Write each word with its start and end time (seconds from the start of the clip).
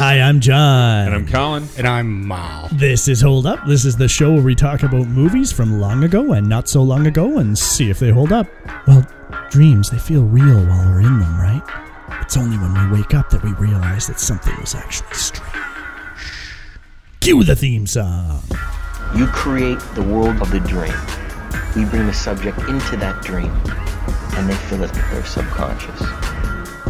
Hi, 0.00 0.18
I'm 0.18 0.40
John. 0.40 1.08
And 1.08 1.14
I'm 1.14 1.26
Colin. 1.26 1.68
And 1.76 1.86
I'm 1.86 2.26
Mal. 2.26 2.70
This 2.72 3.06
is 3.06 3.20
Hold 3.20 3.44
Up. 3.44 3.66
This 3.66 3.84
is 3.84 3.98
the 3.98 4.08
show 4.08 4.32
where 4.32 4.42
we 4.42 4.54
talk 4.54 4.82
about 4.82 5.06
movies 5.06 5.52
from 5.52 5.78
long 5.78 6.04
ago 6.04 6.32
and 6.32 6.48
not 6.48 6.70
so 6.70 6.82
long 6.82 7.06
ago 7.06 7.36
and 7.36 7.58
see 7.58 7.90
if 7.90 7.98
they 7.98 8.08
hold 8.08 8.32
up. 8.32 8.46
Well, 8.86 9.06
dreams, 9.50 9.90
they 9.90 9.98
feel 9.98 10.24
real 10.24 10.64
while 10.64 10.88
we're 10.88 11.00
in 11.00 11.18
them, 11.18 11.38
right? 11.38 11.60
It's 12.22 12.34
only 12.38 12.56
when 12.56 12.72
we 12.90 12.98
wake 12.98 13.12
up 13.12 13.28
that 13.28 13.42
we 13.42 13.52
realize 13.52 14.06
that 14.06 14.18
something 14.18 14.56
was 14.58 14.74
actually 14.74 15.12
strange. 15.12 15.52
Cue 17.20 17.44
the 17.44 17.54
theme 17.54 17.86
song. 17.86 18.40
You 19.14 19.26
create 19.26 19.80
the 19.94 20.02
world 20.02 20.40
of 20.40 20.50
the 20.50 20.60
dream. 20.60 20.96
We 21.76 21.84
bring 21.84 22.06
the 22.06 22.14
subject 22.14 22.58
into 22.60 22.96
that 22.96 23.20
dream, 23.22 23.52
and 24.38 24.48
they 24.48 24.54
fill 24.54 24.82
it 24.82 24.92
with 24.92 25.10
their 25.10 25.26
subconscious. 25.26 26.00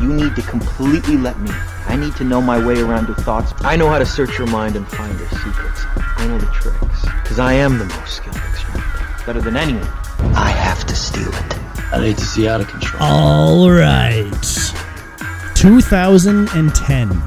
You 0.00 0.12
need 0.14 0.36
to 0.36 0.42
completely 0.42 1.16
let 1.16 1.36
me. 1.40 1.50
I 1.86 1.96
need 1.96 2.14
to 2.16 2.24
know 2.24 2.40
my 2.40 2.64
way 2.64 2.80
around 2.80 3.06
your 3.08 3.16
thoughts. 3.16 3.52
I 3.60 3.76
know 3.76 3.88
how 3.88 3.98
to 3.98 4.06
search 4.06 4.38
your 4.38 4.46
mind 4.46 4.76
and 4.76 4.86
find 4.88 5.18
your 5.18 5.28
secrets. 5.28 5.82
I 6.16 6.26
know 6.28 6.38
the 6.38 6.46
tricks, 6.46 7.02
because 7.22 7.38
I 7.38 7.54
am 7.54 7.78
the 7.78 7.84
most 7.86 8.16
skilled 8.16 8.36
extractor. 8.36 9.24
Better 9.26 9.40
than 9.40 9.56
anyone. 9.56 9.86
I 10.34 10.50
have 10.50 10.84
to 10.86 10.94
steal 10.94 11.28
it. 11.28 11.58
I 11.92 12.00
need 12.00 12.16
to 12.18 12.24
see 12.24 12.46
out 12.48 12.60
of 12.60 12.68
control. 12.68 13.02
All 13.02 13.70
right. 13.70 14.30
2010 15.56 17.22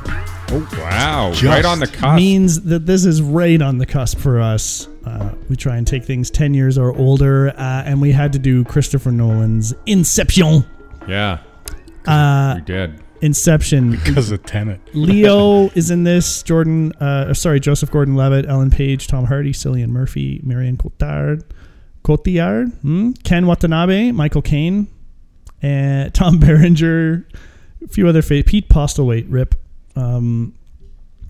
Oh 0.56 0.68
wow! 0.78 1.32
Just 1.32 1.44
right 1.44 1.66
on 1.66 1.80
the 1.80 1.88
cusp. 1.88 2.16
means 2.16 2.62
that 2.64 2.86
this 2.86 3.06
is 3.06 3.22
right 3.22 3.60
on 3.62 3.78
the 3.80 3.86
cusp 3.88 4.20
for 4.20 4.40
us. 4.40 4.88
Uh, 5.06 5.32
we 5.50 5.56
try 5.56 5.78
and 5.78 5.88
take 5.88 6.04
things 6.04 6.30
10 6.30 6.54
years 6.54 6.78
or 6.78 6.96
older, 6.96 7.50
uh, 7.50 7.84
and 7.86 8.00
we 8.00 8.12
had 8.12 8.34
to 8.34 8.40
do 8.40 8.64
Christopher 8.66 9.12
Nolan's 9.12 9.74
Inception. 9.88 10.64
yeah, 11.08 11.40
Uh, 12.06 12.56
we 12.58 12.62
did. 12.62 13.03
Inception. 13.24 13.92
Because 13.92 14.32
of 14.32 14.44
Tenet. 14.44 14.82
Leo 14.94 15.70
is 15.76 15.90
in 15.90 16.04
this. 16.04 16.44
Jordan, 16.44 16.92
uh, 17.00 17.34
sorry, 17.34 17.60
Joseph 17.60 17.90
Gordon-Levitt, 17.90 18.46
Ellen 18.48 18.70
Page, 18.70 19.08
Tom 19.08 19.26
Hardy, 19.26 19.54
Cillian 19.54 19.90
Murphy, 19.90 20.42
Marion 20.44 20.78
Cotillard, 20.78 21.44
Cotillard, 22.04 22.74
hmm? 22.82 23.12
Ken 23.24 23.48
Watanabe, 23.48 24.12
Michael 24.12 24.42
Caine, 24.42 24.88
and 25.62 26.14
Tom 26.14 26.38
Berenger, 26.40 27.26
a 27.84 27.88
few 27.88 28.08
other 28.08 28.22
fa- 28.22 28.44
Pete 28.46 28.68
Postlethwaite, 28.70 29.28
Rip. 29.30 29.56
Um, 29.96 30.54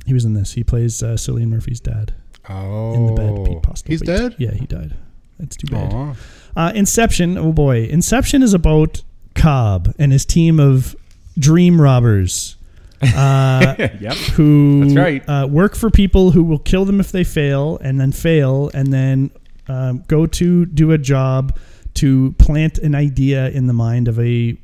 he 0.06 0.14
was 0.14 0.26
in 0.26 0.34
this. 0.34 0.54
He 0.54 0.64
plays 0.64 1.04
uh, 1.04 1.14
Cillian 1.14 1.48
Murphy's 1.50 1.80
dad 1.80 2.14
Oh. 2.50 2.94
in 2.96 3.06
the 3.06 3.14
bed. 3.14 3.46
Pete 3.46 3.62
Postlethwaite. 3.62 3.88
He's 3.88 4.02
dead? 4.02 4.36
Yeah, 4.40 4.52
he 4.52 4.66
died. 4.66 4.96
That's 5.40 5.56
too 5.56 5.68
bad. 5.68 6.16
Uh, 6.56 6.72
Inception, 6.76 7.38
oh 7.38 7.52
boy. 7.54 7.84
Inception 7.86 8.42
is 8.44 8.54
about 8.54 9.02
Cobb 9.36 9.94
and 10.00 10.12
his 10.12 10.26
team 10.26 10.60
of 10.60 10.96
dream 11.38 11.80
robbers. 11.82 12.56
Uh, 13.04 13.76
yep. 14.00 14.16
who 14.38 14.86
That's 14.86 14.96
right. 14.96 15.28
uh, 15.28 15.46
work 15.46 15.76
for 15.76 15.90
people 15.90 16.32
who 16.32 16.42
will 16.42 16.58
kill 16.60 16.86
them 16.86 17.02
if 17.02 17.12
they 17.12 17.26
fail 17.26 17.78
and 17.80 18.00
then 18.00 18.14
fail 18.14 18.72
and 18.74 18.94
then 18.94 19.30
um, 19.68 20.06
go 20.08 20.26
to 20.26 20.66
do 20.68 20.94
a 20.94 20.98
job 20.98 21.60
to 21.96 22.32
plant 22.40 22.78
an 22.78 22.96
idea 22.96 23.50
in 23.50 23.68
the 23.68 23.74
mind 23.74 24.08
of 24.08 24.18
a 24.22 24.58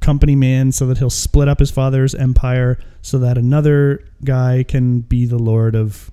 company 0.00 0.36
man 0.36 0.70
so 0.70 0.86
that 0.88 0.98
he'll 0.98 1.08
split 1.08 1.48
up 1.48 1.60
his 1.60 1.70
father's 1.70 2.14
empire 2.14 2.78
so 3.00 3.18
that 3.20 3.38
another 3.38 4.04
guy 4.22 4.62
can 4.62 5.00
be 5.00 5.24
the 5.24 5.38
lord 5.38 5.74
of 5.74 6.10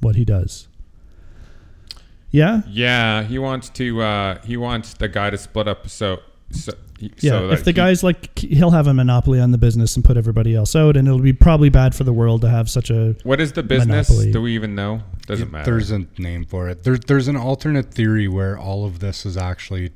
what 0.00 0.16
he 0.16 0.24
does. 0.24 0.66
Yeah? 2.30 2.62
Yeah, 2.66 3.22
he 3.24 3.38
wants 3.38 3.68
to. 3.70 4.00
Uh, 4.00 4.40
he 4.44 4.56
wants 4.56 4.94
the 4.94 5.08
guy 5.08 5.28
to 5.28 5.36
split 5.36 5.68
up. 5.68 5.88
So, 5.90 6.20
so 6.50 6.72
he- 6.72 6.78
Yeah, 7.00 7.30
so 7.30 7.50
if 7.50 7.64
the 7.64 7.70
he- 7.70 7.74
guy's 7.74 8.02
like 8.02 8.38
he'll 8.38 8.70
have 8.70 8.86
a 8.86 8.94
monopoly 8.94 9.40
on 9.40 9.50
the 9.50 9.58
business 9.58 9.96
and 9.96 10.04
put 10.04 10.16
everybody 10.16 10.54
else 10.54 10.74
out, 10.76 10.96
and 10.96 11.06
it'll 11.08 11.20
be 11.20 11.32
probably 11.32 11.68
bad 11.68 11.94
for 11.94 12.04
the 12.04 12.12
world 12.12 12.40
to 12.42 12.48
have 12.48 12.68
such 12.70 12.90
a. 12.90 13.16
What 13.24 13.40
is 13.40 13.52
the 13.52 13.62
business? 13.62 14.08
Monopoly. 14.08 14.32
Do 14.32 14.42
we 14.42 14.54
even 14.54 14.74
know? 14.74 15.02
Doesn't 15.26 15.50
matter. 15.50 15.70
There's 15.70 15.90
a 15.90 16.06
name 16.18 16.44
for 16.44 16.68
it. 16.68 16.82
There, 16.84 16.96
there's 16.98 17.28
an 17.28 17.36
alternate 17.36 17.92
theory 17.92 18.28
where 18.28 18.58
all 18.58 18.84
of 18.84 18.98
this 18.98 19.24
is 19.24 19.36
actually 19.36 19.90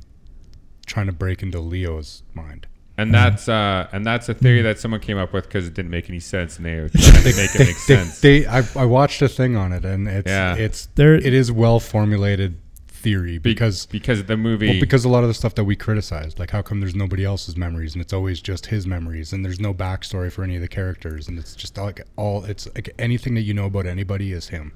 trying 0.86 1.06
to 1.06 1.12
break 1.12 1.42
into 1.42 1.58
Leo's 1.60 2.22
mind. 2.34 2.66
and 2.96 3.12
that's 3.12 3.48
uh, 3.48 3.88
and 3.92 4.06
that's 4.06 4.28
a 4.28 4.34
theory 4.34 4.62
that 4.62 4.78
someone 4.78 5.00
came 5.00 5.18
up 5.18 5.32
with 5.32 5.44
because 5.44 5.66
it 5.66 5.74
didn't 5.74 5.90
make 5.90 6.08
any 6.08 6.20
sense, 6.20 6.56
and 6.58 6.64
they 6.66 6.76
were 6.80 6.88
trying 6.94 7.22
to 7.24 7.36
make 7.36 7.54
it 7.54 7.58
make 7.58 7.76
sense. 7.76 8.20
They, 8.20 8.40
they, 8.40 8.46
I, 8.46 8.62
I 8.76 8.84
watched 8.84 9.20
a 9.22 9.28
thing 9.28 9.56
on 9.56 9.72
it, 9.72 9.84
and 9.84 10.06
it's 10.06 10.28
Yeah. 10.30 10.54
it's 10.54 10.86
There- 10.94 11.14
it 11.16 11.34
is 11.34 11.50
well 11.50 11.80
formulated 11.80 12.58
theory 13.04 13.38
Be- 13.38 13.52
because 13.52 13.86
because 13.86 14.24
the 14.24 14.36
movie. 14.36 14.68
well, 14.70 14.80
because 14.80 15.04
a 15.04 15.08
lot 15.08 15.22
of 15.22 15.28
the 15.28 15.34
stuff 15.34 15.54
that 15.54 15.64
we 15.64 15.76
criticized, 15.76 16.38
like 16.40 16.50
how 16.50 16.62
come 16.62 16.80
there's 16.80 16.94
nobody 16.96 17.24
else's 17.24 17.56
memories 17.56 17.94
and 17.94 18.02
it's 18.02 18.12
always 18.12 18.40
just 18.40 18.66
his 18.66 18.86
memories, 18.86 19.32
and 19.32 19.44
there's 19.44 19.60
no 19.60 19.72
backstory 19.72 20.32
for 20.32 20.42
any 20.42 20.56
of 20.56 20.62
the 20.62 20.68
characters, 20.68 21.28
and 21.28 21.38
it's 21.38 21.54
just 21.54 21.76
like 21.78 22.00
all 22.16 22.44
it's 22.44 22.66
like 22.74 22.92
anything 22.98 23.34
that 23.34 23.42
you 23.42 23.54
know 23.54 23.66
about 23.66 23.86
anybody 23.86 24.32
is 24.32 24.48
him. 24.48 24.72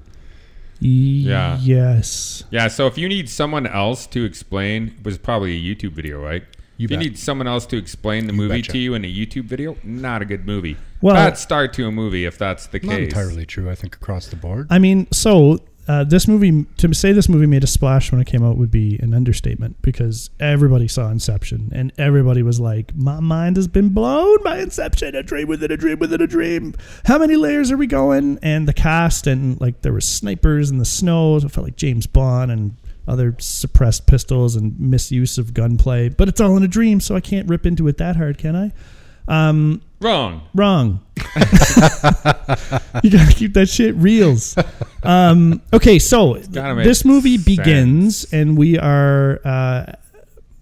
Yeah. 0.79 1.57
Yes. 1.61 2.43
yeah. 2.51 2.67
So 2.69 2.87
if 2.87 2.97
you 2.97 3.09
need 3.09 3.29
someone 3.29 3.67
else 3.67 4.07
to 4.07 4.23
explain, 4.23 4.93
it 4.99 5.03
was 5.03 5.17
probably 5.17 5.51
a 5.57 5.59
YouTube 5.75 5.91
video, 5.91 6.23
right? 6.23 6.43
You 6.77 6.85
if 6.85 6.91
you 6.91 6.97
need 6.97 7.19
someone 7.19 7.47
else 7.47 7.65
to 7.65 7.77
explain 7.77 8.27
the 8.27 8.33
You 8.33 8.37
movie 8.37 8.61
betcha. 8.61 8.71
to 8.71 8.77
you 8.77 8.93
in 8.93 9.03
a 9.03 9.13
YouTube 9.13 9.43
video, 9.43 9.75
not 9.83 10.21
a 10.21 10.25
good 10.25 10.45
movie. 10.45 10.77
Well- 11.01 11.15
bad 11.15 11.37
start 11.37 11.73
to 11.73 11.85
a 11.87 11.91
movie 11.91 12.23
if 12.25 12.37
that's 12.37 12.67
the 12.67 12.79
Not 12.79 12.95
case. 12.95 13.03
entirely 13.09 13.45
true, 13.45 13.69
I 13.69 13.75
think, 13.75 13.95
across 13.95 14.27
the 14.27 14.37
board. 14.37 14.67
I 14.69 14.79
mean, 14.79 15.07
so 15.11 15.59
uh, 15.89 16.03
this 16.03 16.27
movie 16.27 16.65
to 16.77 16.93
say 16.93 17.11
this 17.11 17.27
movie 17.27 17.47
made 17.47 17.63
a 17.63 17.67
splash 17.67 18.11
when 18.11 18.21
it 18.21 18.27
came 18.27 18.45
out 18.45 18.57
would 18.57 18.69
be 18.69 18.99
an 19.01 19.11
understatement 19.15 19.75
because 19.81 20.29
everybody 20.39 20.87
saw 20.87 21.09
Inception 21.09 21.71
and 21.73 21.91
everybody 21.97 22.43
was 22.43 22.59
like, 22.59 22.95
"My 22.95 23.19
mind 23.19 23.55
has 23.55 23.67
been 23.67 23.89
blown 23.89 24.43
by 24.43 24.59
Inception, 24.59 25.15
a 25.15 25.23
dream 25.23 25.47
within 25.47 25.71
a 25.71 25.77
dream 25.77 25.97
within 25.97 26.21
a 26.21 26.27
dream." 26.27 26.75
How 27.05 27.17
many 27.17 27.35
layers 27.35 27.71
are 27.71 27.77
we 27.77 27.87
going? 27.87 28.37
And 28.43 28.67
the 28.67 28.73
cast 28.73 29.25
and 29.25 29.59
like 29.59 29.81
there 29.81 29.91
were 29.91 29.99
snipers 29.99 30.69
in 30.69 30.77
the 30.77 30.85
snow. 30.85 31.37
It 31.37 31.49
felt 31.49 31.65
like 31.65 31.75
James 31.75 32.05
Bond 32.05 32.51
and 32.51 32.77
other 33.07 33.35
suppressed 33.39 34.05
pistols 34.05 34.55
and 34.55 34.79
misuse 34.79 35.39
of 35.39 35.55
gunplay. 35.55 36.09
But 36.09 36.27
it's 36.27 36.39
all 36.39 36.55
in 36.55 36.61
a 36.61 36.67
dream, 36.67 36.99
so 36.99 37.15
I 37.15 37.19
can't 37.19 37.49
rip 37.49 37.65
into 37.65 37.87
it 37.87 37.97
that 37.97 38.15
hard, 38.15 38.37
can 38.37 38.55
I? 38.55 38.73
Um, 39.29 39.81
Wrong. 40.01 40.41
Wrong. 40.53 41.01
you 43.03 43.11
gotta 43.11 43.33
keep 43.35 43.53
that 43.53 43.67
shit 43.69 43.95
reels. 43.95 44.57
Um, 45.03 45.61
okay, 45.73 45.99
so 45.99 46.35
this 46.35 47.03
movie 47.03 47.37
sense. 47.37 47.45
begins, 47.45 48.33
and 48.33 48.57
we 48.57 48.77
are. 48.77 49.39
Uh, 49.43 49.93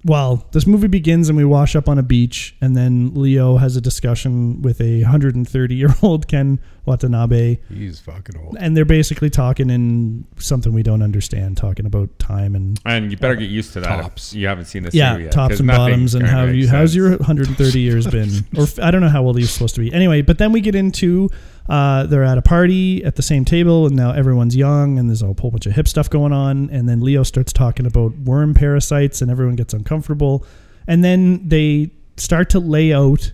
well, 0.06 0.46
this 0.52 0.66
movie 0.66 0.88
begins, 0.88 1.28
and 1.28 1.38
we 1.38 1.44
wash 1.44 1.76
up 1.76 1.90
on 1.90 1.98
a 1.98 2.04
beach, 2.04 2.56
and 2.62 2.78
then 2.78 3.14
Leo 3.14 3.58
has 3.58 3.76
a 3.76 3.82
discussion 3.82 4.62
with 4.62 4.80
a 4.80 5.02
130 5.04 5.76
year 5.76 5.90
old 6.02 6.28
Ken 6.30 6.60
Watanabe, 6.86 7.58
He's 7.68 8.00
fucking 8.00 8.38
old. 8.38 8.56
and 8.60 8.78
they're 8.78 8.86
basically 8.86 9.30
talking 9.30 9.70
in 9.70 10.26
something 10.38 10.72
we 10.72 10.84
don't 10.84 11.02
understand, 11.02 11.58
talking 11.58 11.86
about 11.86 12.18
time 12.20 12.56
and 12.56 12.80
And 12.86 13.12
you 13.12 13.18
better 13.18 13.36
get 13.36 13.50
used 13.50 13.74
to 13.74 13.82
that. 13.82 14.02
Tops. 14.02 14.34
You 14.34 14.48
haven't 14.48 14.66
seen 14.66 14.84
this 14.84 14.94
yeah, 14.94 15.12
movie 15.14 15.24
yet, 15.26 15.34
tops 15.34 15.54
'cause 15.54 15.60
and 15.60 15.68
bottoms, 15.68 16.16
and 16.16 16.26
how 16.26 16.46
make 16.46 16.56
you 16.56 16.70
how's 16.70 16.96
your 16.96 17.10
130 17.18 17.80
years 17.82 18.08
been? 18.08 18.30
Or 18.58 18.66
I 18.82 18.92
don't 18.92 19.02
know 19.02 19.10
how 19.10 19.24
old 19.24 19.38
you're 19.38 19.48
supposed 19.48 19.76
to 19.76 19.82
be. 19.82 19.92
Anyway, 19.92 20.22
but 20.22 20.38
then 20.38 20.52
we 20.54 20.62
get 20.62 20.76
into 20.76 21.30
uh, 21.70 22.06
they're 22.06 22.24
at 22.24 22.38
a 22.38 22.42
party 22.42 23.04
at 23.04 23.16
the 23.16 23.22
same 23.22 23.46
table, 23.46 23.86
and 23.86 23.96
now 23.96 24.12
everyone's 24.12 24.56
young, 24.56 24.98
and 24.98 25.10
there's 25.10 25.22
a 25.22 25.34
whole 25.34 25.52
bunch 25.52 25.66
of 25.66 25.74
hip 25.74 25.88
stuff 25.88 26.10
going 26.10 26.32
on. 26.32 26.70
And 26.70 26.88
then 26.88 27.02
Leo 27.02 27.24
starts 27.24 27.52
talking 27.52 27.86
about 27.86 28.16
worm 28.20 28.54
parasites, 28.54 29.22
and 29.22 29.30
everyone 29.30 29.56
gets 29.56 29.74
uncomfortable. 29.74 30.46
And 30.88 31.04
then 31.04 31.48
they 31.48 31.92
start 32.18 32.50
to 32.52 32.60
lay 32.60 32.94
out. 32.94 33.32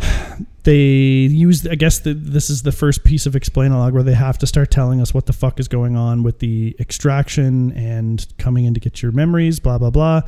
They 0.64 0.76
use, 0.76 1.66
I 1.66 1.74
guess, 1.74 1.98
the, 1.98 2.14
this 2.14 2.48
is 2.48 2.62
the 2.62 2.70
first 2.70 3.02
piece 3.02 3.26
of 3.26 3.32
explainalog 3.32 3.94
where 3.94 4.04
they 4.04 4.14
have 4.14 4.38
to 4.38 4.46
start 4.46 4.70
telling 4.70 5.00
us 5.00 5.12
what 5.12 5.26
the 5.26 5.32
fuck 5.32 5.58
is 5.58 5.66
going 5.66 5.96
on 5.96 6.22
with 6.22 6.38
the 6.38 6.76
extraction 6.78 7.72
and 7.72 8.24
coming 8.38 8.64
in 8.64 8.72
to 8.74 8.78
get 8.78 9.02
your 9.02 9.10
memories, 9.10 9.58
blah 9.58 9.78
blah 9.78 9.90
blah 9.90 10.22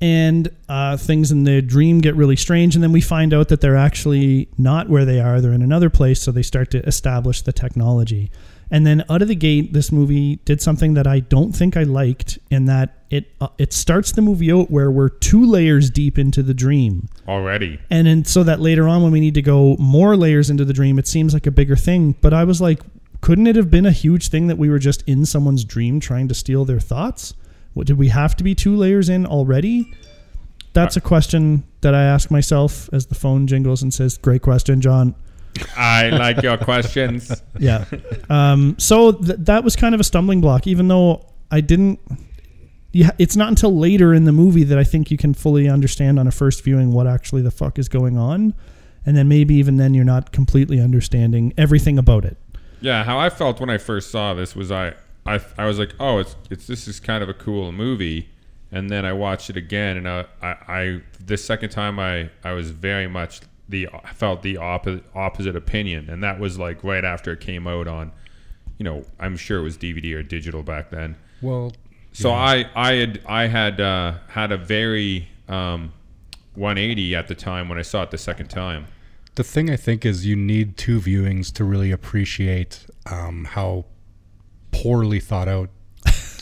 and 0.00 0.50
uh, 0.68 0.96
things 0.96 1.32
in 1.32 1.44
the 1.44 1.62
dream 1.62 2.00
get 2.00 2.14
really 2.14 2.36
strange 2.36 2.74
and 2.74 2.84
then 2.84 2.92
we 2.92 3.00
find 3.00 3.32
out 3.32 3.48
that 3.48 3.60
they're 3.60 3.76
actually 3.76 4.48
not 4.58 4.88
where 4.88 5.04
they 5.04 5.20
are. 5.20 5.40
They're 5.40 5.52
in 5.52 5.62
another 5.62 5.88
place 5.90 6.20
so 6.20 6.32
they 6.32 6.42
start 6.42 6.70
to 6.72 6.86
establish 6.86 7.42
the 7.42 7.52
technology. 7.52 8.30
And 8.70 8.86
then 8.86 9.04
out 9.08 9.22
of 9.22 9.28
the 9.28 9.36
gate 9.36 9.72
this 9.72 9.92
movie 9.92 10.36
did 10.44 10.60
something 10.60 10.94
that 10.94 11.06
i 11.06 11.20
don't 11.20 11.52
think 11.52 11.76
i 11.76 11.84
liked 11.84 12.38
in 12.50 12.64
that 12.64 12.98
it 13.10 13.32
uh, 13.40 13.46
it 13.58 13.72
starts 13.72 14.10
the 14.10 14.22
movie 14.22 14.50
out 14.50 14.72
where 14.72 14.90
we're 14.90 15.08
two 15.08 15.46
layers 15.46 15.88
deep 15.88 16.18
into 16.18 16.42
the 16.42 16.52
dream. 16.54 17.08
Already. 17.28 17.78
and 17.90 18.06
then 18.06 18.24
so 18.24 18.42
that 18.42 18.60
later 18.60 18.88
on 18.88 19.02
when 19.02 19.12
we 19.12 19.20
need 19.20 19.34
to 19.34 19.42
go 19.42 19.76
more 19.78 20.16
layers 20.16 20.50
into 20.50 20.64
the 20.64 20.72
dream 20.72 20.98
it 20.98 21.06
seems 21.06 21.32
like 21.32 21.46
a 21.46 21.52
bigger 21.52 21.76
thing. 21.76 22.16
But 22.20 22.34
i 22.34 22.44
was 22.44 22.60
like 22.60 22.80
couldn't 23.20 23.46
it 23.46 23.56
have 23.56 23.70
been 23.70 23.86
a 23.86 23.92
huge 23.92 24.28
thing 24.28 24.48
that 24.48 24.58
we 24.58 24.68
were 24.68 24.78
just 24.78 25.02
in 25.06 25.24
someone's 25.24 25.64
dream 25.64 26.00
trying 26.00 26.28
to 26.28 26.34
steal 26.34 26.64
their 26.64 26.80
thoughts 26.80 27.34
what 27.76 27.86
did 27.86 27.98
we 27.98 28.08
have 28.08 28.34
to 28.36 28.42
be 28.44 28.54
two 28.54 28.74
layers 28.74 29.08
in 29.08 29.26
already 29.26 29.92
that's 30.72 30.96
a 30.96 31.00
question 31.00 31.64
that 31.82 31.94
i 31.94 32.02
ask 32.02 32.30
myself 32.30 32.88
as 32.92 33.06
the 33.06 33.14
phone 33.14 33.46
jingles 33.46 33.82
and 33.82 33.92
says 33.92 34.18
great 34.18 34.42
question 34.42 34.80
john 34.80 35.14
I 35.74 36.10
like 36.10 36.42
your 36.42 36.58
questions. 36.58 37.42
yeah 37.58 37.86
um, 38.28 38.78
so 38.78 39.12
th- 39.12 39.38
that 39.38 39.64
was 39.64 39.74
kind 39.74 39.94
of 39.94 40.00
a 40.02 40.04
stumbling 40.04 40.42
block 40.42 40.66
even 40.66 40.88
though 40.88 41.24
i 41.50 41.62
didn't 41.62 41.98
yeah, 42.92 43.10
it's 43.18 43.36
not 43.36 43.48
until 43.48 43.76
later 43.76 44.14
in 44.14 44.24
the 44.24 44.32
movie 44.32 44.64
that 44.64 44.78
I 44.78 44.84
think 44.84 45.10
you 45.10 45.18
can 45.18 45.34
fully 45.34 45.68
understand 45.68 46.18
on 46.18 46.26
a 46.26 46.30
first 46.30 46.64
viewing 46.64 46.92
what 46.92 47.06
actually 47.06 47.42
the 47.42 47.50
fuck 47.50 47.78
is 47.78 47.90
going 47.90 48.16
on. 48.16 48.54
and 49.04 49.14
then 49.16 49.28
maybe 49.28 49.54
even 49.54 49.76
then 49.76 49.92
you're 49.92 50.04
not 50.04 50.32
completely 50.32 50.80
understanding 50.80 51.52
everything 51.58 51.98
about 51.98 52.24
it. 52.24 52.38
Yeah, 52.80 53.04
how 53.04 53.18
I 53.18 53.28
felt 53.28 53.60
when 53.60 53.68
I 53.68 53.76
first 53.76 54.10
saw 54.10 54.32
this 54.32 54.56
was 54.56 54.72
I, 54.72 54.94
I, 55.26 55.40
I 55.58 55.66
was 55.66 55.78
like, 55.78 55.94
oh, 56.00 56.18
it's 56.18 56.36
it's 56.50 56.66
this 56.66 56.86
is 56.88 57.00
kind 57.00 57.22
of 57.22 57.28
a 57.28 57.34
cool 57.34 57.72
movie, 57.72 58.28
and 58.70 58.90
then 58.90 59.04
I 59.04 59.12
watched 59.12 59.50
it 59.50 59.56
again, 59.56 59.96
and 59.96 60.08
I, 60.08 60.24
I, 60.42 60.48
I 60.68 61.00
the 61.24 61.36
second 61.36 61.70
time 61.70 61.98
I, 61.98 62.30
I 62.44 62.52
was 62.52 62.70
very 62.70 63.06
much 63.06 63.40
the 63.68 63.88
felt 64.14 64.42
the 64.42 64.56
opposite 64.56 65.04
opposite 65.14 65.56
opinion, 65.56 66.08
and 66.08 66.22
that 66.22 66.38
was 66.38 66.58
like 66.58 66.82
right 66.84 67.04
after 67.04 67.32
it 67.32 67.40
came 67.40 67.66
out 67.66 67.88
on, 67.88 68.12
you 68.78 68.84
know, 68.84 69.04
I'm 69.18 69.36
sure 69.36 69.58
it 69.58 69.62
was 69.62 69.76
DVD 69.76 70.14
or 70.14 70.22
digital 70.22 70.62
back 70.62 70.90
then. 70.90 71.16
Well, 71.42 71.72
So 72.12 72.30
I 72.32 72.66
I 72.74 72.92
had 72.94 73.20
I 73.26 73.46
had 73.46 73.80
uh, 73.80 74.14
had 74.28 74.52
a 74.52 74.56
very 74.56 75.28
um, 75.48 75.92
180 76.54 77.14
at 77.14 77.28
the 77.28 77.34
time 77.34 77.68
when 77.68 77.78
I 77.78 77.82
saw 77.82 78.02
it 78.02 78.10
the 78.10 78.18
second 78.18 78.48
time. 78.48 78.86
the 79.34 79.44
thing 79.44 79.68
I 79.68 79.76
think 79.76 80.06
is 80.06 80.24
you 80.24 80.34
need 80.36 80.76
two 80.78 80.98
viewings 81.00 81.52
to 81.54 81.64
really 81.64 81.90
appreciate 81.90 82.86
um, 83.10 83.44
how 83.44 83.84
poorly 84.82 85.20
thought 85.20 85.48
out 85.48 85.70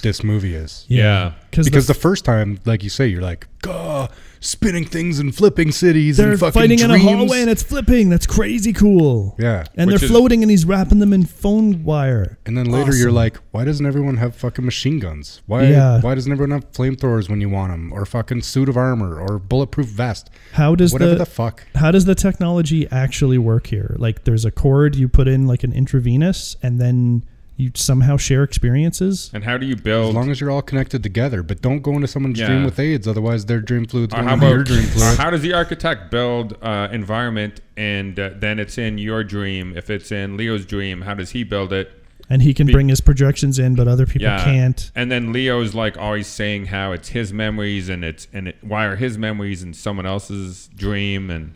this 0.03 0.23
movie 0.23 0.55
is. 0.55 0.85
Yeah. 0.89 1.33
because 1.51 1.67
Because 1.67 1.87
the 1.87 1.95
first 1.95 2.25
time, 2.27 2.61
like 2.67 2.83
you 2.83 2.91
say, 2.91 3.07
you're 3.07 3.23
like, 3.23 3.49
"Gah, 3.63 4.09
spinning 4.41 4.85
things 4.85 5.19
and 5.19 5.35
flipping 5.35 5.73
cities 5.73 6.19
they're 6.19 6.33
and 6.33 6.39
fucking 6.39 6.61
fighting 6.61 6.79
in 6.81 6.91
a 6.91 6.99
dreams." 6.99 7.09
hallway 7.09 7.41
and 7.41 7.49
it's 7.49 7.63
flipping. 7.63 8.11
That's 8.11 8.27
crazy 8.27 8.75
cool. 8.75 9.35
yeah. 9.39 9.65
And 9.77 9.91
Which 9.91 10.01
they're 10.01 10.05
is- 10.05 10.11
floating 10.11 10.43
and 10.43 10.51
he's 10.51 10.67
wrapping 10.67 10.99
them 10.99 11.15
in 11.15 11.25
phone 11.25 11.85
wire. 11.85 12.37
And 12.45 12.55
then 12.59 12.67
later 12.67 12.95
you're 12.95 13.11
like, 13.13 13.39
why 13.53 13.65
doesn't 13.65 13.87
everyone 13.87 14.19
have 14.19 14.37
fucking 14.37 14.63
machine 14.67 14.99
guns? 14.99 15.41
Why 15.47 15.69
Yeah. 15.69 16.03
why 16.03 16.15
doesn't 16.15 16.31
everyone 16.31 16.51
have 16.51 16.71
flamethrowers 16.73 17.31
when 17.31 17.41
you 17.41 17.49
want 17.49 17.73
them, 17.73 17.91
or 17.91 18.05
fucking 18.05 18.43
suit 18.43 18.69
of 18.69 18.77
armor, 18.77 19.19
or 19.19 19.39
bulletproof 19.39 19.87
vest? 19.87 20.29
How 20.53 20.75
does 20.75 20.93
Whatever 20.93 21.13
the, 21.13 21.19
the, 21.21 21.27
fuck. 21.27 21.67
how 21.77 21.91
does 21.91 22.05
the 22.05 22.15
technology 22.15 22.87
actually 22.91 23.39
work 23.39 23.69
here? 23.69 23.97
Like 23.99 24.25
there's 24.25 24.45
a 24.45 24.51
cord 24.51 24.97
you 24.97 25.09
put 25.09 25.29
in 25.29 25.47
like 25.47 25.65
an 25.65 25.73
intravenous 25.73 26.57
and 26.63 26.79
then 26.79 27.25
you 27.57 27.71
somehow 27.75 28.17
share 28.17 28.43
experiences. 28.43 29.31
And 29.33 29.45
how 29.45 29.57
do 29.59 29.67
you 29.67 29.77
build? 29.77 30.09
As 30.09 30.15
long 30.15 30.31
as 30.31 30.41
you're 30.41 30.51
all 30.51 30.63
connected 30.63 31.03
together, 31.03 31.43
but 31.43 31.63
don't 31.63 31.81
go 31.83 31.93
into 31.93 32.09
someone's 32.09 32.39
Yeah. 32.39 32.47
dream 32.49 32.65
with 32.65 32.79
AIDS, 32.81 33.07
otherwise 33.07 33.45
their 33.47 33.61
dream 33.61 33.87
fluid's 33.87 34.13
Or 34.13 34.17
going 34.19 34.29
how 34.29 34.35
into 34.35 34.49
your 34.49 34.65
dream 34.65 34.81
or 34.81 34.89
fluid. 34.89 35.19
how 35.19 35.31
does 35.31 35.43
the 35.43 35.53
architect 35.55 36.11
build 36.11 36.57
uh, 36.63 36.89
environment 36.91 37.61
and 37.77 38.19
uh, 38.19 38.31
then 38.37 38.59
it's 38.59 38.77
in 38.79 38.99
your 38.99 39.23
dream? 39.23 39.75
If 39.77 39.89
it's 39.91 40.11
in 40.11 40.37
Leo's 40.37 40.67
dream, 40.67 41.03
how 41.03 41.15
does 41.15 41.31
he 41.31 41.45
build 41.45 41.73
it? 41.73 41.93
And 42.31 42.41
he 42.43 42.55
can 42.55 42.67
Be- 42.67 42.73
bring 42.73 42.89
his 42.89 43.03
projections 43.03 43.59
in, 43.59 43.75
but 43.75 43.87
other 43.87 44.07
people 44.07 44.23
Yeah, 44.23 44.43
can't. 44.43 44.91
And 44.97 45.13
then 45.13 45.31
Leo's 45.33 45.75
like 45.75 45.97
always 45.99 46.27
saying 46.27 46.67
how 46.67 46.93
it's 46.93 47.11
his 47.11 47.33
memories 47.35 47.89
and 47.91 48.03
it's 48.03 48.27
and 48.33 48.49
it, 48.49 48.57
why 48.63 48.87
are 48.87 48.97
his 48.97 49.19
memories 49.19 49.63
in 49.63 49.75
someone 49.75 50.07
else's 50.07 50.71
dream 50.75 51.31
and 51.31 51.53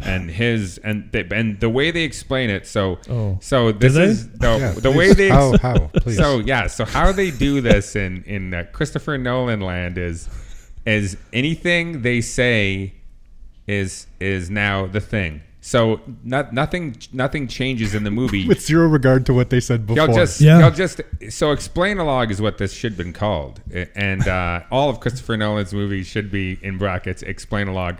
and 0.00 0.30
his 0.30 0.78
and 0.78 1.10
they, 1.12 1.26
and 1.32 1.58
the 1.60 1.68
way 1.68 1.90
they 1.90 2.02
explain 2.04 2.50
it. 2.50 2.66
So 2.66 2.98
Oh. 3.08 3.38
so 3.40 3.72
this 3.72 3.96
is 3.96 4.28
the, 4.30 4.58
Yeah, 4.58 4.72
the 4.72 4.80
please. 4.82 4.96
way 4.96 5.12
they 5.12 5.28
how 5.28 5.52
ex- 5.52 5.62
how 5.62 5.78
please. 5.94 6.16
So 6.16 6.38
yeah, 6.38 6.66
so 6.68 6.84
how 6.84 7.12
they 7.12 7.30
do 7.30 7.60
this 7.60 7.96
in 7.96 8.22
in 8.24 8.54
uh, 8.54 8.64
Christopher 8.72 9.18
Nolan 9.18 9.60
land 9.60 9.98
is 9.98 10.28
is 10.86 11.16
anything 11.32 12.02
they 12.02 12.20
say 12.20 12.94
is 13.66 14.06
is 14.20 14.50
now 14.50 14.86
the 14.86 15.00
thing. 15.00 15.42
So 15.60 16.00
not, 16.24 16.54
nothing 16.54 16.96
nothing 17.12 17.46
changes 17.48 17.94
in 17.94 18.04
the 18.04 18.10
movie. 18.10 18.46
with 18.48 18.62
zero 18.64 18.86
regard 18.86 19.26
to 19.26 19.34
what 19.34 19.50
they 19.50 19.60
said 19.60 19.86
before. 19.86 20.06
Y'all 20.06 20.14
just, 20.14 20.40
Yeah. 20.40 20.60
y'all 20.60 20.70
just. 20.70 21.00
So 21.28 21.50
explain 21.52 21.98
a 21.98 22.04
log 22.04 22.30
is 22.30 22.40
what 22.40 22.56
this 22.56 22.72
should 22.72 22.92
have 22.92 22.98
been 22.98 23.12
called, 23.12 23.60
and 23.94 24.26
uh, 24.26 24.60
all 24.70 24.88
of 24.88 25.00
Christopher 25.00 25.36
Nolan's 25.36 25.74
movies 25.74 26.06
should 26.06 26.30
be 26.30 26.58
in 26.62 26.78
brackets. 26.78 27.22
Explain 27.22 27.68
a 27.68 27.72
log, 27.74 27.96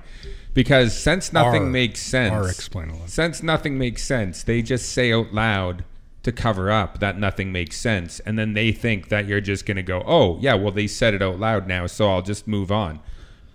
because 0.55 0.97
since 0.99 1.33
nothing 1.33 1.71
makes 1.73 2.01
sense, 2.01 2.33
R 2.33 2.49
Explain-A-Log. 2.49 3.09
Since 3.09 3.43
nothing 3.43 3.79
makes 3.79 4.03
sense, 4.03 4.43
they 4.43 4.63
just 4.63 4.91
say 4.93 5.13
out 5.13 5.33
loud 5.33 5.85
to 6.25 6.33
cover 6.33 6.71
up 6.71 6.99
that 7.01 7.19
nothing 7.19 7.53
makes 7.53 7.77
sense, 7.77 8.21
and 8.21 8.39
then 8.39 8.53
they 8.55 8.73
think 8.73 9.09
that 9.09 9.27
you're 9.27 9.41
just 9.41 9.65
gonna 9.67 9.83
go, 9.83 10.03
oh 10.07 10.39
yeah, 10.41 10.55
well 10.55 10.73
they 10.73 10.87
said 10.87 11.15
it 11.15 11.23
out 11.23 11.39
loud 11.39 11.67
now, 11.67 11.87
so 11.87 12.11
I'll 12.11 12.23
just 12.23 12.47
move 12.49 12.71
on. 12.73 13.01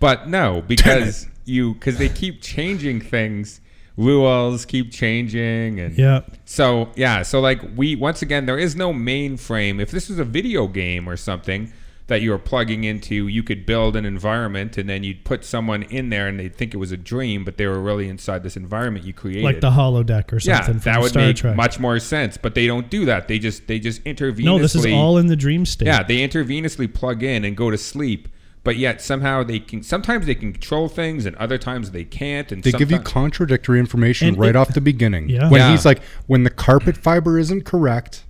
But 0.00 0.28
no, 0.28 0.62
because 0.66 1.26
you 1.44 1.74
because 1.74 1.98
they 1.98 2.08
keep 2.08 2.40
changing 2.42 3.00
things. 3.00 3.60
Rules 3.96 4.64
keep 4.64 4.90
changing, 4.90 5.78
and 5.78 5.96
Yeah. 5.96 6.22
so 6.44 6.88
yeah, 6.96 7.22
so 7.22 7.38
like 7.40 7.60
we 7.76 7.94
once 7.94 8.22
again 8.22 8.44
there 8.46 8.58
is 8.58 8.74
no 8.74 8.92
mainframe. 8.92 9.80
If 9.80 9.92
this 9.92 10.08
was 10.08 10.18
a 10.18 10.24
video 10.24 10.66
game 10.66 11.08
or 11.08 11.16
something 11.16 11.72
that 12.06 12.20
you 12.20 12.30
were 12.30 12.38
plugging 12.38 12.84
into, 12.84 13.26
you 13.28 13.42
could 13.42 13.64
build 13.64 13.96
an 13.96 14.04
environment 14.04 14.76
and 14.76 14.88
then 14.88 15.02
you'd 15.02 15.24
put 15.24 15.42
someone 15.44 15.82
in 15.84 16.10
there 16.10 16.28
and 16.28 16.38
they'd 16.38 16.54
think 16.54 16.74
it 16.74 16.76
was 16.76 16.92
a 16.92 16.98
dream, 16.98 17.44
but 17.44 17.56
they 17.56 17.66
were 17.66 17.80
really 17.80 18.08
inside 18.10 18.42
this 18.42 18.56
environment 18.58 19.06
you 19.06 19.12
created. 19.14 19.42
Like 19.44 19.60
the 19.62 19.70
holodeck 19.70 20.30
or 20.32 20.38
something. 20.38 20.50
yeah, 20.60 20.66
something 20.66 20.92
that 20.92 21.00
would 21.00 21.10
Star 21.10 21.22
make 21.26 21.36
Trek. 21.36 21.56
much 21.56 21.80
more 21.80 21.98
sense. 21.98 22.36
But 22.36 22.54
they 22.54 22.66
don't 22.66 22.90
do 22.90 23.06
that. 23.06 23.26
They 23.28 23.38
just 23.38 23.66
they 23.68 23.78
just 23.78 24.04
intravenously. 24.04 24.44
no, 24.44 24.58
this 24.58 24.74
is 24.74 24.84
all 24.86 25.16
in 25.16 25.28
the 25.28 25.36
dream 25.36 25.64
state. 25.64 25.86
Yeah, 25.86 26.02
they 26.02 26.18
intravenously 26.18 26.92
plug 26.92 27.22
in 27.22 27.44
and 27.44 27.56
go 27.56 27.70
to 27.70 27.78
sleep. 27.78 28.28
But 28.64 28.76
yet 28.78 29.02
somehow 29.02 29.42
they 29.42 29.58
can. 29.58 29.82
Sometimes 29.82 30.24
they 30.24 30.34
can 30.34 30.52
control 30.52 30.88
things, 30.88 31.26
and 31.26 31.36
other 31.36 31.58
times 31.58 31.90
they 31.90 32.04
can't. 32.04 32.50
And 32.50 32.62
They 32.62 32.72
give 32.72 32.90
you 32.90 32.98
contradictory 32.98 33.78
information 33.78 34.28
And 34.28 34.38
right 34.38 34.50
it- 34.50 34.56
off 34.56 34.72
the 34.72 34.80
beginning. 34.80 35.28
Yeah. 35.28 35.50
When 35.50 35.60
Yeah. 35.60 35.70
he's 35.70 35.84
like, 35.84 36.02
when 36.26 36.44
the 36.44 36.50
carpet 36.50 36.96
fiber 36.96 37.38
isn't 37.38 37.64
correct, 37.66 38.24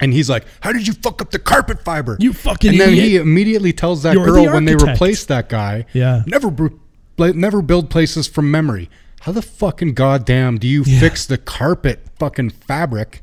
and 0.00 0.12
he's 0.12 0.28
like, 0.30 0.44
"How 0.60 0.72
did 0.72 0.86
you 0.86 0.94
fuck 0.94 1.20
up 1.22 1.30
the 1.30 1.38
carpet 1.38 1.84
fiber? 1.84 2.16
You 2.18 2.32
fucking 2.32 2.70
And 2.70 2.80
then 2.80 2.92
he 2.94 3.16
immediately 3.16 3.72
tells 3.72 4.02
that 4.02 4.14
You're 4.14 4.26
girl 4.26 4.44
the 4.46 4.50
when 4.52 4.64
they 4.64 4.72
architect. 4.72 4.96
replace 4.96 5.24
that 5.26 5.48
guy, 5.48 5.86
Yeah. 5.92 6.22
never 6.26 6.50
bla- 6.50 7.32
never 7.34 7.62
build 7.62 7.90
places 7.90 8.26
from 8.26 8.50
memory. 8.50 8.88
How 9.20 9.32
the 9.32 9.42
fucking 9.42 9.94
goddamn 9.94 10.58
do 10.58 10.66
you 10.66 10.82
Yeah. 10.84 10.98
fix 10.98 11.24
the 11.26 11.38
carpet 11.38 12.00
fucking 12.18 12.50
fabric 12.50 13.22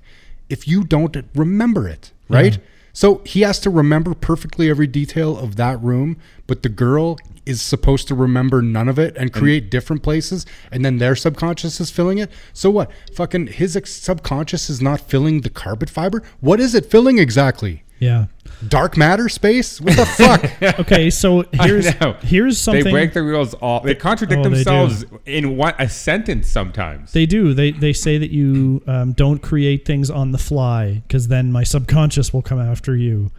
if 0.50 0.68
you 0.68 0.84
don't 0.84 1.16
remember 1.36 1.88
it, 1.88 2.12
right? 2.30 2.60
So 2.94 3.22
he 3.26 3.42
has 3.42 3.60
to 3.60 3.70
remember 3.70 4.14
perfectly 4.14 4.70
every 4.70 4.88
detail 4.88 5.38
of 5.38 5.56
that 5.58 5.82
room, 5.84 6.18
but 6.48 6.64
the 6.64 6.70
girl 6.70 7.18
is 7.50 7.62
supposed 7.62 8.08
to 8.08 8.16
remember 8.16 8.62
none 8.62 8.88
of 8.88 9.00
it 9.00 9.18
and 9.18 9.34
create 9.34 9.72
different 9.72 10.04
places, 10.04 10.46
and 10.72 10.86
then 10.86 11.00
their 11.00 11.16
subconscious 11.16 11.82
is 11.82 11.90
filling 11.90 12.20
it. 12.20 12.30
So 12.54 12.70
what? 12.70 12.92
Fucking 13.14 13.48
his 13.48 13.76
ex- 13.76 13.92
subconscious 13.92 14.70
is 14.70 14.82
not 14.82 15.02
filling 15.02 15.42
the 15.42 15.50
carpet 15.50 15.90
fiber. 15.90 16.22
What 16.40 16.60
is 16.60 16.76
it 16.76 16.86
filling 16.86 17.18
exactly? 17.18 17.84
Yeah. 18.00 18.28
Dark 18.68 18.98
matter 18.98 19.30
space? 19.30 19.80
What 19.80 19.96
the 19.98 20.06
fuck? 20.62 20.80
Okay, 20.80 21.10
so 21.10 21.44
here's 21.52 21.88
here's 22.22 22.58
something 22.58 22.84
They 22.84 22.92
break 22.92 23.14
the 23.14 23.24
rules 23.24 23.54
all. 23.56 23.82
They 23.82 23.96
contradict 23.96 24.40
Oh, 24.40 24.44
they 24.44 24.56
themselves 24.56 25.06
in 25.26 25.58
one 25.58 25.74
a 25.80 25.90
sentence 25.90 26.50
sometimes. 26.50 27.12
They 27.12 27.26
do. 27.26 27.54
They 27.54 27.72
they 27.72 27.94
say 27.94 28.18
that 28.18 28.32
you 28.32 28.82
um, 28.88 29.14
don't 29.14 29.40
create 29.40 29.86
things 29.86 30.10
on 30.10 30.32
the 30.32 30.38
fly 30.38 31.04
because 31.08 31.28
then 31.28 31.52
my 31.52 31.64
subconscious 31.64 32.34
will 32.34 32.42
come 32.42 32.60
after 32.60 32.96
you, 32.96 33.32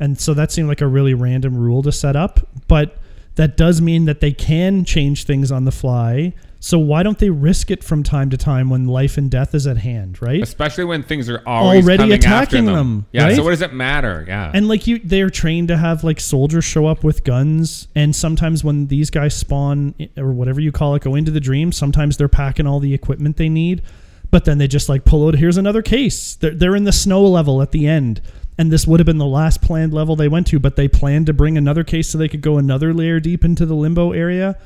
and 0.00 0.18
so 0.18 0.34
that 0.34 0.50
seemed 0.50 0.68
like 0.68 0.80
a 0.80 0.86
really 0.86 1.14
random 1.14 1.56
rule 1.56 1.82
to 1.82 1.92
set 1.92 2.16
up. 2.16 2.40
But 2.68 2.96
that 3.36 3.56
does 3.56 3.80
mean 3.80 4.04
that 4.06 4.20
they 4.20 4.32
can 4.32 4.84
change 4.84 5.24
things 5.24 5.50
on 5.52 5.64
the 5.64 5.72
fly. 5.72 6.34
So 6.58 6.78
why 6.78 7.02
don't 7.04 7.18
they 7.18 7.30
risk 7.30 7.70
it 7.70 7.84
from 7.84 8.02
time 8.02 8.30
to 8.30 8.36
time 8.36 8.70
when 8.70 8.86
life 8.86 9.18
and 9.18 9.30
death 9.30 9.54
is 9.54 9.66
at 9.66 9.76
hand, 9.76 10.20
right? 10.20 10.42
Especially 10.42 10.84
when 10.84 11.02
things 11.04 11.28
are 11.28 11.40
always 11.46 11.84
Already 11.84 12.12
attacking 12.12 12.64
them. 12.64 12.74
them, 12.74 13.06
Yeah. 13.12 13.24
right? 13.24 13.36
So 13.36 13.44
what 13.44 13.50
does 13.50 13.60
it 13.62 13.72
matter? 13.74 14.24
Yeah. 14.26 14.50
And 14.52 14.66
like 14.66 14.86
you, 14.86 14.98
they're 14.98 15.30
trained 15.30 15.68
to 15.68 15.76
have 15.76 16.02
like 16.02 16.18
soldiers 16.18 16.64
show 16.64 16.86
up 16.86 17.04
with 17.04 17.22
guns, 17.24 17.86
and 17.94 18.16
sometimes 18.16 18.64
when 18.64 18.86
these 18.88 19.10
guys 19.10 19.36
spawn 19.36 19.94
or 20.16 20.32
whatever 20.32 20.60
you 20.60 20.72
call 20.72 20.94
it, 20.96 21.02
go 21.02 21.14
into 21.14 21.30
the 21.30 21.40
dream. 21.40 21.70
Sometimes 21.72 22.16
they're 22.16 22.26
packing 22.26 22.66
all 22.66 22.80
the 22.80 22.94
equipment 22.94 23.36
they 23.36 23.50
need, 23.50 23.82
but 24.30 24.44
then 24.46 24.58
they 24.58 24.66
just 24.66 24.88
like 24.88 25.04
pull 25.04 25.28
out. 25.28 25.34
Here's 25.36 25.58
another 25.58 25.82
case. 25.82 26.34
They're 26.36 26.54
they're 26.54 26.74
in 26.74 26.84
the 26.84 26.92
snow 26.92 27.22
level 27.26 27.60
at 27.62 27.70
the 27.70 27.86
end, 27.86 28.22
and 28.58 28.72
this 28.72 28.86
would 28.86 29.00
have 29.00 29.06
been 29.06 29.18
the 29.18 29.26
last 29.26 29.60
planned 29.62 29.92
level 29.92 30.16
they 30.16 30.28
went 30.28 30.46
to, 30.48 30.58
but 30.58 30.76
they 30.76 30.88
planned 30.88 31.26
to 31.26 31.32
bring 31.32 31.58
another 31.58 31.84
case 31.84 32.08
so 32.08 32.18
they 32.18 32.28
could 32.28 32.40
go 32.40 32.58
another 32.58 32.94
layer 32.94 33.20
deep 33.20 33.44
into 33.44 33.66
the 33.66 33.74
limbo 33.74 34.12
area. 34.12 34.58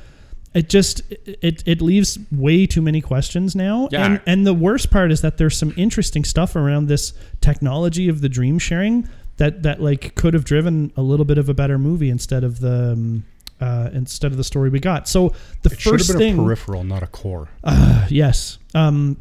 It 0.53 0.67
just 0.69 1.01
it 1.09 1.63
it 1.65 1.81
leaves 1.81 2.19
way 2.31 2.67
too 2.67 2.81
many 2.81 2.99
questions 3.01 3.55
now. 3.55 3.87
Yeah. 3.91 4.05
And 4.05 4.21
and 4.25 4.47
the 4.47 4.53
worst 4.53 4.91
part 4.91 5.11
is 5.11 5.21
that 5.21 5.37
there's 5.37 5.57
some 5.57 5.73
interesting 5.77 6.25
stuff 6.25 6.55
around 6.55 6.87
this 6.87 7.13
technology 7.39 8.09
of 8.09 8.21
the 8.21 8.27
dream 8.29 8.59
sharing 8.59 9.07
that 9.37 9.63
that 9.63 9.81
like 9.81 10.15
could 10.15 10.33
have 10.33 10.43
driven 10.43 10.91
a 10.97 11.01
little 11.01 11.25
bit 11.25 11.37
of 11.37 11.47
a 11.47 11.53
better 11.53 11.77
movie 11.77 12.09
instead 12.09 12.43
of 12.43 12.59
the 12.59 12.93
um, 12.93 13.23
uh, 13.61 13.89
instead 13.93 14.31
of 14.31 14.37
the 14.37 14.43
story 14.43 14.69
we 14.69 14.79
got. 14.79 15.07
So 15.07 15.33
the 15.61 15.71
It 15.71 15.79
should 15.79 15.93
have 15.93 15.99
first 15.99 16.09
been 16.09 16.17
thing, 16.17 16.39
a 16.39 16.43
peripheral, 16.43 16.83
not 16.83 17.03
a 17.03 17.07
core. 17.07 17.47
Uh, 17.63 18.07
yes, 18.09 18.57
um, 18.73 19.17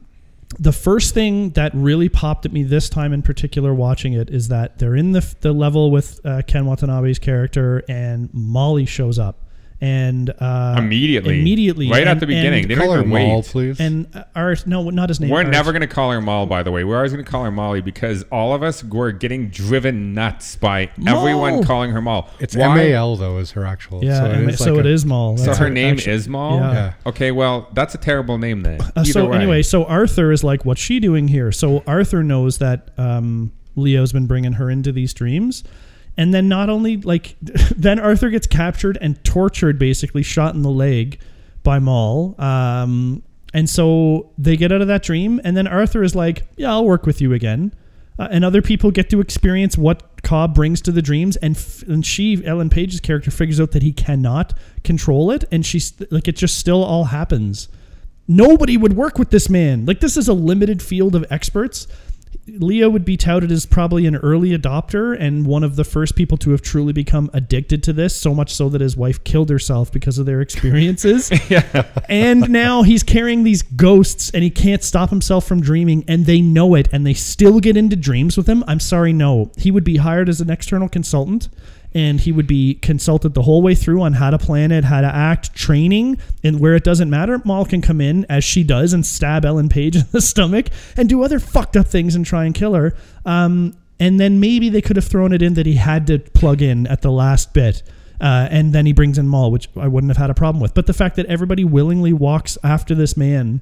the 0.58 0.72
first 0.72 1.14
thing 1.14 1.50
that 1.50 1.72
really 1.74 2.08
popped 2.08 2.44
at 2.44 2.52
me 2.52 2.62
this 2.62 2.88
time 2.88 3.12
in 3.12 3.22
particular 3.22 3.72
watching 3.72 4.12
it 4.14 4.30
is 4.30 4.48
that 4.48 4.78
they're 4.78 4.96
in 4.96 5.12
the 5.12 5.34
the 5.40 5.52
level 5.52 5.90
with 5.90 6.20
uh, 6.24 6.42
Ken 6.46 6.66
Watanabe's 6.66 7.18
character 7.18 7.84
and 7.88 8.28
Molly 8.32 8.84
shows 8.84 9.18
up 9.18 9.46
and 9.82 10.28
uh, 10.38 10.74
Immediately. 10.78 11.40
immediately, 11.40 11.90
Right 11.90 12.06
at 12.06 12.20
the 12.20 12.26
beginning. 12.26 12.62
and- 12.64 12.70
They 12.70 12.74
don't 12.74 12.84
Call 12.84 12.92
her 12.94 12.98
even 13.00 13.10
Mal, 13.12 13.42
please. 13.42 13.80
and 13.80 14.06
uh, 14.14 14.24
Art, 14.36 14.66
no, 14.66 14.90
not 14.90 15.08
his 15.08 15.20
name. 15.20 15.30
We're 15.30 15.38
Art. 15.38 15.48
never 15.48 15.72
going 15.72 15.80
to 15.80 15.86
call 15.86 16.10
her 16.10 16.20
Molly, 16.20 16.46
by 16.48 16.62
the 16.62 16.70
way. 16.70 16.84
We're 16.84 16.96
always 16.96 17.12
going 17.12 17.24
to 17.24 17.30
call 17.30 17.44
her 17.44 17.50
Molly 17.50 17.80
because 17.80 18.22
all 18.30 18.52
of 18.54 18.62
us 18.62 18.84
were 18.84 19.10
getting 19.12 19.48
driven 19.48 20.12
nuts 20.12 20.56
by 20.56 20.90
everyone 21.06 21.64
calling 21.64 21.90
her 21.92 22.02
Moll. 22.02 22.28
it's 22.40 22.54
M 22.54 22.76
A 22.76 22.92
L 22.92 23.16
though 23.16 23.38
is 23.38 23.52
her 23.52 23.64
actual. 23.64 24.04
Yeah, 24.04 24.18
so 24.20 24.24
and 24.26 24.42
it 24.44 24.54
is 24.54 24.58
so 24.58 24.72
like 24.74 24.80
it 24.80 24.86
a- 24.86 24.92
is 24.92 25.06
Mal. 25.06 25.36
So 25.38 25.44
That's 25.46 25.58
her 25.58 25.70
name 25.70 25.94
actually. 25.94 26.12
is 26.12 26.28
Mal? 26.28 26.56
Yeah. 26.58 26.72
Yeah. 26.72 26.92
Okay, 27.06 27.30
well, 27.30 27.68
that's 27.72 27.94
a 27.94 27.98
terrible 27.98 28.36
name 28.38 28.60
then. 28.62 28.80
Uh, 28.96 29.04
so 29.04 29.28
way. 29.30 29.36
anyway, 29.38 29.62
so 29.62 29.84
Arthur 29.84 30.30
is 30.32 30.44
like, 30.44 30.64
what's 30.64 30.80
she 30.80 31.00
doing 31.00 31.28
here? 31.28 31.50
So 31.52 31.82
Arthur 31.86 32.22
knows 32.22 32.58
that 32.58 32.90
um, 32.98 33.52
Leo's 33.76 34.12
been 34.12 34.26
bringing 34.26 34.52
her 34.54 34.68
into 34.70 34.92
these 34.92 35.14
dreams, 35.14 35.64
and 36.20 36.34
then 36.34 36.48
not 36.48 36.68
only 36.68 36.98
like, 36.98 37.34
then 37.40 37.98
Arthur 37.98 38.28
gets 38.28 38.46
captured 38.46 38.98
and 39.00 39.22
tortured, 39.24 39.78
basically 39.78 40.22
shot 40.22 40.54
in 40.54 40.60
the 40.60 40.70
leg 40.70 41.18
by 41.62 41.78
Mal. 41.78 42.34
Um, 42.38 43.22
and 43.54 43.70
so 43.70 44.30
they 44.36 44.58
get 44.58 44.70
out 44.70 44.82
of 44.82 44.88
that 44.88 45.02
dream, 45.02 45.40
and 45.44 45.56
then 45.56 45.66
Arthur 45.66 46.02
is 46.02 46.14
like, 46.14 46.46
yeah, 46.58 46.72
I'll 46.72 46.84
work 46.84 47.06
with 47.06 47.22
you 47.22 47.32
again. 47.32 47.72
Uh, 48.18 48.28
and 48.30 48.44
other 48.44 48.60
people 48.60 48.90
get 48.90 49.08
to 49.08 49.20
experience 49.22 49.78
what 49.78 50.22
Cobb 50.22 50.54
brings 50.54 50.82
to 50.82 50.92
the 50.92 51.00
dreams, 51.00 51.36
and 51.36 51.56
f- 51.56 51.84
and 51.84 52.04
she, 52.04 52.44
Ellen 52.44 52.68
Page's 52.68 53.00
character, 53.00 53.30
figures 53.30 53.58
out 53.58 53.70
that 53.70 53.82
he 53.82 53.90
cannot 53.90 54.52
control 54.84 55.30
it, 55.30 55.44
and 55.50 55.64
she's 55.64 55.94
like, 56.10 56.28
it 56.28 56.36
just 56.36 56.58
still 56.58 56.84
all 56.84 57.04
happens 57.04 57.68
nobody 58.30 58.76
would 58.76 58.92
work 58.92 59.18
with 59.18 59.30
this 59.30 59.50
man. 59.50 59.84
Like 59.84 59.98
this 59.98 60.16
is 60.16 60.28
a 60.28 60.32
limited 60.32 60.80
field 60.80 61.16
of 61.16 61.26
experts. 61.30 61.88
Leo 62.58 62.88
would 62.88 63.04
be 63.04 63.16
touted 63.16 63.50
as 63.50 63.66
probably 63.66 64.06
an 64.06 64.16
early 64.16 64.50
adopter 64.50 65.16
and 65.18 65.46
one 65.46 65.64
of 65.64 65.76
the 65.76 65.84
first 65.84 66.16
people 66.16 66.36
to 66.38 66.50
have 66.50 66.62
truly 66.62 66.92
become 66.92 67.30
addicted 67.32 67.82
to 67.84 67.92
this, 67.92 68.14
so 68.14 68.34
much 68.34 68.54
so 68.54 68.68
that 68.68 68.80
his 68.80 68.96
wife 68.96 69.22
killed 69.24 69.50
herself 69.50 69.92
because 69.92 70.18
of 70.18 70.26
their 70.26 70.40
experiences. 70.40 71.30
And 72.08 72.50
now 72.50 72.82
he's 72.82 73.02
carrying 73.02 73.44
these 73.44 73.62
ghosts 73.62 74.30
and 74.30 74.42
he 74.42 74.50
can't 74.50 74.82
stop 74.82 75.10
himself 75.10 75.46
from 75.46 75.60
dreaming 75.60 76.04
and 76.08 76.26
they 76.26 76.40
know 76.40 76.74
it 76.74 76.88
and 76.92 77.06
they 77.06 77.14
still 77.14 77.60
get 77.60 77.76
into 77.76 77.96
dreams 77.96 78.36
with 78.36 78.48
him. 78.48 78.64
I'm 78.66 78.80
sorry, 78.80 79.12
no. 79.12 79.52
He 79.56 79.70
would 79.70 79.84
be 79.84 79.98
hired 79.98 80.28
as 80.28 80.40
an 80.40 80.50
external 80.50 80.88
consultant 80.88 81.48
and 81.94 82.20
he 82.20 82.32
would 82.32 82.46
be 82.46 82.74
consulted 82.74 83.34
the 83.34 83.42
whole 83.42 83.62
way 83.62 83.74
through 83.74 84.02
on 84.02 84.14
how 84.14 84.30
to 84.30 84.38
plan 84.38 84.70
it, 84.70 84.84
how 84.84 85.00
to 85.00 85.06
act, 85.06 85.54
training, 85.54 86.18
and 86.44 86.60
where 86.60 86.74
it 86.74 86.84
doesn't 86.84 87.10
matter, 87.10 87.40
Mal 87.44 87.64
can 87.64 87.82
come 87.82 88.00
in 88.00 88.24
as 88.28 88.44
she 88.44 88.62
does 88.62 88.92
and 88.92 89.04
stab 89.04 89.44
Ellen 89.44 89.68
Page 89.68 89.96
in 89.96 90.04
the 90.12 90.20
stomach 90.20 90.66
and 90.96 91.08
do 91.08 91.22
other 91.22 91.40
fucked 91.40 91.76
up 91.76 91.88
things 91.88 92.14
and 92.14 92.24
try 92.24 92.44
and 92.44 92.54
kill 92.54 92.74
her. 92.74 92.94
Um, 93.24 93.76
and 93.98 94.18
then 94.18 94.40
maybe 94.40 94.68
they 94.68 94.80
could 94.80 94.96
have 94.96 95.04
thrown 95.04 95.32
it 95.32 95.42
in 95.42 95.54
that 95.54 95.66
he 95.66 95.74
had 95.74 96.06
to 96.06 96.18
plug 96.18 96.62
in 96.62 96.86
at 96.86 97.02
the 97.02 97.10
last 97.10 97.52
bit. 97.52 97.82
Uh, 98.20 98.48
and 98.50 98.72
then 98.72 98.86
he 98.86 98.92
brings 98.92 99.18
in 99.18 99.28
Mal, 99.28 99.50
which 99.50 99.68
I 99.76 99.88
wouldn't 99.88 100.10
have 100.10 100.18
had 100.18 100.30
a 100.30 100.34
problem 100.34 100.60
with. 100.60 100.74
But 100.74 100.86
the 100.86 100.92
fact 100.92 101.16
that 101.16 101.26
everybody 101.26 101.64
willingly 101.64 102.12
walks 102.12 102.58
after 102.62 102.94
this 102.94 103.16
man 103.16 103.60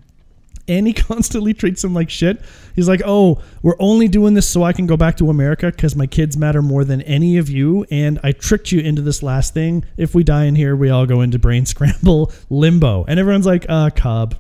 and 0.69 0.87
he 0.87 0.93
constantly 1.09 1.55
treats 1.55 1.83
him 1.83 1.95
like 1.95 2.11
shit. 2.11 2.41
He's 2.75 2.89
like, 2.89 3.03
"Oh, 3.05 3.43
we're 3.63 3.77
only 3.81 4.07
doing 4.07 4.35
this 4.35 4.49
so 4.49 4.63
I 4.63 4.73
can 4.73 4.87
go 4.87 4.97
back 4.97 5.17
to 5.17 5.31
America 5.31 5.67
because 5.67 5.97
my 5.97 6.07
kids 6.07 6.37
matter 6.37 6.63
more 6.63 6.85
than 6.85 7.03
any 7.03 7.39
of 7.39 7.49
you, 7.49 7.85
and 7.91 8.21
I 8.23 8.33
tricked 8.33 8.71
you 8.71 8.81
into 8.81 9.03
this 9.03 9.23
last 9.23 9.55
thing. 9.55 9.85
If 9.97 10.15
we 10.15 10.23
die 10.23 10.45
in 10.45 10.55
here, 10.55 10.77
we 10.77 10.91
all 10.91 11.07
go 11.07 11.21
into 11.23 11.39
brain 11.39 11.67
scramble 11.67 12.33
limbo." 12.51 13.05
And 13.09 13.19
everyone's 13.19 13.47
like, 13.47 13.67
"Uh, 13.69 13.91
Cobb, 13.91 14.37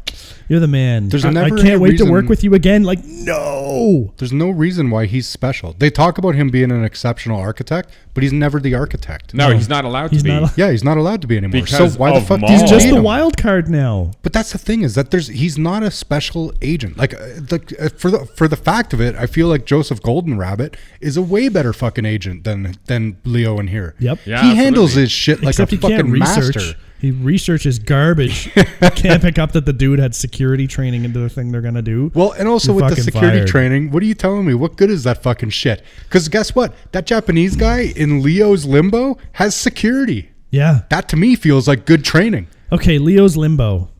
you're 0.49 0.61
the 0.61 0.68
man. 0.68 1.08
There's 1.08 1.25
I, 1.25 1.30
I 1.30 1.50
can't 1.50 1.80
wait 1.80 1.99
to 1.99 2.11
work 2.11 2.28
with 2.28 2.44
you 2.44 2.54
again." 2.54 2.85
Like, 2.85 3.04
no. 3.04 4.12
There's 4.18 4.32
no 4.32 4.50
reason 4.50 4.90
why 4.90 5.06
he's 5.06 5.26
special. 5.26 5.75
They 5.78 5.90
talk 5.90 6.18
about 6.18 6.35
him 6.35 6.50
being 6.50 6.70
an 6.70 6.85
exceptional 6.85 7.40
architect, 7.40 7.90
but 8.18 8.22
he's 8.25 8.32
never 8.32 8.58
the 8.60 8.75
architect. 8.75 9.32
no, 9.32 9.50
he's 9.52 9.68
not 9.68 9.84
allowed 9.84 10.10
He's 10.10 10.22
to 10.25 10.28
be. 10.28 10.40
not 10.40 10.58
Yeah, 10.58 10.70
he's 10.72 10.82
not 10.82 10.96
allowed 10.98 11.20
to 11.22 11.28
be 11.28 11.37
anymore. 11.37 11.62
Because 11.62 11.92
so 11.94 11.98
why 11.98 12.10
the 12.10 12.16
of 12.18 12.26
fuck? 12.26 12.40
Mal. 12.40 12.48
do 12.48 12.54
you 12.54 12.60
He's 12.60 12.68
just 12.70 12.84
need 12.84 12.92
the 12.92 12.98
him? 12.98 13.04
wild 13.04 13.37
card 13.37 13.68
now. 13.68 14.10
But 14.22 14.32
that's 14.32 14.52
the 14.52 14.58
thing 14.58 14.82
is 14.82 14.94
that 14.96 15.10
there's 15.10 15.28
he's 15.28 15.56
not 15.56 15.82
a 15.82 15.90
special 15.90 16.52
agent. 16.60 16.96
Like, 16.96 17.14
uh, 17.14 17.18
like 17.50 17.72
uh, 17.80 17.88
for 17.90 18.10
the 18.10 18.26
for 18.26 18.48
the 18.48 18.56
fact 18.56 18.92
of 18.92 19.00
it, 19.00 19.14
I 19.14 19.26
feel 19.26 19.46
like 19.48 19.64
Joseph 19.66 20.02
Golden 20.02 20.37
Rabbit 20.37 20.76
is 21.00 21.16
a 21.16 21.22
way 21.22 21.48
better 21.48 21.72
fucking 21.72 22.04
agent 22.04 22.44
than 22.44 22.75
than 22.87 23.16
Leo 23.25 23.58
in 23.60 23.68
here. 23.68 23.94
Yep. 24.00 24.18
Yeah, 24.26 24.42
he 24.42 24.56
handles 24.56 24.90
absolutely. 24.90 25.02
his 25.02 25.12
shit 25.12 25.38
like 25.42 25.48
Except 25.50 25.72
a 25.72 25.75
he 25.76 25.80
can't 25.80 25.92
fucking 25.94 26.10
research. 26.10 26.56
master. 26.56 26.78
He 27.00 27.11
researches 27.12 27.78
garbage. 27.78 28.52
can't 28.97 29.23
pick 29.23 29.38
up 29.38 29.52
that 29.52 29.67
the 29.67 29.73
dude 29.73 29.99
had 29.99 30.14
security 30.14 30.67
training 30.67 31.05
into 31.05 31.21
the 31.21 31.28
thing 31.28 31.52
they're 31.52 31.61
gonna 31.61 31.83
do. 31.83 32.11
Well, 32.14 32.33
and 32.33 32.49
also 32.49 32.73
You're 32.73 32.83
with 32.87 32.97
the 32.97 33.02
security 33.02 33.38
fired. 33.38 33.49
training, 33.49 33.90
what 33.90 34.02
are 34.02 34.07
you 34.07 34.14
telling 34.14 34.45
me? 34.47 34.55
What 34.55 34.76
good 34.76 34.90
is 34.90 35.05
that 35.05 35.23
fucking 35.23 35.50
shit? 35.50 35.83
Because 36.05 36.28
guess 36.28 36.55
what? 36.55 36.75
That 36.93 37.07
Japanese 37.07 37.55
guy 37.57 37.93
in 37.97 38.23
Leo's 38.23 38.64
limbo 38.67 39.17
has 39.33 39.55
security. 39.55 40.31
Yeah. 40.50 40.83
That 40.90 41.09
to 41.11 41.17
me 41.17 41.37
feels 41.37 41.69
like 41.69 41.87
good 41.87 42.05
training. 42.05 42.49
Okay, 42.73 42.99
Leo's 42.99 43.37
limbo. 43.37 43.90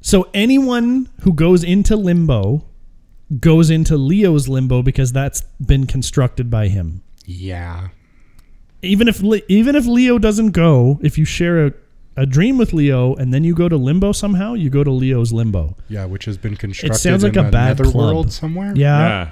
So 0.00 0.28
anyone 0.32 1.08
who 1.22 1.32
goes 1.34 1.62
into 1.62 1.96
limbo 1.96 2.64
goes 3.40 3.68
into 3.68 3.96
Leo's 3.96 4.48
limbo 4.48 4.82
because 4.82 5.12
that's 5.12 5.42
been 5.64 5.86
constructed 5.86 6.50
by 6.50 6.68
him. 6.68 7.02
Yeah. 7.26 7.88
Even 8.80 9.08
if 9.08 9.22
even 9.48 9.74
if 9.74 9.86
Leo 9.86 10.18
doesn't 10.18 10.52
go, 10.52 10.98
if 11.02 11.18
you 11.18 11.24
share 11.24 11.66
a, 11.66 11.72
a 12.18 12.26
dream 12.26 12.58
with 12.58 12.72
Leo 12.72 13.14
and 13.14 13.32
then 13.32 13.44
you 13.44 13.54
go 13.54 13.68
to 13.68 13.76
limbo 13.76 14.12
somehow, 14.12 14.54
you 14.54 14.70
go 14.70 14.82
to 14.84 14.90
Leo's 14.90 15.32
limbo. 15.32 15.76
Yeah, 15.88 16.04
which 16.04 16.24
has 16.26 16.36
been 16.36 16.56
constructed 16.56 16.96
It 16.96 16.98
sounds 16.98 17.22
like 17.22 17.36
in 17.36 17.46
a 17.46 17.50
bad 17.50 17.76
club. 17.78 17.94
world 17.94 18.32
somewhere. 18.32 18.72
Yeah, 18.74 18.98
Yeah. 19.08 19.28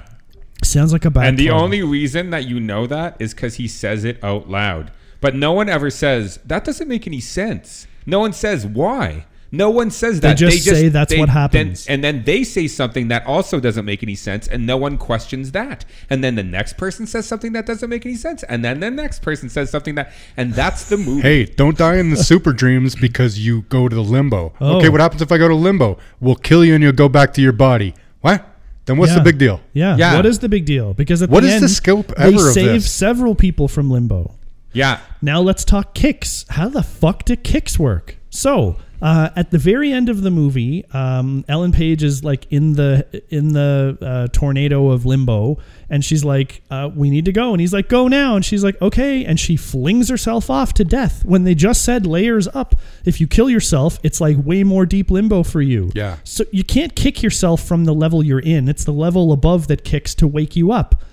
sounds 0.63 0.91
like 0.93 1.05
a 1.05 1.09
bad. 1.11 1.27
And 1.27 1.37
the 1.37 1.47
club. 1.47 1.61
only 1.61 1.83
reason 1.83 2.29
that 2.31 2.45
you 2.47 2.59
know 2.59 2.87
that 2.87 3.15
is 3.19 3.33
because 3.33 3.55
he 3.55 3.67
says 3.67 4.03
it 4.03 4.23
out 4.23 4.49
loud. 4.49 4.91
But 5.21 5.35
no 5.35 5.51
one 5.51 5.67
ever 5.69 5.89
says, 5.89 6.39
that 6.45 6.63
doesn't 6.63 6.87
make 6.87 7.07
any 7.07 7.19
sense. 7.19 7.87
No 8.05 8.19
one 8.19 8.33
says 8.33 8.65
why. 8.65 9.25
No 9.51 9.69
one 9.69 9.91
says 9.91 10.19
that. 10.19 10.37
They 10.37 10.45
that. 10.45 10.51
just 10.51 10.65
say 10.65 10.89
that's 10.89 11.13
what 11.13 11.27
then- 11.27 11.27
happens. 11.29 11.87
and 11.87 12.03
then 12.03 12.23
they 12.25 12.43
say 12.43 12.67
something 12.67 13.07
that 13.07 13.25
also 13.25 13.59
doesn't 13.59 13.85
make 13.85 14.03
any 14.03 14.15
sense, 14.15 14.47
and 14.47 14.65
no 14.65 14.75
one 14.77 14.97
questions 14.97 15.51
that. 15.53 15.85
And 16.09 16.23
then 16.23 16.35
the 16.35 16.43
next 16.43 16.77
person 16.77 17.07
says 17.07 17.25
something 17.25 17.53
that 17.53 17.65
doesn't 17.65 17.89
make 17.89 18.05
any 18.05 18.15
sense, 18.15 18.43
and 18.43 18.63
then 18.63 18.79
the 18.81 18.91
next 18.91 19.21
person 19.21 19.49
says 19.49 19.69
something 19.69 19.95
that, 19.95 20.11
and 20.35 20.53
that's 20.53 20.89
the 20.89 20.97
movie. 20.97 21.21
Hey, 21.21 21.45
don't 21.45 21.77
die 21.77 21.95
in 21.97 22.09
the 22.09 22.17
super 22.17 22.51
dreams 22.53 22.95
because 22.95 23.39
you 23.39 23.61
go 23.69 23.87
to 23.87 23.95
the 23.95 24.03
limbo. 24.03 24.53
Oh. 24.59 24.77
Okay, 24.77 24.89
what 24.89 24.99
happens 25.01 25.21
if 25.21 25.31
I 25.31 25.37
go 25.37 25.47
to 25.47 25.55
limbo? 25.55 25.97
We'll 26.19 26.35
kill 26.35 26.65
you 26.65 26.73
and 26.75 26.83
you'll 26.83 26.91
go 26.93 27.09
back 27.09 27.33
to 27.35 27.41
your 27.41 27.53
body. 27.53 27.93
What? 28.21 28.45
Then 28.85 28.97
what's 28.97 29.11
Yeah. 29.11 29.17
the 29.19 29.23
big 29.23 29.37
deal? 29.37 29.61
Yeah. 29.73 29.97
Yeah. 29.97 30.15
What 30.15 30.25
is 30.25 30.39
the 30.39 30.47
big 30.49 30.65
deal? 30.65 30.93
Because 30.93 31.21
at 31.21 31.29
What 31.29 31.41
the 31.41 31.47
is 31.49 31.55
end, 31.55 31.63
the 31.63 31.69
scope 31.69 32.07
they 32.15 32.23
ever 32.23 32.47
of 32.47 32.53
save 32.53 32.65
this? 32.83 32.91
several 32.91 33.35
people 33.35 33.67
from 33.67 33.89
limbo. 33.91 34.35
Yeah. 34.73 34.99
Now 35.21 35.41
let's 35.41 35.65
talk 35.65 35.93
kicks. 35.93 36.45
How 36.49 36.69
the 36.69 36.83
fuck 36.83 37.25
do 37.25 37.35
kicks 37.35 37.77
work? 37.79 38.17
So 38.29 38.77
uh, 39.01 39.29
at 39.35 39.51
the 39.51 39.57
very 39.57 39.91
end 39.91 40.09
of 40.09 40.21
the 40.21 40.31
movie, 40.31 40.85
um, 40.91 41.45
Ellen 41.47 41.71
Page 41.71 42.03
is 42.03 42.23
like 42.23 42.47
in 42.51 42.73
the 42.73 43.23
in 43.29 43.53
the 43.53 43.97
uh, 44.01 44.27
tornado 44.31 44.89
of 44.89 45.05
limbo, 45.05 45.59
and 45.89 46.03
she's 46.03 46.23
like, 46.25 46.63
uh, 46.71 46.89
"We 46.95 47.09
need 47.09 47.25
to 47.25 47.31
go," 47.31 47.51
and 47.51 47.61
he's 47.61 47.73
like, 47.73 47.89
"Go 47.89 48.07
now," 48.07 48.35
and 48.35 48.43
she's 48.43 48.63
like, 48.63 48.81
"Okay," 48.81 49.23
and 49.23 49.39
she 49.39 49.55
flings 49.55 50.09
herself 50.09 50.49
off 50.49 50.73
to 50.75 50.83
death 50.83 51.23
when 51.25 51.43
they 51.43 51.53
just 51.53 51.83
said 51.83 52.07
layers 52.07 52.47
up. 52.49 52.75
If 53.05 53.21
you 53.21 53.27
kill 53.27 53.49
yourself, 53.49 53.99
it's 54.01 54.19
like 54.19 54.37
way 54.43 54.63
more 54.63 54.85
deep 54.85 55.11
limbo 55.11 55.43
for 55.43 55.61
you. 55.61 55.91
Yeah. 55.93 56.17
So 56.23 56.45
you 56.51 56.63
can't 56.63 56.95
kick 56.95 57.21
yourself 57.21 57.63
from 57.63 57.85
the 57.85 57.93
level 57.93 58.23
you're 58.23 58.39
in. 58.39 58.67
It's 58.67 58.83
the 58.83 58.93
level 58.93 59.31
above 59.31 59.67
that 59.67 59.83
kicks 59.83 60.15
to 60.15 60.27
wake 60.27 60.55
you 60.55 60.71
up. 60.71 61.03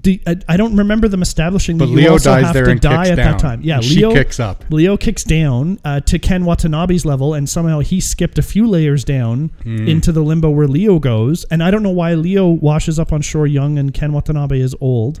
Do, 0.00 0.18
I, 0.26 0.36
I 0.48 0.56
don't 0.56 0.76
remember 0.76 1.06
them 1.06 1.22
establishing 1.22 1.78
But 1.78 1.86
that 1.86 1.90
you 1.92 1.96
Leo 1.98 2.12
also 2.12 2.30
dies 2.30 2.46
have 2.46 2.54
there 2.54 2.64
to 2.64 2.70
and 2.72 2.80
die 2.80 3.08
at 3.10 3.14
down. 3.14 3.32
that 3.32 3.38
time. 3.38 3.62
Yeah, 3.62 3.76
And 3.76 3.84
she 3.84 3.96
Leo 4.00 4.12
kicks 4.12 4.40
up. 4.40 4.64
Leo 4.68 4.96
kicks 4.96 5.22
down 5.22 5.78
uh, 5.84 6.00
to 6.00 6.18
Ken 6.18 6.44
Watanabe's 6.44 7.04
level, 7.06 7.32
and 7.34 7.48
somehow 7.48 7.78
he 7.78 8.00
skipped 8.00 8.36
a 8.36 8.42
few 8.42 8.66
layers 8.66 9.04
down 9.04 9.50
Hmm. 9.62 9.86
into 9.86 10.10
the 10.10 10.20
limbo 10.22 10.50
where 10.50 10.66
Leo 10.66 10.98
goes. 10.98 11.44
And 11.44 11.62
I 11.62 11.70
don't 11.70 11.84
know 11.84 11.90
why 11.90 12.14
Leo 12.14 12.48
washes 12.48 12.98
up 12.98 13.12
on 13.12 13.22
shore 13.22 13.46
young 13.46 13.78
and 13.78 13.94
Ken 13.94 14.12
Watanabe 14.12 14.58
is 14.60 14.74
old. 14.80 15.20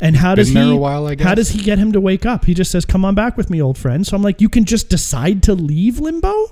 And 0.00 0.16
how 0.16 0.34
does 0.34 0.48
he? 0.48 0.58
a 0.60 0.76
while, 0.76 1.06
I 1.06 1.16
How 1.18 1.34
does 1.34 1.50
he 1.50 1.62
get 1.62 1.78
him 1.78 1.92
to 1.92 2.00
wake 2.00 2.26
up? 2.26 2.44
He 2.44 2.54
just 2.54 2.70
says, 2.72 2.84
"Come 2.84 3.04
on 3.04 3.14
back 3.14 3.36
with 3.36 3.48
me, 3.50 3.62
old 3.62 3.78
friend." 3.78 4.04
So 4.06 4.16
I'm 4.16 4.22
like, 4.22 4.40
you 4.40 4.48
can 4.48 4.64
just 4.64 4.88
decide 4.88 5.44
to 5.44 5.54
leave 5.54 6.00
limbo, 6.00 6.50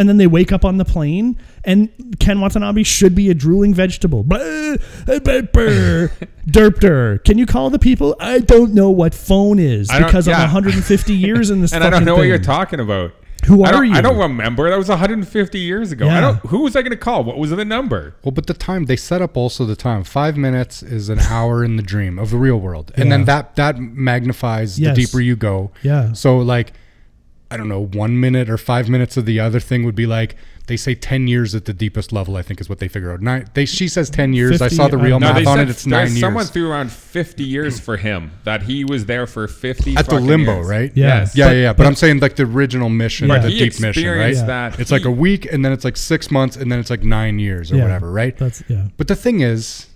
and 0.00 0.08
then 0.08 0.16
they 0.16 0.26
wake 0.26 0.50
up 0.50 0.64
on 0.64 0.78
the 0.78 0.84
plane, 0.86 1.36
and 1.62 1.90
Ken 2.18 2.40
Watanabe 2.40 2.82
should 2.84 3.14
be 3.14 3.28
a 3.28 3.34
drooling 3.34 3.74
vegetable. 3.74 4.24
Derpter. 6.46 7.22
Can 7.24 7.36
you 7.38 7.46
call 7.46 7.70
the 7.70 7.78
people? 7.78 8.16
I 8.18 8.38
don't 8.38 8.72
know 8.74 8.90
what 8.90 9.14
phone 9.14 9.58
is 9.58 9.90
I 9.90 9.98
don't- 9.98 10.08
because 10.08 10.26
I'm 10.26 10.40
150 10.40 11.14
years 11.16 11.50
in 11.50 11.60
this. 11.60 11.72
And 11.72 11.84
I 11.84 11.90
don't 11.90 12.00
fucking 12.00 12.06
know 12.06 12.16
what 12.16 12.22
you're 12.26 12.38
talking 12.38 12.80
about. 12.80 13.12
Who 13.46 13.64
I 13.64 13.68
are 13.68 13.72
don't, 13.72 13.86
you? 13.86 13.94
I 13.94 14.00
don't 14.02 14.18
remember. 14.18 14.68
That 14.68 14.76
was 14.76 14.90
150 14.90 15.58
years 15.58 15.92
ago. 15.92 16.04
Yeah. 16.06 16.18
I 16.18 16.20
don't. 16.20 16.36
Who 16.46 16.62
was 16.62 16.76
I 16.76 16.82
going 16.82 16.90
to 16.90 16.96
call? 16.98 17.24
What 17.24 17.38
was 17.38 17.48
the 17.50 17.64
number? 17.64 18.14
Well, 18.22 18.32
but 18.32 18.46
the 18.46 18.52
time 18.54 18.84
they 18.84 18.96
set 18.96 19.22
up 19.22 19.34
also 19.36 19.64
the 19.64 19.76
time. 19.76 20.04
Five 20.04 20.36
minutes 20.36 20.82
is 20.82 21.08
an 21.08 21.20
hour 21.20 21.64
in 21.64 21.76
the 21.76 21.82
dream 21.82 22.18
of 22.18 22.30
the 22.30 22.36
real 22.36 22.60
world, 22.60 22.92
and 22.96 23.06
Yeah. 23.06 23.10
then 23.16 23.24
that 23.24 23.56
that 23.56 23.78
magnifies 23.78 24.78
Yes. 24.78 24.94
the 24.94 25.04
deeper 25.06 25.20
you 25.22 25.36
go. 25.36 25.70
Yeah. 25.82 26.12
So 26.12 26.36
like, 26.38 26.74
I 27.50 27.56
don't 27.56 27.68
know, 27.68 27.84
one 27.84 28.20
minute 28.20 28.48
or 28.48 28.56
five 28.56 28.88
minutes 28.88 29.16
of 29.16 29.24
the 29.26 29.40
other 29.40 29.58
thing 29.58 29.84
would 29.84 29.96
be 29.96 30.06
like 30.06 30.36
they 30.68 30.76
say 30.76 30.94
ten 30.94 31.26
years 31.26 31.52
at 31.52 31.64
the 31.64 31.72
deepest 31.72 32.12
level. 32.12 32.36
I 32.36 32.42
think 32.42 32.60
is 32.60 32.68
what 32.68 32.78
they 32.78 32.86
figure 32.86 33.10
out. 33.10 33.20
Nine. 33.20 33.48
They 33.54 33.64
she 33.64 33.88
says 33.88 34.08
ten 34.08 34.32
years. 34.32 34.62
I 34.62 34.68
saw 34.68 34.86
the 34.86 34.96
uh, 34.96 35.02
real 35.02 35.18
don't. 35.18 35.22
No, 35.22 35.32
math 35.32 35.44
they 35.44 35.50
on 35.50 35.56
said 35.56 35.66
it. 35.66 35.70
It's 35.70 35.84
there's 35.84 36.12
nine 36.12 36.20
someone 36.20 36.44
threw 36.44 36.70
around 36.70 36.92
50 36.92 37.42
years 37.42 37.80
for 37.80 37.96
him 37.96 38.30
that 38.44 38.62
he 38.62 38.84
was 38.84 39.06
there 39.06 39.26
for 39.26 39.48
50 39.48 39.96
at 39.96 40.06
the 40.06 40.20
limbo, 40.20 40.56
years. 40.58 40.66
right? 40.68 40.92
Yeah. 40.94 41.06
Yes. 41.06 41.36
Yeah, 41.36 41.46
But- 41.46 41.50
yeah, 41.54 41.60
yeah. 41.62 41.72
But, 41.72 41.86
I'm 41.86 41.96
saying 41.96 42.20
like 42.20 42.36
the 42.36 42.44
original 42.44 42.88
mission, 42.88 43.26
But 43.26 43.42
the 43.42 43.48
he 43.48 43.58
deep 43.58 43.80
mission, 43.80 44.06
right? 44.16 44.34
that. 44.34 44.78
It's 44.78 44.92
like 44.92 45.04
a 45.04 45.10
week, 45.10 45.52
and 45.52 45.64
then 45.64 45.72
it's 45.72 45.84
like 45.84 45.96
six 45.96 46.30
months, 46.30 46.56
and 46.56 46.70
then 46.70 46.78
it's 46.78 46.90
like 46.90 47.02
nine 47.02 47.40
years 47.40 47.72
or 47.72 47.76
Yeah, 47.76 47.82
whatever, 47.82 48.12
right? 48.12 48.36
That's 48.36 48.62
yeah. 48.68 48.86
But 48.96 49.08
the 49.08 49.16
thing 49.16 49.40
is, 49.40 49.88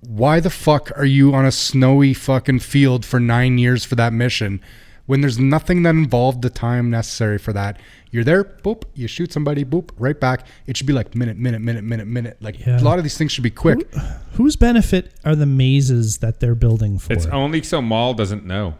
why 0.00 0.40
the 0.40 0.50
fuck 0.50 0.90
are 0.96 1.04
you 1.04 1.34
on 1.34 1.44
a 1.44 1.52
snowy 1.52 2.14
fucking 2.14 2.60
field 2.60 3.04
for 3.04 3.20
nine 3.20 3.58
years 3.58 3.84
for 3.84 3.94
that 3.96 4.12
mission 4.14 4.60
when 5.06 5.20
there's 5.20 5.38
nothing 5.38 5.82
that 5.82 5.90
involved 5.90 6.42
the 6.42 6.50
time 6.50 6.90
necessary 6.90 7.38
for 7.38 7.52
that? 7.52 7.78
You're 8.10 8.24
there, 8.24 8.44
boop, 8.44 8.84
you 8.94 9.06
shoot 9.08 9.32
somebody, 9.32 9.64
boop, 9.64 9.90
right 9.98 10.18
back. 10.18 10.46
It 10.66 10.76
should 10.76 10.86
be 10.86 10.92
like 10.92 11.14
minute, 11.14 11.36
minute, 11.36 11.60
minute, 11.60 11.82
minute, 11.84 12.06
minute. 12.06 12.36
Like 12.40 12.64
Yeah. 12.64 12.80
a 12.80 12.82
lot 12.82 12.98
of 12.98 13.04
these 13.04 13.18
things 13.18 13.32
should 13.32 13.42
be 13.44 13.50
quick. 13.50 13.92
Whose 14.34 14.56
benefit 14.56 15.12
are 15.24 15.34
the 15.34 15.46
mazes 15.46 16.18
that 16.18 16.40
they're 16.40 16.54
building 16.54 16.98
for? 16.98 17.12
It's 17.12 17.26
only 17.26 17.62
so 17.62 17.82
Mal 17.82 18.14
doesn't 18.14 18.46
know. 18.46 18.74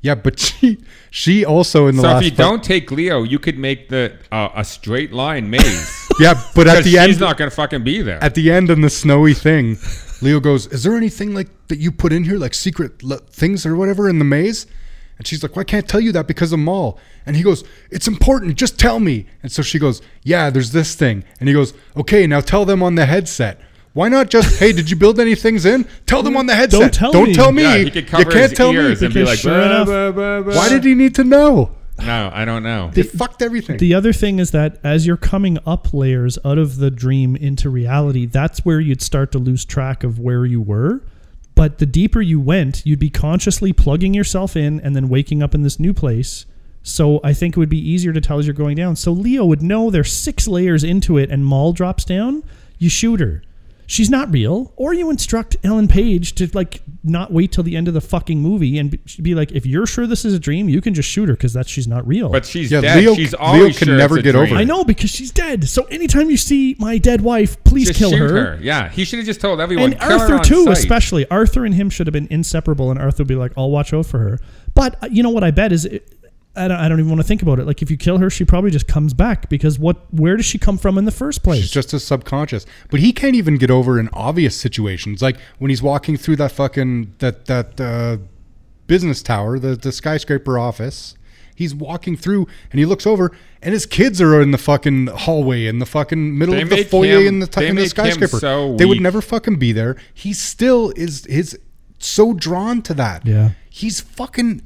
Yeah, 0.00 0.14
but 0.14 0.38
she 0.46 0.78
she 1.10 1.44
also 1.44 1.86
in 1.88 1.96
the 1.96 2.02
So 2.02 2.08
last 2.08 2.18
if 2.22 2.24
you 2.30 2.30
fu- 2.30 2.42
don't 2.42 2.62
take 2.64 2.90
Leo, 2.92 3.24
you 3.24 3.38
could 3.38 3.58
make 3.58 3.88
the 3.88 4.12
uh, 4.32 4.48
a 4.54 4.64
straight 4.64 5.12
line 5.12 5.50
maze. 5.50 6.08
yeah, 6.20 6.40
but 6.54 6.66
at 6.68 6.84
the 6.84 6.90
she's 6.90 6.98
end 6.98 7.10
she's 7.10 7.20
not 7.20 7.36
gonna 7.36 7.50
fucking 7.50 7.82
be 7.84 8.00
there. 8.00 8.22
at 8.22 8.34
the 8.36 8.50
end 8.50 8.70
in 8.70 8.80
the 8.80 8.90
snowy 8.90 9.34
thing, 9.34 9.76
Leo 10.22 10.38
goes, 10.40 10.66
"Is 10.68 10.84
there 10.84 10.96
anything 10.96 11.34
like 11.34 11.48
that 11.66 11.78
you 11.78 11.90
put 11.90 12.12
in 12.12 12.22
here, 12.24 12.38
like 12.38 12.54
secret 12.54 13.02
le- 13.02 13.18
things 13.18 13.66
or 13.66 13.74
whatever 13.76 14.08
in 14.08 14.18
the 14.20 14.24
maze?" 14.24 14.66
And 15.18 15.26
she's 15.26 15.42
like, 15.42 15.54
"Well, 15.56 15.60
I 15.62 15.64
can't 15.64 15.88
tell 15.88 16.00
you 16.00 16.12
that 16.12 16.26
because 16.28 16.52
of 16.52 16.60
Mal." 16.60 16.96
And 17.26 17.36
he 17.36 17.42
goes, 17.42 17.64
"It's 17.90 18.06
important. 18.08 18.56
Just 18.56 18.78
tell 18.78 19.00
me." 19.00 19.26
And 19.42 19.50
so 19.52 19.62
she 19.62 19.78
goes, 19.78 20.00
"Yeah, 20.22 20.48
there's 20.50 20.70
this 20.72 20.94
thing." 20.94 21.24
And 21.40 21.48
he 21.48 21.52
goes, 21.54 21.74
"Okay, 21.96 22.26
now 22.26 22.40
tell 22.40 22.64
them 22.64 22.82
on 22.82 22.94
the 22.94 23.06
headset." 23.06 23.60
Why 23.94 24.08
not 24.08 24.30
just, 24.30 24.60
hey, 24.60 24.70
did 24.72 24.90
you 24.90 24.96
build 24.96 25.18
any 25.18 25.34
things 25.34 25.64
in? 25.66 25.84
Tell 26.06 26.22
them 26.22 26.36
on 26.36 26.46
the 26.46 26.54
headset. 26.54 26.92
tell 26.92 27.10
Don't 27.10 27.28
me." 27.30 27.34
tell 27.34 27.50
me. 27.50 27.62
yeah, 27.64 27.78
he 27.78 27.90
could 27.90 28.06
cover 28.06 28.22
you 28.22 28.28
can't 28.30 28.50
his 28.50 28.56
tell 28.56 28.70
ears 28.72 29.00
me. 29.00 29.06
and 29.06 29.14
be 29.14 29.20
because 29.20 29.28
like, 29.30 29.38
sure 29.40 29.54
"Blah, 29.54 29.64
enough- 29.64 29.86
blah, 29.86 30.10
blah, 30.12 30.42
blah." 30.42 30.54
Why 30.56 30.68
did 30.68 30.84
he 30.84 30.94
need 30.94 31.14
to 31.16 31.24
know? 31.24 31.72
No, 32.00 32.30
I 32.32 32.44
don't 32.44 32.62
know. 32.62 32.92
They 32.94 33.02
fucked 33.02 33.42
everything. 33.42 33.78
The 33.78 33.94
other 33.94 34.12
thing 34.12 34.38
is 34.38 34.52
that 34.52 34.78
as 34.84 35.04
you're 35.04 35.16
coming 35.16 35.58
up 35.66 35.92
layers 35.92 36.38
out 36.44 36.56
of 36.58 36.76
the 36.76 36.92
dream 36.92 37.34
into 37.34 37.68
reality, 37.68 38.24
that's 38.24 38.64
where 38.64 38.78
you'd 38.78 39.02
start 39.02 39.32
to 39.32 39.38
lose 39.40 39.64
track 39.64 40.04
of 40.04 40.20
where 40.20 40.46
you 40.46 40.60
were. 40.60 41.02
But 41.58 41.78
the 41.78 41.86
deeper 41.86 42.20
you 42.20 42.38
went, 42.38 42.86
you'd 42.86 43.00
be 43.00 43.10
consciously 43.10 43.72
plugging 43.72 44.14
yourself 44.14 44.54
in 44.54 44.78
and 44.78 44.94
then 44.94 45.08
waking 45.08 45.42
up 45.42 45.56
in 45.56 45.64
this 45.64 45.80
new 45.80 45.92
place. 45.92 46.46
So 46.84 47.18
I 47.24 47.32
think 47.32 47.56
it 47.56 47.58
would 47.58 47.68
be 47.68 47.90
easier 47.90 48.12
to 48.12 48.20
tell 48.20 48.38
as 48.38 48.46
you're 48.46 48.54
going 48.54 48.76
down. 48.76 48.94
So 48.94 49.10
Leo 49.10 49.44
would 49.44 49.60
know 49.60 49.90
there's 49.90 50.12
six 50.12 50.46
layers 50.46 50.84
into 50.84 51.18
it 51.18 51.32
and 51.32 51.44
Mal 51.44 51.72
drops 51.72 52.04
down, 52.04 52.44
you 52.78 52.88
shoot 52.88 53.18
her. 53.18 53.42
She's 53.90 54.10
not 54.10 54.30
real. 54.30 54.70
Or 54.76 54.92
you 54.92 55.08
instruct 55.08 55.56
Ellen 55.64 55.88
Page 55.88 56.34
to 56.34 56.50
like 56.52 56.82
not 57.02 57.32
wait 57.32 57.52
till 57.52 57.64
the 57.64 57.74
end 57.74 57.88
of 57.88 57.94
the 57.94 58.02
fucking 58.02 58.38
movie 58.38 58.76
and 58.78 58.90
be- 58.90 59.00
be 59.22 59.34
like, 59.34 59.50
if 59.52 59.64
you're 59.64 59.86
sure 59.86 60.06
this 60.06 60.26
is 60.26 60.34
a 60.34 60.38
dream, 60.38 60.68
you 60.68 60.82
can 60.82 60.92
just 60.92 61.08
shoot 61.08 61.26
her 61.30 61.34
because 61.34 61.54
that's 61.54 61.70
she's 61.70 61.88
not 61.88 62.06
real. 62.06 62.28
But 62.28 62.44
she's 62.44 62.70
Yeah, 62.70 62.82
dead. 62.82 62.98
Leo- 62.98 63.14
she's 63.14 63.32
Leo 63.32 63.40
always 63.40 63.78
can 63.78 63.88
sure 63.88 63.96
never 63.96 64.18
it's 64.18 64.20
a 64.20 64.24
get 64.24 64.36
over 64.36 64.54
it. 64.54 64.58
I 64.58 64.64
know 64.64 64.84
because 64.84 65.08
she's 65.08 65.30
dead. 65.30 65.66
So 65.70 65.84
anytime 65.84 66.28
you 66.28 66.36
see 66.36 66.76
my 66.78 66.98
dead 66.98 67.22
wife, 67.22 67.64
please 67.64 67.86
Just 67.88 67.98
kill 67.98 68.10
shoot 68.10 68.18
her. 68.18 68.56
her. 68.56 68.58
Yeah, 68.62 68.90
he 68.90 69.06
should 69.06 69.20
have 69.20 69.26
just 69.26 69.40
told 69.40 69.58
everyone. 69.58 69.92
And 69.94 70.00
kill 70.00 70.18
her 70.18 70.24
Arthur 70.24 70.34
on 70.34 70.44
too, 70.44 70.64
sight. 70.66 70.76
especially 70.76 71.26
Arthur 71.30 71.64
and 71.64 71.74
him 71.74 71.88
should 71.88 72.06
have 72.06 72.12
been 72.12 72.28
inseparable, 72.30 72.90
and 72.90 73.00
Arthur 73.00 73.22
would 73.22 73.28
be 73.28 73.36
like, 73.36 73.52
"I'll 73.56 73.70
watch 73.70 73.94
out 73.94 74.04
for 74.04 74.18
her." 74.18 74.38
But 74.74 75.02
uh, 75.02 75.08
you 75.10 75.22
know 75.22 75.30
what? 75.30 75.42
I 75.44 75.50
bet 75.50 75.72
is, 75.72 75.86
it, 75.86 76.12
I 76.58 76.68
don't, 76.68 76.78
I 76.78 76.88
don't 76.88 76.98
even 76.98 77.10
want 77.10 77.20
to 77.20 77.26
think 77.26 77.42
about 77.42 77.58
it. 77.58 77.66
Like 77.66 77.80
if 77.82 77.90
you 77.90 77.96
kill 77.96 78.18
her, 78.18 78.28
she 78.30 78.44
probably 78.44 78.70
just 78.70 78.86
comes 78.86 79.14
back 79.14 79.48
because 79.48 79.78
what? 79.78 79.96
Where 80.12 80.36
does 80.36 80.46
she 80.46 80.58
come 80.58 80.76
from 80.78 80.98
in 80.98 81.04
the 81.04 81.10
first 81.12 81.42
place? 81.42 81.60
She's 81.62 81.70
just 81.70 81.92
a 81.92 82.00
subconscious. 82.00 82.66
But 82.90 83.00
he 83.00 83.12
can't 83.12 83.34
even 83.36 83.56
get 83.56 83.70
over 83.70 83.98
in 83.98 84.08
obvious 84.12 84.56
situations, 84.56 85.22
like 85.22 85.36
when 85.58 85.70
he's 85.70 85.82
walking 85.82 86.16
through 86.16 86.36
that 86.36 86.52
fucking 86.52 87.14
that 87.18 87.46
that 87.46 87.80
uh, 87.80 88.18
business 88.86 89.22
tower, 89.22 89.58
the 89.58 89.76
the 89.76 89.92
skyscraper 89.92 90.58
office. 90.58 91.14
He's 91.54 91.74
walking 91.74 92.16
through 92.16 92.46
and 92.70 92.78
he 92.78 92.86
looks 92.86 93.04
over 93.04 93.32
and 93.60 93.72
his 93.74 93.84
kids 93.84 94.20
are 94.20 94.40
in 94.40 94.52
the 94.52 94.58
fucking 94.58 95.08
hallway 95.08 95.66
in 95.66 95.80
the 95.80 95.86
fucking 95.86 96.38
middle 96.38 96.54
They 96.54 96.62
of 96.62 96.68
the 96.70 96.84
foyer 96.84 97.18
him- 97.18 97.26
in 97.26 97.38
the 97.40 97.48
t- 97.48 97.66
in 97.66 97.74
the 97.74 97.88
skyscraper. 97.88 98.38
so 98.38 98.76
they 98.76 98.84
would 98.84 99.00
never 99.00 99.20
fucking 99.20 99.56
be 99.56 99.72
there. 99.72 99.96
He 100.14 100.32
still 100.32 100.92
is 100.94 101.26
is 101.26 101.58
so 101.98 102.32
drawn 102.32 102.80
to 102.82 102.94
that. 102.94 103.26
Yeah. 103.26 103.50
He's 103.68 104.00
fucking 104.00 104.62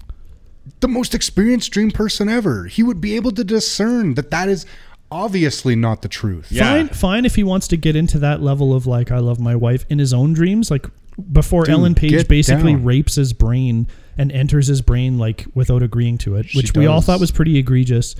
the 0.80 0.88
most 0.88 1.14
experienced 1.14 1.70
dream 1.72 1.90
person 1.90 2.28
ever. 2.28 2.64
He 2.66 2.82
would 2.82 3.00
be 3.00 3.16
able 3.16 3.30
to 3.32 3.44
discern 3.44 4.14
that 4.14 4.30
that 4.30 4.48
is 4.48 4.66
obviously 5.10 5.76
not 5.76 6.02
the 6.02 6.08
truth. 6.08 6.50
Yeah. 6.50 6.64
Fine, 6.72 6.88
fine 6.88 7.24
if 7.24 7.34
he 7.34 7.44
wants 7.44 7.68
to 7.68 7.76
get 7.76 7.96
into 7.96 8.18
that 8.20 8.40
level 8.42 8.74
of 8.74 8.86
like 8.86 9.10
I 9.10 9.18
love 9.18 9.38
my 9.40 9.54
wife 9.56 9.84
in 9.90 9.98
his 9.98 10.12
own 10.12 10.32
dreams, 10.32 10.70
like 10.70 10.86
before 11.32 11.64
Dude, 11.64 11.74
Ellen 11.74 11.94
Page 11.94 12.26
basically 12.28 12.72
down. 12.72 12.84
rapes 12.84 13.16
his 13.16 13.32
brain 13.32 13.86
and 14.16 14.32
enters 14.32 14.66
his 14.66 14.80
brain 14.82 15.18
like 15.18 15.46
without 15.54 15.82
agreeing 15.82 16.18
to 16.18 16.36
it, 16.36 16.48
She 16.48 16.58
which 16.58 16.74
we 16.74 16.86
all 16.86 17.00
thought 17.00 17.20
was 17.20 17.30
pretty 17.30 17.58
egregious. 17.58 18.14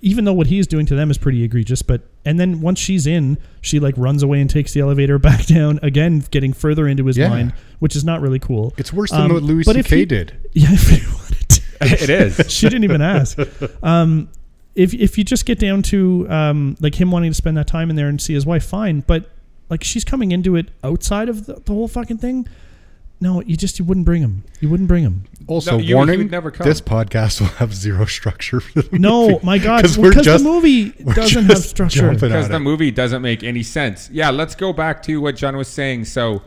Even 0.00 0.24
though 0.24 0.32
what 0.32 0.46
he's 0.46 0.68
doing 0.68 0.86
to 0.86 0.94
them 0.94 1.10
is 1.10 1.18
pretty 1.18 1.42
egregious, 1.42 1.82
but 1.82 2.02
and 2.24 2.38
then 2.38 2.60
once 2.60 2.78
she's 2.78 3.06
in, 3.06 3.36
she 3.60 3.80
like 3.80 3.94
runs 3.98 4.22
away 4.22 4.40
and 4.40 4.48
takes 4.48 4.72
the 4.72 4.80
elevator 4.80 5.18
back 5.18 5.44
down 5.46 5.80
again, 5.82 6.20
getting 6.30 6.52
further 6.52 6.86
into 6.86 7.04
his 7.06 7.18
Yeah. 7.18 7.28
mind, 7.28 7.52
which 7.80 7.96
is 7.96 8.04
not 8.04 8.20
really 8.22 8.38
cool. 8.38 8.72
It's 8.78 8.92
worse 8.92 9.10
than 9.10 9.22
Um, 9.22 9.32
what 9.34 9.42
Louis 9.42 9.64
but 9.64 9.76
if 9.76 9.86
C.K. 9.88 9.96
he- 9.98 10.04
did. 10.06 10.36
Yeah, 10.54 10.68
if 10.72 10.90
you 10.90 11.08
wanted 11.12 11.34
to. 11.37 11.37
it 12.02 12.10
is. 12.10 12.50
she 12.52 12.68
didn't 12.68 12.84
even 12.84 13.00
ask. 13.02 13.38
Um, 13.82 14.28
if 14.74 14.94
if 14.94 15.18
you 15.18 15.24
just 15.24 15.44
get 15.46 15.58
down 15.58 15.82
to 15.84 16.26
um, 16.30 16.76
like 16.80 16.94
him 16.94 17.10
wanting 17.10 17.30
to 17.30 17.34
spend 17.34 17.56
that 17.56 17.66
time 17.66 17.90
in 17.90 17.96
there 17.96 18.08
and 18.08 18.20
see 18.20 18.34
his 18.34 18.46
wife, 18.46 18.64
fine. 18.64 19.00
But 19.06 19.30
like 19.70 19.82
she's 19.84 20.04
coming 20.04 20.32
into 20.32 20.56
it 20.56 20.68
outside 20.84 21.28
of 21.28 21.46
the, 21.46 21.54
the 21.54 21.72
whole 21.72 21.88
fucking 21.88 22.18
thing. 22.18 22.46
No, 23.20 23.42
you 23.42 23.56
just 23.56 23.80
you 23.80 23.84
wouldn't 23.84 24.06
bring 24.06 24.22
him. 24.22 24.44
You 24.60 24.68
wouldn't 24.68 24.86
bring 24.88 25.02
him. 25.02 25.24
Also, 25.48 25.72
No, 25.72 25.78
you- 25.78 25.96
warning: 25.96 26.28
never 26.30 26.52
come. 26.52 26.64
this 26.64 26.80
podcast 26.80 27.40
will 27.40 27.48
have 27.48 27.74
zero 27.74 28.04
structure. 28.04 28.60
For 28.60 28.82
the 28.82 28.98
No, 29.00 29.30
movie. 29.30 29.44
my 29.44 29.58
God, 29.58 29.78
because 29.82 29.98
we're 29.98 30.12
just- 30.12 30.44
the 30.44 30.48
movie 30.48 30.90
doesn't 30.90 31.46
have 31.46 31.58
structure. 31.58 32.12
because 32.12 32.48
the 32.48 32.56
it. 32.56 32.60
movie 32.60 32.92
doesn't 32.92 33.20
make 33.20 33.42
any 33.42 33.64
sense. 33.64 34.08
Yeah, 34.12 34.30
let's 34.30 34.54
go 34.54 34.72
back 34.72 35.02
to 35.04 35.20
what 35.20 35.34
John 35.34 35.56
was 35.56 35.66
saying. 35.66 36.04
So, 36.04 36.42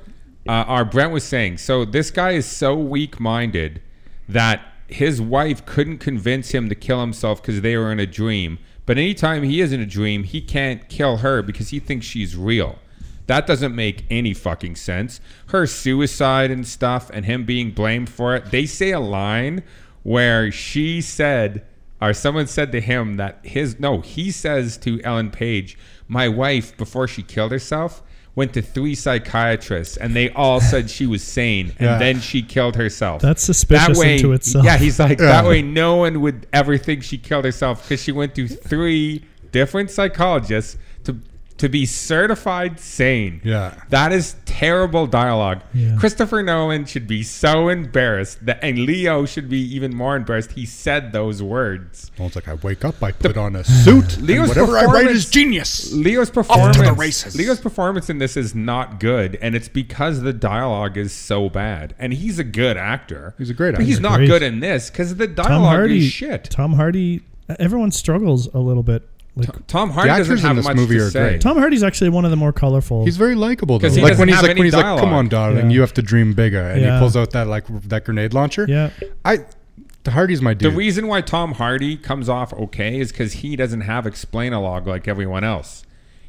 uh, 0.47 0.51
our 0.51 0.85
Brent 0.85 1.11
was 1.11 1.25
saying. 1.25 1.57
So 1.57 1.83
this 1.83 2.09
guy 2.09 2.31
is 2.31 2.45
so 2.45 2.73
weak-minded 2.77 3.81
that 4.29 4.61
his 4.91 5.21
wife 5.21 5.65
couldn't 5.65 5.99
convince 5.99 6.51
him 6.51 6.69
to 6.69 6.75
kill 6.75 7.01
himself 7.01 7.41
because 7.41 7.61
they 7.61 7.77
were 7.77 7.91
in 7.91 7.99
a 7.99 8.05
dream. 8.05 8.59
But 8.85 8.97
anytime 8.97 9.43
he 9.43 9.61
is 9.61 9.71
in 9.71 9.79
a 9.79 9.85
dream, 9.85 10.23
he 10.23 10.41
can't 10.41 10.89
kill 10.89 11.17
her 11.17 11.41
because 11.41 11.69
he 11.69 11.79
thinks 11.79 12.05
she's 12.05 12.35
real. 12.35 12.79
That 13.27 13.47
doesn't 13.47 13.75
make 13.75 14.03
any 14.09 14.33
fucking 14.33 14.75
sense. 14.75 15.21
Her 15.47 15.65
suicide 15.65 16.51
and 16.51 16.67
stuff, 16.67 17.09
and 17.13 17.25
him 17.25 17.45
being 17.45 17.71
blamed 17.71 18.09
for 18.09 18.35
it. 18.35 18.51
They 18.51 18.65
say 18.65 18.91
a 18.91 18.99
line 18.99 19.63
where 20.03 20.51
she 20.51 20.99
said, 21.01 21.65
or 22.01 22.13
someone 22.13 22.47
said 22.47 22.71
to 22.71 22.81
him 22.81 23.15
that 23.17 23.39
his 23.43 23.79
no, 23.79 24.01
he 24.01 24.31
says 24.31 24.75
to 24.79 25.01
Ellen 25.03 25.29
Page, 25.29 25.77
my 26.07 26.27
wife 26.27 26.75
before 26.75 27.07
she 27.07 27.23
killed 27.23 27.51
herself 27.51 28.03
went 28.35 28.53
to 28.53 28.61
three 28.61 28.95
psychiatrists 28.95 29.97
and 29.97 30.15
they 30.15 30.29
all 30.31 30.61
said 30.61 30.89
she 30.89 31.05
was 31.05 31.21
sane 31.23 31.67
and 31.79 31.81
Yeah. 31.81 31.97
then 31.97 32.19
she 32.21 32.41
killed 32.41 32.75
herself. 32.75 33.21
That's 33.21 33.43
suspicious 33.43 33.87
that 33.87 33.97
way, 33.97 34.15
into 34.15 34.31
itself. 34.31 34.63
Yeah, 34.65 34.77
he's 34.77 34.99
like 34.99 35.17
that 35.17 35.45
way 35.45 35.61
no 35.61 35.97
one 35.97 36.21
would 36.21 36.47
ever 36.53 36.77
think 36.77 37.03
she 37.03 37.17
killed 37.17 37.43
herself 37.45 37.83
because 37.83 38.01
she 38.01 38.11
went 38.11 38.33
to 38.35 38.47
three 38.47 39.25
different 39.51 39.91
psychologists 39.91 40.77
to 41.61 41.67
to 41.67 41.69
be 41.69 41.85
certified 41.85 42.79
sane. 42.79 43.39
Yeah. 43.43 43.75
That 43.89 44.11
is 44.11 44.35
terrible 44.45 45.05
dialogue. 45.05 45.61
Yeah. 45.73 45.95
Christopher 45.99 46.41
Nolan 46.41 46.85
should 46.85 47.07
be 47.07 47.21
so 47.21 47.69
embarrassed 47.69 48.43
that 48.47 48.59
and 48.63 48.79
Leo 48.79 49.25
should 49.25 49.47
be 49.47 49.59
even 49.75 49.95
more 49.95 50.15
embarrassed 50.15 50.53
he 50.53 50.65
said 50.65 51.11
those 51.11 51.43
words. 51.43 52.11
Well, 52.17 52.27
it's 52.27 52.35
like 52.35 52.47
I 52.47 52.55
wake 52.55 52.83
up, 52.83 53.01
I 53.03 53.11
put 53.11 53.37
on 53.37 53.55
a 53.55 53.63
suit, 53.63 54.17
and 54.17 54.27
Leo's 54.27 54.49
whatever 54.49 54.75
I 54.75 54.85
write 54.85 54.91
performance- 54.91 55.17
is 55.17 55.29
genius. 55.29 55.93
Leo's 55.93 56.31
performance 56.31 56.77
races. 56.97 57.35
Leo's 57.35 57.61
performance 57.61 58.09
in 58.09 58.17
this 58.17 58.35
is 58.35 58.55
not 58.55 58.99
good 58.99 59.37
and 59.41 59.55
it's 59.55 59.69
because 59.69 60.21
the 60.21 60.33
dialogue 60.33 60.97
is 60.97 61.13
so 61.13 61.47
bad. 61.47 61.93
And 61.99 62.11
he's 62.11 62.39
a 62.39 62.43
good 62.43 62.75
actor. 62.75 63.35
He's 63.37 63.51
a 63.51 63.53
great 63.53 63.69
actor. 63.75 63.83
But 63.83 63.85
he's 63.85 63.99
not 63.99 64.17
Great. 64.17 64.27
good 64.27 64.41
in 64.41 64.61
this 64.61 64.89
cuz 64.89 65.15
the 65.15 65.27
dialogue 65.27 65.75
Hardy, 65.75 66.05
is 66.07 66.11
shit. 66.11 66.45
Tom 66.45 66.73
Hardy, 66.73 67.21
everyone 67.59 67.91
struggles 67.91 68.47
a 68.53 68.59
little 68.59 68.83
bit. 68.83 69.07
Like 69.35 69.65
Tom 69.67 69.91
Hardy 69.91 70.09
The 70.11 70.17
doesn't 70.17 70.33
actors 70.33 70.41
in 70.43 70.47
have 70.47 70.55
this 70.57 70.65
much 70.65 70.75
movie 70.75 70.97
to 70.97 71.05
are 71.05 71.09
say. 71.09 71.19
great. 71.29 71.41
Tom 71.41 71.57
Hardy's 71.57 71.83
actually 71.83 72.09
one 72.09 72.25
of 72.25 72.31
the 72.31 72.37
more 72.37 72.51
colorful. 72.51 73.05
He's 73.05 73.15
very 73.15 73.35
likable 73.35 73.79
though. 73.79 73.87
'Cause 73.87 73.95
he 73.95 74.01
Like 74.01 74.11
doesn't 74.11 74.19
when 74.19 74.27
he's 74.27 74.35
have 74.35 74.43
like 74.43 74.51
any 74.51 74.59
when 74.59 74.65
he's 74.65 74.73
like, 74.75 74.99
"Come 74.99 75.13
on, 75.13 75.29
darling, 75.29 75.69
Yeah. 75.69 75.75
you 75.75 75.81
have 75.81 75.93
to 75.93 76.01
dream 76.01 76.33
bigger," 76.33 76.59
and 76.61 76.81
Yeah. 76.81 76.95
he 76.95 76.99
pulls 76.99 77.15
out 77.15 77.31
that 77.31 77.47
like 77.47 77.63
that 77.87 78.03
grenade 78.03 78.33
launcher. 78.33 78.65
yeah. 78.67 78.89
I, 79.23 79.39
the 80.03 80.11
Hardy's 80.11 80.41
my 80.41 80.53
dude. 80.53 80.73
The 80.73 80.75
reason 80.75 81.07
why 81.07 81.21
Tom 81.21 81.53
Hardy 81.53 81.95
comes 81.95 82.27
off 82.27 82.51
okay 82.53 82.99
is 82.99 83.11
because 83.13 83.33
he 83.33 83.55
doesn't 83.55 83.81
have 83.81 84.05
explain-a-log 84.05 84.85
like 84.87 85.07
everyone 85.07 85.43
else. 85.45 85.83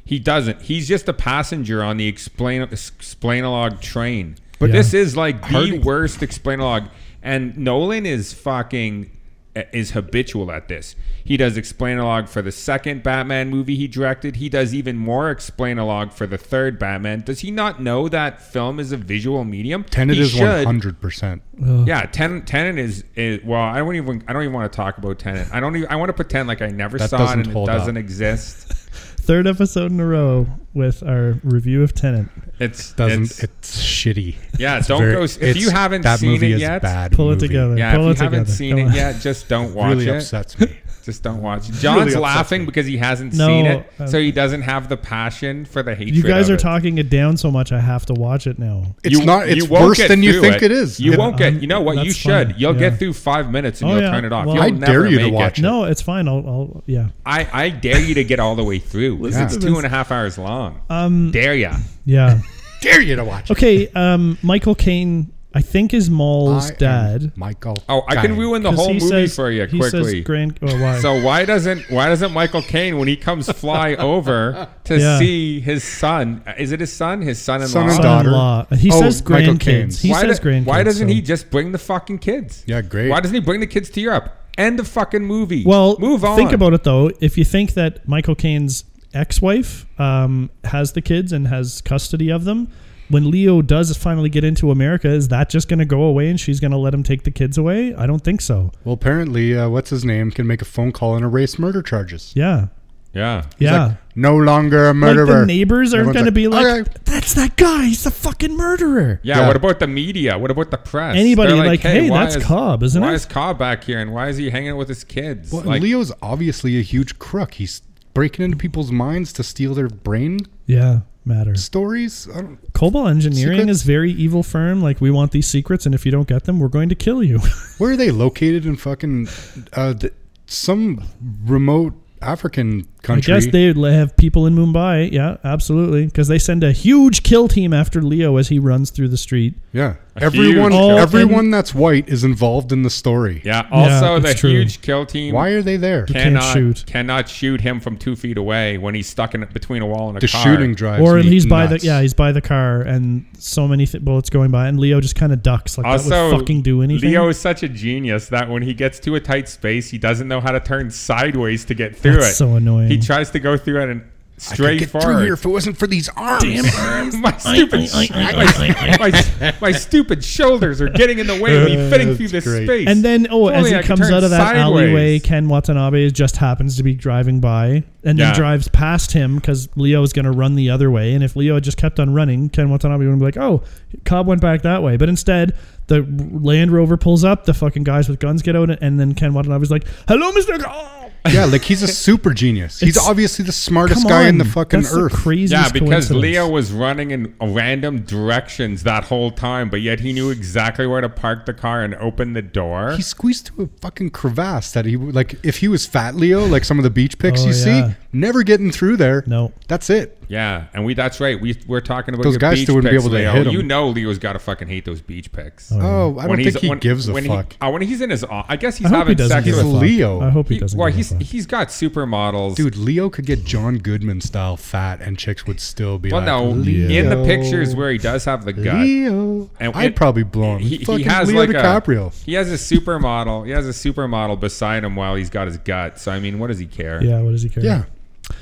He 0.05 0.17
doesn't. 0.19 0.61
He's 0.61 0.87
just 0.87 1.09
a 1.09 1.13
passenger 1.13 1.83
on 1.83 1.97
the 1.97 2.07
explain 2.07 2.61
explain-a-log 2.61 3.81
train. 3.81 4.35
But 4.59 4.69
Yeah. 4.69 4.77
this 4.77 4.93
is 4.93 5.17
like 5.17 5.41
the 5.41 5.47
Hardy- 5.47 5.79
worst 5.79 6.23
explain-a-log. 6.23 6.85
And 7.21 7.57
Nolan 7.57 8.05
is 8.05 8.31
fucking 8.33 9.09
is 9.55 9.91
habitual 9.91 10.51
at 10.51 10.67
this. 10.67 10.95
He 11.23 11.37
does 11.37 11.57
explain-a-log 11.57 12.27
for 12.27 12.41
the 12.41 12.51
second 12.51 13.03
Batman 13.03 13.49
movie 13.49 13.75
he 13.75 13.87
directed. 13.87 14.37
He 14.37 14.49
does 14.49 14.73
even 14.73 14.97
more 14.97 15.29
explain-a-log 15.29 16.11
for 16.11 16.25
the 16.25 16.37
third 16.37 16.79
Batman. 16.79 17.21
Does 17.21 17.41
he 17.41 17.51
not 17.51 17.81
know 17.81 18.09
that 18.09 18.41
film 18.41 18.79
is 18.79 18.91
a 18.91 18.97
visual 18.97 19.43
medium? 19.43 19.83
Tenet 19.83 20.15
He 20.15 20.21
is 20.23 20.33
100%. 20.33 21.41
Yeah, 21.87 22.05
Tenet, 22.07 22.47
Tenet 22.47 22.77
is, 22.77 23.03
is 23.15 23.43
well. 23.43 23.61
I 23.61 23.77
don't 23.77 23.95
even 23.95 24.23
I 24.27 24.33
don't 24.33 24.41
even 24.41 24.53
want 24.53 24.71
to 24.71 24.75
talk 24.75 24.97
about 24.97 25.19
Tenet. 25.19 25.47
I 25.53 25.59
don't 25.59 25.75
even 25.75 25.89
I 25.89 25.95
want 25.97 26.09
to 26.09 26.13
pretend 26.13 26.47
like 26.47 26.61
I 26.61 26.67
never 26.67 26.97
That 26.97 27.09
saw 27.09 27.17
it 27.17 27.19
doesn't 27.19 27.39
and 27.41 27.47
it 27.49 27.53
hold 27.53 27.69
up. 27.69 27.77
doesn't 27.77 27.97
exist. 27.97 28.71
Third 29.23 29.47
episode 29.47 29.89
in 29.91 30.01
a 30.01 30.05
row 30.05 30.47
with 30.73 31.01
our 31.01 31.39
review 31.43 31.81
of 31.81 31.93
Tenet. 31.93 32.27
It's 32.59 32.91
Doesn't 32.91 33.23
it's, 33.23 33.43
it's, 33.43 33.77
shitty. 33.81 34.35
yeah. 34.59 34.79
It's 34.79 34.87
don't 34.87 34.99
very- 35.01 35.13
go 35.13 35.23
if 35.23 35.55
you 35.55 35.69
haven't 35.69 36.01
that 36.01 36.19
seen 36.19 36.31
movie 36.31 36.51
it 36.51 36.55
is 36.55 36.61
yet. 36.61 36.81
bad 36.81 37.13
Pull 37.13 37.31
it 37.31 37.39
together. 37.39 37.77
Yeah, 37.77 37.95
Pull 37.95 38.09
if 38.09 38.17
it 38.17 38.19
you 38.19 38.23
haven't 38.25 38.39
together. 38.45 38.55
seen 38.57 38.71
Come 38.71 38.79
it 38.79 38.89
on. 38.89 38.95
yet, 38.95 39.21
just 39.21 39.47
don't 39.47 39.73
watch 39.73 39.89
Really 39.91 40.09
it. 40.09 40.15
upsets 40.17 40.59
me. 40.59 40.67
Just 41.03 41.21
don't 41.21 41.41
watch. 41.41 41.67
John's 41.81 42.01
upsets 42.03 42.15
laughing 42.21 42.65
because 42.65 42.85
he 42.85 42.95
hasn't 42.97 43.33
No, 43.33 43.47
seen 43.47 43.65
it, 43.65 43.85
so 44.07 44.19
he 44.19 44.31
doesn't 44.31 44.61
have 44.61 44.87
the 44.87 44.95
passion 44.95 45.65
for 45.65 45.83
the 45.83 45.93
hatred. 45.95 46.15
You 46.15 46.23
guys 46.23 46.47
of 46.47 46.53
are 46.53 46.55
it. 46.55 46.61
talking 46.61 46.97
it 46.97 47.09
down 47.09 47.35
so 47.35 47.51
much. 47.51 47.73
I 47.73 47.79
have 47.81 48.05
to 48.05 48.13
watch 48.13 48.47
it 48.47 48.57
now. 48.57 48.85
It's 49.03 49.19
not. 49.19 49.49
It's 49.49 49.67
worse 49.67 49.97
than 50.07 50.23
you 50.23 50.33
through 50.39 50.41
think 50.51 50.63
it 50.63 50.71
is. 50.71 51.01
You 51.01 51.11
It- 51.13 51.19
won't 51.19 51.35
get. 51.37 51.53
I'm- 51.53 51.59
You 51.59 51.67
know 51.67 51.81
what? 51.81 52.05
You 52.05 52.13
should. 52.13 52.51
fine. 52.51 52.55
You'll 52.57 52.73
Yeah. 52.75 52.89
get 52.89 52.99
through 52.99 53.13
five 53.13 53.51
minutes 53.51 53.81
and 53.81 53.91
Oh, 53.91 53.95
you'll 53.95 54.03
yeah. 54.03 54.11
turn 54.11 54.23
it 54.23 54.31
off. 54.31 54.45
Well, 54.45 54.55
You'll 54.55 54.63
I 54.63 54.69
never 54.69 54.85
dare 54.85 55.07
you 55.07 55.19
to 55.19 55.29
watch 55.29 55.59
it. 55.59 55.59
it. 55.59 55.63
No, 55.63 55.83
it's 55.83 56.01
fine. 56.01 56.29
I'll, 56.29 56.37
I'll 56.47 56.83
yeah. 56.85 57.07
I, 57.25 57.47
I 57.51 57.69
dare 57.69 57.99
you 57.99 58.13
to 58.15 58.23
get 58.23 58.39
all 58.39 58.55
the 58.55 58.63
way 58.63 58.79
through. 58.79 59.17
Listen 59.17 59.43
It's 59.43 59.55
to 59.55 59.59
two 59.59 59.69
this. 59.71 59.77
and 59.79 59.85
a 59.85 59.89
half 59.89 60.09
hours 60.09 60.37
long. 60.37 60.79
Um, 60.89 61.31
dare 61.31 61.53
ya? 61.55 61.75
yeah. 62.05 62.39
dare 62.81 63.01
you 63.01 63.17
to 63.17 63.25
watch. 63.25 63.51
Okay. 63.51 63.89
Um, 63.93 64.37
Michael 64.41 64.75
Caine, 64.75 65.32
I 65.55 65.61
think, 65.61 65.93
is 65.93 66.09
Mal's 66.09 66.65
I 66.65 66.69
am 66.69 66.75
dad. 66.77 67.31
Michael. 67.37 67.75
Oh, 67.87 68.01
I 68.07 68.15
can 68.15 68.31
Caine. 68.31 68.39
ruin 68.39 68.63
the 68.63 68.69
'Cause 68.71 68.79
whole 68.79 68.87
he 68.87 68.93
movie 68.95 69.07
says- 69.27 69.35
for 69.35 69.51
you 69.51 69.65
he 69.67 69.77
quickly. 69.77 70.03
Says 70.03 70.23
grand, 70.25 70.57
oh, 70.63 70.81
why? 70.81 70.99
So 70.99 71.21
why 71.21 71.45
doesn't 71.45 71.89
why 71.91 72.07
doesn't 72.09 72.31
Michael 72.33 72.61
Caine 72.63 72.97
when 72.97 73.07
he 73.07 73.15
comes 73.15 73.51
fly 73.51 73.93
over 74.11 74.67
to 74.85 74.97
Yeah. 74.97 75.19
see 75.19 75.59
his 75.59 75.83
son? 75.83 76.41
Is 76.57 76.71
it 76.71 76.79
his 76.79 76.91
son? 76.91 77.21
His 77.21 77.39
son-in-law. 77.39 77.67
Son 77.71 77.89
and 77.89 77.97
daughter. 78.01 78.29
Son-in-law. 78.31 78.65
He 78.77 78.89
Oh, 78.91 78.99
says 79.01 79.27
Michael 79.29 79.57
Caine. 79.57 79.87
grandkids. 79.89 80.01
He 80.01 80.09
why 80.09 80.21
says 80.21 80.39
do- 80.39 80.49
grandkids. 80.49 80.65
Why 80.65 80.81
doesn't 80.83 81.07
so- 81.07 81.13
he 81.13 81.21
just 81.21 81.51
bring 81.51 81.71
the 81.71 81.77
fucking 81.77 82.17
kids? 82.17 82.63
Yeah, 82.65 82.81
great. 82.81 83.09
Why 83.09 83.19
doesn't 83.19 83.35
he 83.35 83.41
bring 83.41 83.59
the 83.59 83.67
kids 83.67 83.89
to 83.91 84.01
Europe? 84.01 84.35
End 84.57 84.77
the 84.79 84.83
fucking 84.83 85.23
movie. 85.23 85.63
Well, 85.65 85.97
move 85.99 86.23
on. 86.25 86.35
Think 86.37 86.51
about 86.51 86.73
it 86.73 86.83
though. 86.83 87.11
If 87.21 87.37
you 87.37 87.43
think 87.45 87.73
that 87.75 88.07
Michael 88.07 88.35
Caine's 88.35 88.85
ex-wife 89.13 89.85
um, 89.99 90.49
has 90.63 90.93
the 90.93 91.01
kids 91.01 91.31
and 91.31 91.47
has 91.47 91.81
custody 91.81 92.29
of 92.31 92.43
them, 92.45 92.67
when 93.13 93.31
Leo 93.31 93.61
does 93.61 93.95
finally 93.95 94.29
get 94.29 94.43
into 94.43 94.71
America, 94.71 95.07
is 95.07 95.29
that 95.29 95.49
just 95.49 95.69
going 95.69 95.79
to 95.79 95.85
go 95.85 96.01
away 96.03 96.29
and 96.29 96.39
she's 96.39 96.59
going 96.59 96.71
to 96.71 96.77
let 96.77 96.93
him 96.93 97.03
take 97.03 97.23
the 97.23 97.31
kids 97.31 97.57
away? 97.57 97.93
I 97.95 98.05
don't 98.07 98.23
think 98.23 98.41
so. 98.41 98.71
Well, 98.83 98.93
apparently, 98.93 99.57
uh, 99.57 99.69
what's 99.69 99.89
his 99.91 100.03
name 100.03 100.31
can 100.31 100.45
make 100.47 100.61
a 100.61 100.65
phone 100.65 100.91
call 100.91 101.15
and 101.15 101.23
erase 101.23 101.57
murder 101.57 101.81
charges. 101.81 102.33
Yeah, 102.35 102.67
Yeah. 103.13 103.45
yeah. 103.59 103.95
No 104.15 104.35
longer 104.35 104.85
a 104.85 104.87
like 104.87 104.95
murderer. 104.97 105.39
the 105.41 105.45
neighbors 105.45 105.93
are 105.93 105.97
Everyone's 105.99 106.13
going 106.15 106.25
to 106.25 106.31
be 106.31 106.47
like, 106.47 106.65
"Okay." 106.65 106.91
"That's 107.05 107.33
that 107.35 107.55
guy. 107.55 107.85
He's 107.85 108.03
the 108.03 108.11
fucking 108.11 108.55
murderer." 108.55 109.19
Yeah, 109.23 109.39
Yeah. 109.39 109.47
what 109.47 109.55
about 109.55 109.79
the 109.79 109.87
media? 109.87 110.37
What 110.37 110.51
about 110.51 110.69
the 110.71 110.77
press? 110.77 111.15
Anybody 111.15 111.53
They're 111.53 111.65
like, 111.65 111.79
"Hey, 111.81 112.09
why 112.09 112.23
that's 112.25 112.35
is- 112.37 112.43
Cobb, 112.43 112.83
isn't 112.83 113.01
why 113.01 113.11
it?" 113.11 113.15
is 113.15 113.25
Cobb 113.25 113.57
back 113.59 113.83
here, 113.85 113.99
and 113.99 114.13
why 114.13 114.29
is 114.29 114.37
he 114.37 114.49
hanging 114.49 114.69
out 114.71 114.77
with 114.77 114.89
his 114.89 115.03
kids? 115.03 115.51
Well, 115.51 115.63
like, 115.63 115.81
Leo's 115.81 116.11
obviously 116.21 116.77
a 116.79 116.81
huge 116.81 117.17
crook. 117.19 117.55
He's 117.55 117.81
breaking 118.13 118.45
into 118.45 118.57
people's 118.57 118.91
minds 118.91 119.33
to 119.33 119.43
steal 119.43 119.73
their 119.73 119.87
brain 119.89 120.39
Yeah, 120.67 120.99
matter. 121.25 121.55
stories. 121.55 122.27
I 122.33 122.41
don't, 122.41 122.73
Cobol 122.73 123.09
Engineering 123.09 123.59
Secrets? 123.59 123.79
is 123.79 123.83
very 123.83 124.11
evil 124.11 124.43
firm. 124.43 124.81
Like 124.81 125.01
we 125.01 125.11
want 125.11 125.31
these 125.31 125.47
secrets, 125.47 125.85
and 125.85 125.93
if 125.95 126.05
you 126.05 126.11
don't 126.11 126.27
get 126.27 126.43
them, 126.45 126.59
we're 126.59 126.67
going 126.67 126.89
to 126.89 126.95
kill 126.95 127.23
you. 127.23 127.39
where 127.77 127.91
are 127.91 127.97
they 127.97 128.11
located 128.11 128.65
in 128.65 128.75
fucking 128.75 129.27
uh, 129.73 129.93
th- 129.93 130.13
some 130.45 131.03
remote 131.45 131.93
African 132.21 132.87
country? 133.03 133.33
I 133.33 133.39
guess 133.39 133.51
they 133.51 133.71
have 133.93 134.15
people 134.17 134.45
in 134.47 134.55
Mumbai. 134.55 135.11
Yeah, 135.11 135.37
absolutely. 135.43 136.05
Because 136.05 136.27
they 136.27 136.39
send 136.39 136.63
a 136.63 136.71
huge 136.71 137.21
kill 137.23 137.47
team 137.47 137.73
after 137.73 138.01
Leo 138.01 138.37
as 138.37 138.47
he 138.49 138.57
runs 138.59 138.89
through 138.89 139.09
the 139.09 139.17
street. 139.17 139.53
yeah, 139.71 139.95
A 140.15 140.23
everyone, 140.23 140.71
huge 140.71 140.99
everyone 140.99 141.51
that's 141.51 141.73
white 141.75 142.07
is 142.09 142.23
involved 142.23 142.71
in 142.71 142.83
the 142.83 142.89
story. 142.89 143.41
yeah. 143.45 143.67
Also, 143.71 144.15
it's 144.17 144.25
the 144.27 144.33
true. 144.33 144.49
huge 144.51 144.81
kill 144.81 145.05
team. 145.05 145.33
Why 145.35 145.49
are 145.49 145.61
they 145.61 145.77
there? 145.77 146.05
They 146.07 146.13
can't 146.13 146.23
cannot 146.35 146.53
shoot. 146.53 146.83
cannot 146.87 147.29
shoot 147.29 147.61
him 147.61 147.79
from 147.79 147.97
two 147.97 148.15
feet 148.15 148.37
away 148.37 148.77
when 148.77 148.95
he's 148.95 149.07
stuck 149.07 149.35
in 149.35 149.45
between 149.53 149.81
a 149.81 149.85
wall 149.87 150.09
and 150.09 150.17
a 150.17 150.21
The 150.21 150.27
car. 150.27 150.43
shooting 150.43 150.73
drives 150.73 151.03
or 151.07 151.17
me 151.17 151.23
he's 151.23 151.45
by 151.45 151.67
the 151.67 151.77
yeah, 151.79 152.01
he's 152.01 152.13
by 152.13 152.31
the 152.31 152.41
car, 152.41 152.81
and 152.81 153.25
so 153.37 153.67
many 153.67 153.85
th- 153.85 154.03
bullets 154.03 154.29
going 154.29 154.51
by, 154.51 154.67
and 154.67 154.79
Leo 154.79 155.01
just 155.01 155.15
kind 155.15 155.33
of 155.33 155.43
ducks 155.43 155.77
like 155.77 155.85
that 155.85 155.91
Also, 155.91 156.29
would 156.31 156.39
fucking 156.39 156.61
do 156.61 156.81
anything. 156.81 157.09
Leo 157.09 157.27
is 157.27 157.39
such 157.39 157.61
a 157.63 157.67
genius 157.69 158.27
that 158.29 158.49
when 158.49 158.61
he 158.63 158.73
gets 158.73 158.99
to 159.01 159.15
a 159.15 159.19
tight 159.19 159.49
space, 159.49 159.89
he 159.89 159.97
doesn't 159.97 160.27
know 160.27 160.39
how 160.39 160.51
to 160.51 160.59
turn 160.59 160.89
sideways 160.91 161.65
to 161.65 161.73
get 161.73 161.95
through 161.95 162.13
That's 162.13 162.31
it. 162.31 162.35
so 162.35 162.55
annoying. 162.55 162.87
He 162.89 162.92
tries 162.97 163.31
to 163.31 163.39
go 163.39 163.57
through 163.57 163.81
it 163.81 163.89
and 163.89 164.09
I 164.45 164.49
could 164.49 164.55
straight 164.55 164.79
get 164.79 164.89
through 164.91 165.01
forward. 165.01 165.23
here 165.23 165.33
if 165.33 165.45
it 165.45 165.49
wasn't 165.49 165.77
for 165.77 165.87
these 165.87 166.09
arms. 166.09 166.43
my 167.17 167.37
stupid, 167.37 167.89
my, 167.93 168.97
my, 168.99 169.53
my 169.61 169.71
stupid 169.71 170.23
shoulders 170.23 170.81
are 170.81 170.89
getting 170.89 171.19
in 171.19 171.27
the 171.27 171.39
way 171.41 171.57
of 171.57 171.65
me 171.65 171.77
uh, 171.77 171.89
fitting 171.89 172.15
through 172.15 172.27
this 172.29 172.43
great. 172.43 172.65
space. 172.65 172.87
and 172.87 173.03
then, 173.03 173.27
oh, 173.29 173.47
If 173.49 173.55
as 173.55 173.69
he 173.69 173.75
I 173.75 173.81
comes 173.83 174.09
out 174.11 174.23
of 174.23 174.29
that 174.31 174.53
sideways. 174.55 174.83
alleyway, 174.87 175.19
Ken 175.19 175.47
Watanabe 175.49 176.09
just 176.11 176.37
happens 176.37 176.77
to 176.77 176.83
be 176.83 176.93
driving 176.93 177.39
by 177.39 177.83
and 178.05 178.17
then 178.19 178.29
Yeah. 178.29 178.33
drives 178.33 178.67
past 178.67 179.11
him 179.13 179.35
because 179.35 179.69
Leo 179.75 180.03
is 180.03 180.13
going 180.13 180.25
to 180.25 180.31
run 180.31 180.55
the 180.55 180.69
other 180.69 180.91
way. 180.91 181.13
And 181.13 181.23
if 181.23 181.35
Leo 181.35 181.55
had 181.55 181.63
just 181.63 181.77
kept 181.77 181.99
on 181.99 182.13
running, 182.13 182.49
Ken 182.49 182.69
Watanabe 182.69 183.05
would 183.07 183.19
be 183.19 183.25
like, 183.25 183.37
oh, 183.37 183.63
Cobb 184.05 184.27
went 184.27 184.41
back 184.41 184.61
that 184.63 184.83
way. 184.83 184.97
But 184.97 185.09
instead, 185.09 185.55
the 185.87 186.01
Land 186.31 186.71
Rover 186.71 186.97
pulls 186.97 187.23
up, 187.23 187.45
the 187.45 187.53
fucking 187.53 187.83
guys 187.83 188.09
with 188.09 188.19
guns 188.19 188.41
get 188.41 188.55
out, 188.55 188.69
and 188.69 188.99
then 188.99 189.13
Ken 189.15 189.33
Watanabe's 189.33 189.71
like, 189.71 189.85
hello, 190.07 190.31
Mr. 190.31 190.61
Cobb. 190.61 191.11
yeah, 191.31 191.45
like 191.45 191.61
he's 191.63 191.81
a 191.83 191.87
super 191.87 192.33
genius. 192.33 192.79
He's 192.81 192.89
It's- 192.97 193.07
obviously 193.07 193.45
the 193.45 193.51
smartest 193.53 194.01
Come 194.01 194.09
guy 194.09 194.23
in 194.33 194.37
the 194.39 194.45
fucking 194.45 194.81
That's 194.81 194.93
earth. 194.95 195.11
The 195.11 195.17
craziest 195.17 195.51
yeah, 195.53 195.71
because. 195.71 196.11
Leo 196.11 196.49
was 196.49 196.71
running 196.71 197.11
in 197.11 197.33
random 197.41 198.01
directions 198.01 198.83
that 198.83 199.05
whole 199.05 199.31
time, 199.31 199.69
but 199.69 199.81
yet 199.81 199.99
he 199.99 200.13
knew 200.13 200.29
exactly 200.29 200.85
where 200.87 201.01
to 201.01 201.09
park 201.09 201.45
the 201.45 201.53
car 201.53 201.83
and 201.83 201.95
open 201.95 202.33
the 202.33 202.41
door. 202.41 202.93
he 202.95 203.01
squeezed 203.01 203.47
through 203.53 203.65
a 203.65 203.79
fucking 203.81 204.09
crevasse 204.09 204.71
that 204.73 204.85
he 204.85 204.95
would 204.95 205.15
like 205.15 205.35
if 205.43 205.57
he 205.57 205.67
was 205.67 205.85
fat 205.85 206.15
Leo, 206.15 206.45
like 206.45 206.63
some 206.65 206.77
of 206.77 206.83
the 206.83 206.89
beach 206.89 207.17
pics 207.17 207.41
Oh, 207.41 207.47
you 207.47 207.53
yeah. 207.53 207.89
see, 207.89 207.95
never 208.13 208.43
getting 208.43 208.71
through 208.71 208.97
there. 208.97 209.23
No. 209.27 209.51
That's 209.67 209.89
it. 209.89 210.17
yeah, 210.29 210.67
and 210.73 210.85
we 210.85 210.93
that's 210.93 211.19
right. 211.19 211.39
We 211.39 211.57
we're 211.67 211.81
talking 211.81 212.13
about 212.13 212.23
Those 212.23 212.33
your 212.33 212.39
guys 212.39 212.55
beach 212.55 212.63
still 212.65 212.75
wouldn't 212.75 212.91
be 212.91 212.95
pics, 212.97 213.03
able 213.05 213.11
to 213.15 213.17
Leo. 213.21 213.31
hit 213.33 213.47
him. 213.47 213.53
You 213.53 213.63
know, 213.63 213.89
Leo's 213.89 214.19
got 214.19 214.33
to 214.33 214.39
fucking 214.39 214.67
hate 214.67 214.85
those 214.85 215.01
beach 215.01 215.31
pics. 215.31 215.71
Oh, 215.71 215.79
oh 215.81 216.19
I 216.19 216.27
don't 216.27 216.37
think 216.43 216.57
he 216.57 216.75
gives 216.75 217.09
a 217.09 217.13
when 217.13 217.25
fuck. 217.25 217.53
He, 217.53 217.57
oh, 217.61 217.71
when 217.71 217.81
he's 217.81 218.01
in 218.01 218.09
his, 218.09 218.23
I 218.23 218.55
guess 218.55 218.77
he's 218.77 218.85
I 218.87 218.89
hope 218.89 218.95
he 218.95 218.99
having 218.99 219.17
doesn't 219.17 219.43
sex 219.43 219.45
give 219.45 219.57
with. 219.57 219.81
Leo. 219.81 220.21
I 220.21 220.29
hope 220.29 220.47
he 220.47 220.55
He, 220.55 220.59
doesn't. 220.59 220.77
well, 220.79 220.87
give 220.89 220.93
a 220.95 220.97
he's 220.97 221.09
fuck. 221.11 221.21
he's 221.21 221.45
got 221.45 221.67
supermodels. 221.69 222.55
Dude, 222.55 222.75
Leo 222.77 223.09
could 223.09 223.25
get 223.25 223.43
John 223.43 223.77
Goodman 223.79 224.21
style 224.21 224.57
fat 224.57 225.01
and 225.01 225.17
chicks 225.17 225.45
would 225.47 225.59
still 225.59 225.97
be 225.99 226.11
well, 226.11 226.21
like, 226.21 226.27
no, 226.27 226.49
Leo, 226.49 226.89
in 226.89 227.09
the 227.09 227.23
pictures 227.25 227.75
where 227.75 227.91
he 227.91 227.97
does 227.97 228.25
have 228.25 228.45
the 228.45 228.53
gut, 228.53 228.75
Leo. 228.75 229.49
And 229.59 229.73
I'd 229.75 229.87
it- 229.91 229.95
probably 229.95 230.23
blow 230.23 230.57
him. 230.57 230.61
he, 230.61 230.77
he 230.77 231.03
has 231.03 231.27
Leo 231.27 231.39
like 231.39 231.49
DiCaprio. 231.49 232.07
a 232.07 232.25
he 232.25 232.33
has 232.35 232.49
a 232.51 232.55
supermodel. 232.55 233.45
He 233.45 233.51
has 233.51 233.67
a 233.67 233.71
supermodel 233.71 234.39
beside 234.39 234.83
him 234.83 234.95
while 234.95 235.15
he's 235.15 235.29
got 235.29 235.47
his 235.47 235.57
gut. 235.57 235.99
So 235.99 236.11
I 236.11 236.19
mean, 236.19 236.39
what 236.39 236.47
does 236.47 236.59
he 236.59 236.65
care? 236.65 237.03
yeah, 237.03 237.21
what 237.21 237.31
does 237.31 237.43
he 237.43 237.49
care? 237.49 237.63
yeah. 237.63 237.83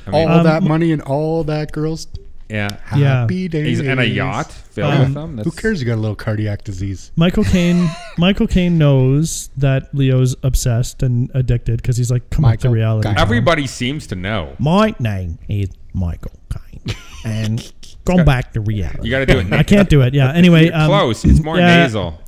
I 0.07 0.11
mean, 0.11 0.27
all 0.29 0.37
Um, 0.39 0.43
that 0.45 0.63
money 0.63 0.91
and 0.91 1.01
all 1.01 1.43
that 1.45 1.71
girls. 1.71 2.07
yeah. 2.49 2.77
Yeah. 2.95 3.21
Happy 3.21 3.47
days. 3.47 3.65
He's 3.65 3.79
in 3.87 3.97
a 3.99 4.03
yacht 4.03 4.51
filled 4.51 4.93
Um, 4.93 4.99
with 4.99 5.13
them. 5.13 5.37
Who 5.39 5.51
cares? 5.51 5.79
You 5.79 5.85
got 5.87 5.95
a 5.95 6.01
little 6.01 6.15
cardiac 6.15 6.63
disease. 6.63 7.11
Michael 7.15 7.43
Caine. 7.45 7.89
Michael 8.17 8.47
Caine 8.47 8.77
knows 8.77 9.49
that 9.57 9.93
Leo's 9.95 10.35
obsessed 10.43 11.01
and 11.03 11.29
addicted 11.33 11.77
because 11.77 11.95
he's 11.97 12.11
like, 12.11 12.29
"Come 12.29 12.43
on 12.45 12.57
to 12.57 12.69
reality." 12.69 13.07
Caine. 13.07 13.17
Everybody 13.17 13.67
seems 13.67 14.05
to 14.07 14.15
know. 14.15 14.55
My 14.59 14.93
name 14.99 15.39
is 15.47 15.69
Michael 15.93 16.31
Caine, 16.49 16.95
and 17.23 17.71
go 18.05 18.23
back 18.23 18.51
to 18.53 18.59
reality. 18.61 18.99
You 19.03 19.11
got 19.11 19.19
to 19.19 19.25
do 19.27 19.39
it. 19.39 19.53
I 19.53 19.63
can't 19.63 19.89
do 19.89 20.01
it. 20.01 20.13
Yeah. 20.13 20.31
Anyway, 20.33 20.65
You're 20.65 20.75
um, 20.75 20.87
close. 20.87 21.23
It's 21.23 21.39
more 21.41 21.57
yeah. 21.57 21.83
nasal. 21.83 22.19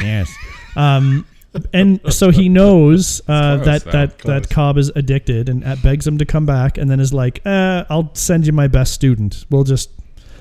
Yes. 0.00 0.30
Um, 0.76 1.26
and 1.72 2.00
so 2.12 2.30
he 2.30 2.48
knows 2.48 3.20
uh, 3.28 3.58
that 3.58 3.84
that 3.84 4.18
Close. 4.18 4.42
that 4.42 4.50
Cobb 4.50 4.78
is 4.78 4.90
addicted 4.94 5.48
and 5.48 5.62
begs 5.82 6.06
him 6.06 6.18
to 6.18 6.24
come 6.24 6.46
back, 6.46 6.78
and 6.78 6.90
then 6.90 7.00
is 7.00 7.12
like, 7.12 7.40
uh, 7.44 7.84
"I'll 7.90 8.14
send 8.14 8.46
you 8.46 8.52
my 8.52 8.68
best 8.68 8.92
student. 8.92 9.44
We'll 9.50 9.64
just." 9.64 9.90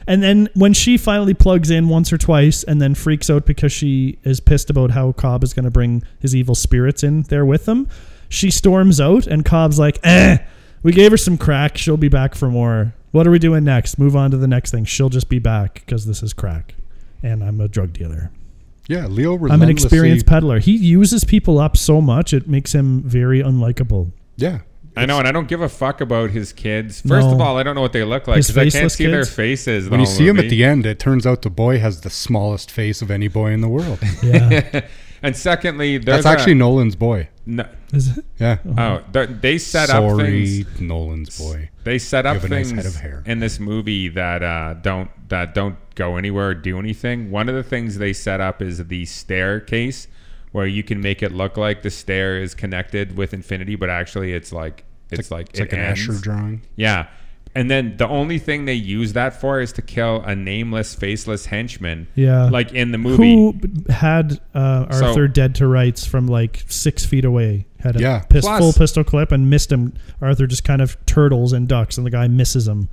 And 0.08 0.24
then 0.24 0.50
when 0.56 0.74
she 0.74 0.97
finally 0.97 1.34
plugs 1.34 1.69
in 1.69 1.88
once 1.88 2.12
or 2.12 2.17
twice, 2.17 2.63
and 2.63 2.82
then 2.82 2.95
freaks 2.95 3.30
out 3.30 3.45
because 3.45 3.71
she 3.71 4.17
is 4.24 4.39
pissed 4.39 4.69
about 4.69 4.91
how 4.91 5.12
Cobb 5.12 5.43
is 5.43 5.54
going 5.54 5.65
to 5.65 5.71
bring 5.71 6.04
his 6.19 6.36
evil 6.36 6.56
spirits 6.56 7.04
in 7.04 7.21
there 7.24 7.45
with 7.45 7.67
him, 7.67 7.88
she 8.28 8.50
storms 8.50 9.00
out, 9.00 9.28
and 9.28 9.45
Cobb's 9.45 9.78
like, 9.78 10.00
"Eh, 10.04 10.38
we 10.82 10.91
gave 10.91 11.12
her 11.12 11.17
some 11.17 11.38
crack. 11.38 11.78
She'll 11.78 11.97
be 11.97 12.10
back 12.10 12.36
for 12.36 12.50
more. 12.50 12.93
What 13.12 13.28
are 13.28 13.32
we 13.32 13.39
doing 13.39 13.63
next? 13.65 14.00
Move 14.00 14.15
on 14.15 14.32
to 14.32 14.38
the 14.38 14.47
next 14.47 14.71
thing. 14.71 14.86
She'll 14.86 15.10
just 15.10 15.30
be 15.30 15.39
back 15.39 15.76
because 15.86 16.06
this 16.06 16.24
is 16.24 16.34
crack, 16.34 16.76
and 17.21 17.43
I'm 17.43 17.60
a 17.60 17.67
drug 17.67 17.93
dealer." 17.93 18.32
Yeah, 18.88 19.08
Leo 19.08 19.38
I'm 19.48 19.62
an 19.62 19.70
experienced 19.70 20.26
peddler. 20.26 20.60
He 20.60 20.76
uses 20.76 21.24
people 21.24 21.60
up 21.60 21.78
so 21.78 22.02
much 22.02 22.34
it 22.34 22.48
makes 22.48 22.74
him 22.74 23.02
very 23.04 23.41
unlikable. 23.41 24.12
Yeah. 24.36 24.60
I 24.98 25.06
know, 25.06 25.20
and 25.20 25.28
I 25.28 25.32
don't 25.32 25.48
give 25.48 25.62
a 25.62 25.70
fuck 25.70 26.02
about 26.02 26.32
his 26.32 26.52
kids. 26.52 27.00
First 27.00 27.28
No. 27.28 27.36
of 27.36 27.39
all, 27.41 27.58
I 27.58 27.63
don't 27.63 27.76
know 27.76 27.82
what 27.82 27.94
they 27.94 28.04
look 28.04 28.28
like 28.28 28.36
because 28.38 28.58
I 28.58 28.63
can't 28.63 28.74
faceless 28.74 28.94
see 28.96 29.06
their 29.06 29.24
faces. 29.24 29.86
the 29.86 29.91
When 29.91 30.02
you 30.02 30.06
whole 30.06 30.15
see 30.15 30.28
him 30.28 30.38
at 30.38 30.50
the 30.50 30.65
end, 30.65 30.86
it 30.86 31.00
turns 31.00 31.26
out 31.26 31.44
the 31.44 31.50
boy 31.50 31.80
has 31.80 32.02
the 32.02 32.10
smallest 32.10 32.70
face 32.70 33.02
of 33.02 33.10
any 33.10 33.30
boy 33.30 33.52
in 33.52 33.62
the 33.62 33.70
world. 33.70 34.00
Yeah. 34.22 34.82
And 35.23 35.36
secondly, 35.38 35.97
there's 35.99 36.23
That's 36.23 36.39
actually 36.39 36.53
a, 36.53 36.55
Nolan's 36.55 36.95
boy. 36.95 37.29
no, 37.45 37.67
Is 37.93 38.17
it? 38.17 38.25
Yeah. 38.39 38.57
oh, 38.77 39.03
they- 39.12 39.25
they 39.27 39.57
set 39.60 39.89
up 39.89 39.97
Sorry, 40.17 40.63
things. 40.63 40.81
Nolan's 40.81 41.38
boy. 41.38 41.69
They 41.84 41.99
set 41.99 42.25
up 42.25 42.36
have 42.36 42.45
a 42.45 42.49
nice 42.49 42.71
head 42.71 42.86
of 42.86 42.95
hair. 42.95 43.23
in 43.25 43.39
this 43.39 43.60
movie 43.60 44.07
that 44.10 44.41
uh, 44.43 44.75
don't 44.81 45.10
that 45.29 45.53
don't 45.53 45.77
go 45.95 46.17
anywhere 46.17 46.49
or 46.49 46.53
do 46.55 46.79
anything. 46.79 47.29
One 47.31 47.49
of 47.49 47.55
the 47.55 47.63
things 47.63 47.97
they 47.97 48.13
set 48.13 48.41
up 48.41 48.62
is 48.62 48.86
the 48.88 49.05
staircase, 49.05 50.07
where 50.51 50.65
you 50.67 50.84
can 50.84 51.01
make 51.01 51.21
it 51.23 51.31
look 51.31 51.55
like 51.57 51.81
the 51.84 51.89
stair 51.91 52.39
is 52.41 52.53
connected 52.55 53.15
with 53.17 53.34
infinity, 53.34 53.75
but 53.75 53.89
actually 53.89 54.34
it's 54.34 54.51
like 54.51 54.84
it's, 55.12 55.29
like 55.31 55.49
It's 55.51 55.60
it 55.60 55.63
like 55.63 55.73
an 55.73 55.79
ends. 55.79 55.99
Escher 56.07 56.21
drawing. 56.21 56.62
Yeah. 56.75 57.07
And 57.53 57.69
then 57.69 57.97
the 57.97 58.07
only 58.07 58.39
thing 58.39 58.63
they 58.65 58.73
use 58.75 59.11
that 59.13 59.39
for 59.41 59.59
is 59.59 59.73
to 59.73 59.81
kill 59.81 60.21
a 60.21 60.33
nameless, 60.35 60.95
faceless 60.95 61.45
henchman. 61.47 62.07
Yeah. 62.15 62.45
Like 62.49 62.71
in 62.71 62.91
the 62.93 62.97
movie. 62.97 63.33
Who 63.35 63.59
had 63.91 64.39
uh, 64.55 64.89
So- 64.93 65.07
Arthur 65.07 65.27
dead 65.27 65.55
to 65.55 65.67
rights 65.67 66.05
from 66.05 66.27
like 66.27 66.63
six 66.69 67.03
feet 67.05 67.25
away? 67.25 67.65
Had 67.79 67.97
a 67.97 67.99
Yeah. 67.99 68.19
pis- 68.19 68.45
Plus- 68.45 68.59
full 68.59 68.73
pistol 68.73 69.03
clip 69.03 69.31
and 69.33 69.49
missed 69.49 69.71
him. 69.71 69.93
Arthur 70.21 70.47
just 70.47 70.63
kind 70.63 70.81
of 70.81 70.95
turtles 71.05 71.51
and 71.51 71.67
ducks, 71.67 71.97
and 71.97 72.05
the 72.07 72.11
guy 72.11 72.27
misses 72.29 72.67
him. 72.67 72.87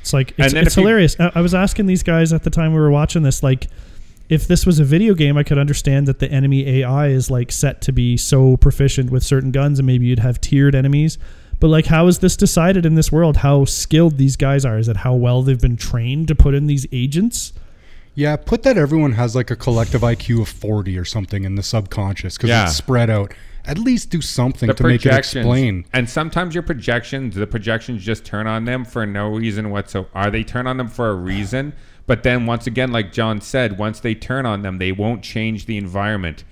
It's 0.00 0.12
like 0.12 0.34
it's, 0.38 0.54
it's 0.54 0.72
if 0.72 0.76
you- 0.76 0.82
hilarious. 0.82 1.14
I, 1.20 1.30
I 1.36 1.40
was 1.40 1.54
asking 1.54 1.86
these 1.86 2.02
guys 2.02 2.32
at 2.32 2.42
the 2.42 2.50
time 2.50 2.72
we 2.72 2.80
were 2.80 2.90
watching 2.90 3.22
this, 3.22 3.42
like, 3.44 3.68
if 4.28 4.46
this 4.48 4.64
was 4.64 4.78
a 4.80 4.84
video 4.84 5.14
game, 5.14 5.36
I 5.36 5.42
could 5.42 5.58
understand 5.58 6.06
that 6.08 6.20
the 6.20 6.30
enemy 6.32 6.66
AI 6.80 7.08
is 7.08 7.30
like 7.30 7.52
set 7.52 7.80
to 7.82 7.92
be 7.92 8.16
so 8.16 8.56
proficient 8.56 9.10
with 9.10 9.22
certain 9.22 9.50
guns, 9.52 9.78
and 9.78 9.86
maybe 9.86 10.06
you'd 10.06 10.20
have 10.20 10.40
tiered 10.40 10.74
enemies. 10.74 11.18
But 11.60 11.68
like, 11.68 11.86
how 11.86 12.06
is 12.06 12.18
this 12.20 12.36
decided 12.36 12.86
in 12.86 12.94
this 12.94 13.12
world? 13.12 13.38
How 13.38 13.64
skilled 13.66 14.16
these 14.16 14.36
guys 14.36 14.64
are? 14.64 14.78
Is 14.78 14.88
it 14.88 14.98
how 14.98 15.14
well 15.14 15.42
they've 15.42 15.60
been 15.60 15.76
trained 15.76 16.28
to 16.28 16.34
put 16.34 16.54
in 16.54 16.66
these 16.66 16.86
agents? 16.90 17.52
Yeah, 18.14 18.36
put 18.36 18.62
that 18.64 18.76
everyone 18.76 19.12
has 19.12 19.36
like 19.36 19.50
a 19.50 19.56
collective 19.56 20.00
IQ 20.00 20.42
of 20.42 20.48
40 20.48 20.98
or 20.98 21.04
something 21.04 21.44
in 21.44 21.54
the 21.54 21.62
subconscious 21.62 22.36
because 22.36 22.50
Yeah. 22.50 22.64
it's 22.64 22.76
spread 22.76 23.08
out. 23.10 23.32
At 23.66 23.78
least 23.78 24.08
do 24.10 24.20
something 24.22 24.68
the 24.68 24.74
to 24.74 24.84
make 24.84 25.04
it 25.06 25.12
explain. 25.14 25.84
And 25.92 26.08
sometimes 26.08 26.54
your 26.54 26.62
projections, 26.62 27.34
the 27.34 27.46
projections 27.46 28.02
just 28.02 28.24
turn 28.24 28.46
on 28.46 28.64
them 28.64 28.84
for 28.86 29.04
no 29.06 29.28
reason 29.28 29.70
whatsoever. 29.70 30.08
Are 30.14 30.30
they 30.30 30.42
turn 30.42 30.66
on 30.66 30.78
them 30.78 30.88
for 30.88 31.10
a 31.10 31.14
reason? 31.14 31.74
But 32.06 32.22
then 32.22 32.46
once 32.46 32.66
again, 32.66 32.90
like 32.90 33.12
John 33.12 33.40
said, 33.42 33.78
once 33.78 34.00
they 34.00 34.14
turn 34.14 34.44
on 34.46 34.62
them, 34.62 34.78
they 34.78 34.92
won't 34.92 35.22
change 35.22 35.66
the 35.66 35.76
environment. 35.76 36.42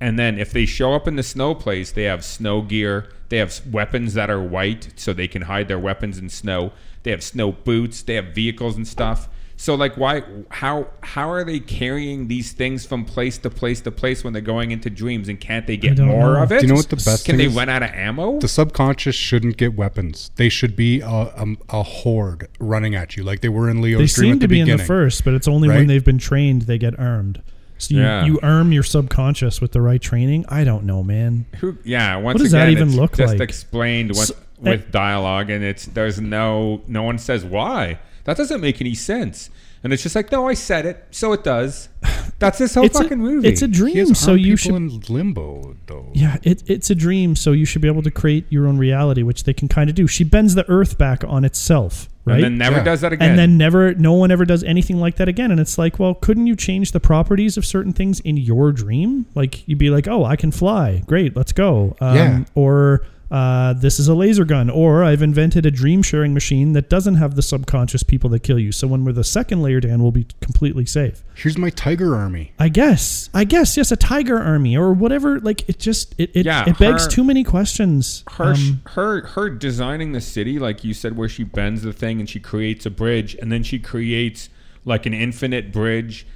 And 0.00 0.18
then 0.18 0.38
if 0.38 0.50
they 0.52 0.64
show 0.66 0.94
up 0.94 1.06
in 1.06 1.16
the 1.16 1.22
snow 1.22 1.54
place, 1.54 1.92
they 1.92 2.04
have 2.04 2.24
snow 2.24 2.62
gear. 2.62 3.10
They 3.28 3.36
have 3.36 3.60
weapons 3.70 4.14
that 4.14 4.30
are 4.30 4.42
white 4.42 4.94
so 4.96 5.12
they 5.12 5.28
can 5.28 5.42
hide 5.42 5.68
their 5.68 5.78
weapons 5.78 6.18
in 6.18 6.30
snow. 6.30 6.72
They 7.02 7.10
have 7.10 7.22
snow 7.22 7.52
boots. 7.52 8.02
They 8.02 8.14
have 8.14 8.26
vehicles 8.34 8.76
and 8.76 8.88
stuff. 8.88 9.28
So 9.56 9.74
like 9.74 9.98
why 9.98 10.22
how 10.48 10.88
how 11.02 11.30
are 11.30 11.44
they 11.44 11.60
carrying 11.60 12.28
these 12.28 12.52
things 12.52 12.86
from 12.86 13.04
place 13.04 13.36
to 13.38 13.50
place 13.50 13.82
to 13.82 13.90
place 13.90 14.24
when 14.24 14.32
they're 14.32 14.40
going 14.40 14.70
into 14.70 14.88
dreams 14.88 15.28
and 15.28 15.38
can't 15.38 15.66
they 15.66 15.76
get 15.76 15.96
don't 15.98 16.06
more 16.08 16.32
know. 16.32 16.42
of 16.44 16.50
it? 16.50 16.60
Do 16.60 16.66
you 16.66 16.68
know 16.72 16.76
what 16.76 16.88
the 16.88 16.96
best 16.96 17.26
Can 17.26 17.32
thing 17.36 17.38
they 17.44 17.50
is? 17.50 17.54
run 17.54 17.68
out 17.68 17.82
of 17.82 17.90
ammo? 17.90 18.38
The 18.38 18.48
subconscious 18.48 19.14
shouldn't 19.14 19.58
get 19.58 19.74
weapons. 19.74 20.30
They 20.36 20.48
should 20.48 20.74
be 20.76 21.02
a, 21.02 21.06
a, 21.06 21.46
a 21.68 21.82
horde 21.82 22.48
running 22.58 22.94
at 22.94 23.18
you 23.18 23.22
like 23.22 23.42
they 23.42 23.50
were 23.50 23.68
in 23.68 23.82
Leo's 23.82 23.98
They 23.98 24.22
dream 24.22 24.30
seem 24.30 24.36
at 24.36 24.40
to 24.40 24.48
be 24.48 24.54
beginning. 24.54 24.72
in 24.72 24.78
the 24.78 24.84
first, 24.84 25.26
but 25.26 25.34
it's 25.34 25.46
only 25.46 25.68
when 25.68 25.88
they've 25.88 26.04
been 26.06 26.16
trained 26.16 26.62
they 26.62 26.78
get 26.78 26.98
armed. 26.98 27.42
So 27.80 27.94
you, 27.94 28.00
Yeah. 28.02 28.24
you 28.26 28.38
arm 28.42 28.72
your 28.72 28.82
subconscious 28.82 29.60
with 29.60 29.72
the 29.72 29.80
right 29.80 30.00
training. 30.00 30.44
I 30.48 30.64
don't 30.64 30.84
know, 30.84 31.02
man. 31.02 31.46
Who? 31.60 31.76
Yeah. 31.84 32.16
Once 32.16 32.40
does 32.42 32.52
that 32.52 32.68
even 32.68 32.88
it's 32.88 32.96
look 32.96 33.16
just 33.16 33.32
like? 33.34 33.40
explained 33.40 34.10
with, 34.10 34.18
So- 34.18 34.34
with 34.60 34.92
dialogue, 34.92 35.48
and 35.50 35.64
it's 35.64 35.86
there's 35.86 36.20
no 36.20 36.82
no 36.86 37.02
one 37.02 37.18
says 37.18 37.44
why. 37.44 37.98
That 38.24 38.36
doesn't 38.36 38.60
make 38.60 38.80
any 38.80 38.94
sense. 38.94 39.48
And 39.82 39.94
it's 39.94 40.02
just 40.02 40.14
like, 40.14 40.30
no, 40.30 40.46
I 40.46 40.52
said 40.52 40.84
it, 40.84 41.06
so 41.10 41.32
it 41.32 41.42
does. 41.42 41.88
That's 42.38 42.58
this 42.58 42.74
whole 42.74 42.84
It's 42.84 42.98
a, 42.98 43.02
fucking 43.02 43.18
movie. 43.18 43.48
it's 43.48 43.62
a 43.62 43.66
He 43.66 43.72
dream, 43.72 43.96
has 44.08 44.18
so 44.20 44.34
you 44.34 44.54
should. 44.56 44.74
in 44.74 45.00
limbo 45.08 45.74
though. 45.86 46.10
Yeah, 46.12 46.36
it, 46.42 46.62
it's 46.66 46.90
a 46.90 46.94
dream, 46.94 47.34
so 47.34 47.52
you 47.52 47.64
should 47.64 47.80
be 47.80 47.88
able 47.88 48.02
to 48.02 48.10
create 48.10 48.44
your 48.50 48.66
own 48.68 48.76
reality, 48.76 49.22
which 49.22 49.44
they 49.44 49.54
can 49.54 49.68
kind 49.68 49.88
of 49.88 49.96
do. 49.96 50.06
She 50.06 50.22
bends 50.22 50.54
the 50.54 50.68
Earth 50.68 50.98
back 50.98 51.24
on 51.26 51.46
itself, 51.46 52.09
right? 52.24 52.34
and 52.36 52.44
then 52.44 52.58
never 52.58 52.76
Yeah. 52.76 52.84
does 52.84 53.00
that 53.00 53.12
again. 53.12 53.30
and 53.30 53.38
then 53.38 53.56
never 53.56 53.94
no 53.94 54.12
one 54.12 54.30
ever 54.30 54.44
does 54.44 54.62
anything 54.64 54.98
like 55.00 55.16
that 55.16 55.28
again 55.28 55.50
and 55.50 55.58
it's 55.60 55.78
like 55.78 55.98
well 55.98 56.14
couldn't 56.14 56.46
you 56.46 56.54
change 56.56 56.92
the 56.92 57.00
properties 57.00 57.56
of 57.56 57.64
certain 57.64 57.92
things 57.92 58.20
in 58.20 58.36
your 58.36 58.72
dream 58.72 59.26
like 59.34 59.66
you'd 59.68 59.78
be 59.78 59.90
like 59.90 60.06
oh 60.08 60.24
i 60.24 60.36
can 60.36 60.50
fly 60.50 61.02
great 61.06 61.34
let's 61.36 61.52
go 61.52 61.96
um, 62.00 62.16
Yeah. 62.16 62.44
or 62.54 63.02
uh, 63.30 63.72
this 63.74 63.98
is 64.00 64.08
a 64.08 64.14
laser 64.14 64.44
gun 64.44 64.68
or 64.68 65.04
i've 65.04 65.22
invented 65.22 65.64
a 65.64 65.70
dream 65.70 66.02
sharing 66.02 66.34
machine 66.34 66.72
that 66.72 66.88
doesn't 66.90 67.14
have 67.14 67.36
the 67.36 67.42
subconscious 67.42 68.02
people 68.02 68.28
that 68.30 68.40
kill 68.40 68.58
you 68.58 68.72
so 68.72 68.86
when 68.88 69.04
we're 69.04 69.12
the 69.12 69.22
second 69.24 69.62
layer 69.62 69.78
dan 69.80 70.02
we'll 70.02 70.10
be 70.10 70.26
completely 70.40 70.84
safe 70.84 71.22
Here's 71.34 71.56
my 71.56 71.70
tiger 71.70 72.16
army. 72.16 72.52
i 72.58 72.68
guess 72.68 73.30
i 73.32 73.44
guess 73.44 73.76
yes 73.76 73.92
a 73.92 73.96
tiger 73.96 74.38
army 74.38 74.76
or 74.76 74.92
whatever 74.92 75.38
like 75.40 75.68
it 75.68 75.78
just 75.78 76.14
it 76.18 76.30
it, 76.34 76.44
Yeah, 76.46 76.68
it 76.68 76.78
begs 76.78 77.04
her- 77.04 77.10
too 77.10 77.24
many 77.24 77.44
questions 77.44 78.24
her 78.32 78.52
Um, 78.52 78.82
her 78.86 79.26
her 79.28 79.48
designing 79.50 80.12
the 80.12 80.20
city, 80.20 80.58
like 80.58 80.82
you 80.84 80.92
said, 80.94 81.16
where 81.16 81.28
she 81.28 81.44
bends 81.44 81.82
the 81.82 81.92
thing 81.92 82.18
and 82.20 82.28
she 82.28 82.40
creates 82.40 82.84
a 82.86 82.90
bridge, 82.90 83.34
and 83.40 83.50
then 83.52 83.62
she 83.62 83.78
creates 83.78 84.48
like 84.84 85.06
an 85.06 85.14
infinite 85.14 85.72
bridge. 85.72 86.26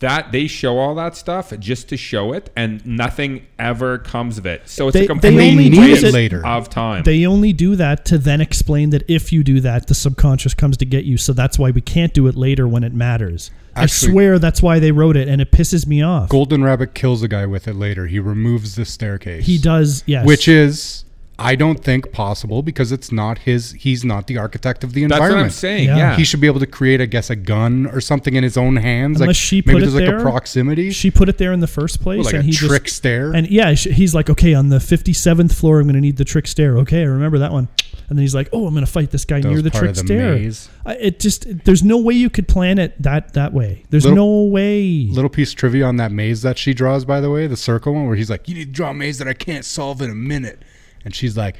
That 0.00 0.32
they 0.32 0.48
show 0.48 0.76
all 0.76 0.94
that 0.96 1.16
stuff 1.16 1.50
just 1.58 1.88
to 1.88 1.96
show 1.96 2.34
it, 2.34 2.50
and 2.54 2.84
nothing 2.84 3.46
ever 3.58 3.96
comes 3.96 4.36
of 4.36 4.44
it. 4.44 4.62
So 4.66 4.88
it's 4.88 4.92
They- 4.92 4.98
a 4.98 5.02
they 5.02 5.06
complete 5.06 5.50
only 5.50 5.70
need 5.70 5.78
waste 5.78 6.04
it 6.04 6.12
later. 6.12 6.44
of 6.46 6.68
time. 6.68 7.04
They 7.04 7.24
only 7.24 7.54
do 7.54 7.74
that 7.76 8.04
to 8.06 8.18
then 8.18 8.42
explain 8.42 8.90
that 8.90 9.02
if 9.08 9.32
you 9.32 9.42
do 9.42 9.60
that, 9.60 9.86
the 9.86 9.94
subconscious 9.94 10.52
comes 10.52 10.76
to 10.76 10.84
get 10.84 11.06
you. 11.06 11.16
So 11.16 11.32
that's 11.32 11.58
why 11.58 11.70
we 11.70 11.80
can't 11.80 12.12
do 12.12 12.26
it 12.26 12.36
later 12.36 12.68
when 12.68 12.84
it 12.84 12.92
matters. 12.92 13.50
I 13.74 13.86
swear 13.86 14.38
that's 14.38 14.60
why 14.60 14.78
they 14.78 14.92
wrote 14.92 15.16
it, 15.16 15.26
and 15.26 15.40
it 15.40 15.50
pisses 15.50 15.86
me 15.86 16.02
off. 16.02 16.28
Golden 16.28 16.62
Rabbit 16.62 16.92
kills 16.92 17.22
a 17.22 17.28
guy 17.28 17.46
with 17.46 17.66
it 17.66 17.74
later. 17.74 18.06
He 18.08 18.18
removes 18.18 18.74
the 18.74 18.84
staircase. 18.84 19.46
he 19.46 19.56
does, 19.56 20.04
yes. 20.04 20.26
Which 20.26 20.48
is 20.48 21.04
I 21.38 21.56
don't 21.56 21.82
think 21.82 22.12
possible 22.12 22.62
because 22.62 22.92
it's 22.92 23.10
not 23.10 23.38
his 23.38 23.72
he's 23.72 24.04
not 24.04 24.26
the 24.26 24.38
architect 24.38 24.84
of 24.84 24.92
the 24.92 25.02
That's 25.02 25.12
environment. 25.14 25.38
what 25.40 25.44
I'm 25.46 25.50
saying. 25.50 25.86
Yeah. 25.88 25.96
Yeah, 25.96 26.16
He 26.16 26.24
should 26.24 26.40
be 26.40 26.46
able 26.46 26.60
to 26.60 26.66
create, 26.66 27.00
I 27.00 27.06
guess, 27.06 27.30
a 27.30 27.36
gun 27.36 27.86
or 27.86 28.00
something 28.00 28.34
in 28.34 28.44
his 28.44 28.56
own 28.56 28.76
hands. 28.76 29.20
Unless 29.20 29.28
like 29.28 29.36
she 29.36 29.56
maybe 29.66 29.72
put 29.72 29.80
there's 29.80 29.94
it 29.94 29.98
like 30.00 30.06
there. 30.06 30.18
a 30.18 30.22
proximity, 30.22 30.90
she 30.90 31.10
put 31.10 31.28
it 31.28 31.38
there 31.38 31.52
in 31.52 31.60
the 31.60 31.66
first 31.66 32.00
place, 32.00 32.24
like 32.26 32.34
and 32.34 32.42
a 32.44 32.46
he 32.46 32.52
trick 32.52 32.84
just 32.84 32.96
stare. 32.96 33.32
and 33.32 33.48
yeah, 33.48 33.72
he's 33.72 34.14
like, 34.14 34.28
okay, 34.30 34.54
on 34.54 34.68
the 34.68 34.78
fifty 34.78 35.12
seventh 35.12 35.54
floor, 35.54 35.78
I'm 35.80 35.86
going 35.86 35.94
to 35.94 36.00
need 36.00 36.16
the 36.18 36.24
trick 36.24 36.46
stair. 36.46 36.76
Okay, 36.78 37.00
I 37.00 37.04
remember 37.06 37.38
that 37.38 37.50
one. 37.52 37.68
And 38.08 38.18
then 38.18 38.22
he's 38.24 38.34
like, 38.34 38.50
oh, 38.52 38.66
I'm 38.66 38.74
going 38.74 38.84
to 38.84 38.90
fight 38.92 39.10
this 39.10 39.24
guy 39.24 39.40
That 39.40 39.48
near 39.48 39.54
was 39.54 39.62
the 39.62 39.70
part 39.70 39.80
trick 39.84 39.90
of 39.92 39.96
the 39.96 40.02
stair. 40.04 40.34
maze. 40.34 40.68
I- 40.84 40.94
It 40.96 41.18
just 41.20 41.64
there's 41.64 41.82
no 41.82 41.96
way 41.96 42.12
you 42.14 42.28
could 42.28 42.46
plan 42.46 42.78
it 42.78 43.00
that 43.02 43.32
that 43.32 43.52
way. 43.54 43.84
There's 43.90 44.04
Little- 44.04 44.16
no 44.44 44.50
way. 44.50 45.06
Little 45.10 45.30
piece 45.30 45.50
of 45.52 45.56
trivia 45.56 45.86
on 45.86 45.96
that 45.96 46.12
maze 46.12 46.42
that 46.42 46.58
she 46.58 46.74
draws, 46.74 47.04
by 47.06 47.20
the 47.20 47.30
way, 47.30 47.46
the 47.46 47.56
circle 47.56 47.94
one, 47.94 48.06
where 48.06 48.16
he's 48.16 48.28
like, 48.28 48.48
"You 48.48 48.54
need 48.54 48.66
to 48.66 48.70
draw 48.70 48.90
a 48.90 48.94
maze 48.94 49.16
that 49.18 49.28
I 49.28 49.32
can't 49.32 49.64
solve 49.64 50.02
in 50.02 50.10
a 50.10 50.14
minute," 50.14 50.62
and 51.04 51.14
she's 51.14 51.36
like, 51.36 51.56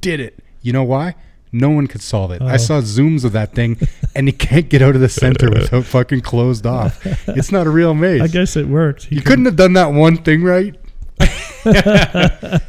"Did 0.00 0.20
it? 0.20 0.38
You 0.60 0.72
know 0.72 0.84
why? 0.84 1.14
No 1.54 1.68
one 1.70 1.86
could 1.86 2.00
solve 2.00 2.30
it. 2.30 2.40
I 2.40 2.54
Oh. 2.54 2.56
saw 2.56 2.80
zooms 2.80 3.24
of 3.24 3.32
that 3.32 3.54
thing, 3.54 3.78
and 4.14 4.26
he 4.26 4.32
can't 4.32 4.68
get 4.70 4.80
out 4.80 4.94
of 4.94 5.00
the 5.02 5.08
center 5.08 5.50
without 5.50 5.84
fucking 5.84 6.22
closed 6.22 6.66
off. 6.66 7.04
It's 7.28 7.52
not 7.52 7.66
a 7.66 7.70
real 7.70 7.92
maze. 7.94 8.22
I 8.22 8.26
guess 8.28 8.56
it 8.56 8.66
worked. 8.68 9.04
He 9.04 9.16
you 9.16 9.20
could- 9.20 9.28
couldn't 9.28 9.44
have 9.46 9.56
done 9.56 9.74
that 9.74 9.92
one 9.92 10.16
thing 10.18 10.42
right. 10.42 10.76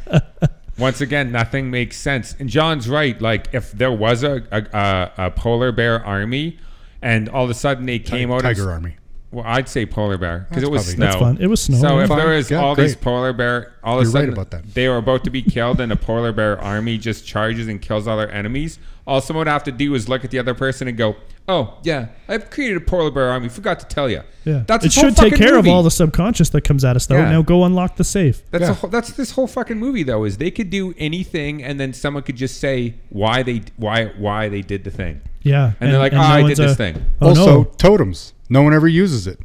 Once 0.78 1.00
again, 1.00 1.30
nothing 1.30 1.70
makes 1.70 1.96
sense. 1.96 2.34
And 2.38 2.48
John's 2.48 2.88
right. 2.88 3.20
Like, 3.20 3.48
if 3.52 3.70
there 3.72 3.92
was 3.92 4.22
a 4.24 4.42
a, 4.50 4.62
a, 4.76 5.12
a 5.26 5.30
polar 5.30 5.70
bear 5.72 6.04
army, 6.04 6.58
and 7.00 7.28
all 7.28 7.44
of 7.44 7.50
a 7.50 7.54
sudden 7.54 7.86
they 7.86 7.98
came 8.00 8.32
out 8.32 8.42
Tiger 8.42 8.62
and, 8.62 8.70
Army. 8.70 8.96
Well, 9.34 9.44
I'd 9.46 9.68
say 9.68 9.84
polar 9.84 10.16
bear 10.16 10.46
because 10.48 10.62
it 10.62 10.70
was 10.70 10.82
probably- 10.84 10.94
snow. 10.94 11.06
That's 11.06 11.16
fun. 11.16 11.38
It 11.40 11.46
was 11.48 11.60
snow. 11.62 11.76
So 11.78 11.98
if 11.98 12.08
Fine. 12.08 12.18
there 12.18 12.28
was 12.36 12.50
Yeah, 12.50 12.60
all 12.60 12.74
these 12.74 12.94
great. 12.94 13.02
polar 13.04 13.32
bear, 13.32 13.72
all 13.82 13.98
of 13.98 14.02
a 14.02 14.04
You're 14.04 14.12
right 14.12 14.20
sudden 14.20 14.32
about 14.32 14.50
that. 14.52 14.74
they 14.74 14.88
were 14.88 14.96
about 14.98 15.24
to 15.24 15.30
be 15.30 15.42
killed, 15.56 15.80
and 15.80 15.90
a 15.92 15.96
polar 15.96 16.32
bear 16.32 16.60
army 16.60 16.98
just 16.98 17.26
charges 17.26 17.66
and 17.68 17.82
kills 17.82 18.06
all 18.06 18.16
their 18.16 18.30
enemies. 18.32 18.78
All 19.06 19.20
someone 19.20 19.40
would 19.46 19.50
have 19.52 19.64
to 19.64 19.72
do 19.72 19.94
is 19.94 20.08
look 20.08 20.24
at 20.24 20.30
the 20.30 20.38
other 20.38 20.54
person 20.54 20.88
and 20.88 20.96
go, 20.96 21.16
"Oh 21.46 21.74
yeah, 21.82 22.06
I've 22.26 22.48
created 22.48 22.78
a 22.78 22.80
polar 22.80 23.10
bear 23.10 23.28
army. 23.30 23.50
Forgot 23.50 23.80
to 23.80 23.86
tell 23.86 24.08
you." 24.08 24.22
Yeah, 24.46 24.62
that's 24.66 24.82
it 24.84 24.88
this 24.88 24.94
whole 24.96 25.04
should 25.10 25.16
take 25.16 25.32
fucking 25.32 25.38
care 25.46 25.56
movie. 25.56 25.68
of 25.68 25.74
all 25.74 25.82
the 25.82 25.90
subconscious 25.90 26.48
that 26.50 26.62
comes 26.64 26.84
at 26.86 26.96
us, 26.96 27.04
though. 27.06 27.16
Yeah. 27.16 27.30
Now 27.32 27.42
go 27.42 27.64
unlock 27.64 27.96
the 27.96 28.04
safe. 28.04 28.42
That's 28.50 28.62
Yeah. 28.62 28.70
a 28.70 28.74
whole, 28.74 28.88
that's 28.90 29.10
this 29.12 29.32
whole 29.32 29.46
fucking 29.46 29.78
movie 29.78 30.04
though. 30.04 30.24
Is 30.24 30.38
they 30.38 30.50
could 30.50 30.70
do 30.70 30.94
anything, 30.96 31.62
and 31.62 31.78
then 31.78 31.92
someone 31.92 32.22
could 32.22 32.36
just 32.36 32.58
say 32.60 32.94
why 33.10 33.42
they 33.42 33.62
why 33.76 34.12
why 34.16 34.48
they 34.48 34.62
did 34.62 34.84
the 34.84 34.90
thing. 34.90 35.20
Yeah, 35.42 35.72
And 35.80 35.92
they're 35.92 35.98
like, 35.98 36.14
"Oh, 36.14 36.18
I 36.18 36.38
did 36.38 36.44
one's 36.44 36.58
this 36.58 36.76
thing." 36.78 37.04
Oh 37.20 37.28
also, 37.28 37.46
no! 37.46 37.64
totems. 37.76 38.32
No 38.48 38.62
one 38.62 38.74
ever 38.74 38.88
uses 38.88 39.26
it. 39.26 39.38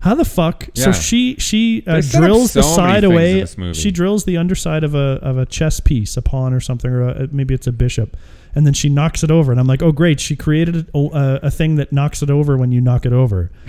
How 0.00 0.14
the 0.14 0.24
fuck? 0.24 0.66
So 0.74 0.92
she 0.92 1.36
she 1.36 1.84
uh, 1.86 1.96
They 1.96 2.02
set 2.02 2.22
up 2.22 2.28
drills 2.28 2.52
the 2.54 2.62
so 2.62 2.76
many 2.82 2.94
side 2.94 3.04
away. 3.04 3.72
She 3.74 3.90
drills 3.90 4.24
the 4.24 4.38
underside 4.38 4.82
of 4.82 4.94
a 4.94 5.18
of 5.20 5.36
a 5.36 5.44
chess 5.44 5.78
piece, 5.78 6.16
a 6.16 6.22
pawn 6.22 6.54
or 6.54 6.60
something, 6.60 6.90
or 6.90 7.02
a, 7.02 7.28
maybe 7.30 7.52
it's 7.52 7.66
a 7.66 7.72
bishop, 7.72 8.16
and 8.54 8.64
then 8.64 8.72
she 8.72 8.88
knocks 8.88 9.22
it 9.22 9.30
over. 9.30 9.52
And 9.52 9.60
I'm 9.60 9.66
like, 9.66 9.82
oh 9.82 9.92
great, 9.92 10.18
she 10.18 10.36
created 10.36 10.88
a, 10.94 10.98
a, 10.98 11.40
a 11.42 11.50
thing 11.50 11.74
that 11.76 11.92
knocks 11.92 12.22
it 12.22 12.30
over 12.30 12.56
when 12.56 12.72
you 12.72 12.80
knock 12.80 13.04
it 13.06 13.12
over. 13.12 13.50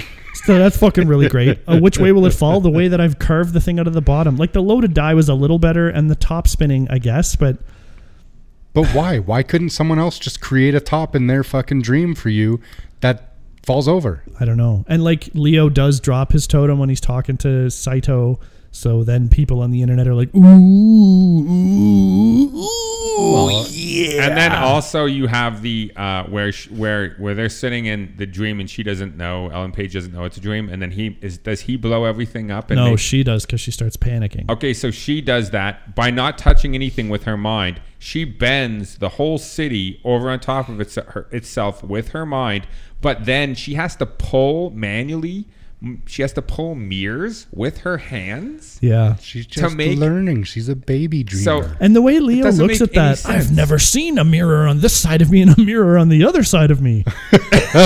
So 0.46 0.58
that's 0.58 0.78
fucking 0.78 1.08
really 1.10 1.28
great. 1.28 1.60
Uh, 1.68 1.78
which 1.80 2.00
way 2.00 2.14
will 2.14 2.26
it 2.26 2.34
fall? 2.34 2.62
The 2.62 2.70
way 2.70 2.88
that 2.88 3.02
I've 3.02 3.20
carved 3.20 3.52
the 3.54 3.60
thing 3.60 3.80
out 3.80 3.86
of 3.86 3.94
the 3.94 4.02
bottom. 4.02 4.38
Like 4.38 4.54
the 4.54 4.62
loaded 4.62 4.94
die 4.94 5.14
was 5.14 5.28
a 5.28 5.36
little 5.36 5.60
better, 5.60 5.90
and 5.90 6.10
the 6.10 6.16
top 6.16 6.48
spinning, 6.48 6.88
I 6.90 6.98
guess, 7.00 7.36
but 7.36 7.58
But 8.74 8.88
why? 8.88 9.20
Why 9.20 9.44
couldn't 9.44 9.70
someone 9.72 10.00
else 10.00 10.18
just 10.18 10.40
create 10.40 10.74
a 10.74 10.80
top 10.80 11.16
in 11.18 11.28
their 11.28 11.44
fucking 11.44 11.82
dream 11.82 12.16
for 12.16 12.30
you 12.30 12.62
that 13.02 13.31
falls 13.64 13.88
over? 13.88 14.24
I 14.40 14.46
don't 14.46 14.58
know. 14.58 14.86
And 14.88 15.04
like 15.04 15.30
Leo 15.34 15.70
does 15.70 16.00
drop 16.00 16.32
his 16.32 16.48
totem 16.48 16.80
when 16.80 16.90
he's 16.90 17.02
talking 17.02 17.38
to 17.40 17.70
Saito. 17.70 18.40
So 18.74 19.04
then 19.04 19.28
people 19.28 19.62
on 19.62 19.72
the 19.72 19.82
internet 19.82 20.08
are 20.08 20.16
like, 20.16 20.34
ooh, 20.34 20.46
ooh, 20.46 22.58
ooh, 22.58 23.66
yeah. 23.70 24.28
And 24.28 24.38
then 24.38 24.52
also 24.54 25.04
you 25.06 25.28
have 25.28 25.62
the 25.62 25.92
uh, 25.96 26.24
where 26.26 26.52
sh- 26.54 26.70
where 26.72 27.16
where 27.18 27.36
they're 27.36 27.50
sitting 27.50 27.86
in 27.86 28.14
the 28.18 28.26
dream 28.26 28.60
and 28.62 28.70
she 28.70 28.82
doesn't 28.84 29.18
know 29.18 29.50
Ellen 29.50 29.72
Page 29.74 29.94
doesn't 29.94 30.14
know 30.14 30.24
it's 30.24 30.38
a 30.38 30.42
dream 30.42 30.70
and 30.70 30.82
then 30.82 30.92
he 30.92 31.18
is 31.22 31.38
does 31.38 31.60
he 31.62 31.76
blow 31.76 32.06
everything 32.06 32.50
up 32.52 32.72
and 32.72 32.78
no, 32.80 32.92
they- 32.92 32.96
she 32.96 33.24
does 33.24 33.46
because 33.46 33.60
she 33.62 33.72
starts 33.72 33.98
panicking. 33.98 34.50
Okay, 34.50 34.74
so 34.74 34.90
she 34.92 35.20
does 35.22 35.52
that 35.52 35.94
by 35.96 36.10
not 36.10 36.38
touching 36.38 36.74
anything 36.76 37.10
with 37.10 37.24
her 37.24 37.36
mind. 37.38 37.82
She 38.00 38.24
bends 38.26 38.98
the 38.98 39.10
whole 39.10 39.38
city 39.38 40.00
over 40.04 40.30
on 40.32 40.40
top 40.40 40.70
of 40.70 40.82
its, 40.82 40.96
her, 40.96 41.28
itself 41.32 41.84
with 41.84 42.10
her 42.10 42.26
mind, 42.26 42.66
but 43.02 43.26
then 43.26 43.56
she 43.56 43.74
has 43.74 43.96
to 43.98 44.06
pull 44.06 44.70
manually. 44.72 45.48
M- 45.84 46.02
She 46.06 46.22
has 46.22 46.34
to 46.34 46.42
pull 46.42 46.76
mirrors 46.76 47.48
with 47.52 47.80
her 47.80 47.98
hands. 47.98 48.78
Yeah. 48.82 49.16
She's 49.18 49.46
To 49.48 49.62
just 49.62 49.76
make- 49.76 49.98
learning. 49.98 50.44
She's 50.44 50.70
a 50.70 50.76
baby 50.76 51.24
dreamer. 51.24 51.44
So 51.64 51.72
And 51.80 51.96
the 51.96 52.02
way 52.02 52.20
Leo 52.20 52.52
looks 52.52 52.82
at 52.82 52.94
that, 52.94 53.18
sense. 53.20 53.48
I've 53.48 53.52
never 53.56 53.80
seen 53.80 54.18
a 54.18 54.24
mirror 54.24 54.68
on 54.68 54.82
this 54.82 54.96
side 54.96 55.22
of 55.22 55.32
me 55.32 55.42
and 55.42 55.58
a 55.58 55.62
mirror 55.62 55.98
on 55.98 56.10
the 56.10 56.24
other 56.24 56.44
side 56.44 56.72
of 56.72 56.82
me. 56.82 57.04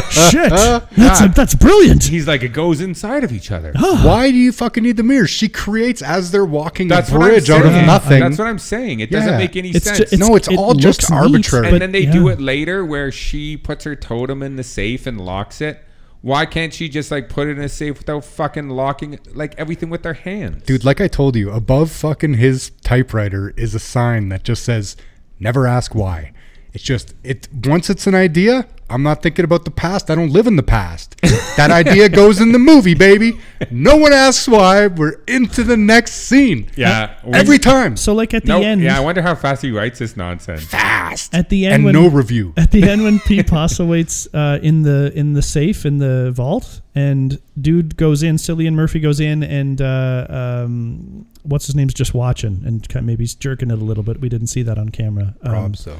Shit, 0.09 0.49
that's 0.49 0.87
Yeah. 0.97 1.27
that's 1.27 1.55
brilliant. 1.55 2.03
He's 2.05 2.27
like, 2.27 2.43
it 2.43 2.49
goes 2.53 2.81
inside 2.81 3.23
of 3.23 3.31
each 3.31 3.51
other. 3.51 3.71
Why 3.77 4.31
do 4.31 4.37
you 4.37 4.51
fucking 4.51 4.83
need 4.83 4.97
the 4.97 5.03
mirror? 5.03 5.27
She 5.27 5.47
creates 5.47 6.01
as 6.01 6.31
they're 6.31 6.43
walking 6.45 6.87
That's 6.87 7.09
a 7.11 7.13
bridge 7.19 7.49
out 7.49 7.65
of 7.65 7.71
nothing. 7.71 8.19
That's 8.19 8.37
what 8.37 8.47
I'm 8.47 8.59
saying. 8.59 8.99
It 8.99 9.11
doesn't 9.11 9.29
Yeah. 9.33 9.37
make 9.37 9.55
any 9.55 9.69
It's 9.69 9.85
ju- 9.85 9.95
sense. 9.95 9.99
it's- 10.13 10.19
No, 10.19 10.35
it's 10.35 10.47
it 10.47 10.57
all 10.57 10.73
just 10.73 11.01
looks 11.03 11.11
neat, 11.11 11.17
arbitrary. 11.17 11.67
and 11.67 11.73
but 11.75 11.79
then 11.79 11.91
they 11.91 12.05
do 12.05 12.27
it 12.29 12.39
later 12.41 12.83
where 12.85 13.11
she 13.11 13.57
puts 13.57 13.83
her 13.85 13.95
totem 13.95 14.41
in 14.41 14.55
the 14.55 14.63
safe 14.63 15.05
and 15.07 15.19
locks 15.21 15.61
it. 15.61 15.81
Why 16.25 16.47
can't 16.47 16.73
she 16.73 16.89
just 16.89 17.11
like 17.11 17.29
put 17.29 17.47
it 17.49 17.59
in 17.59 17.63
a 17.63 17.69
safe 17.69 17.99
without 17.99 18.25
fucking 18.25 18.67
locking 18.67 19.19
like 19.35 19.53
everything 19.59 19.91
with 19.91 20.01
their 20.01 20.15
hands? 20.15 20.63
Dude, 20.63 20.83
like 20.83 20.99
I 20.99 21.07
told 21.07 21.35
you, 21.35 21.51
above 21.51 21.91
fucking 21.91 22.33
his 22.33 22.71
typewriter 22.81 23.53
is 23.55 23.75
a 23.75 23.79
sign 23.79 24.29
that 24.29 24.41
just 24.41 24.63
says, 24.63 24.97
never 25.39 25.67
ask 25.67 25.93
why. 25.93 26.31
It's 26.75 26.83
just, 26.83 27.15
it. 27.23 27.47
once 27.65 27.89
it's 27.89 28.05
an 28.05 28.15
idea, 28.15 28.67
I'm 28.89 29.01
not 29.01 29.23
thinking 29.23 29.45
about 29.45 29.63
the 29.65 29.71
past. 29.71 30.11
I 30.11 30.15
don't 30.15 30.31
live 30.31 30.45
in 30.45 30.57
the 30.57 30.63
past. 30.63 31.15
that 31.55 31.71
idea 31.71 32.09
goes 32.21 32.39
in 32.41 32.51
the 32.51 32.59
movie, 32.59 32.93
baby. 32.93 33.39
No 33.71 33.95
one 33.95 34.11
asks 34.13 34.47
why. 34.47 34.87
We're 34.87 35.21
into 35.27 35.63
the 35.63 35.77
next 35.77 36.11
scene. 36.13 36.69
Yeah. 36.75 37.17
Every 37.33 37.57
time. 37.57 37.95
So 37.97 38.13
like 38.13 38.33
at 38.33 38.43
the 38.43 38.49
no, 38.49 38.61
end, 38.61 38.81
yeah, 38.81 38.97
I 38.97 38.99
wonder 38.99 39.21
how 39.21 39.33
fast 39.35 39.61
he 39.63 39.71
writes 39.71 39.99
this 39.99 40.15
nonsense. 40.17 40.65
Fast. 40.65 41.33
at 41.33 41.49
the 41.49 41.65
end 41.65 41.75
And 41.75 41.85
when 41.85 41.93
no 41.93 42.09
review. 42.09 42.53
at 42.57 42.71
the 42.71 42.83
end 42.83 43.03
when 43.03 43.19
Pete 43.25 43.47
Postlethwaite's 43.47 44.27
uh, 44.35 44.59
in 44.61 44.83
the 44.83 45.11
in 45.15 45.31
the 45.33 45.41
safe 45.41 45.85
in 45.85 45.97
the 45.99 46.31
vault, 46.33 46.81
and 46.93 47.39
dude 47.59 47.95
goes 47.97 48.21
in, 48.21 48.35
Cillian 48.35 48.73
Murphy 48.73 48.99
goes 48.99 49.19
in, 49.19 49.41
and 49.43 49.81
uh, 49.81 50.27
um, 50.29 51.25
what's 51.43 51.65
his 51.65 51.75
name's 51.75 51.93
just 51.93 52.13
watching, 52.13 52.61
and 52.65 52.87
kind 52.89 53.03
of 53.03 53.07
maybe 53.07 53.23
he's 53.23 53.33
jerking 53.33 53.71
it 53.71 53.79
a 53.79 53.83
little 53.83 54.03
bit. 54.03 54.19
We 54.19 54.29
didn't 54.29 54.47
see 54.47 54.61
that 54.63 54.77
on 54.77 54.89
camera. 54.89 55.35
Um, 55.41 55.51
Rob, 55.53 55.77
so. 55.77 55.97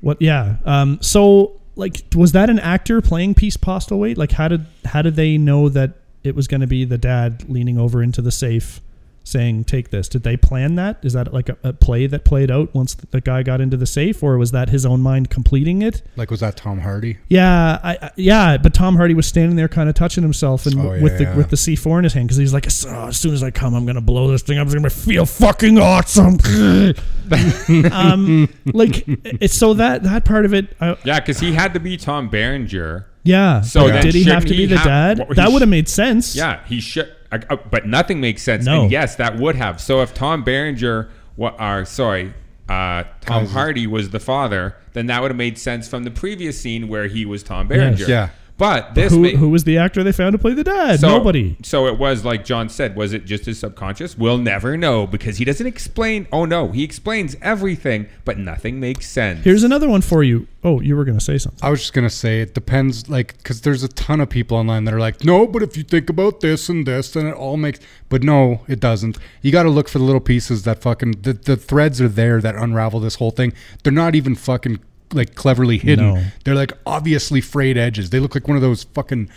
What? 0.00 0.20
Yeah. 0.20 0.56
Um. 0.64 0.98
So, 1.00 1.60
like, 1.76 2.02
was 2.14 2.32
that 2.32 2.50
an 2.50 2.58
actor 2.58 3.00
playing 3.00 3.34
Pete 3.34 3.54
Postlethwaite? 3.60 4.16
Like, 4.16 4.32
how 4.32 4.48
did 4.48 4.66
how 4.84 5.02
did 5.02 5.16
they 5.16 5.38
know 5.38 5.68
that 5.68 5.92
it 6.22 6.34
was 6.34 6.48
going 6.48 6.60
to 6.60 6.66
be 6.66 6.84
the 6.84 6.98
dad 6.98 7.48
leaning 7.48 7.78
over 7.78 8.02
into 8.02 8.22
the 8.22 8.30
safe, 8.30 8.80
saying, 9.24 9.64
"Take 9.64 9.90
this"? 9.90 10.08
Did 10.08 10.22
they 10.22 10.36
plan 10.36 10.74
that? 10.76 10.98
Is 11.02 11.12
that 11.12 11.32
like 11.32 11.48
a, 11.48 11.56
a 11.62 11.72
play 11.72 12.06
that 12.06 12.24
played 12.24 12.50
out 12.50 12.74
once 12.74 12.94
the 12.94 13.20
guy 13.20 13.42
got 13.42 13.60
into 13.60 13.76
the 13.76 13.86
safe, 13.86 14.22
or 14.22 14.36
was 14.38 14.50
that 14.52 14.70
his 14.70 14.84
own 14.86 15.00
mind 15.02 15.30
completing 15.30 15.82
it? 15.82 16.02
Like, 16.16 16.30
was 16.30 16.40
that 16.40 16.56
Tom 16.56 16.80
Hardy? 16.80 17.18
Yeah, 17.28 17.78
I, 17.82 17.98
I 18.02 18.10
yeah, 18.16 18.56
but 18.56 18.74
Tom 18.74 18.96
Hardy 18.96 19.14
was 19.14 19.26
standing 19.26 19.56
there, 19.56 19.68
kind 19.68 19.88
of 19.88 19.94
touching 19.94 20.22
himself, 20.22 20.66
and 20.66 20.78
Oh, 20.80 20.92
yeah, 20.92 21.02
with 21.02 21.18
the 21.18 21.24
yeah. 21.24 21.36
with 21.36 21.50
the 21.50 21.56
C 21.56 21.76
four 21.76 21.98
in 21.98 22.04
his 22.04 22.12
hand, 22.12 22.28
because 22.28 22.38
he's 22.38 22.52
like, 22.54 22.68
"So, 22.70 22.88
as 23.08 23.18
soon 23.20 23.34
as 23.34 23.42
I 23.42 23.50
come, 23.50 23.74
I'm 23.74 23.86
gonna 23.86 24.00
blow 24.00 24.30
this 24.30 24.42
thing 24.42 24.58
up. 24.58 24.66
It's 24.66 24.74
gonna 24.74 24.90
feel 24.90 25.26
fucking 25.26 25.78
awesome. 25.78 26.38
um, 27.92 28.48
like 28.66 29.04
it's 29.06 29.56
so 29.56 29.74
that 29.74 30.02
that 30.02 30.24
part 30.24 30.44
of 30.44 30.54
it, 30.54 30.74
I, 30.80 30.96
Yeah, 31.04 31.20
because 31.20 31.38
he 31.40 31.52
had 31.52 31.74
to 31.74 31.80
be 31.80 31.96
Tom 31.96 32.28
Berenger. 32.28 33.06
yeah. 33.22 33.60
So 33.60 33.82
but 33.84 33.92
then 33.92 34.02
did 34.02 34.14
he 34.14 34.24
have 34.24 34.44
to 34.44 34.50
be 34.50 34.56
he 34.56 34.66
the 34.66 34.78
have- 34.78 35.18
dad? 35.18 35.28
what- 35.28 35.36
that 35.36 35.52
would 35.52 35.62
have 35.62 35.68
made 35.68 35.88
sense. 35.88 36.34
Yeah, 36.34 36.64
he 36.66 36.80
should. 36.80 37.14
Uh, 37.32 37.38
uh, 37.48 37.56
but 37.70 37.86
nothing 37.86 38.20
makes 38.20 38.42
sense. 38.42 38.64
No. 38.64 38.82
And 38.82 38.90
yes, 38.92 39.16
that 39.16 39.36
would 39.36 39.56
have. 39.56 39.80
So 39.80 40.02
if 40.02 40.14
Tom 40.14 40.42
Berenger, 40.42 41.10
what 41.36 41.58
are 41.58 41.84
sorry, 41.84 42.34
uh, 42.68 43.04
Tom 43.20 43.46
Hardy 43.46 43.86
was 43.86 44.10
the 44.10 44.20
father, 44.20 44.76
then 44.92 45.06
that 45.06 45.22
would 45.22 45.30
have 45.30 45.38
made 45.38 45.58
sense 45.58 45.88
from 45.88 46.04
the 46.04 46.10
previous 46.10 46.60
scene 46.60 46.88
where 46.88 47.06
he 47.06 47.24
was 47.24 47.42
Tom 47.42 47.68
Berenger. 47.68 48.04
Yeah. 48.06 48.28
But 48.60 48.94
this 48.94 49.10
Who, 49.10 49.22
ma- 49.22 49.28
who 49.30 49.48
was 49.48 49.64
the 49.64 49.78
actor 49.78 50.04
they 50.04 50.12
found 50.12 50.34
to 50.34 50.38
play 50.38 50.52
the 50.52 50.62
dad? 50.62 51.00
so, 51.00 51.08
Nobody. 51.08 51.56
So 51.62 51.86
it 51.86 51.96
was 51.98 52.26
like 52.26 52.44
John 52.44 52.68
said. 52.68 52.94
Was 52.94 53.14
it 53.14 53.24
just 53.24 53.46
his 53.46 53.58
subconscious? 53.58 54.18
We'll 54.18 54.36
never 54.36 54.76
know 54.76 55.06
because 55.06 55.38
he 55.38 55.46
doesn't 55.46 55.66
explain. 55.66 56.28
Oh 56.30 56.44
no, 56.44 56.68
he 56.70 56.84
explains 56.84 57.36
everything, 57.40 58.06
but 58.26 58.36
nothing 58.36 58.78
makes 58.78 59.08
sense. 59.08 59.44
Here's 59.44 59.62
another 59.64 59.88
one 59.88 60.02
for 60.02 60.22
you. 60.22 60.46
Oh, 60.62 60.78
you 60.80 60.94
were 60.94 61.06
gonna 61.06 61.22
say 61.22 61.38
something. 61.38 61.58
I 61.62 61.70
was 61.70 61.80
just 61.80 61.94
gonna 61.94 62.10
say 62.10 62.42
it 62.42 62.52
depends, 62.52 63.08
like, 63.08 63.38
because 63.38 63.62
there's 63.62 63.82
a 63.82 63.88
ton 63.88 64.20
of 64.20 64.28
people 64.28 64.58
online 64.58 64.84
that 64.84 64.92
are 64.92 65.00
like, 65.00 65.24
no, 65.24 65.46
but 65.46 65.62
if 65.62 65.78
you 65.78 65.82
think 65.82 66.10
about 66.10 66.40
this 66.40 66.68
and 66.68 66.86
this, 66.86 67.10
then 67.12 67.26
it 67.26 67.32
all 67.34 67.56
makes. 67.56 67.80
But 68.10 68.22
no, 68.22 68.60
it 68.68 68.78
doesn't. 68.78 69.16
You 69.40 69.52
got 69.52 69.62
to 69.62 69.70
look 69.70 69.88
for 69.88 69.98
the 69.98 70.04
little 70.04 70.20
pieces 70.20 70.64
that 70.64 70.82
fucking 70.82 71.22
the, 71.22 71.32
the 71.32 71.56
threads 71.56 71.98
are 72.02 72.08
there 72.08 72.42
that 72.42 72.56
unravel 72.56 73.00
this 73.00 73.14
whole 73.14 73.30
thing. 73.30 73.54
They're 73.82 73.90
not 73.90 74.14
even 74.14 74.34
fucking 74.34 74.80
like 75.12 75.34
cleverly 75.34 75.78
hidden. 75.78 76.14
No. 76.14 76.22
They're 76.44 76.54
like 76.54 76.72
obviously 76.86 77.40
frayed 77.40 77.76
edges. 77.76 78.10
They 78.10 78.20
look 78.20 78.34
like 78.34 78.46
one 78.48 78.56
of 78.56 78.62
those 78.62 78.84
fucking 78.84 79.28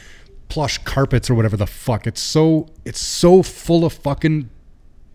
plush 0.49 0.77
carpets 0.79 1.29
or 1.29 1.35
whatever 1.35 1.57
the 1.57 1.67
fuck. 1.67 2.05
It's 2.07 2.21
so 2.21 2.67
it's 2.85 2.99
so 2.99 3.41
full 3.43 3.85
of 3.85 3.93
fucking 3.93 4.49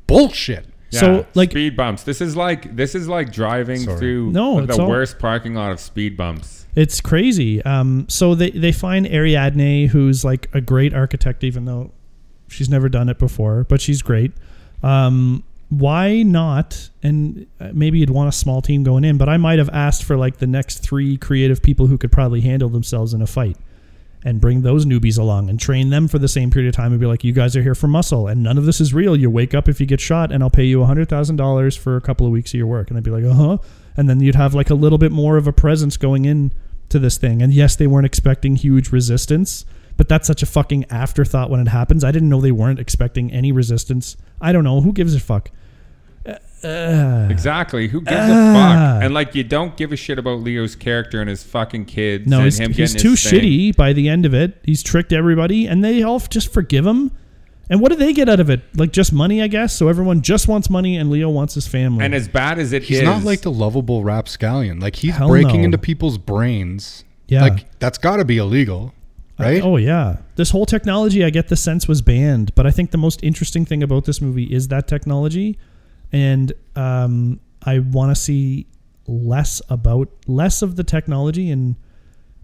bullshit. 0.07 0.67
Yeah, 0.91 1.01
So, 1.01 1.27
like- 1.35 1.51
speed 1.51 1.77
bumps. 1.77 2.03
This 2.05 2.21
is 2.21 2.35
like 2.35 2.75
this 2.75 2.95
is 2.95 3.09
like 3.09 3.31
driving 3.33 3.81
Sorry. 3.81 3.99
through 3.99 4.31
No, 4.31 4.65
the 4.65 4.81
all- 4.81 4.89
worst 4.89 5.19
parking 5.19 5.55
lot 5.55 5.71
of 5.71 5.81
speed 5.81 6.17
bumps. 6.17 6.67
It's 6.75 7.01
crazy. 7.01 7.63
Um, 7.63 8.07
so 8.09 8.35
they 8.35 8.51
they 8.51 8.73
find 8.73 9.07
Ariadne, 9.07 9.89
who's 9.89 10.25
like 10.25 10.49
a 10.55 10.61
great 10.61 10.95
architect, 10.95 11.45
even 11.45 11.65
though 11.67 11.93
she's 12.49 12.69
never 12.71 12.89
done 12.89 13.09
it 13.09 13.19
before, 13.19 13.65
but 13.65 13.81
she's 13.81 14.01
great. 14.01 14.33
Um, 14.83 15.45
why 15.71 16.23
not? 16.23 16.89
And 17.03 17.47
uh, 17.61 17.71
maybe 17.73 17.99
you'd 17.99 18.11
want 18.11 18.29
a 18.29 18.33
small 18.33 18.63
team 18.63 18.85
going 18.85 19.05
in, 19.05 19.19
but 19.19 19.29
I 19.29 19.37
might 19.37 19.59
have 19.59 19.69
asked 19.71 20.05
for 20.05 20.17
like 20.17 20.39
the 20.39 20.47
next 20.47 20.79
three 20.79 21.17
creative 21.17 21.63
people 21.63 21.87
who 21.87 21.99
could 21.99 22.11
probably 22.11 22.41
handle 22.41 22.69
themselves 22.69 23.13
in 23.13 23.23
a 23.23 23.27
fight. 23.27 23.57
And 24.25 24.41
bring 24.41 24.63
those 24.63 24.85
newbies 24.85 25.17
along 25.17 25.49
and 25.49 25.61
train 25.61 25.91
them 25.91 26.09
for 26.09 26.19
the 26.19 26.27
same 26.27 26.51
period 26.51 26.69
of 26.69 26.75
time 26.75 26.91
and 26.91 27.01
be 27.01 27.07
like, 27.07 27.23
you 27.23 27.33
guys 27.33 27.55
are 27.55 27.63
here 27.63 27.77
for 27.77 27.87
muscle 27.87 28.27
and 28.27 28.43
none 28.43 28.59
of 28.59 28.65
this 28.65 28.81
is 28.81 28.93
real. 28.93 29.15
You 29.15 29.31
wake 29.31 29.55
up 29.55 29.69
if 29.69 29.79
you 29.79 29.87
get 29.87 30.01
shot 30.01 30.33
and 30.33 30.43
I'll 30.43 30.51
pay 30.51 30.65
you 30.65 30.81
$100,000 30.81 31.79
for 31.79 31.97
a 31.97 32.01
couple 32.01 32.27
of 32.27 32.33
weeks 32.33 32.51
of 32.51 32.59
your 32.59 32.67
work. 32.67 32.89
And 32.89 32.97
they'd 32.97 33.05
be 33.05 33.13
like, 33.13 33.23
uh 33.23 33.33
huh. 33.33 33.59
And 33.97 34.11
then 34.11 34.19
you'd 34.19 34.35
have 34.35 34.55
like 34.55 34.71
a 34.71 34.75
little 34.75 34.99
bit 34.99 35.13
more 35.13 35.37
of 35.37 35.47
a 35.47 35.53
presence 35.53 35.97
going 35.97 36.25
in 36.25 36.53
to 36.89 36.99
this 36.99 37.17
thing. 37.17 37.43
And 37.43 37.53
yes, 37.53 37.77
they 37.77 37.87
weren't 37.87 38.07
expecting 38.07 38.57
huge 38.57 38.91
resistance, 38.91 39.65
but 39.99 40.09
that's 40.09 40.27
such 40.27 40.43
a 40.43 40.47
fucking 40.47 40.87
afterthought 40.89 41.51
when 41.51 41.61
it 41.61 41.69
happens. 41.69 42.03
I 42.05 42.11
didn't 42.13 42.31
know 42.31 42.41
they 42.41 42.53
weren't 42.53 42.79
expecting 42.81 43.31
any 43.31 43.53
resistance. 43.53 44.17
I 44.41 44.53
don't 44.53 44.65
know. 44.65 44.81
Who 44.81 44.95
gives 44.95 45.15
a 45.15 45.21
fuck? 45.21 45.51
Uh, 46.65 47.29
Exactly. 47.31 47.87
Who 47.89 48.01
gives 48.01 48.17
a 48.17 48.21
Ah. 48.33 48.53
fuck? 48.97 49.05
And 49.05 49.15
like, 49.15 49.35
you 49.35 49.45
don't 49.45 49.77
give 49.77 49.93
a 49.93 49.97
shit 49.97 50.19
about 50.19 50.41
Leo's 50.41 50.75
character 50.75 51.21
and 51.21 51.31
his 51.31 51.43
fucking 51.45 51.85
kids. 51.85 52.27
no, 52.27 52.39
and 52.39 52.45
he's, 52.47 52.59
him 52.59 52.73
he's 52.73 52.95
too 52.95 53.13
shitty 53.13 53.77
by 53.77 53.93
the 53.93 54.09
end 54.09 54.27
of 54.27 54.35
it. 54.35 54.59
He's 54.65 54.83
tricked 54.83 55.13
everybody, 55.13 55.67
and 55.67 55.85
they 55.85 56.03
all 56.03 56.19
just 56.19 56.53
forgive 56.53 56.85
him. 56.87 57.13
And 57.71 57.81
what 57.81 57.93
do 57.93 57.97
they 57.99 58.13
get 58.13 58.29
out 58.29 58.41
of 58.41 58.51
it? 58.51 58.63
Like 58.75 58.93
just 58.93 59.13
money, 59.13 59.41
I 59.43 59.47
guess. 59.47 59.73
So 59.75 59.89
everyone 59.89 60.23
just 60.23 60.49
wants 60.49 60.69
money, 60.69 60.97
and 60.97 61.11
Leo 61.11 61.29
wants 61.31 61.55
his 61.55 61.67
family. 61.69 62.05
And 62.05 62.15
as 62.15 62.27
bad 62.27 62.59
as 62.59 62.73
it 62.73 62.83
He's 62.85 62.99
is- 62.99 63.05
not 63.05 63.23
like 63.25 63.43
the 63.43 63.53
lovable 63.53 64.03
rapscallion. 64.03 64.81
Like 64.81 64.97
he's 64.97 65.15
Hell 65.17 65.29
breaking 65.29 65.59
no. 65.61 65.65
into 65.67 65.79
people's 65.79 66.19
brains. 66.19 67.05
Yeah. 67.29 67.43
Like 67.43 67.79
that's 67.79 67.99
got 67.99 68.17
to 68.17 68.25
be 68.25 68.39
illegal, 68.39 68.95
right? 69.39 69.63
Oh 69.63 69.77
yeah, 69.77 70.19
this 70.37 70.51
whole 70.51 70.67
technology, 70.67 71.25
I 71.25 71.31
get 71.31 71.49
the 71.49 71.57
sense 71.57 71.87
was 71.89 72.03
banned, 72.03 72.55
but 72.55 72.67
I 72.67 72.71
think 72.71 72.91
the 72.91 72.99
most 72.99 73.23
interesting 73.23 73.65
thing 73.65 73.83
about 73.83 74.05
this 74.05 74.21
movie 74.21 74.45
is 74.53 74.69
that 74.69 74.89
technology, 74.89 75.59
and 76.13 76.53
um, 76.77 77.41
I 77.63 77.79
want 77.81 78.15
to 78.15 78.21
see 78.21 78.67
less 79.07 79.63
about 79.69 80.09
less 80.27 80.61
of 80.63 80.77
the 80.77 80.85
technology 80.85 81.51
and 81.51 81.77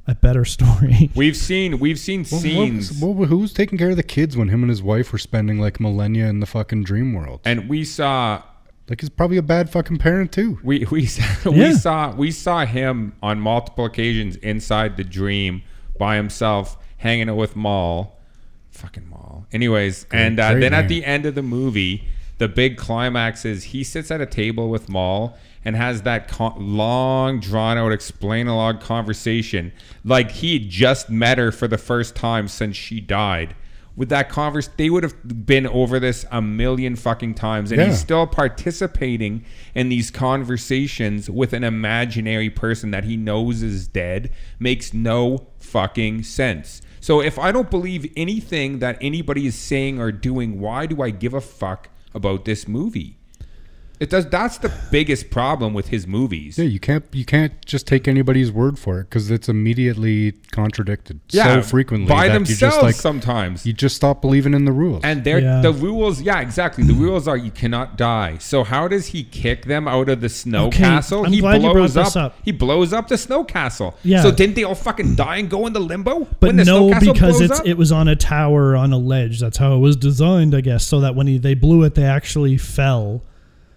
a 0.06 0.14
better 0.14 0.44
story. 0.56 1.10
We've 1.14 1.36
seen 1.36 1.78
we've 1.78 1.98
seen 1.98 2.20
What- 2.24 2.32
what 2.32 2.40
scenes, 2.42 2.90
was- 2.90 3.00
what- 3.00 3.28
who's 3.28 3.52
taking 3.52 3.78
care 3.78 3.90
of 3.90 3.96
the 3.96 4.02
kids 4.02 4.36
when 4.36 4.48
him 4.48 4.62
and 4.62 4.70
his 4.70 4.82
wife 4.82 5.12
were 5.12 5.18
spending 5.18 5.58
like 5.58 5.80
millennia 5.80 6.26
in 6.28 6.40
the 6.40 6.46
fucking 6.46 6.84
dream 6.84 7.12
world? 7.14 7.40
and 7.44 7.68
we 7.68 7.84
saw 7.84 8.42
Like 8.88 9.00
he's 9.00 9.08
probably 9.10 9.38
a 9.38 9.42
bad 9.42 9.70
fucking 9.70 9.96
parent 9.98 10.30
too. 10.32 10.58
we 10.62 10.86
we 10.90 11.06
saw, 11.06 11.50
Yeah. 11.50 11.68
we 11.68 11.74
saw 11.74 12.14
we 12.14 12.30
saw 12.30 12.66
him 12.66 13.14
on 13.22 13.40
multiple 13.40 13.84
occasions 13.86 14.36
inside 14.36 14.96
the 14.98 15.04
dream 15.04 15.62
by 15.98 16.16
himself, 16.16 16.76
hanging 17.04 17.28
out 17.28 17.36
with 17.36 17.54
Mal, 17.54 18.16
fucking 18.70 19.08
Mal. 19.10 19.46
Anyways, 19.52 20.06
and 20.10 20.40
uh, 20.40 20.52
great 20.52 20.60
then 20.62 20.74
at 20.74 20.88
the 20.88 21.04
end 21.04 21.26
of 21.26 21.34
the 21.34 21.42
movie, 21.42 22.08
the 22.38 22.48
big 22.48 22.76
climax 22.78 23.44
is 23.44 23.64
he 23.64 23.84
sits 23.84 24.10
at 24.10 24.20
a 24.22 24.26
table 24.26 24.70
with 24.70 24.88
Mal 24.88 25.36
and 25.66 25.76
has 25.76 26.02
that 26.02 26.28
co- 26.28 26.54
long, 26.58 27.40
drawn 27.40 27.76
out, 27.78 27.92
explain 27.92 28.46
a 28.48 28.56
log 28.56 28.80
conversation, 28.80 29.70
like 30.02 30.30
he 30.30 30.58
just 30.58 31.08
met 31.10 31.36
her 31.38 31.52
for 31.52 31.68
the 31.68 31.78
first 31.78 32.16
time 32.16 32.48
since 32.48 32.74
she 32.76 33.00
died. 33.00 33.54
with 33.96 34.08
that 34.08 34.28
converse, 34.28 34.68
they 34.76 34.90
would 34.90 35.04
have 35.04 35.46
been 35.46 35.68
over 35.68 36.00
this 36.00 36.26
a 36.32 36.42
million 36.42 36.96
fucking 36.96 37.32
times, 37.32 37.70
and 37.70 37.80
Yeah. 37.80 37.86
he's 37.86 38.00
still 38.00 38.26
participating 38.26 39.44
in 39.72 39.88
these 39.88 40.10
conversations 40.10 41.30
with 41.30 41.52
an 41.52 41.62
imaginary 41.62 42.50
person 42.50 42.90
that 42.90 43.04
he 43.04 43.16
knows 43.16 43.62
is 43.62 43.86
dead. 43.86 44.30
Makes 44.58 44.92
no 44.92 45.46
fucking 45.60 46.24
sense. 46.24 46.82
So 47.04 47.20
if 47.20 47.38
I 47.38 47.52
don't 47.52 47.70
believe 47.70 48.10
anything 48.16 48.78
that 48.78 48.96
anybody 49.02 49.46
is 49.46 49.54
saying 49.54 50.00
or 50.00 50.10
doing, 50.10 50.58
why 50.58 50.86
do 50.86 51.02
I 51.02 51.10
give 51.10 51.34
a 51.34 51.40
fuck 51.42 51.90
about 52.14 52.46
this 52.46 52.66
movie? 52.66 53.18
It 54.04 54.10
does. 54.10 54.26
That's 54.28 54.58
the 54.58 54.70
biggest 54.90 55.30
problem 55.30 55.72
with 55.72 55.88
his 55.88 56.06
movies. 56.06 56.58
Yeah, 56.58 56.66
you 56.66 56.78
can't 56.78 57.04
you 57.12 57.24
can't 57.24 57.52
just 57.64 57.86
take 57.86 58.06
anybody's 58.06 58.52
word 58.52 58.78
for 58.78 59.00
it 59.00 59.04
because 59.04 59.30
it's 59.30 59.48
immediately 59.48 60.32
contradicted 60.52 61.20
Yeah, 61.30 61.54
so 61.60 61.62
frequently 61.62 62.08
by 62.08 62.28
that 62.28 62.34
themselves 62.34 62.60
just 62.60 62.82
like 62.82 62.94
sometimes. 62.94 63.64
you 63.66 63.72
just 63.72 63.96
stop 63.96 64.20
believing 64.20 64.52
in 64.54 64.64
the 64.66 64.72
rules. 64.72 65.00
And 65.04 65.24
they're, 65.24 65.38
Yeah. 65.40 65.60
the 65.62 65.72
rules, 65.72 66.20
yeah, 66.20 66.40
exactly. 66.40 66.84
The 66.84 66.92
rules 66.92 67.26
are 67.26 67.36
you 67.36 67.50
cannot 67.50 67.96
die. 67.96 68.36
So 68.38 68.62
how 68.62 68.88
does 68.88 69.06
he 69.06 69.24
kick 69.24 69.64
them 69.64 69.88
out 69.88 70.08
of 70.08 70.20
the 70.20 70.28
snow 70.28 70.66
Okay, 70.66 70.78
castle? 70.78 71.24
I'm 71.24 71.32
he 71.32 71.40
glad 71.40 71.56
you 71.62 71.68
brought 71.68 71.74
blows 71.74 71.94
this 71.94 72.14
up, 72.16 72.32
up. 72.32 72.38
He 72.44 72.52
blows 72.52 72.92
up 72.92 73.08
the 73.08 73.16
snow 73.18 73.42
castle. 73.42 73.96
Yeah. 74.04 74.22
So 74.22 74.30
didn't 74.30 74.54
they 74.56 74.64
all 74.64 74.74
fucking 74.74 75.14
die 75.14 75.38
and 75.38 75.48
go 75.48 75.66
into 75.66 75.80
limbo 75.80 76.28
But 76.40 76.48
when 76.48 76.56
the 76.56 76.64
no, 76.64 76.88
snow 76.88 76.92
castle 76.92 77.12
because 77.14 77.38
blows 77.38 77.50
it's 77.50 77.60
up? 77.60 77.66
it 77.66 77.78
was 77.78 77.90
on 77.90 78.08
a 78.08 78.16
tower 78.16 78.76
on 78.76 78.92
a 78.92 78.98
ledge. 78.98 79.40
That's 79.40 79.56
how 79.56 79.74
it 79.74 79.78
was 79.78 79.96
designed, 79.96 80.54
I 80.54 80.60
guess, 80.60 80.84
so 80.86 81.00
that 81.00 81.14
when 81.14 81.26
he, 81.26 81.38
they 81.38 81.54
blew 81.54 81.82
it, 81.84 81.94
they 81.94 82.04
actually 82.04 82.58
fell. 82.58 83.22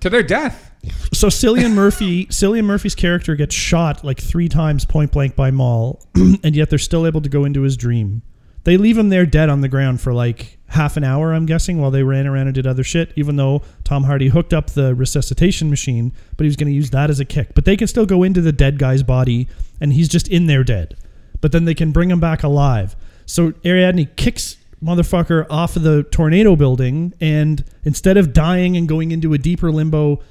To 0.02 0.10
their 0.10 0.24
death. 0.24 0.72
So 1.14 1.28
Cillian 1.28 1.74
Murphy, 1.74 2.28
Cillian 2.28 2.66
Murphy's 2.66 2.96
character 2.96 3.36
gets 3.36 3.56
shot 3.56 4.04
like 4.04 4.22
three 4.22 4.48
times 4.48 4.86
point 4.86 5.12
blank 5.12 5.36
by 5.36 5.52
Mal, 5.52 6.00
and 6.16 6.56
yet 6.56 6.70
they're 6.70 6.80
still 6.80 7.08
able 7.08 7.22
to 7.22 7.30
go 7.30 7.44
into 7.46 7.62
his 7.62 7.76
dream. 7.76 8.22
They 8.64 8.78
leave 8.78 8.98
him 8.98 9.10
there 9.10 9.26
dead 9.26 9.50
on 9.50 9.62
the 9.62 9.70
ground 9.70 10.02
for 10.02 10.14
like 10.14 10.60
half 10.68 10.98
an 10.98 11.04
hour, 11.04 11.34
I'm 11.34 11.46
guessing, 11.46 11.80
while 11.80 11.92
they 11.92 12.04
ran 12.04 12.28
around 12.28 12.48
and 12.48 12.54
did 12.54 12.68
other 12.68 12.84
shit. 12.84 13.14
Even 13.16 13.38
though 13.38 13.62
Tom 13.84 14.04
Hardy 14.04 14.28
hooked 14.28 14.54
up 14.54 14.72
the 14.72 14.94
resuscitation 14.94 15.70
machine, 15.70 16.12
but 16.36 16.44
he 16.44 16.48
was 16.48 16.58
going 16.58 16.68
to 16.68 16.76
use 16.76 16.90
that 16.90 17.10
as 17.10 17.20
a 17.20 17.26
kick. 17.26 17.54
But 17.56 17.66
they 17.66 17.78
can 17.78 17.88
still 17.88 18.06
go 18.06 18.24
into 18.24 18.42
the 18.42 18.52
dead 18.52 18.78
guy's 18.78 19.04
body, 19.04 19.48
and 19.80 19.94
he's 19.94 20.10
just 20.10 20.28
in 20.28 20.48
there 20.48 20.66
dead. 20.66 20.98
But 21.40 21.54
then 21.54 21.66
they 21.66 21.74
can 21.74 21.92
bring 21.92 22.12
him 22.12 22.20
back 22.20 22.44
alive. 22.44 22.96
So 23.26 23.54
Ariadne 23.64 24.16
kicks 24.18 24.58
motherfucker 24.84 25.46
off 25.50 25.76
of 25.76 25.84
the 25.84 26.04
tornado 26.04 26.56
building, 26.56 27.14
and 27.20 27.64
instead 27.84 28.18
of 28.18 28.34
dying 28.34 28.78
and 28.78 28.88
going 28.88 29.12
into 29.12 29.34
a 29.34 29.38
deeper 29.38 29.72
limbo, 29.72 30.22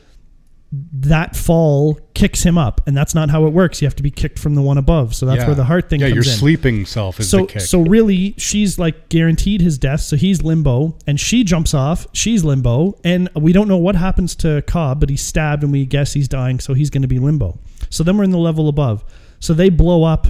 that 0.93 1.37
fall 1.37 1.99
kicks 2.15 2.43
him 2.43 2.59
up, 2.59 2.81
and 2.87 2.97
that's 2.97 3.15
not 3.15 3.31
how 3.31 3.47
it 3.47 3.51
works. 3.51 3.81
You 3.81 3.87
have 3.87 3.95
to 3.97 4.03
be 4.03 4.11
kicked 4.11 4.39
from 4.39 4.57
the 4.57 4.63
one 4.63 4.77
above. 4.79 5.15
So 5.15 5.25
that's 5.25 5.41
Yeah. 5.41 5.47
where 5.47 5.55
the 5.55 5.65
heart 5.65 5.89
thing 5.89 6.01
Yeah, 6.01 6.09
comes 6.11 6.27
your 6.27 6.33
in. 6.35 6.39
sleeping 6.39 6.85
self 6.87 7.21
is 7.21 7.29
so 7.31 7.39
the 7.43 7.47
kick. 7.47 7.63
so 7.63 7.81
really, 7.83 8.35
she's 8.37 8.79
like 8.79 9.09
guaranteed 9.09 9.61
his 9.61 9.79
death. 9.79 10.01
So 10.01 10.17
he's 10.17 10.43
limbo, 10.43 10.97
and 11.07 11.19
she 11.21 11.45
jumps 11.45 11.73
off. 11.73 12.07
She's 12.13 12.43
limbo, 12.45 12.99
and 13.05 13.29
we 13.37 13.53
don't 13.53 13.69
know 13.69 13.77
what 13.77 13.95
happens 13.97 14.35
to 14.37 14.63
Cobb, 14.67 15.01
but 15.01 15.09
he's 15.09 15.23
stabbed, 15.23 15.63
and 15.63 15.73
we 15.73 15.87
guess 15.87 16.13
he's 16.15 16.29
dying. 16.29 16.59
So 16.59 16.75
he's 16.75 16.91
going 16.91 17.03
to 17.03 17.09
be 17.09 17.21
limbo. 17.21 17.59
So 17.89 18.03
then 18.03 18.17
we're 18.19 18.25
in 18.25 18.33
the 18.33 18.39
level 18.39 18.69
above. 18.69 19.05
So 19.39 19.55
they 19.55 19.69
blow 19.71 20.03
up 20.03 20.27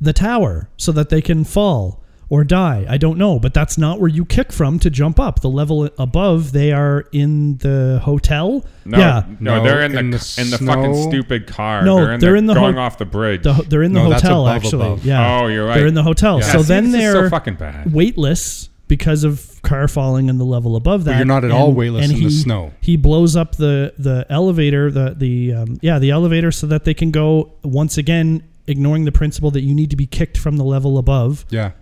the 0.00 0.12
tower 0.12 0.68
so 0.76 0.92
that 0.92 1.08
they 1.08 1.22
can 1.22 1.44
fall 1.44 2.01
or 2.32 2.44
die. 2.44 2.86
I 2.88 2.96
don't 2.96 3.18
know, 3.18 3.38
but 3.38 3.52
that's 3.52 3.76
not 3.76 4.00
where 4.00 4.08
you 4.08 4.24
kick 4.24 4.52
from 4.54 4.78
to 4.78 4.88
jump 4.88 5.20
up. 5.20 5.40
The 5.42 5.50
level 5.50 5.90
above, 5.98 6.52
they 6.52 6.72
are 6.72 7.04
in 7.12 7.58
the 7.58 8.00
hotel. 8.02 8.64
No, 8.86 8.98
yeah, 8.98 9.24
no, 9.38 9.58
No, 9.58 9.62
they're 9.62 9.82
in 9.82 9.92
the 9.92 9.98
in 9.98 10.06
in 10.06 10.50
the 10.50 10.56
the, 10.58 10.64
fucking 10.66 10.94
stupid 11.10 11.46
car. 11.46 11.82
No, 11.84 11.96
they're 11.96 12.12
in, 12.14 12.20
they're 12.20 12.32
the, 12.32 12.38
in 12.38 12.46
the 12.46 12.54
going 12.54 12.76
ho- 12.76 12.80
off 12.80 12.96
the 12.96 13.04
bridge. 13.04 13.42
the, 13.42 13.52
they're 13.68 13.82
in 13.82 13.92
the 13.92 14.02
No, 14.02 14.12
hotel 14.14 14.46
above, 14.46 14.56
actually. 14.64 14.86
above. 14.86 15.04
Yeah. 15.04 15.40
Oh, 15.42 15.46
you're 15.48 15.66
right. 15.66 15.74
They're 15.76 15.86
in 15.86 15.92
the 15.94 16.02
hotel. 16.02 16.38
Yeah. 16.40 16.46
So 16.52 16.62
See, 16.62 16.68
then 16.68 16.90
they're 16.90 17.12
so 17.12 17.28
fucking 17.28 17.56
bad. 17.56 17.92
weightless 17.92 18.70
because 18.88 19.24
of 19.24 19.60
car 19.60 19.86
falling 19.86 20.30
in 20.30 20.38
the 20.38 20.44
level 20.46 20.74
above 20.74 21.04
that. 21.04 21.16
you're 21.16 21.26
not 21.26 21.44
at 21.44 21.50
all 21.50 21.72
weightless 21.74 22.10
in 22.10 22.18
the 22.18 22.30
snow. 22.30 22.72
He 22.80 22.96
blows 22.96 23.36
up 23.36 23.56
the 23.56 23.92
the 23.98 24.24
elevator, 24.30 24.90
the 24.90 25.14
the 25.16 25.52
um, 25.52 25.78
yeah 25.82 25.98
the 25.98 26.10
elevator, 26.10 26.50
so 26.50 26.66
that 26.68 26.84
they 26.84 26.94
can 26.94 27.10
go 27.10 27.52
once 27.62 27.98
again, 27.98 28.42
ignoring 28.66 29.04
the 29.04 29.12
principle 29.12 29.50
that 29.50 29.60
you 29.62 29.74
need 29.74 29.90
to 29.90 29.96
be 29.96 30.06
kicked 30.06 30.38
from 30.38 30.56
the 30.56 30.64
level 30.64 30.96
above. 30.96 31.44
yeah. 31.50 31.72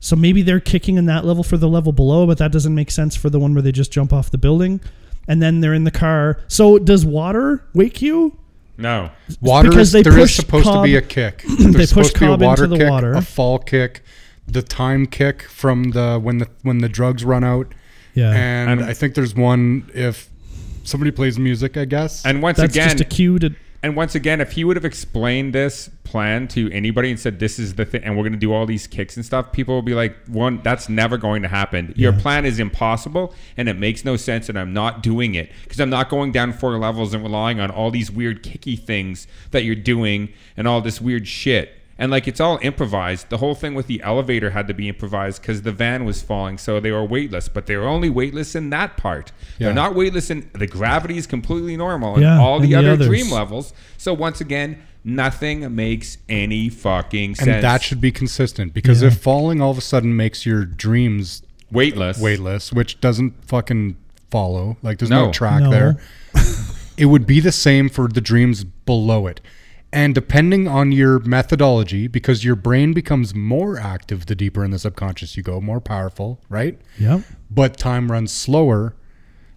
So 0.00 0.16
maybe 0.16 0.42
they're 0.42 0.60
kicking 0.60 0.96
in 0.96 1.06
that 1.06 1.24
level 1.26 1.44
for 1.44 1.56
the 1.58 1.68
level 1.68 1.92
below, 1.92 2.26
but 2.26 2.38
that 2.38 2.50
doesn't 2.52 2.74
make 2.74 2.90
sense 2.90 3.14
for 3.14 3.28
the 3.30 3.38
one 3.38 3.52
where 3.52 3.62
they 3.62 3.72
just 3.72 3.92
jump 3.92 4.12
off 4.12 4.30
the 4.30 4.38
building. 4.38 4.80
And 5.28 5.40
then 5.42 5.60
they're 5.60 5.74
in 5.74 5.84
the 5.84 5.90
car. 5.90 6.40
So 6.48 6.78
does 6.78 7.04
water 7.04 7.62
wake 7.74 8.00
you? 8.02 8.36
no, 8.78 9.10
Water 9.42 9.68
because 9.68 9.88
is 9.88 9.92
they 9.92 10.02
there 10.02 10.18
is 10.18 10.30
push 10.30 10.36
supposed 10.36 10.64
to 10.66 10.82
be 10.82 10.96
a 10.96 11.02
Cobb- 11.02 11.10
kick. 11.10 11.42
they 11.58 11.64
There's 11.66 11.92
push 11.92 12.08
supposed 12.08 12.14
to 12.14 12.18
be 12.20 12.24
a 12.24 12.28
Cobb 12.30 12.40
into 12.40 12.46
water 12.46 12.66
the 12.66 12.78
kick, 12.78 12.90
water. 12.90 13.12
a 13.12 13.20
fall 13.22 13.58
kick, 13.58 14.02
the 14.48 14.62
time 14.62 15.06
kick 15.06 15.42
from 15.42 15.90
the 15.90 16.18
when 16.18 16.38
the 16.38 16.48
when 16.62 16.78
the 16.78 16.88
drugs 16.88 17.22
run 17.22 17.44
out, 17.44 17.66
Yeah. 18.14 18.30
and, 18.32 18.80
And- 18.80 18.84
I 18.84 18.94
think 18.94 19.14
there's 19.14 19.34
one 19.34 19.90
if 19.94 20.30
somebody 20.84 21.10
plays 21.10 21.38
music. 21.38 21.76
I 21.76 21.84
guess. 21.84 22.24
and 22.24 22.40
once 22.42 22.56
That's 22.56 22.72
again, 22.74 22.88
just 22.88 23.00
a 23.02 23.04
cue 23.04 23.38
to 23.40 23.54
And 23.82 23.96
once 23.96 24.14
again, 24.14 24.42
if 24.42 24.52
he 24.52 24.64
would 24.64 24.76
have 24.76 24.84
explained 24.84 25.54
this 25.54 25.88
plan 26.04 26.48
to 26.48 26.70
anybody 26.70 27.10
and 27.10 27.18
said, 27.18 27.38
"This 27.38 27.58
is 27.58 27.74
the 27.76 27.86
thing," 27.86 28.02
and 28.04 28.14
we're 28.16 28.24
going 28.24 28.32
to 28.32 28.38
do 28.38 28.52
all 28.52 28.66
these 28.66 28.86
kicks 28.86 29.16
and 29.16 29.24
stuff, 29.24 29.52
people 29.52 29.74
will 29.74 29.80
be 29.82 29.94
like, 29.94 30.14
"One, 30.26 30.60
that's 30.62 30.88
never 30.90 31.16
going 31.16 31.40
to 31.42 31.48
happen. 31.48 31.94
Your 31.96 32.12
Yeah. 32.12 32.20
plan 32.20 32.44
is 32.44 32.58
impossible, 32.58 33.34
and 33.56 33.68
it 33.68 33.78
makes 33.78 34.04
no 34.04 34.16
sense, 34.16 34.50
and 34.50 34.58
I'm 34.58 34.74
not 34.74 35.02
doing 35.02 35.34
it 35.34 35.50
because 35.62 35.80
I'm 35.80 35.88
not 35.88 36.10
going 36.10 36.30
down 36.30 36.52
four 36.52 36.76
levels 36.78 37.14
and 37.14 37.22
relying 37.22 37.58
on 37.58 37.70
all 37.70 37.90
these 37.90 38.10
weird 38.10 38.42
kicky 38.42 38.76
things 38.76 39.26
that 39.52 39.64
you're 39.64 39.74
doing 39.74 40.28
and 40.58 40.68
all 40.68 40.82
this 40.82 41.00
weird 41.00 41.26
shit." 41.26 41.79
And 42.00 42.10
like 42.10 42.26
it's 42.26 42.40
all 42.40 42.58
improvised. 42.62 43.28
The 43.28 43.36
whole 43.36 43.54
thing 43.54 43.74
with 43.74 43.86
the 43.86 44.00
elevator 44.02 44.50
had 44.50 44.66
to 44.68 44.74
be 44.74 44.88
improvised 44.88 45.42
because 45.42 45.62
the 45.62 45.70
van 45.70 46.06
was 46.06 46.22
falling, 46.22 46.56
so 46.58 46.80
they 46.80 46.90
were 46.90 47.04
weightless. 47.04 47.48
But 47.48 47.66
they 47.66 47.76
were 47.76 47.86
only 47.86 48.08
weightless 48.08 48.54
in 48.56 48.70
that 48.70 48.96
part. 48.96 49.30
Yeah. 49.58 49.66
They're 49.66 49.74
not 49.74 49.94
weightless 49.94 50.30
in 50.30 50.48
the 50.54 50.66
gravity 50.66 51.18
is 51.18 51.26
completely 51.26 51.76
normal, 51.76 52.14
and 52.14 52.22
Yeah, 52.22 52.40
all 52.40 52.58
the 52.58 52.72
and 52.72 52.86
the 52.86 52.92
other 52.94 53.04
dream 53.06 53.30
levels. 53.30 53.74
So 53.98 54.14
once 54.14 54.40
again, 54.40 54.82
nothing 55.04 55.74
makes 55.74 56.16
any 56.28 56.70
fucking 56.70 57.34
sense. 57.34 57.48
and 57.48 57.62
that 57.62 57.82
should 57.82 58.00
be 58.00 58.10
consistent 58.12 58.72
because 58.72 59.02
Yeah. 59.02 59.08
if 59.08 59.18
falling 59.18 59.60
all 59.60 59.70
of 59.70 59.78
a 59.78 59.82
sudden 59.82 60.16
makes 60.16 60.46
your 60.46 60.64
dreams 60.64 61.42
weightless. 61.70 62.18
weightless, 62.18 62.72
which 62.72 62.98
doesn't 63.02 63.34
fucking 63.46 63.96
follow, 64.30 64.78
like 64.82 64.98
there's 64.98 65.10
no, 65.10 65.26
No. 65.26 65.32
track 65.32 65.62
No. 65.62 65.70
there, 65.70 65.96
it 66.96 67.06
would 67.06 67.26
be 67.26 67.40
the 67.40 67.52
same 67.52 67.88
for 67.90 68.08
the 68.08 68.20
dreams 68.22 68.64
below 68.64 69.26
it. 69.26 69.40
And 69.92 70.14
depending 70.14 70.68
on 70.68 70.92
your 70.92 71.18
methodology, 71.20 72.06
because 72.06 72.44
your 72.44 72.54
brain 72.54 72.92
becomes 72.92 73.34
more 73.34 73.78
active 73.78 74.26
the 74.26 74.36
deeper 74.36 74.64
in 74.64 74.70
the 74.70 74.78
subconscious 74.78 75.36
you 75.36 75.42
go, 75.42 75.60
more 75.60 75.80
powerful, 75.80 76.40
right? 76.48 76.78
yeah. 76.98 77.22
But 77.50 77.76
time 77.76 78.10
runs 78.10 78.30
slower. 78.32 78.94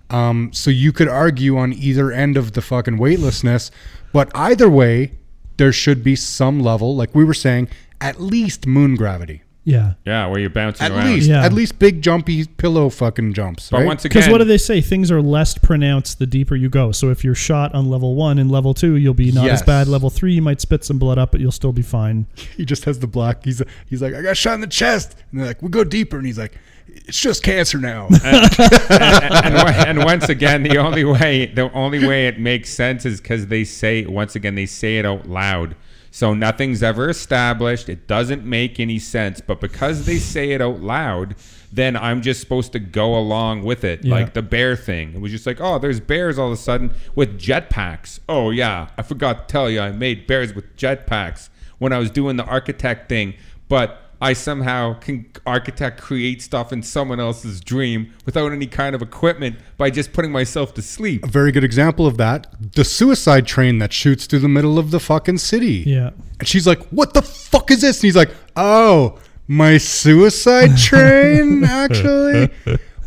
Um, 0.09 0.51
so 0.51 0.69
you 0.71 0.91
could 0.91 1.07
argue 1.07 1.57
on 1.57 1.73
either 1.73 2.11
end 2.11 2.38
of 2.38 2.53
the 2.53 2.61
fucking 2.61 2.97
weightlessness, 2.97 3.71
but 4.11 4.31
either 4.36 4.69
way, 4.69 5.13
there 5.57 5.71
should 5.71 6.03
be 6.03 6.15
some 6.15 6.59
level, 6.59 6.95
like 6.95 7.13
we 7.13 7.23
were 7.23 7.34
saying, 7.34 7.67
at 8.01 8.19
least 8.19 8.65
moon 8.65 8.95
gravity. 8.95 9.43
Yeah. 9.66 9.93
Yeah, 10.05 10.28
where 10.28 10.39
you're 10.41 10.49
bouncing 10.49 10.86
At 10.86 10.91
around. 10.91 11.05
least, 11.14 11.30
Yeah. 11.30 11.43
at 11.45 11.53
least 11.53 11.80
big 11.80 12.01
jumpy 12.01 12.45
pillow 12.45 12.89
fucking 12.89 13.34
jumps. 13.34 13.70
But 13.70 13.78
right? 13.78 13.86
once 13.86 14.03
Because 14.03 14.24
again, 14.26 14.32
what 14.34 14.38
do 14.39 14.43
they 14.43 14.57
say? 14.57 14.82
Things 14.82 15.09
are 15.09 15.22
less 15.22 15.57
pronounced 15.57 16.20
the 16.20 16.26
deeper 16.26 16.55
you 16.55 16.68
go. 16.70 16.91
So 16.91 17.09
if 17.11 17.24
you're 17.24 17.34
shot 17.34 17.74
on 17.74 17.89
level 17.89 18.16
one 18.16 18.39
and 18.39 18.51
level 18.51 18.74
two, 18.74 18.95
you'll 18.95 19.14
be 19.14 19.32
not 19.32 19.45
Yes. 19.45 19.61
as 19.61 19.66
bad. 19.66 19.88
Level 19.88 20.09
three, 20.09 20.34
you 20.34 20.41
might 20.41 20.59
spit 20.59 20.84
some 20.84 20.97
blood 20.99 21.18
up, 21.18 21.32
but 21.32 21.39
you'll 21.39 21.51
still 21.53 21.72
be 21.72 21.82
fine. 21.82 22.26
he 22.57 22.66
just 22.66 22.84
has 22.86 22.99
the 22.99 23.07
black. 23.07 23.45
He's 23.45 23.61
he's 23.89 24.01
like, 24.01 24.14
I 24.14 24.22
got 24.22 24.36
shot 24.36 24.55
in 24.55 24.61
the 24.61 24.68
chest, 24.68 25.16
and 25.32 25.39
they're 25.39 25.47
like, 25.47 25.61
we 25.61 25.70
go 25.70 25.86
deeper, 25.86 26.18
and 26.18 26.26
he's 26.26 26.38
like, 26.38 26.57
it's 26.88 27.20
just 27.20 27.41
cancer 27.43 27.78
now. 27.78 28.07
and, 28.24 29.55
one- 29.55 29.74
and 29.88 30.03
once 30.03 30.30
again, 30.30 30.64
the 30.64 30.78
only 30.78 31.03
way 31.05 31.45
the 31.45 31.72
only 31.74 32.05
way 32.05 32.28
it 32.28 32.39
makes 32.39 32.70
sense 32.70 33.05
is 33.05 33.22
because 33.22 33.47
they 33.47 33.64
say 33.64 34.05
once 34.05 34.36
again 34.36 34.55
they 34.55 34.66
say 34.66 34.97
it 34.97 35.05
out 35.05 35.28
loud. 35.28 35.76
So 36.14 36.36
nothing's 36.36 36.84
ever 36.84 37.09
established. 37.09 37.89
It 37.89 38.07
doesn't 38.07 38.45
make 38.45 38.80
any 38.80 38.99
sense. 38.99 39.41
But 39.41 39.59
because 39.59 40.05
they 40.05 40.20
say 40.20 40.51
it 40.51 40.61
out 40.61 40.80
loud, 40.80 41.36
then 41.72 41.95
I'm 41.97 42.22
just 42.22 42.39
supposed 42.39 42.72
to 42.74 42.80
go 42.80 43.18
along 43.18 43.64
with 43.64 43.84
it. 43.84 44.05
Yeah. 44.05 44.14
Like 44.14 44.36
the 44.36 44.43
bear 44.43 44.76
thing. 44.76 45.16
It 45.16 45.22
was 45.22 45.32
just 45.32 45.47
like, 45.47 45.59
oh, 45.59 45.80
there's 45.80 45.99
bears 45.99 46.38
all 46.38 46.49
of 46.49 46.53
a 46.53 46.57
sudden 46.57 46.93
with 47.16 47.39
jetpacks. 47.39 48.20
Oh 48.30 48.51
yeah, 48.51 48.89
I 48.95 49.01
forgot 49.01 49.47
to 49.47 49.51
tell 49.51 49.72
you, 49.72 49.80
I 49.82 49.91
made 49.91 50.28
bears 50.28 50.53
with 50.53 50.78
jetpacks 50.78 51.49
when 51.80 51.91
I 51.91 51.97
was 51.97 52.11
doing 52.11 52.36
the 52.36 52.45
architect 52.45 53.09
thing. 53.09 53.34
But 53.68 54.03
I 54.24 54.32
somehow 54.32 54.93
can 54.93 55.26
architect 55.45 55.99
create 55.99 56.41
stuff 56.41 56.71
in 56.71 56.82
someone 56.82 57.19
else's 57.19 57.59
dream 57.59 58.13
without 58.26 58.53
any 58.53 58.67
kind 58.67 58.95
of 58.95 59.01
equipment 59.01 59.57
by 59.76 59.89
just 59.89 60.13
putting 60.13 60.32
myself 60.32 60.74
to 60.76 60.82
sleep. 60.82 61.26
a 61.26 61.28
very 61.28 61.51
good 61.51 61.65
example 61.65 62.07
of 62.07 62.15
that: 62.17 62.47
the 62.76 62.86
suicide 62.86 63.45
train 63.45 63.80
that 63.80 63.91
shoots 63.91 64.26
through 64.26 64.39
the 64.39 64.47
middle 64.47 64.80
of 64.80 64.91
the 64.91 65.01
fucking 65.01 65.39
city. 65.39 65.84
Yeah. 65.86 66.11
And 66.39 66.47
she's 66.47 66.65
like, 66.65 66.82
"What 66.88 67.13
the 67.13 67.21
fuck 67.21 67.69
is 67.69 67.82
this?" 67.82 67.97
And 67.97 68.03
he's 68.03 68.15
like, 68.15 68.32
"Oh, 68.55 69.19
my 69.45 69.78
suicide 69.78 70.78
train, 70.89 71.65
actually. 71.65 72.49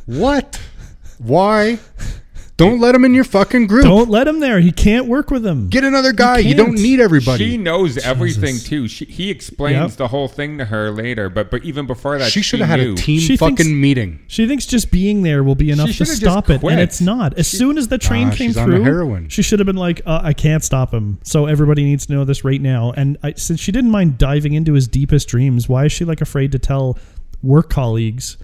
what? 0.04 0.60
Why? 1.18 1.78
Don't 2.58 2.80
let 2.80 2.94
him 2.94 3.04
in 3.04 3.12
your 3.12 3.24
fucking 3.24 3.66
group. 3.66 3.84
Don't 3.84 4.08
let 4.08 4.26
him 4.26 4.40
there. 4.40 4.60
He 4.60 4.72
can't 4.72 5.06
work 5.06 5.30
with 5.30 5.44
him. 5.44 5.68
Get 5.68 5.84
another 5.84 6.14
guy. 6.14 6.38
You, 6.38 6.54
don't 6.54 6.72
need 6.76 7.00
everybody. 7.00 7.50
She 7.50 7.58
knows 7.58 7.98
everything 7.98 8.56
too. 8.58 8.88
She, 8.88 9.04
he 9.04 9.28
explains 9.30 9.76
Yep. 9.76 9.90
the 9.98 10.08
whole 10.08 10.26
thing 10.26 10.56
to 10.56 10.64
her 10.64 10.90
later, 10.90 11.28
but 11.28 11.50
but 11.50 11.64
even 11.64 11.86
before 11.86 12.16
that, 12.18 12.32
she 12.32 12.40
should 12.40 12.60
have 12.60 12.68
had 12.70 12.80
knew. 12.80 12.94
a 12.94 12.96
team 12.96 13.20
She 13.20 13.36
fucking 13.36 13.56
thinks- 13.56 13.70
meeting. 13.70 14.20
She 14.26 14.46
thinks 14.48 14.64
just 14.64 14.90
being 14.90 15.20
there 15.22 15.44
will 15.44 15.54
be 15.54 15.70
enough 15.70 15.92
to 15.96 16.06
stop 16.06 16.48
it, 16.48 16.62
and 16.62 16.80
it's 16.80 17.00
not. 17.02 17.34
As 17.38 17.46
soon 17.46 17.76
as 17.76 17.88
the 17.88 17.98
train 17.98 18.28
Ah, 18.28 18.30
came 18.30 18.48
she's 18.48 18.56
on 18.56 18.68
through, 18.68 18.82
heroin. 18.84 19.28
she 19.28 19.42
should 19.42 19.58
have 19.58 19.66
been 19.66 19.76
like, 19.76 20.00
uh, 20.06 20.20
"I 20.24 20.32
can't 20.32 20.64
stop 20.64 20.94
him." 20.94 21.18
So 21.24 21.44
everybody 21.44 21.84
needs 21.84 22.06
to 22.06 22.12
know 22.14 22.24
this 22.24 22.42
right 22.42 22.60
now. 22.62 22.90
And 22.96 23.18
I, 23.22 23.34
since 23.34 23.60
she 23.60 23.70
didn't 23.70 23.90
mind 23.90 24.16
diving 24.16 24.54
into 24.54 24.72
his 24.72 24.88
deepest 24.88 25.28
dreams, 25.28 25.68
why 25.68 25.84
is 25.84 25.92
she 25.92 26.06
like 26.06 26.22
afraid 26.22 26.52
to 26.52 26.58
tell 26.58 26.98
work 27.42 27.68
colleagues 27.68 28.38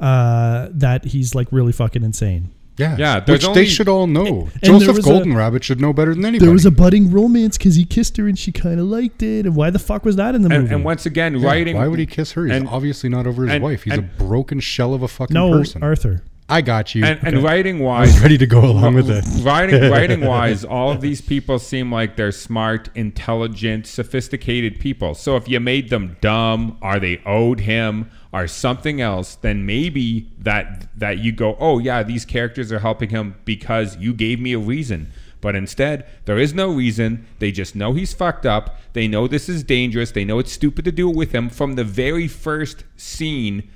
uh, 0.00 0.68
that 0.72 1.04
he's 1.04 1.34
like 1.34 1.48
really 1.50 1.72
fucking 1.72 2.02
insane? 2.02 2.52
Yeah, 2.80 2.96
Yeah, 2.98 3.24
which 3.30 3.44
only- 3.44 3.62
they 3.62 3.66
should 3.68 3.88
all 3.88 4.06
know. 4.06 4.48
there 4.62 4.72
Joseph 4.72 5.02
Golden 5.04 5.32
a- 5.32 5.34
Goldenrabbit 5.34 5.62
should 5.62 5.80
know 5.80 5.92
better 5.92 6.14
than 6.14 6.24
anybody. 6.24 6.46
There 6.46 6.52
was 6.52 6.64
a 6.66 6.70
budding 6.70 7.10
romance 7.10 7.58
because 7.58 7.76
he 7.76 7.84
kissed 7.84 8.16
her 8.16 8.26
and 8.26 8.38
she 8.38 8.52
kind 8.52 8.80
of 8.80 8.86
liked 8.86 9.22
it. 9.22 9.44
And 9.46 9.54
why 9.54 9.70
the 9.70 9.78
fuck 9.78 10.04
was 10.04 10.16
that 10.16 10.34
in 10.34 10.42
the 10.42 10.48
movie? 10.48 10.74
and 10.74 10.84
once 10.84 11.04
again, 11.06 11.36
Yeah, 11.36 11.46
writing. 11.46 11.76
Why 11.76 11.86
would 11.88 11.98
he 11.98 12.06
kiss 12.06 12.32
her? 12.32 12.46
He's 12.46 12.56
and- 12.56 12.66
obviously 12.68 13.10
not 13.10 13.26
over 13.26 13.44
his 13.44 13.54
and- 13.54 13.62
wife. 13.62 13.82
He's 13.84 13.92
and- 13.94 14.04
a 14.18 14.22
broken 14.24 14.60
shell 14.60 14.94
of 14.94 15.02
a 15.02 15.08
fucking 15.08 15.34
no, 15.34 15.50
person. 15.52 15.82
Arthur. 15.82 16.22
I 16.50 16.60
got 16.62 16.94
you. 16.94 17.04
And, 17.04 17.20
and 17.22 17.42
writing 17.42 17.78
wise, 17.78 18.20
ready 18.20 18.36
to 18.38 18.46
go 18.46 18.60
along 18.60 18.94
with 18.94 19.10
it. 19.10 19.24
writing 19.42 19.90
writing 19.90 20.22
wise, 20.22 20.64
all 20.64 20.90
of 20.90 21.00
these 21.00 21.20
people 21.20 21.58
seem 21.58 21.92
like 21.92 22.16
they're 22.16 22.32
smart, 22.32 22.88
intelligent, 22.94 23.86
sophisticated 23.86 24.80
people. 24.80 25.14
So 25.14 25.36
if 25.36 25.48
you 25.48 25.60
made 25.60 25.90
them 25.90 26.16
dumb, 26.20 26.76
are 26.82 26.98
they 26.98 27.22
owed 27.24 27.60
him, 27.60 28.10
or 28.32 28.46
something 28.46 29.00
else, 29.00 29.36
then 29.36 29.66
maybe 29.66 30.30
that 30.38 30.88
that 30.98 31.18
you 31.18 31.32
go, 31.32 31.56
oh 31.58 31.78
yeah, 31.78 32.02
these 32.02 32.24
characters 32.24 32.70
are 32.72 32.78
helping 32.78 33.10
him 33.10 33.36
because 33.44 33.96
you 33.96 34.12
gave 34.12 34.40
me 34.40 34.52
a 34.52 34.58
reason. 34.58 35.12
But 35.40 35.56
instead, 35.56 36.06
there 36.26 36.38
is 36.38 36.52
no 36.52 36.70
reason. 36.70 37.26
They 37.38 37.50
just 37.50 37.74
know 37.74 37.94
he's 37.94 38.12
fucked 38.12 38.44
up. 38.44 38.76
They 38.92 39.08
know 39.08 39.26
this 39.26 39.48
is 39.48 39.62
dangerous. 39.62 40.10
They 40.10 40.24
know 40.24 40.38
it's 40.38 40.52
stupid 40.52 40.84
to 40.84 40.92
do 40.92 41.08
it 41.08 41.16
with 41.16 41.32
him. 41.32 41.48
From 41.48 41.74
the 41.74 41.84
very 41.84 42.28
first 42.28 42.84
scene, 42.96 43.70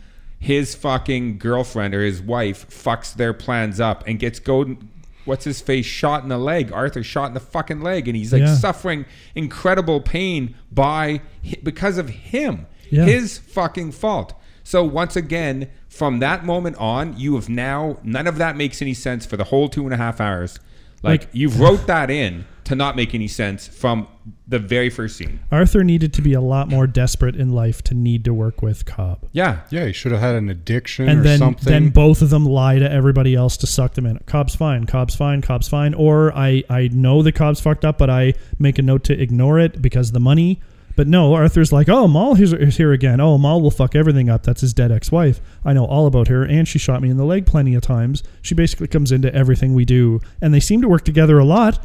his 0.44 0.74
fucking 0.74 1.38
girlfriend 1.38 1.94
or 1.94 2.02
his 2.04 2.20
wife 2.20 2.68
fucks 2.68 3.14
their 3.14 3.32
plans 3.32 3.80
up 3.80 4.04
and 4.06 4.18
gets 4.18 4.38
golden 4.38 4.90
what's 5.24 5.44
his 5.44 5.62
face 5.62 5.86
shot 5.86 6.22
in 6.22 6.28
the 6.28 6.36
leg 6.36 6.70
arthur 6.70 7.02
shot 7.02 7.28
in 7.28 7.32
the 7.34 7.40
fucking 7.40 7.80
leg 7.80 8.06
and 8.06 8.14
he's 8.16 8.30
like 8.30 8.42
Yeah. 8.42 8.54
suffering 8.54 9.06
incredible 9.34 10.00
pain 10.02 10.54
by 10.70 11.22
because 11.62 11.96
of 11.96 12.10
him 12.10 12.66
Yeah. 12.90 13.06
his 13.06 13.38
fucking 13.38 13.92
fault 13.92 14.34
so 14.62 14.84
once 14.84 15.16
again 15.16 15.70
from 15.88 16.18
that 16.18 16.44
moment 16.44 16.76
on 16.76 17.16
you 17.18 17.36
have 17.36 17.48
now 17.48 17.96
none 18.02 18.26
of 18.26 18.36
that 18.36 18.54
makes 18.54 18.82
any 18.82 18.92
sense 18.92 19.24
for 19.24 19.38
the 19.38 19.44
whole 19.44 19.68
two 19.70 19.84
and 19.84 19.94
a 19.94 19.96
half 19.96 20.20
hours 20.20 20.58
like, 21.02 21.22
Like- 21.22 21.30
you've 21.32 21.58
wrote 21.64 21.86
that 21.86 22.10
in 22.10 22.44
to 22.64 22.74
not 22.74 22.96
make 22.96 23.14
any 23.14 23.28
sense 23.28 23.66
from 23.68 24.06
the 24.48 24.58
very 24.58 24.88
first 24.88 25.16
scene 25.16 25.38
Arthur 25.52 25.84
needed 25.84 26.12
to 26.14 26.22
be 26.22 26.32
a 26.32 26.40
lot 26.40 26.68
more 26.68 26.86
desperate 26.86 27.36
in 27.36 27.52
life 27.52 27.82
to 27.84 27.94
need 27.94 28.24
to 28.24 28.32
work 28.32 28.62
with 28.62 28.84
Cobb. 28.86 29.26
yeah 29.32 29.60
Yeah, 29.70 29.86
he 29.86 29.92
should 29.92 30.12
have 30.12 30.20
had 30.20 30.34
an 30.34 30.48
addiction 30.48 31.08
and 31.08 31.20
or 31.20 31.22
then 31.22 31.38
something. 31.38 31.70
then 31.72 31.88
both 31.90 32.22
of 32.22 32.30
them 32.30 32.46
lie 32.46 32.78
to 32.78 32.90
everybody 32.90 33.34
else 33.34 33.56
to 33.58 33.66
suck 33.66 33.94
them 33.94 34.06
in. 34.06 34.18
Cobb's 34.26 34.54
fine, 34.54 34.86
Cobb's 34.86 35.14
fine, 35.14 35.42
Cobb's 35.42 35.68
fine. 35.68 35.92
Or 35.94 36.32
I 36.36 36.64
I 36.70 36.88
know 36.92 37.22
that 37.22 37.32
Cobb's 37.32 37.60
fucked 37.60 37.84
up, 37.84 37.98
but 37.98 38.08
I 38.10 38.34
make 38.58 38.78
a 38.78 38.82
note 38.82 39.04
to 39.04 39.20
ignore 39.20 39.58
it 39.58 39.82
because 39.82 40.12
the 40.12 40.20
money. 40.20 40.60
But 40.96 41.08
no, 41.08 41.34
Arthur's 41.34 41.72
like, 41.72 41.88
oh, 41.88 42.06
Mal 42.06 42.40
is 42.40 42.52
is 42.52 42.76
here 42.76 42.92
again. 42.92 43.20
Oh, 43.20 43.36
Mal 43.36 43.60
will 43.60 43.72
fuck 43.72 43.94
everything 43.96 44.30
up. 44.30 44.44
That's 44.44 44.60
his 44.60 44.72
dead 44.72 44.92
ex-wife. 44.92 45.40
I 45.64 45.72
know 45.72 45.84
all 45.84 46.06
about 46.06 46.28
her, 46.28 46.44
and 46.44 46.68
she 46.68 46.78
shot 46.78 47.02
me 47.02 47.10
in 47.10 47.16
the 47.16 47.24
leg 47.24 47.46
plenty 47.46 47.74
of 47.74 47.82
times. 47.82 48.22
She 48.42 48.54
basically 48.54 48.86
comes 48.86 49.10
into 49.10 49.34
everything 49.34 49.74
we 49.74 49.84
do, 49.84 50.20
and 50.40 50.54
they 50.54 50.60
seem 50.60 50.80
to 50.82 50.88
work 50.88 51.04
together 51.04 51.38
a 51.38 51.44
lot. 51.44 51.84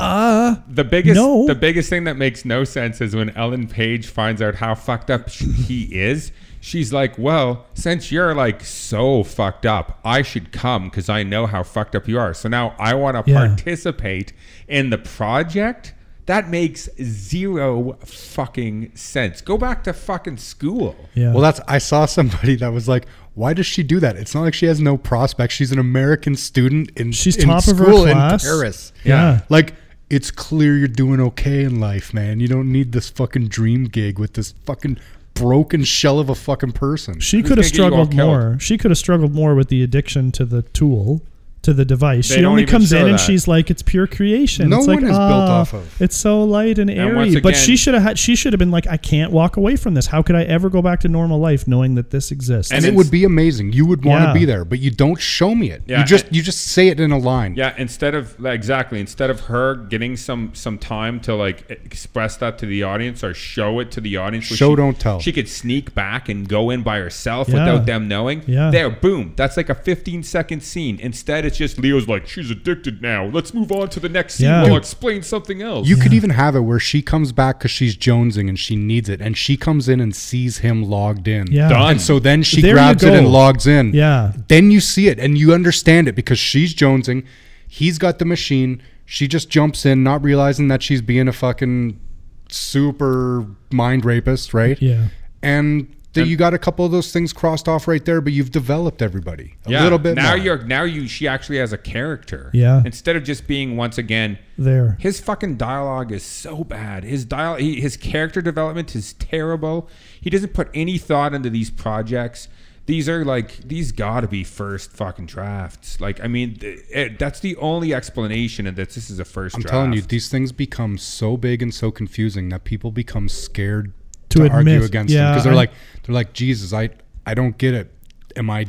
Uh 0.00 0.56
The 0.68 0.84
biggest 0.84 1.16
No. 1.16 1.46
the 1.46 1.54
biggest 1.54 1.88
thing 1.90 2.04
that 2.04 2.16
makes 2.16 2.44
no 2.44 2.64
sense 2.64 3.00
is 3.00 3.14
when 3.14 3.30
Ellen 3.30 3.66
Page 3.68 4.06
finds 4.06 4.40
out 4.42 4.56
how 4.56 4.74
fucked 4.74 5.10
up 5.10 5.28
he 5.30 5.84
is. 5.92 6.32
She's 6.62 6.92
like, 6.92 7.18
"Well, 7.18 7.64
since 7.72 8.12
you're 8.12 8.34
like 8.34 8.62
so 8.62 9.22
fucked 9.24 9.64
up, 9.64 9.98
I 10.04 10.20
should 10.22 10.52
come 10.52 10.84
because 10.90 11.08
I 11.08 11.22
know 11.22 11.46
how 11.46 11.62
fucked 11.62 11.94
up 11.96 12.06
you 12.06 12.18
are. 12.18 12.34
So 12.34 12.48
now 12.50 12.74
I 12.78 12.94
want 12.94 13.24
to 13.24 13.30
Yeah. 13.32 13.46
participate 13.46 14.32
in 14.68 14.90
the 14.90 14.98
project." 14.98 15.94
That 16.26 16.48
makes 16.50 16.88
zero 17.02 17.96
fucking 18.04 18.92
sense. 18.94 19.40
Go 19.40 19.56
back 19.58 19.82
to 19.84 19.92
fucking 19.92 20.36
school. 20.36 20.94
yeah. 21.14 21.32
Well, 21.32 21.40
that's 21.42 21.60
I 21.66 21.78
saw 21.78 22.06
somebody 22.06 22.56
that 22.56 22.72
was 22.72 22.86
like, 22.88 23.06
"Why 23.34 23.52
does 23.54 23.66
she 23.66 23.82
do 23.82 23.98
that? 24.00 24.16
It's 24.16 24.34
not 24.34 24.42
like 24.42 24.54
she 24.54 24.66
has 24.66 24.80
no 24.80 24.96
prospects. 24.96 25.54
She's 25.54 25.72
an 25.72 25.78
American 25.78 26.36
student 26.36 26.90
in 26.96 27.12
She's 27.12 27.36
in 27.36 27.46
top 27.48 27.66
of 27.66 27.78
her 27.78 27.84
school 27.84 28.04
in 28.06 28.12
class. 28.12 28.44
Paris. 28.44 28.92
yeah. 29.02 29.40
Like 29.48 29.74
it's 30.10 30.30
clear 30.32 30.76
you're 30.76 30.88
doing 30.88 31.20
okay 31.20 31.62
in 31.62 31.80
life, 31.80 32.12
man. 32.12 32.40
You 32.40 32.48
don't 32.48 32.70
need 32.70 32.92
this 32.92 33.08
fucking 33.08 33.48
dream 33.48 33.84
gig 33.84 34.18
with 34.18 34.34
this 34.34 34.52
fucking 34.66 34.98
broken 35.34 35.84
shell 35.84 36.18
of 36.18 36.28
a 36.28 36.34
fucking 36.34 36.72
person. 36.72 37.20
She 37.20 37.42
could 37.42 37.56
have 37.56 37.58
gonna 37.58 37.68
get 37.70 37.76
you 37.76 37.84
all 37.84 37.88
struggled 37.90 38.12
killed? 38.12 38.28
more. 38.28 38.58
She 38.58 38.76
could 38.76 38.90
have 38.90 38.98
struggled 38.98 39.32
more 39.32 39.54
with 39.54 39.68
the 39.68 39.82
addiction 39.82 40.32
to 40.32 40.44
the 40.44 40.62
tool, 40.62 41.22
to 41.62 41.74
the 41.74 41.84
device. 41.84 42.28
They 42.30 42.36
she 42.36 42.44
only 42.44 42.64
comes 42.64 42.88
show 42.88 43.04
in 43.04 43.10
and 43.10 43.20
she's 43.20 43.46
like, 43.46 43.70
"It's 43.70 43.82
pure 43.82 44.06
creation." 44.06 44.70
No 44.70 44.78
it's 44.78 44.86
like, 44.86 44.96
one 45.00 45.04
is 45.04 45.10
built 45.10 45.20
"Ah, 45.20 45.60
off 45.60 45.74
of." 45.74 46.00
It's 46.00 46.16
so 46.16 46.42
light 46.44 46.78
and 46.78 46.90
airy. 46.90 47.14
once 47.14 47.40
but 47.40 47.54
she 47.54 47.76
should 47.76 47.92
have 47.94 48.02
had. 48.02 48.18
She 48.18 48.34
should 48.34 48.52
have 48.54 48.58
been 48.58 48.70
like, 48.70 48.86
"I 48.86 48.96
can't 48.96 49.30
walk 49.30 49.56
away 49.58 49.76
from 49.76 49.92
this. 49.94 50.06
How 50.06 50.22
could 50.22 50.36
I 50.36 50.44
ever 50.44 50.70
go 50.70 50.80
back 50.80 51.00
to 51.00 51.08
normal 51.08 51.38
life 51.38 51.68
knowing 51.68 51.96
that 51.96 52.10
this 52.10 52.30
exists?" 52.30 52.72
and 52.72 52.84
And 52.84 52.94
it 52.94 52.96
would 52.96 53.10
be 53.10 53.24
amazing. 53.24 53.72
You 53.74 53.84
would 53.86 54.04
want 54.04 54.22
to 54.22 54.28
Yeah. 54.28 54.32
be 54.32 54.44
there, 54.46 54.64
but 54.64 54.78
you 54.78 54.90
don't 54.90 55.20
show 55.20 55.54
me 55.54 55.70
it. 55.70 55.82
Yeah, 55.86 56.00
you 56.00 56.06
just 56.06 56.26
and- 56.28 56.36
you 56.36 56.42
just 56.42 56.60
say 56.62 56.88
it 56.88 56.98
in 56.98 57.12
a 57.12 57.18
line. 57.18 57.54
Yeah, 57.56 57.74
instead 57.76 58.14
of 58.14 58.40
like, 58.40 58.54
exactly 58.54 58.98
instead 59.00 59.28
of 59.28 59.40
her 59.40 59.74
getting 59.74 60.16
some 60.16 60.50
some 60.54 60.78
time 60.78 61.20
to 61.20 61.34
like 61.34 61.64
express 61.68 62.36
that 62.38 62.56
to 62.58 62.66
the 62.66 62.82
audience 62.82 63.22
or 63.22 63.34
show 63.34 63.80
it 63.80 63.90
to 63.92 64.00
the 64.00 64.16
audience. 64.16 64.46
Show, 64.46 64.70
she- 64.70 64.76
don't 64.76 64.98
tell. 64.98 65.20
She 65.20 65.30
could 65.32 65.48
sneak 65.48 65.94
back 65.94 66.28
and 66.30 66.48
go 66.48 66.70
in 66.70 66.80
by 66.82 66.98
herself 66.98 67.48
Yeah. 67.48 67.56
without 67.56 67.84
them 67.86 68.08
knowing. 68.08 68.42
Yeah. 68.46 68.70
There, 68.70 68.88
boom. 68.88 69.32
That's 69.36 69.56
like 69.58 69.68
a 69.68 69.74
15 69.74 70.22
second 70.22 70.62
scene. 70.62 70.98
Instead, 71.02 71.44
it's 71.50 71.58
just 71.58 71.78
Leo's 71.78 72.08
like, 72.08 72.26
she's 72.26 72.50
addicted 72.50 73.02
now. 73.02 73.26
Let's 73.26 73.52
move 73.52 73.70
on 73.72 73.88
to 73.90 74.00
the 74.00 74.08
next 74.08 74.34
scene. 74.34 74.46
Yeah. 74.46 74.64
We'll 74.64 74.76
explain 74.76 75.22
something 75.22 75.60
else. 75.60 75.86
You 75.86 75.96
could 75.96 76.12
even 76.12 76.30
have 76.30 76.56
it 76.56 76.60
where 76.60 76.78
she 76.78 77.02
comes 77.02 77.32
back 77.32 77.58
because 77.58 77.70
she's 77.70 77.96
jonesing 77.96 78.48
and 78.48 78.58
she 78.58 78.76
needs 78.76 79.08
it, 79.08 79.20
and 79.20 79.36
she 79.36 79.56
comes 79.56 79.88
in 79.88 80.00
and 80.00 80.14
sees 80.14 80.58
him 80.58 80.82
logged 80.84 81.28
in. 81.28 81.48
Yeah. 81.50 81.68
Done. 81.68 81.90
And 81.90 82.00
so 82.00 82.18
then 82.18 82.42
she 82.42 82.62
There 82.62 82.74
grabs 82.74 83.02
it 83.02 83.12
and 83.12 83.28
logs 83.28 83.66
in. 83.66 83.92
Yeah. 83.92 84.32
Then 84.48 84.70
you 84.70 84.80
see 84.80 85.08
it 85.08 85.18
and 85.18 85.36
you 85.36 85.52
understand 85.52 86.08
it 86.08 86.14
because 86.14 86.38
she's 86.38 86.74
jonesing. 86.74 87.26
He's 87.66 87.98
got 87.98 88.18
the 88.18 88.24
machine. 88.24 88.82
She 89.04 89.26
just 89.26 89.50
jumps 89.50 89.84
in, 89.84 90.02
not 90.02 90.22
realizing 90.22 90.68
that 90.68 90.82
she's 90.82 91.02
being 91.02 91.28
a 91.28 91.32
fucking 91.32 92.00
super 92.48 93.46
mind 93.72 94.04
rapist, 94.04 94.54
right? 94.54 94.80
Yeah. 94.80 95.08
And 95.42 95.94
that 96.14 96.26
you 96.26 96.36
got 96.36 96.54
a 96.54 96.58
couple 96.58 96.84
of 96.84 96.92
those 96.92 97.12
things 97.12 97.32
crossed 97.32 97.68
off 97.68 97.86
right 97.86 98.04
there, 98.04 98.20
but 98.20 98.32
you've 98.32 98.50
developed 98.50 99.00
everybody 99.00 99.54
a 99.66 99.70
yeah. 99.70 99.82
little 99.82 99.98
bit 99.98 100.16
now 100.16 100.30
more. 100.30 100.36
you're 100.36 100.62
now 100.64 100.82
you 100.82 101.06
she 101.06 101.28
actually 101.28 101.58
has 101.58 101.72
a 101.72 101.78
character. 101.78 102.50
Yeah. 102.52 102.82
Instead 102.84 103.16
of 103.16 103.24
just 103.24 103.46
being 103.46 103.76
once 103.76 103.98
again 103.98 104.38
there. 104.58 104.96
His 105.00 105.20
fucking 105.20 105.56
dialogue 105.56 106.12
is 106.12 106.22
so 106.22 106.64
bad. 106.64 107.04
His 107.04 107.24
dial, 107.24 107.56
he, 107.56 107.80
his 107.80 107.96
character 107.96 108.42
development 108.42 108.94
is 108.96 109.12
terrible. 109.14 109.88
He 110.20 110.30
doesn't 110.30 110.52
put 110.52 110.68
any 110.74 110.98
thought 110.98 111.32
into 111.32 111.50
these 111.50 111.70
projects. 111.70 112.48
These 112.86 113.08
are 113.08 113.24
like 113.24 113.58
these 113.58 113.92
got 113.92 114.22
to 114.22 114.28
be 114.28 114.42
first 114.42 114.90
fucking 114.90 115.26
drafts. 115.26 116.00
Like 116.00 116.22
I 116.24 116.26
mean, 116.26 116.56
th- 116.56 116.80
it, 116.90 117.18
that's 117.20 117.38
the 117.38 117.54
only 117.56 117.94
explanation, 117.94 118.66
and 118.66 118.76
that 118.76 118.90
this 118.90 119.10
is 119.10 119.20
a 119.20 119.24
1st 119.24 119.54
I'm 119.54 119.60
draft. 119.60 119.68
telling 119.68 119.92
you, 119.92 120.00
these 120.02 120.28
things 120.28 120.50
become 120.50 120.98
so 120.98 121.36
big 121.36 121.62
and 121.62 121.72
so 121.72 121.92
confusing 121.92 122.48
that 122.48 122.64
people 122.64 122.90
become 122.90 123.28
scared 123.28 123.92
To 124.30 124.38
to, 124.40 124.48
argue 124.50 124.82
against 124.82 125.12
them 125.12 125.22
yeah, 125.22 125.30
because 125.32 125.44
they're 125.44 125.52
I- 125.52 125.56
like, 125.56 125.72
they're 126.04 126.14
like, 126.14 126.32
Jesus, 126.32 126.72
I, 126.72 126.90
I 127.26 127.34
don't 127.34 127.56
get 127.58 127.74
it. 127.74 127.92
Am 128.36 128.48
I 128.50 128.66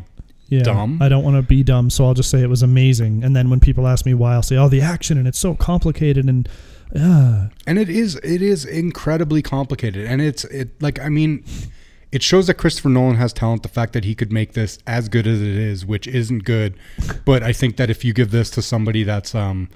Yeah. 0.50 0.64
dumb? 0.64 0.98
I 1.02 1.08
don't 1.10 1.24
want 1.24 1.38
to 1.38 1.42
be 1.44 1.64
dumb, 1.64 1.90
so 1.90 2.06
I'll 2.06 2.14
just 2.14 2.30
say 2.30 2.42
it 2.42 2.50
was 2.50 2.62
amazing. 2.64 3.24
And 3.24 3.36
then 3.36 3.50
when 3.50 3.60
people 3.60 3.88
ask 3.88 4.06
me 4.06 4.14
why, 4.14 4.34
I'll 4.34 4.44
say, 4.44 4.58
"Oh, 4.58 4.68
the 4.70 4.82
action 4.82 5.18
and 5.18 5.28
it's 5.28 5.40
so 5.40 5.54
complicated 5.56 6.26
and." 6.28 6.48
Uh, 6.94 7.48
And 7.66 7.80
it 7.80 7.90
is 7.90 8.16
it 8.18 8.42
is 8.42 8.66
incredibly 8.66 9.42
complicated. 9.42 10.06
And 10.08 10.22
it's 10.22 10.44
it 10.46 10.70
like 10.82 11.00
I 11.00 11.08
mean 11.08 11.46
it 12.12 12.22
shows 12.22 12.48
that 12.48 12.56
Christopher 12.56 12.90
Nolan 12.90 13.16
has 13.16 13.32
talent, 13.32 13.64
the 13.64 13.70
fact 13.70 13.94
that 13.94 14.04
he 14.04 14.14
could 14.14 14.34
make 14.34 14.52
this 14.52 14.78
as 14.86 15.08
good 15.08 15.26
as 15.26 15.42
it 15.42 15.56
is, 15.56 15.86
which 15.86 16.06
isn't 16.08 16.44
good. 16.44 16.74
But 17.24 17.44
I 17.44 17.54
think 17.54 17.78
that 17.78 17.90
if 17.90 18.04
you 18.04 18.12
give 18.14 18.32
this 18.32 18.50
to 18.50 18.62
somebody 18.62 19.04
that's 19.04 19.34
um 19.34 19.70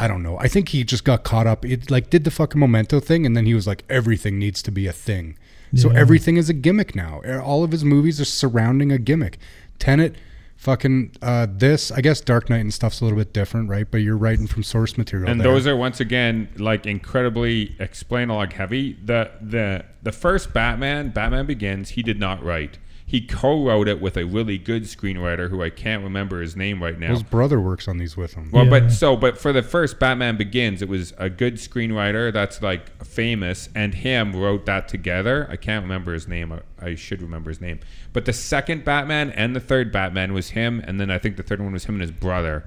I 0.00 0.08
don't 0.08 0.22
know. 0.22 0.38
I 0.38 0.48
think 0.48 0.70
he 0.70 0.82
just 0.82 1.04
got 1.04 1.24
caught 1.24 1.46
up. 1.46 1.64
It 1.64 1.90
like 1.90 2.08
did 2.08 2.24
the 2.24 2.30
fucking 2.30 2.58
memento 2.58 3.00
thing 3.00 3.26
and 3.26 3.36
then 3.36 3.44
he 3.44 3.52
was 3.54 3.66
like 3.66 3.84
everything 3.90 4.38
needs 4.38 4.62
to 4.62 4.72
be 4.72 4.86
a 4.86 4.92
thing. 4.92 5.36
So 5.76 5.90
everything 5.90 6.36
is 6.36 6.48
a 6.48 6.52
gimmick 6.52 6.96
now. 6.96 7.20
All 7.44 7.62
of 7.62 7.70
his 7.70 7.84
movies 7.84 8.20
are 8.20 8.24
surrounding 8.24 8.90
a 8.90 8.98
gimmick. 8.98 9.38
Tenet 9.78 10.16
fucking 10.56 11.12
uh 11.22 11.46
this 11.48 11.90
I 11.92 12.00
guess 12.00 12.20
Dark 12.20 12.50
Knight 12.50 12.60
and 12.60 12.74
stuff's 12.74 13.00
a 13.00 13.04
little 13.04 13.18
bit 13.18 13.32
different, 13.32 13.68
right? 13.68 13.88
But 13.88 13.98
you're 13.98 14.16
writing 14.16 14.46
from 14.46 14.62
source 14.62 14.98
material. 14.98 15.30
and 15.30 15.40
there. 15.40 15.52
those 15.52 15.66
are 15.66 15.76
once 15.76 16.00
again 16.00 16.48
like 16.56 16.86
incredibly 16.86 17.76
explain-log 17.78 18.54
heavy. 18.54 18.94
The 19.04 19.30
the 19.40 19.84
the 20.02 20.12
first 20.12 20.52
Batman, 20.52 21.10
Batman 21.10 21.46
Begins, 21.46 21.90
he 21.90 22.02
did 22.02 22.18
not 22.18 22.42
write. 22.42 22.78
He 23.10 23.20
co-wrote 23.20 23.88
it 23.88 24.00
with 24.00 24.16
a 24.16 24.24
really 24.24 24.56
good 24.56 24.84
screenwriter 24.84 25.50
who 25.50 25.60
I 25.64 25.68
can't 25.68 26.04
remember 26.04 26.40
his 26.40 26.54
name 26.54 26.80
right 26.80 26.96
now. 26.96 27.08
His 27.10 27.24
brother 27.24 27.60
works 27.60 27.88
on 27.88 27.98
these 27.98 28.16
with 28.16 28.34
him. 28.34 28.52
Well, 28.52 28.62
Yeah. 28.62 28.70
but 28.70 28.92
so, 28.92 29.16
but 29.16 29.36
for 29.36 29.52
the 29.52 29.64
first 29.64 29.98
Batman 29.98 30.36
Begins, 30.36 30.80
it 30.80 30.88
was 30.88 31.12
a 31.18 31.28
good 31.28 31.56
screenwriter 31.56 32.32
that's 32.32 32.62
like 32.62 33.04
famous, 33.04 33.68
and 33.74 33.94
him 33.94 34.32
wrote 34.36 34.64
that 34.66 34.86
together. 34.86 35.48
I 35.50 35.56
can't 35.56 35.82
remember 35.82 36.12
his 36.12 36.28
name. 36.28 36.52
I, 36.52 36.60
I 36.80 36.94
should 36.94 37.20
remember 37.20 37.50
his 37.50 37.60
name. 37.60 37.80
But 38.12 38.26
the 38.26 38.32
second 38.32 38.84
Batman 38.84 39.30
and 39.30 39.56
the 39.56 39.60
third 39.60 39.90
Batman 39.90 40.32
was 40.32 40.50
him, 40.50 40.80
and 40.86 41.00
then 41.00 41.10
I 41.10 41.18
think 41.18 41.36
the 41.36 41.42
third 41.42 41.60
one 41.60 41.72
was 41.72 41.86
him 41.86 41.96
and 41.96 42.02
his 42.02 42.12
brother. 42.12 42.64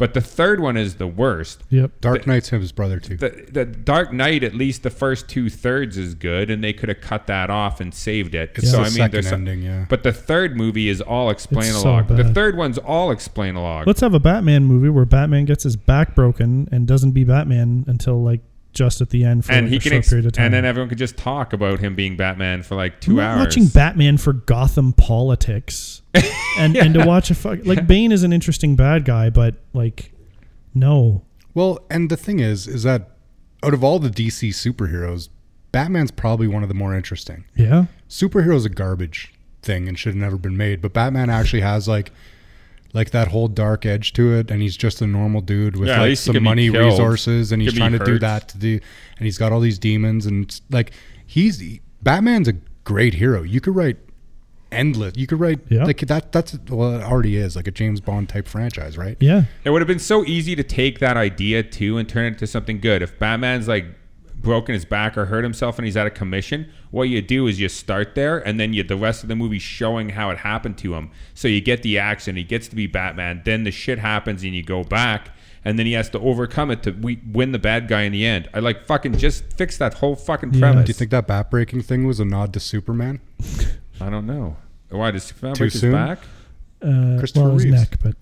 But 0.00 0.14
the 0.14 0.20
third 0.22 0.60
one 0.60 0.78
is 0.78 0.94
the 0.96 1.06
worst. 1.06 1.62
Yep. 1.68 2.00
Dark 2.00 2.26
Knight's 2.26 2.48
his 2.48 2.72
brother 2.72 2.98
too. 2.98 3.18
The, 3.18 3.46
the 3.50 3.64
Dark 3.66 4.14
Knight, 4.14 4.42
at 4.42 4.54
least 4.54 4.82
the 4.82 4.88
first 4.88 5.28
two 5.28 5.50
thirds 5.50 5.98
is 5.98 6.14
good, 6.14 6.50
and 6.50 6.64
they 6.64 6.72
could 6.72 6.88
have 6.88 7.02
cut 7.02 7.26
that 7.26 7.50
off 7.50 7.80
and 7.80 7.92
saved 7.94 8.34
it. 8.34 8.52
It's 8.54 8.70
so 8.70 8.78
the 8.78 8.82
I 8.82 8.84
mean, 8.86 8.92
second 8.92 9.10
there's 9.12 9.28
some- 9.28 9.46
ending, 9.46 9.62
yeah. 9.62 9.84
But 9.90 10.02
the 10.02 10.12
third 10.12 10.56
movie 10.56 10.88
is 10.88 11.02
all 11.02 11.28
explain 11.28 11.70
a 11.70 11.74
so 11.74 12.02
the 12.08 12.24
third 12.32 12.56
one's 12.56 12.78
all 12.78 13.10
explain 13.10 13.56
a 13.56 13.62
log. 13.62 13.86
Let's 13.86 14.00
have 14.00 14.14
a 14.14 14.20
Batman 14.20 14.64
movie 14.64 14.88
where 14.88 15.04
Batman 15.04 15.44
gets 15.44 15.64
his 15.64 15.76
back 15.76 16.14
broken 16.14 16.66
and 16.72 16.86
doesn't 16.86 17.12
be 17.12 17.24
Batman 17.24 17.84
until 17.86 18.22
like 18.22 18.40
just 18.72 19.00
at 19.00 19.10
the 19.10 19.24
end 19.24 19.44
for 19.44 19.52
and 19.52 19.66
like 19.66 19.70
he 19.70 19.76
a 19.76 19.80
can, 19.80 19.90
short 19.90 19.98
ex- 19.98 20.08
period 20.10 20.26
of 20.26 20.32
time. 20.32 20.46
and 20.46 20.54
then 20.54 20.64
everyone 20.64 20.88
could 20.88 20.98
just 20.98 21.16
talk 21.16 21.52
about 21.52 21.80
him 21.80 21.94
being 21.94 22.16
Batman 22.16 22.62
for 22.62 22.74
like 22.76 22.94
I'm 22.94 23.00
two 23.00 23.20
hours. 23.20 23.38
watching 23.46 23.66
Batman 23.66 24.16
for 24.16 24.32
Gotham 24.32 24.92
politics, 24.92 26.02
and 26.58 26.76
and 26.76 26.94
to 26.94 27.04
watch 27.04 27.30
a 27.30 27.34
fuck 27.34 27.60
like 27.64 27.86
Bane 27.86 28.12
is 28.12 28.22
an 28.22 28.32
interesting 28.32 28.76
bad 28.76 29.04
guy, 29.04 29.30
but 29.30 29.56
like 29.72 30.12
no, 30.74 31.24
Well, 31.54 31.80
and 31.90 32.10
the 32.10 32.16
thing 32.16 32.38
is, 32.38 32.68
is 32.68 32.84
that 32.84 33.10
out 33.62 33.74
of 33.74 33.82
all 33.82 33.98
the 33.98 34.08
DC 34.10 34.50
superheroes, 34.50 35.28
Batman's 35.72 36.10
probably 36.12 36.46
one 36.46 36.62
of 36.62 36.68
the 36.68 36.74
more 36.74 36.94
interesting. 36.94 37.44
yeah, 37.56 37.86
Superheroes 38.08 38.64
a 38.64 38.68
garbage 38.68 39.32
thing 39.62 39.88
and 39.88 39.98
should 39.98 40.14
have 40.14 40.20
never 40.20 40.36
been 40.38 40.56
made, 40.56 40.80
but 40.80 40.92
Batman 40.92 41.28
actually 41.28 41.60
has 41.62 41.86
like 41.88 42.12
like 42.92 43.10
that 43.10 43.28
whole 43.28 43.48
dark 43.48 43.86
edge 43.86 44.12
to 44.14 44.34
it, 44.34 44.50
and 44.50 44.60
he's 44.62 44.76
just 44.76 45.00
a 45.00 45.06
normal 45.06 45.40
dude 45.40 45.76
with 45.76 45.88
Yeah, 45.88 46.00
like 46.00 46.16
some 46.18 46.42
money, 46.42 46.70
resources, 46.70 47.52
and 47.52 47.62
he's 47.62 47.74
trying 47.74 47.92
to 47.92 47.98
do 48.04 48.18
that 48.18 48.48
to 48.48 48.58
do, 48.58 48.80
and 49.18 49.24
he's 49.24 49.38
got 49.38 49.52
all 49.52 49.60
these 49.60 49.78
demons, 49.78 50.26
and 50.26 50.60
like 50.70 50.92
he's 51.26 51.62
Batman's 52.02 52.48
a 52.48 52.54
great 52.84 53.14
hero. 53.14 53.42
You 53.42 53.60
could 53.60 53.76
write 53.76 53.96
endless. 54.72 55.14
You 55.16 55.26
could 55.26 55.40
write 55.40 55.60
Yeah. 55.68 55.84
like 55.84 55.98
that. 56.00 56.32
That's 56.32 56.58
well, 56.68 56.96
it 56.96 57.02
already 57.02 57.36
is 57.36 57.56
like 57.56 57.66
a 57.66 57.70
James 57.72 58.00
Bond 58.00 58.28
type 58.28 58.46
franchise, 58.48 58.96
right? 58.96 59.16
yeah, 59.20 59.44
It 59.64 59.70
would 59.70 59.80
have 59.82 59.88
been 59.88 59.98
so 59.98 60.24
easy 60.24 60.54
to 60.56 60.62
take 60.62 60.98
that 61.00 61.16
idea 61.16 61.62
too 61.62 61.98
and 61.98 62.08
turn 62.08 62.24
it 62.26 62.28
into 62.28 62.46
something 62.46 62.80
good. 62.80 63.02
If 63.02 63.18
Batman's 63.18 63.66
like 63.68 63.86
broken 64.40 64.72
his 64.74 64.84
back 64.84 65.18
or 65.18 65.26
hurt 65.26 65.44
himself 65.44 65.78
and 65.78 65.84
he's 65.86 65.96
out 65.96 66.06
of 66.06 66.14
commission, 66.14 66.70
what 66.90 67.04
you 67.04 67.20
do 67.22 67.46
is 67.46 67.60
you 67.60 67.68
start 67.68 68.14
there 68.14 68.38
and 68.38 68.58
then 68.58 68.72
you 68.72 68.82
the 68.82 68.96
rest 68.96 69.22
of 69.22 69.28
the 69.28 69.36
movie 69.36 69.58
showing 69.58 70.10
how 70.10 70.30
it 70.30 70.38
happened 70.38 70.78
to 70.78 70.94
him. 70.94 71.10
So 71.34 71.46
you 71.48 71.60
get 71.60 71.82
the 71.82 71.98
action, 71.98 72.36
he 72.36 72.44
gets 72.44 72.66
to 72.68 72.76
be 72.76 72.86
Batman, 72.86 73.42
then 73.44 73.64
the 73.64 73.70
shit 73.70 73.98
happens 73.98 74.42
and 74.42 74.54
you 74.54 74.62
go 74.62 74.82
back 74.82 75.28
and 75.64 75.78
then 75.78 75.84
he 75.84 75.92
has 75.92 76.08
to 76.10 76.18
overcome 76.20 76.70
it 76.70 76.82
to 76.84 76.92
we, 76.92 77.20
win 77.30 77.52
the 77.52 77.58
bad 77.58 77.86
guy 77.86 78.02
in 78.02 78.12
the 78.12 78.24
end. 78.24 78.48
I 78.54 78.60
like 78.60 78.86
fucking 78.86 79.18
just 79.18 79.44
fix 79.52 79.76
that 79.76 79.94
whole 79.94 80.16
fucking 80.16 80.54
Yeah. 80.54 80.72
Do 80.72 80.84
you 80.88 80.94
think 80.94 81.10
that 81.10 81.26
bat 81.26 81.50
breaking 81.50 81.82
thing 81.82 82.06
was 82.06 82.18
a 82.18 82.24
nod 82.24 82.52
to 82.54 82.60
Superman? 82.60 83.20
I 84.00 84.08
don't 84.08 84.26
know. 84.26 84.56
Why 84.88 85.10
does 85.10 85.24
Superman 85.24 85.54
Too 85.54 85.64
break 85.64 85.72
his 85.74 85.82
back? 85.82 86.18
uh, 86.82 87.16
Christopher 87.18 87.44
well, 87.44 87.54
his 87.58 87.64
Reeves. 87.66 87.76
neck, 87.78 87.98
but 88.02 88.16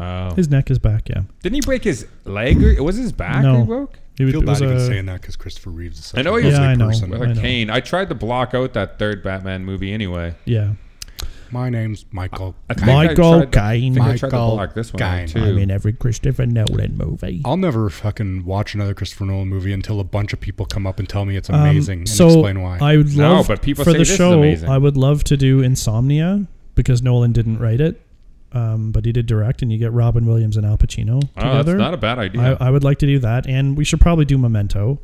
Oh. 0.00 0.34
his 0.36 0.48
neck 0.48 0.70
is 0.70 0.78
back. 0.78 1.08
Yeah, 1.10 1.22
Didn't 1.42 1.56
he 1.56 1.60
break 1.60 1.84
his 1.84 2.06
leg 2.24 2.62
or 2.62 2.70
it 2.70 2.82
was 2.82 2.96
his 2.96 3.12
back 3.12 3.42
No. 3.42 3.60
he 3.60 3.66
broke? 3.66 3.98
He 4.18 4.24
I 4.26 4.30
feel 4.30 4.42
it 4.42 4.46
was 4.46 4.60
bad 4.60 4.66
even 4.66 4.76
a- 4.82 4.86
saying 4.86 5.06
that 5.06 5.20
because 5.20 5.36
Christopher 5.36 5.70
Reeves 5.70 5.98
is 5.98 6.06
such 6.06 6.18
I 6.18 6.22
know 6.22 6.36
a 6.36 6.40
he 6.40 6.46
was- 6.46 6.54
lovely 6.54 6.66
Yeah, 6.66 6.72
I 6.72 6.74
know. 6.76 6.86
person. 6.88 7.10
With 7.10 7.22
I 7.22 7.24
a 7.24 7.34
know. 7.34 7.40
cane. 7.40 7.70
I 7.70 7.80
tried 7.80 8.08
to 8.08 8.14
block 8.14 8.54
out 8.54 8.72
that 8.74 8.98
third 8.98 9.22
Batman 9.22 9.64
movie 9.64 9.92
anyway. 9.92 10.34
yeah. 10.44 10.72
My 11.52 11.70
name's 11.70 12.04
Michael. 12.10 12.56
I 12.68 12.74
think 12.74 12.88
Michael 12.88 13.34
I 13.34 13.38
tried 13.44 13.52
to- 13.52 13.60
I 13.62 13.78
Caine. 13.78 13.94
think 13.94 14.04
I 14.04 14.16
tried 14.16 14.30
to 14.30 14.36
Michael 14.36 14.56
block 14.56 14.74
this 14.74 14.92
one 14.92 14.98
Caine. 14.98 15.28
too. 15.28 15.38
I'm 15.44 15.58
in 15.58 15.70
every 15.70 15.92
Christopher 15.92 16.44
Nolan 16.44 16.96
movie. 16.98 17.40
I'll 17.44 17.56
never 17.56 17.88
fucking 17.88 18.44
watch 18.44 18.74
another 18.74 18.94
Christopher 18.94 19.26
Nolan 19.26 19.46
movie 19.46 19.72
until 19.72 20.00
a 20.00 20.04
bunch 20.04 20.32
of 20.32 20.40
people 20.40 20.66
come 20.66 20.88
up 20.88 20.98
and 20.98 21.08
tell 21.08 21.24
me 21.24 21.36
it's 21.36 21.48
Um, 21.48 21.60
amazing 21.60 22.00
and 22.00 22.08
so 22.08 22.26
explain 22.30 22.62
why. 22.62 22.78
I 22.80 22.96
would 22.96 23.16
No, 23.16 23.34
love 23.34 23.46
but 23.48 23.62
people 23.62 23.84
for 23.84 23.90
say 23.90 23.98
the 23.98 23.98
this 24.00 24.10
is 24.10 24.16
show. 24.16 24.38
amazing. 24.40 24.68
I 24.68 24.76
would 24.76 24.96
love 24.96 25.22
to 25.24 25.36
do 25.36 25.60
Insomnia 25.62 26.46
because 26.74 27.00
Nolan 27.00 27.30
didn't 27.30 27.58
write 27.60 27.80
it, 27.80 28.00
um, 28.56 28.90
but 28.92 29.04
he 29.04 29.12
did 29.12 29.26
direct, 29.26 29.62
and 29.62 29.70
you 29.72 29.78
get 29.78 29.92
Robin 29.92 30.24
Williams 30.26 30.56
and 30.56 30.64
Al 30.66 30.78
Pacino 30.78 31.16
oh, 31.36 31.40
together. 31.40 31.72
that's 31.72 31.78
not 31.78 31.94
a 31.94 31.98
bad 31.98 32.18
idea. 32.18 32.56
I, 32.60 32.66
I 32.68 32.70
would 32.70 32.84
like 32.84 32.98
to 32.98 33.06
do 33.06 33.18
that, 33.20 33.46
and 33.46 33.76
we 33.76 33.84
should 33.84 34.00
probably 34.00 34.24
do 34.24 34.38
Memento. 34.38 34.98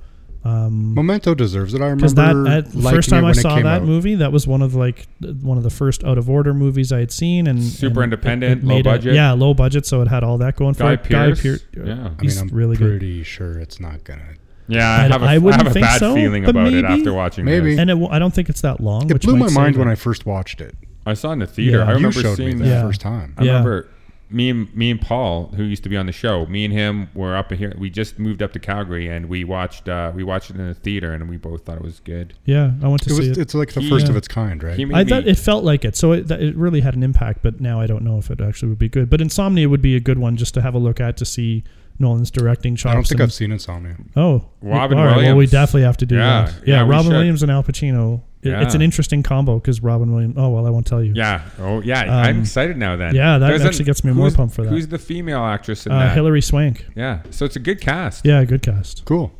Um, 0.44 0.94
Memento 0.94 1.34
deserves 1.36 1.72
it. 1.72 1.80
I 1.80 1.94
because 1.94 2.16
remember 2.16 2.50
that 2.50 2.66
at, 2.66 2.92
first 2.92 3.08
time 3.10 3.24
I 3.24 3.30
saw 3.32 3.54
that 3.56 3.64
out. 3.64 3.82
movie, 3.84 4.16
that 4.16 4.32
was 4.32 4.44
one 4.44 4.60
of 4.60 4.74
like 4.74 5.06
one 5.40 5.56
of 5.56 5.62
the 5.62 5.70
first 5.70 6.02
out 6.02 6.18
of 6.18 6.28
order 6.28 6.52
movies 6.52 6.90
I 6.92 6.98
had 6.98 7.12
seen, 7.12 7.46
and 7.46 7.62
Super 7.62 8.02
and 8.02 8.12
independent, 8.12 8.62
it 8.62 8.66
low 8.66 8.74
made 8.74 8.80
it- 8.80 8.84
budget. 8.84 9.14
yeah, 9.14 9.30
low 9.32 9.54
budget, 9.54 9.86
so 9.86 10.02
it 10.02 10.08
had 10.08 10.24
all 10.24 10.38
that 10.38 10.56
going 10.56 10.74
for 10.74 10.82
Guy 10.84 10.92
it. 10.94 11.04
Pearce? 11.04 11.42
Pearce, 11.42 11.64
Yeah. 11.76 12.10
I 12.18 12.22
mean, 12.22 12.38
I'm 12.38 12.48
really 12.48 12.76
good. 12.76 12.88
pretty 12.98 13.22
sure 13.22 13.58
it's 13.60 13.78
not 13.78 14.02
gonna. 14.02 14.22
yeah, 14.66 14.88
I 14.88 15.04
I- 15.04 15.08
have 15.08 15.22
a, 15.22 15.26
I 15.26 15.34
I 15.34 15.38
wouldn't 15.38 15.62
have 15.62 15.70
a 15.70 15.74
think 15.74 15.86
bad 15.86 16.00
so, 16.00 16.14
feeling 16.16 16.42
but 16.42 16.50
about 16.56 16.72
it 16.72 16.84
after 16.84 17.12
watching 17.12 17.42
it. 17.46 17.50
maybe. 17.50 17.70
this. 17.72 17.78
And 17.78 17.90
it, 17.90 17.94
w- 17.94 18.10
I 18.10 18.18
don't 18.18 18.34
think 18.34 18.48
it's 18.48 18.62
that 18.62 18.80
long. 18.80 19.08
It 19.10 19.12
which 19.12 19.22
blew 19.22 19.36
my 19.36 19.50
mind 19.50 19.76
when 19.76 19.86
it. 19.86 19.92
I 19.92 19.94
first 19.94 20.26
watched 20.26 20.60
it. 20.60 20.74
I 21.06 21.14
saw 21.14 21.30
it 21.30 21.34
in 21.34 21.38
the 21.40 21.46
theater. 21.46 21.78
Yeah. 21.78 21.84
I 21.88 21.92
remember 21.92 22.16
you 22.16 22.22
showed 22.22 22.36
seeing 22.36 22.58
me 22.58 22.64
that. 22.64 22.68
that 22.70 22.74
Yeah. 22.76 22.82
first 22.82 23.00
time. 23.00 23.34
I 23.36 23.44
Yeah. 23.44 23.50
remember 23.52 23.88
me 24.30 24.48
and 24.48 24.74
me 24.74 24.90
and 24.90 24.98
Paul, 24.98 25.52
who 25.56 25.62
used 25.62 25.82
to 25.82 25.90
be 25.90 25.96
on 25.98 26.06
the 26.06 26.12
show, 26.12 26.46
me 26.46 26.64
and 26.64 26.72
him 26.72 27.08
were 27.12 27.36
up 27.36 27.52
here. 27.52 27.74
We 27.76 27.90
just 27.90 28.18
moved 28.18 28.42
up 28.42 28.54
to 28.54 28.58
Calgary, 28.58 29.06
and 29.06 29.28
we 29.28 29.44
watched 29.44 29.88
uh, 29.90 30.10
we 30.14 30.22
watched 30.22 30.48
it 30.50 30.56
in 30.56 30.66
the 30.68 30.72
theater, 30.74 31.12
and 31.12 31.28
we 31.28 31.36
both 31.36 31.66
thought 31.66 31.76
it 31.76 31.82
was 31.82 32.00
good. 32.00 32.32
Yeah, 32.46 32.70
I 32.82 32.88
went 32.88 33.02
to 33.02 33.10
It 33.10 33.14
see 33.14 33.28
was. 33.28 33.28
it. 33.28 33.38
It's 33.38 33.54
like 33.54 33.72
the 33.74 33.80
He- 33.82 33.90
first 33.90 34.06
Yeah. 34.06 34.12
of 34.12 34.16
its 34.16 34.28
kind, 34.28 34.62
right? 34.62 34.74
He 34.76 34.84
made 34.86 34.96
I 34.96 35.04
me, 35.04 35.10
thought 35.10 35.26
it 35.26 35.36
felt 35.38 35.64
like 35.64 35.84
it, 35.84 35.96
so 35.96 36.12
it, 36.12 36.28
that 36.28 36.40
it 36.40 36.56
really 36.56 36.80
had 36.80 36.94
an 36.94 37.02
impact. 37.02 37.40
But 37.42 37.60
now 37.60 37.78
I 37.78 37.86
don't 37.86 38.02
know 38.04 38.16
if 38.16 38.30
it 38.30 38.40
actually 38.40 38.70
would 38.70 38.78
be 38.78 38.88
good. 38.88 39.10
But 39.10 39.20
Insomnia 39.20 39.68
would 39.68 39.82
be 39.82 39.96
a 39.96 40.00
good 40.00 40.18
one 40.18 40.36
just 40.38 40.54
to 40.54 40.62
have 40.62 40.74
a 40.74 40.78
look 40.78 40.98
at 40.98 41.18
to 41.18 41.26
see 41.26 41.62
Nolan's 41.98 42.30
directing 42.30 42.74
chops. 42.74 42.90
I 42.90 42.94
don't 42.94 43.02
think 43.06 43.20
and- 43.20 43.26
I've 43.28 43.32
seen 43.34 43.52
Insomnia. 43.52 43.96
Oh, 44.16 44.46
Robin 44.62 44.96
all 44.96 45.04
right, 45.04 45.16
Well, 45.18 45.36
we 45.36 45.46
definitely 45.46 45.82
have 45.82 45.98
to 45.98 46.06
do 46.06 46.14
Yeah, 46.14 46.46
that. 46.46 46.54
Yeah, 46.66 46.76
yeah, 46.84 46.88
Robin. 46.88 47.12
Williams 47.12 47.42
and 47.42 47.52
Al 47.52 47.62
Pacino. 47.64 48.22
It- 48.42 48.52
It's 48.62 48.74
an 48.74 48.82
interesting 48.82 49.22
combo 49.22 49.58
because 49.60 49.82
Robin 49.82 50.12
Williams. 50.12 50.34
Oh 50.36 50.48
well, 50.50 50.66
I 50.66 50.70
won't 50.70 50.86
tell 50.86 51.02
you. 51.02 51.12
Yeah. 51.14 51.42
Oh, 51.60 51.80
yeah. 51.80 52.00
I'm 52.00 52.36
Um, 52.36 52.40
excited 52.42 52.76
now. 52.76 52.96
Then. 52.96 53.14
yeah, 53.14 53.38
that 53.38 53.46
There's 53.48 53.62
actually 53.64 53.84
gets 53.84 54.02
me 54.04 54.12
more 54.12 54.30
pumped 54.30 54.54
for 54.56 54.62
that. 54.64 54.70
Who's 54.70 54.88
the 54.88 54.98
female 54.98 55.44
actress 55.44 55.86
in 55.86 55.92
Uh, 55.92 55.98
that? 56.00 56.14
Hilary 56.14 56.42
Swank. 56.42 56.86
Yeah. 56.96 57.20
So 57.30 57.44
it's 57.44 57.56
a 57.56 57.60
good 57.60 57.80
cast. 57.80 58.24
Yeah, 58.24 58.44
good 58.44 58.62
cast. 58.62 59.04
Cool. 59.04 59.32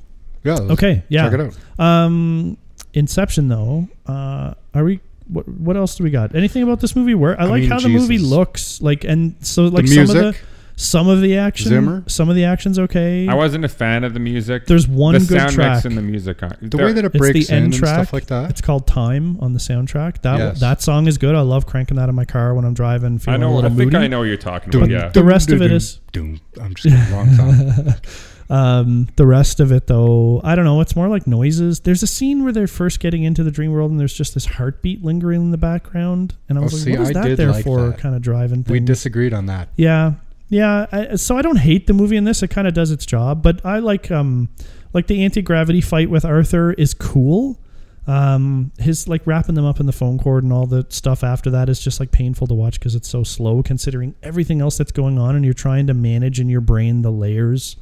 Yeah. 0.44 0.54
Okay, 0.54 1.02
yeah. 1.08 1.28
Check 1.28 1.40
it 1.40 1.52
out. 1.78 1.84
Um, 1.84 2.56
Inception 2.94 3.48
though. 3.48 3.88
Uh, 4.06 4.54
are 4.74 4.84
we? 4.84 5.00
What, 5.28 5.48
what 5.48 5.76
else 5.76 5.94
do 5.96 6.04
we 6.04 6.10
got? 6.10 6.34
Anything 6.34 6.62
about 6.62 6.80
this 6.80 6.94
movie? 6.94 7.14
Where 7.14 7.40
I, 7.40 7.44
I 7.44 7.46
like 7.48 7.60
mean, 7.62 7.70
how 7.70 7.80
the 7.80 7.88
movie 7.88 8.18
looks 8.18 8.82
like, 8.82 9.04
and 9.04 9.34
so 9.40 9.64
like 9.64 9.86
the 9.86 9.94
some 9.94 10.02
of 10.02 10.08
the 10.08 10.22
music. 10.22 10.42
Some 10.82 11.08
of 11.08 11.20
the 11.20 11.36
action, 11.38 11.68
Zimmer? 11.68 12.04
some 12.06 12.28
of 12.28 12.34
the 12.36 12.44
action's 12.44 12.78
okay. 12.78 13.26
I 13.28 13.34
wasn't 13.34 13.64
a 13.64 13.68
fan 13.68 14.04
of 14.04 14.14
the 14.14 14.20
music. 14.20 14.66
There's 14.66 14.86
one 14.88 15.14
the 15.14 15.20
good 15.20 15.38
sound 15.38 15.52
track. 15.52 15.72
mix 15.76 15.84
and 15.84 15.96
the 15.96 16.02
music. 16.02 16.42
Are, 16.42 16.56
the 16.60 16.76
way 16.76 16.92
that 16.92 17.04
it 17.04 17.12
breaks 17.12 17.46
the 17.48 17.52
in 17.54 17.62
end 17.64 17.72
and 17.72 17.74
track. 17.74 17.94
stuff 17.94 18.12
like 18.12 18.26
that. 18.26 18.50
It's 18.50 18.60
called 18.60 18.86
Time 18.86 19.38
on 19.40 19.52
the 19.52 19.58
soundtrack. 19.60 20.22
That 20.22 20.38
Yes. 20.38 20.60
that 20.60 20.82
song 20.82 21.06
is 21.06 21.18
good. 21.18 21.34
I 21.34 21.40
love 21.40 21.66
cranking 21.66 21.96
that 21.96 22.08
in 22.08 22.14
my 22.14 22.24
car 22.24 22.54
when 22.54 22.64
I'm 22.64 22.74
driving. 22.74 23.14
I 23.14 23.18
Feeling 23.18 23.42
a 23.42 23.44
know. 23.46 23.52
I 23.52 23.54
little 23.56 23.70
think. 23.76 23.94
I 23.94 24.06
know 24.06 24.18
what 24.20 24.24
you're 24.24 24.36
talking 24.36 24.70
Doom, 24.70 24.82
about. 24.84 24.90
Yeah. 24.92 25.08
the 25.08 25.24
rest 25.24 25.50
of 25.50 25.62
it 25.62 25.68
doom, 25.68 25.76
is- 25.76 26.00
doom. 26.12 26.40
I'm 26.60 26.74
just 26.74 26.94
kidding. 26.94 27.14
Wrong 27.16 27.30
song. 27.34 27.94
Um, 28.50 29.08
the 29.16 29.26
rest 29.26 29.60
of 29.60 29.72
it, 29.72 29.86
though, 29.86 30.42
I 30.44 30.54
don't 30.54 30.66
know. 30.66 30.82
It's 30.82 30.94
more 30.94 31.08
like 31.08 31.26
noises. 31.26 31.80
There's 31.80 32.02
a 32.02 32.06
scene 32.06 32.44
where 32.44 32.52
they're 32.52 32.66
first 32.66 33.00
getting 33.00 33.22
into 33.22 33.42
the 33.42 33.50
dream 33.50 33.72
world, 33.72 33.90
and 33.90 33.98
there's 33.98 34.12
just 34.12 34.34
this 34.34 34.44
heartbeat 34.44 35.02
lingering 35.02 35.40
in 35.40 35.50
the 35.52 35.56
background, 35.56 36.34
and 36.50 36.58
I 36.58 36.60
Oh, 36.60 36.64
was 36.64 36.74
like, 36.74 36.82
see, 36.82 36.90
"What 36.98 37.00
is 37.10 37.16
I 37.16 37.28
that 37.28 37.36
there 37.38 37.50
like 37.50 37.64
for?" 37.64 37.86
that. 37.88 37.98
Kind 37.98 38.14
of 38.14 38.20
driving. 38.20 38.62
we 38.68 38.78
disagreed 38.80 39.32
on 39.32 39.46
that. 39.46 39.68
Yeah, 39.76 40.14
yeah. 40.52 40.86
I, 40.92 41.16
so 41.16 41.38
I 41.38 41.42
don't 41.42 41.56
hate 41.56 41.86
the 41.86 41.94
movie 41.94 42.16
in 42.16 42.24
this. 42.24 42.42
It 42.42 42.48
kind 42.48 42.68
of 42.68 42.74
does 42.74 42.90
its 42.90 43.06
job, 43.06 43.42
but 43.42 43.64
I 43.64 43.78
like 43.78 44.10
um 44.10 44.50
like 44.92 45.06
the 45.06 45.24
anti 45.24 45.40
gravity 45.40 45.80
fight 45.80 46.10
with 46.10 46.24
Arthur 46.26 46.74
is 46.74 46.92
cool. 46.92 47.58
Um, 48.06 48.70
his 48.78 49.08
like 49.08 49.26
wrapping 49.26 49.54
them 49.54 49.64
up 49.64 49.80
in 49.80 49.86
the 49.86 49.92
phone 49.92 50.18
cord 50.18 50.44
and 50.44 50.52
all 50.52 50.66
the 50.66 50.84
stuff 50.90 51.24
after 51.24 51.50
that 51.50 51.70
is 51.70 51.80
just 51.80 52.00
like 52.00 52.10
painful 52.10 52.46
to 52.48 52.54
watch 52.54 52.78
because 52.78 52.94
it's 52.94 53.08
so 53.08 53.22
slow 53.22 53.62
considering 53.62 54.14
everything 54.22 54.60
else 54.60 54.76
that's 54.76 54.92
going 54.92 55.18
on 55.18 55.36
and 55.36 55.44
you're 55.44 55.54
trying 55.54 55.86
to 55.86 55.94
manage 55.94 56.38
in 56.38 56.48
your 56.48 56.60
brain 56.60 57.02
the 57.02 57.12
layers 57.12 57.76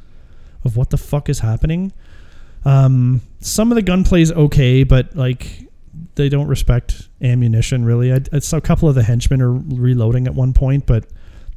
of 0.64 0.76
what 0.76 0.90
the 0.90 0.98
fuck 0.98 1.28
is 1.28 1.40
happening. 1.40 1.92
Um, 2.64 3.22
some 3.40 3.72
of 3.72 3.76
the 3.76 3.82
gunplay 3.82 4.22
is 4.22 4.30
okay, 4.30 4.84
but 4.84 5.16
like 5.16 5.66
they 6.14 6.28
don't 6.28 6.46
respect 6.46 7.08
ammunition 7.20 7.84
really. 7.84 8.12
I, 8.12 8.20
it's 8.30 8.52
a 8.52 8.60
couple 8.60 8.88
of 8.88 8.94
the 8.94 9.02
henchmen 9.02 9.42
are 9.42 9.52
reloading 9.52 10.28
at 10.28 10.34
one 10.34 10.52
point, 10.52 10.86
but 10.86 11.06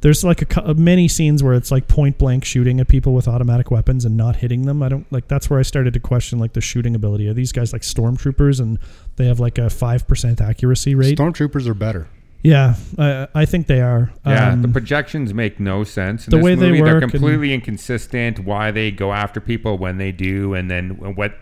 there's 0.04 0.22
like 0.22 0.42
a, 0.42 0.44
cou- 0.44 0.74
many 0.74 1.08
scenes 1.08 1.42
where 1.42 1.54
it's 1.54 1.70
like 1.70 1.88
point 1.88 2.18
blank 2.18 2.44
shooting 2.44 2.78
at 2.78 2.86
people 2.88 3.14
with 3.14 3.26
automatic 3.26 3.70
weapons 3.70 4.04
and 4.04 4.16
not 4.16 4.36
hitting 4.36 4.66
them. 4.66 4.82
I 4.82 4.88
don't 4.90 5.10
like 5.10 5.26
that's 5.28 5.48
where 5.50 5.58
I 5.58 5.62
started 5.62 5.94
to 5.94 6.00
question 6.00 6.38
like 6.38 6.52
the 6.52 6.60
shooting 6.60 6.94
ability. 6.94 7.26
Are 7.28 7.32
these 7.32 7.52
guys 7.52 7.72
like 7.72 7.82
stormtroopers 7.82 8.60
and 8.60 8.78
they 9.16 9.26
have 9.26 9.40
like 9.40 9.56
a 9.58 9.70
five 9.70 10.06
percent 10.06 10.40
accuracy 10.42 10.94
rate? 10.94 11.16
Stormtroopers 11.18 11.66
are 11.66 11.74
better. 11.74 12.06
yeah, 12.42 12.74
I, 12.98 13.26
I 13.34 13.44
think 13.46 13.66
they 13.66 13.80
are. 13.80 14.12
Yeah, 14.26 14.52
Um, 14.52 14.60
the 14.60 14.68
projections 14.68 15.32
make 15.32 15.58
no 15.58 15.82
sense. 15.84 16.26
In 16.26 16.30
the 16.32 16.36
this 16.36 16.44
way 16.44 16.54
they 16.54 16.68
movie, 16.68 16.82
they're 16.82 16.94
work 16.94 17.02
and- 17.04 17.10
completely 17.12 17.54
inconsistent. 17.54 18.40
Why 18.40 18.70
they 18.70 18.90
go 18.90 19.12
after 19.14 19.40
people 19.40 19.78
when 19.78 19.96
they 19.96 20.12
do, 20.12 20.52
and 20.52 20.70
then 20.70 20.90
what, 21.16 21.32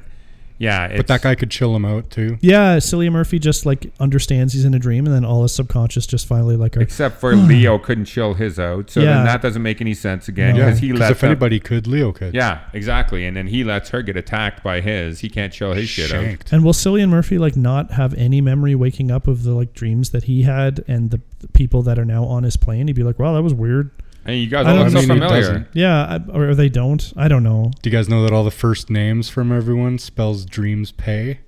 yeah, 0.63 0.97
But 0.97 1.09
that 1.09 1.23
guy 1.23 1.35
could 1.35 1.51
chill 1.51 1.75
him 1.75 1.85
out 1.85 2.09
too. 2.11 2.39
Yeah, 2.41 2.77
Cillian 2.77 3.13
Murphy 3.13 3.39
just 3.39 3.67
like 3.67 3.93
understands 3.99 4.53
he's 4.53 4.65
in 4.65 4.75
a 4.75 4.79
dream, 4.79 5.07
and 5.07 5.15
then 5.15 5.25
all 5.25 5.43
his 5.43 5.55
subconscious 5.55 6.07
just 6.07 6.27
finally 6.27 6.57
like, 6.57 6.77
are, 6.77 6.81
Except 6.81 7.19
for 7.19 7.35
Leo 7.37 7.79
couldn't 7.79 8.05
chill 8.05 8.35
his 8.35 8.59
out, 8.59 8.91
so 8.91 9.01
Yeah. 9.01 9.15
then 9.17 9.25
that 9.27 9.43
doesn't 9.43 9.63
make 9.63 9.81
any 9.81 9.95
sense 9.95 10.29
again 10.29 10.55
No. 10.55 10.61
Yeah, 10.61 10.67
because 10.67 10.81
he 10.81 10.87
because 10.89 11.01
lets 11.01 11.11
if 11.13 11.21
them- 11.21 11.31
anybody 11.31 11.59
could, 11.61 11.87
Leo 11.87 12.13
could. 12.13 12.35
Yeah, 12.35 12.61
exactly, 12.73 13.27
and 13.27 13.37
then 13.37 13.49
he 13.49 13.65
lets 13.65 13.91
her 13.91 14.03
get 14.03 14.17
attacked 14.17 14.63
by 14.63 14.81
his. 14.81 15.21
He 15.21 15.29
can't 15.29 15.53
chill 15.53 15.73
his 15.75 15.89
shit 15.89 16.13
out. 16.13 16.53
And 16.53 16.65
will 16.65 16.73
Cillian 16.73 17.09
Murphy 17.09 17.39
like 17.39 17.57
not 17.57 17.91
have 17.93 18.15
any 18.15 18.41
memory 18.41 18.75
waking 18.75 19.11
up 19.11 19.27
of 19.27 19.43
the 19.43 19.53
like 19.53 19.73
dreams 19.75 20.11
that 20.11 20.25
he 20.25 20.43
had 20.43 20.85
and 20.87 21.11
the, 21.11 21.21
the 21.41 21.49
people 21.49 21.83
that 21.83 21.99
are 21.99 22.05
now 22.05 22.25
on 22.25 22.45
his 22.45 22.57
plane? 22.57 22.87
He'd 22.87 22.95
be 22.97 23.03
like, 23.03 23.19
wow, 23.19 23.35
that 23.35 23.43
was 23.43 23.53
weird. 23.55 23.91
And 24.25 24.37
you 24.37 24.47
guys 24.47 24.67
I 24.67 24.71
all 24.71 24.77
don't 24.85 24.93
look 24.93 25.03
so 25.03 25.09
mean, 25.09 25.17
he 25.17 25.25
familiar. 25.25 25.41
doesn't. 25.41 25.69
Yeah, 25.73 26.19
I, 26.29 26.31
or 26.31 26.55
they 26.55 26.69
don't. 26.69 27.13
I 27.17 27.29
don't 27.29 27.43
know. 27.43 27.73
Do 27.83 27.91
you 27.91 27.97
guys 27.97 28.09
know 28.09 28.23
that 28.23 28.33
all 28.33 28.45
the 28.45 28.51
first 28.51 28.89
names 28.91 29.29
from 29.29 29.51
everyone 29.53 29.99
spells 29.99 30.45
dreams 30.45 30.93
pay? 30.93 31.41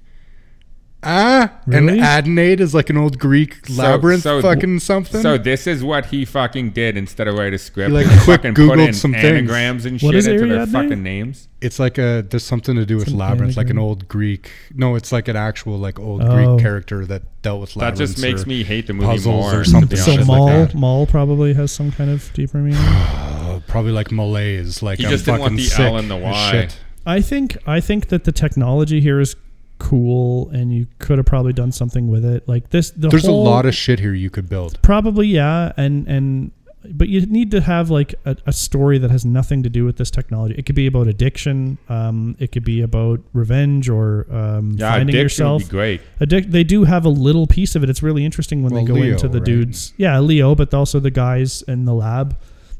Ah, 1.05 1.53
Really? 1.67 1.99
and 1.99 2.01
Adenade 2.01 2.61
is 2.61 2.75
like 2.75 2.91
an 2.91 2.97
old 2.97 3.19
Greek 3.19 3.67
So- 3.67 3.75
labyrinth 3.83 4.23
so- 4.23 4.41
fucking 4.43 4.81
something. 4.81 5.21
So 5.23 5.37
this 5.39 5.67
is 5.67 5.83
what 5.85 6.07
he 6.07 6.25
fucking 6.25 6.71
did 6.71 6.97
instead 6.97 7.29
of 7.29 7.37
write 7.37 7.53
a 7.55 7.59
script. 7.59 7.91
He, 7.91 7.95
like, 7.95 8.07
He 8.07 8.13
quick 8.25 8.43
fucking 8.43 8.55
put 8.55 8.63
Googled 8.79 8.89
in 8.89 8.95
some 8.95 9.13
things. 9.13 9.51
and 9.51 10.01
What 10.03 10.15
shit 10.15 10.27
into 10.27 10.47
their 10.47 10.59
Ariadne? 10.61 10.73
fucking 10.73 11.03
names. 11.03 11.49
it's 11.61 11.79
like 11.79 11.97
a 11.97 12.23
there's 12.29 12.43
something 12.45 12.75
to 12.77 12.85
do 12.85 12.97
with 12.97 13.05
It's 13.05 13.13
an 13.13 13.19
labyrinth, 13.19 13.57
like 13.57 13.71
an 13.71 13.79
old 13.79 14.07
Greek. 14.09 14.51
No, 14.75 14.97
it's 14.97 15.13
like 15.13 15.29
an 15.29 15.37
actual 15.37 15.79
like 15.79 15.99
old 15.99 16.23
Oh. 16.23 16.35
Greek 16.35 16.63
character 16.63 17.07
that 17.07 17.23
dealt 17.43 17.61
with 17.61 17.77
labyrinth. 17.77 17.99
That 17.99 18.05
just 18.07 18.21
makes 18.21 18.47
me 18.47 18.65
hate 18.65 18.87
the 18.87 18.93
movie 18.93 19.27
more. 19.29 19.61
or 19.61 19.65
something. 19.65 19.97
So 19.99 20.11
Mal 20.13 20.19
like 20.19 20.27
Mal, 20.27 20.47
that. 20.47 20.75
Mal 20.75 21.07
probably 21.07 21.55
has 21.55 21.73
some 21.73 21.91
kind 21.93 22.11
of 22.11 22.31
deeper 22.35 22.59
meaning. 22.59 22.79
uh, 22.79 23.61
probably 23.67 23.93
like 23.93 24.11
malaise. 24.13 24.83
Like 24.83 24.99
He 24.99 25.05
I'm 25.07 25.11
just 25.11 25.25
didn't 25.25 25.41
want 25.41 25.57
the 25.57 25.71
L 25.79 25.97
and 25.97 26.11
the 26.11 26.17
as 26.17 26.23
Y. 26.23 26.51
shit. 26.51 26.77
I 27.07 27.21
think 27.21 27.57
I 27.67 27.81
think 27.81 28.09
that 28.09 28.25
the 28.25 28.33
technology 28.33 29.01
here 29.01 29.21
is 29.21 29.37
cool, 29.79 30.49
and 30.51 30.73
you 30.73 30.87
could 30.99 31.19
have 31.19 31.27
probably 31.27 31.53
done 31.53 31.73
something 31.73 32.09
with 32.09 32.25
it. 32.25 32.49
Like 32.49 32.71
this, 32.71 32.91
the 32.91 33.09
There's 33.09 33.27
whole, 33.27 33.43
a 33.43 33.49
lot 33.49 33.67
of 33.67 33.75
shit 33.75 34.01
here 34.01 34.15
you 34.15 34.31
could 34.31 34.49
build. 34.49 34.81
probably 34.83 35.27
yeah, 35.29 35.73
and 35.77 36.07
and 36.09 36.51
but 36.91 37.09
you 37.09 37.25
need 37.25 37.51
to 37.51 37.63
have 37.63 37.89
like 37.89 38.15
a, 38.27 38.37
a 38.47 38.53
story 38.53 38.99
that 38.99 39.11
has 39.11 39.25
nothing 39.25 39.63
to 39.63 39.71
do 39.71 39.87
with 39.87 39.97
this 39.97 40.11
technology. 40.11 40.55
It 40.59 40.67
could 40.67 40.75
be 40.75 40.87
about 40.87 41.07
addiction. 41.09 41.79
Um, 41.89 42.37
it 42.39 42.53
could 42.53 42.65
be 42.65 42.83
about 42.83 43.21
revenge 43.33 43.89
or 43.89 44.27
um, 44.31 44.73
Yeah, 44.73 44.91
finding 44.91 45.09
addiction 45.17 45.23
yourself. 45.45 45.63
would 45.63 45.69
be 45.69 45.71
great. 45.71 46.01
Addic- 46.21 46.51
they 46.51 46.63
do 46.63 46.85
have 46.85 47.07
a 47.07 47.09
little 47.09 47.47
piece 47.47 47.75
of 47.75 47.83
it. 47.85 47.89
It's 47.89 48.03
really 48.03 48.23
interesting 48.25 48.63
when 48.63 48.75
Well, 48.75 48.85
they 48.85 48.89
go 48.89 48.95
Leo, 48.95 49.13
into 49.13 49.29
the 49.29 49.39
right? 49.39 49.47
dudes. 49.47 49.95
Yeah, 49.97 50.19
Leo, 50.21 50.55
but 50.55 50.75
also 50.75 51.01
the 51.01 51.11
guys 51.11 51.63
in 51.63 51.87
the 51.87 51.95
lab, 51.95 52.37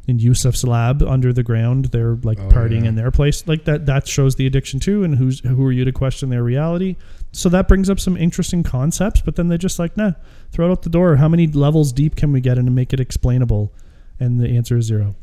in 0.07 0.19
Yusuf's 0.19 0.65
lab 0.65 1.03
under 1.03 1.33
the 1.33 1.43
ground. 1.43 1.87
They're 1.87 2.17
like 2.23 2.39
Oh, 2.39 2.49
partying 2.49 2.83
yeah. 2.83 2.89
in 2.89 2.95
their 2.95 3.11
place. 3.11 3.47
Like 3.47 3.65
that. 3.65 3.87
That 3.87 4.07
shows 4.07 4.37
the 4.37 4.47
addiction 4.47 4.81
too. 4.81 5.03
And 5.05 5.15
who's 5.17 5.41
who 5.41 5.65
are 5.65 5.73
you 5.73 5.85
to 5.85 5.93
question 5.93 6.29
their 6.31 6.43
reality? 6.43 6.97
So 7.33 7.49
that 7.49 7.67
brings 7.69 7.89
up 7.91 7.99
some 7.99 8.17
interesting 8.17 8.63
concepts. 8.63 9.21
But 9.23 9.37
then 9.37 9.49
they 9.49 9.59
just 9.59 9.79
like, 9.79 9.97
nah, 9.97 10.13
throw 10.53 10.69
it 10.69 10.71
out 10.73 10.83
the 10.83 10.91
door. 10.91 11.17
How 11.17 11.29
many 11.29 11.47
levels 11.47 11.93
deep 11.93 12.17
can 12.17 12.33
we 12.33 12.41
get 12.41 12.59
in 12.59 12.65
to 12.67 12.71
make 12.71 12.93
it 12.93 13.01
explainable? 13.01 13.73
And 14.21 14.39
the 14.41 14.49
answer 14.57 14.77
is 14.77 14.85
zero. 14.87 15.17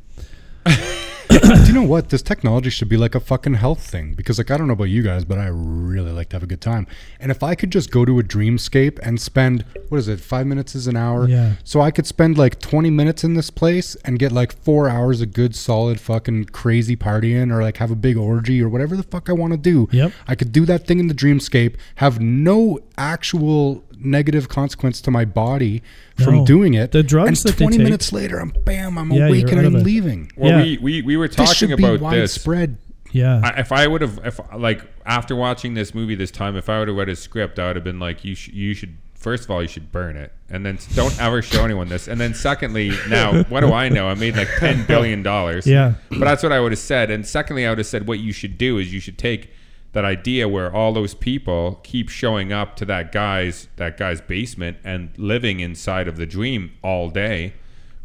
Do 1.52 1.66
you 1.66 1.74
know 1.74 1.84
what? 1.84 2.10
This 2.10 2.22
technology 2.22 2.70
should 2.70 2.90
be 2.90 2.98
like 2.98 3.16
a 3.16 3.20
fucking 3.20 3.56
health 3.56 3.82
thing 3.82 4.14
because, 4.14 4.38
like, 4.38 4.52
I 4.52 4.58
don't 4.58 4.68
know 4.68 4.74
about 4.74 4.86
you 4.86 5.02
guys, 5.02 5.26
but 5.26 5.40
I 5.40 5.48
really 5.48 6.12
like 6.12 6.30
to 6.30 6.36
have 6.36 6.44
a 6.44 6.48
good 6.48 6.62
time. 6.62 6.86
And 7.20 7.32
if 7.32 7.42
I 7.42 7.56
could 7.56 7.72
just 7.72 7.90
go 7.90 8.06
to 8.06 8.20
a 8.20 8.24
dreamscape 8.24 9.00
and 9.02 9.20
spend, 9.20 9.66
what 9.90 9.98
is 9.98 10.08
it, 10.08 10.20
five 10.20 10.46
minutes 10.46 10.76
is 10.76 10.88
an 10.88 10.96
hour? 10.96 11.28
Yeah. 11.28 11.54
So 11.64 11.82
I 11.82 11.90
could 11.90 12.06
spend 12.06 12.38
like 12.38 12.60
20 12.60 12.90
minutes 12.92 13.24
in 13.24 13.34
this 13.34 13.50
place 13.50 13.96
and 14.06 14.20
get 14.20 14.32
like 14.32 14.54
four 14.54 14.88
hours 14.88 15.22
of 15.22 15.34
good, 15.34 15.56
solid, 15.56 16.00
fucking 16.00 16.46
crazy 16.46 16.96
partying 16.96 17.52
or 17.52 17.62
like 17.64 17.78
have 17.78 17.92
a 17.92 17.96
big 17.96 18.18
orgy 18.18 18.62
or 18.62 18.70
whatever 18.70 18.96
the 18.96 19.04
fuck 19.04 19.30
I 19.30 19.34
want 19.34 19.54
to 19.54 19.58
do. 19.58 19.88
Yep. 19.92 20.12
I 20.28 20.36
could 20.36 20.52
do 20.52 20.66
that 20.66 20.86
thing 20.86 21.00
in 21.00 21.08
the 21.08 21.16
dreamscape, 21.16 21.76
have 21.96 22.20
no 22.20 22.80
actual 22.98 23.84
negative 24.04 24.50
consequence 24.50 25.02
to 25.02 25.12
my 25.12 25.26
body 25.26 25.82
from 26.16 26.38
No. 26.38 26.46
doing 26.46 26.74
it. 26.74 26.92
The 26.92 27.04
drugs 27.04 27.44
and 27.46 27.54
that 27.54 27.58
20 27.58 27.78
take- 27.78 27.84
minutes 27.84 28.12
later, 28.14 28.40
I'm 28.40 28.54
bam, 28.66 28.98
I'm 28.98 29.12
Yeah, 29.12 29.28
awake 29.28 29.52
and 29.52 29.60
I'm 29.66 29.84
leaving. 29.84 30.32
Well, 30.36 30.52
Yeah. 30.52 30.64
we, 30.64 30.78
we 30.78 31.02
we 31.02 31.18
were 31.18 31.28
This 31.28 31.36
talking 31.38 31.54
should 31.54 31.78
be 31.78 31.84
about 31.84 31.94
this. 31.94 32.02
widespread. 32.02 32.78
Yeah. 33.12 33.42
I, 33.44 33.60
if 33.60 33.72
I 33.72 33.88
would 33.88 34.02
have, 34.02 34.20
if 34.24 34.40
like 34.56 34.82
after 35.06 35.36
watching 35.36 35.74
this 35.74 35.94
movie 35.94 36.16
this 36.16 36.32
time, 36.32 36.56
if 36.56 36.70
I 36.70 36.80
would 36.80 36.88
have 36.88 36.98
read 36.98 37.10
his 37.10 37.20
script, 37.20 37.60
I 37.60 37.68
would 37.68 37.76
have 37.76 37.84
been 37.84 38.00
like, 38.00 38.24
you 38.24 38.36
sh- 38.36 38.50
you 38.54 38.74
should 38.74 38.96
first 39.16 39.44
of 39.44 39.52
all 39.52 39.62
you 39.62 39.68
should 39.68 39.92
burn 39.92 40.16
it, 40.16 40.32
and 40.50 40.66
then 40.66 40.80
don't 40.96 41.16
ever 41.22 41.44
show 41.44 41.64
anyone 41.64 41.88
this, 41.90 42.08
and 42.08 42.20
then 42.20 42.34
secondly, 42.34 42.92
now 43.10 43.44
what 43.50 43.60
do 43.60 43.72
I 43.72 43.88
know? 43.90 44.08
I 44.08 44.16
made 44.16 44.36
like 44.36 44.48
ten 44.60 44.84
billion 44.86 45.22
dollars. 45.24 45.68
Yeah. 45.68 45.94
but 46.10 46.22
that's 46.22 46.42
what 46.42 46.52
I 46.52 46.60
would 46.60 46.72
have 46.72 46.80
said, 46.80 47.12
and 47.12 47.26
secondly, 47.28 47.66
I 47.66 47.70
would 47.70 47.78
have 47.78 47.86
said 47.88 48.08
what 48.08 48.20
you 48.20 48.32
should 48.32 48.58
do 48.58 48.78
is 48.80 48.92
you 48.94 49.00
should 49.00 49.18
take 49.18 49.52
that 49.94 50.06
idea 50.06 50.48
where 50.48 50.74
all 50.74 50.94
those 50.94 51.14
people 51.14 51.80
keep 51.84 52.08
showing 52.10 52.54
up 52.54 52.76
to 52.78 52.86
that 52.86 53.12
guy's 53.12 53.68
that 53.76 53.98
guy's 53.98 54.22
basement 54.22 54.78
and 54.84 55.10
living 55.18 55.60
inside 55.60 56.08
of 56.08 56.16
the 56.18 56.26
dream 56.26 56.72
all 56.84 57.10
day, 57.10 57.54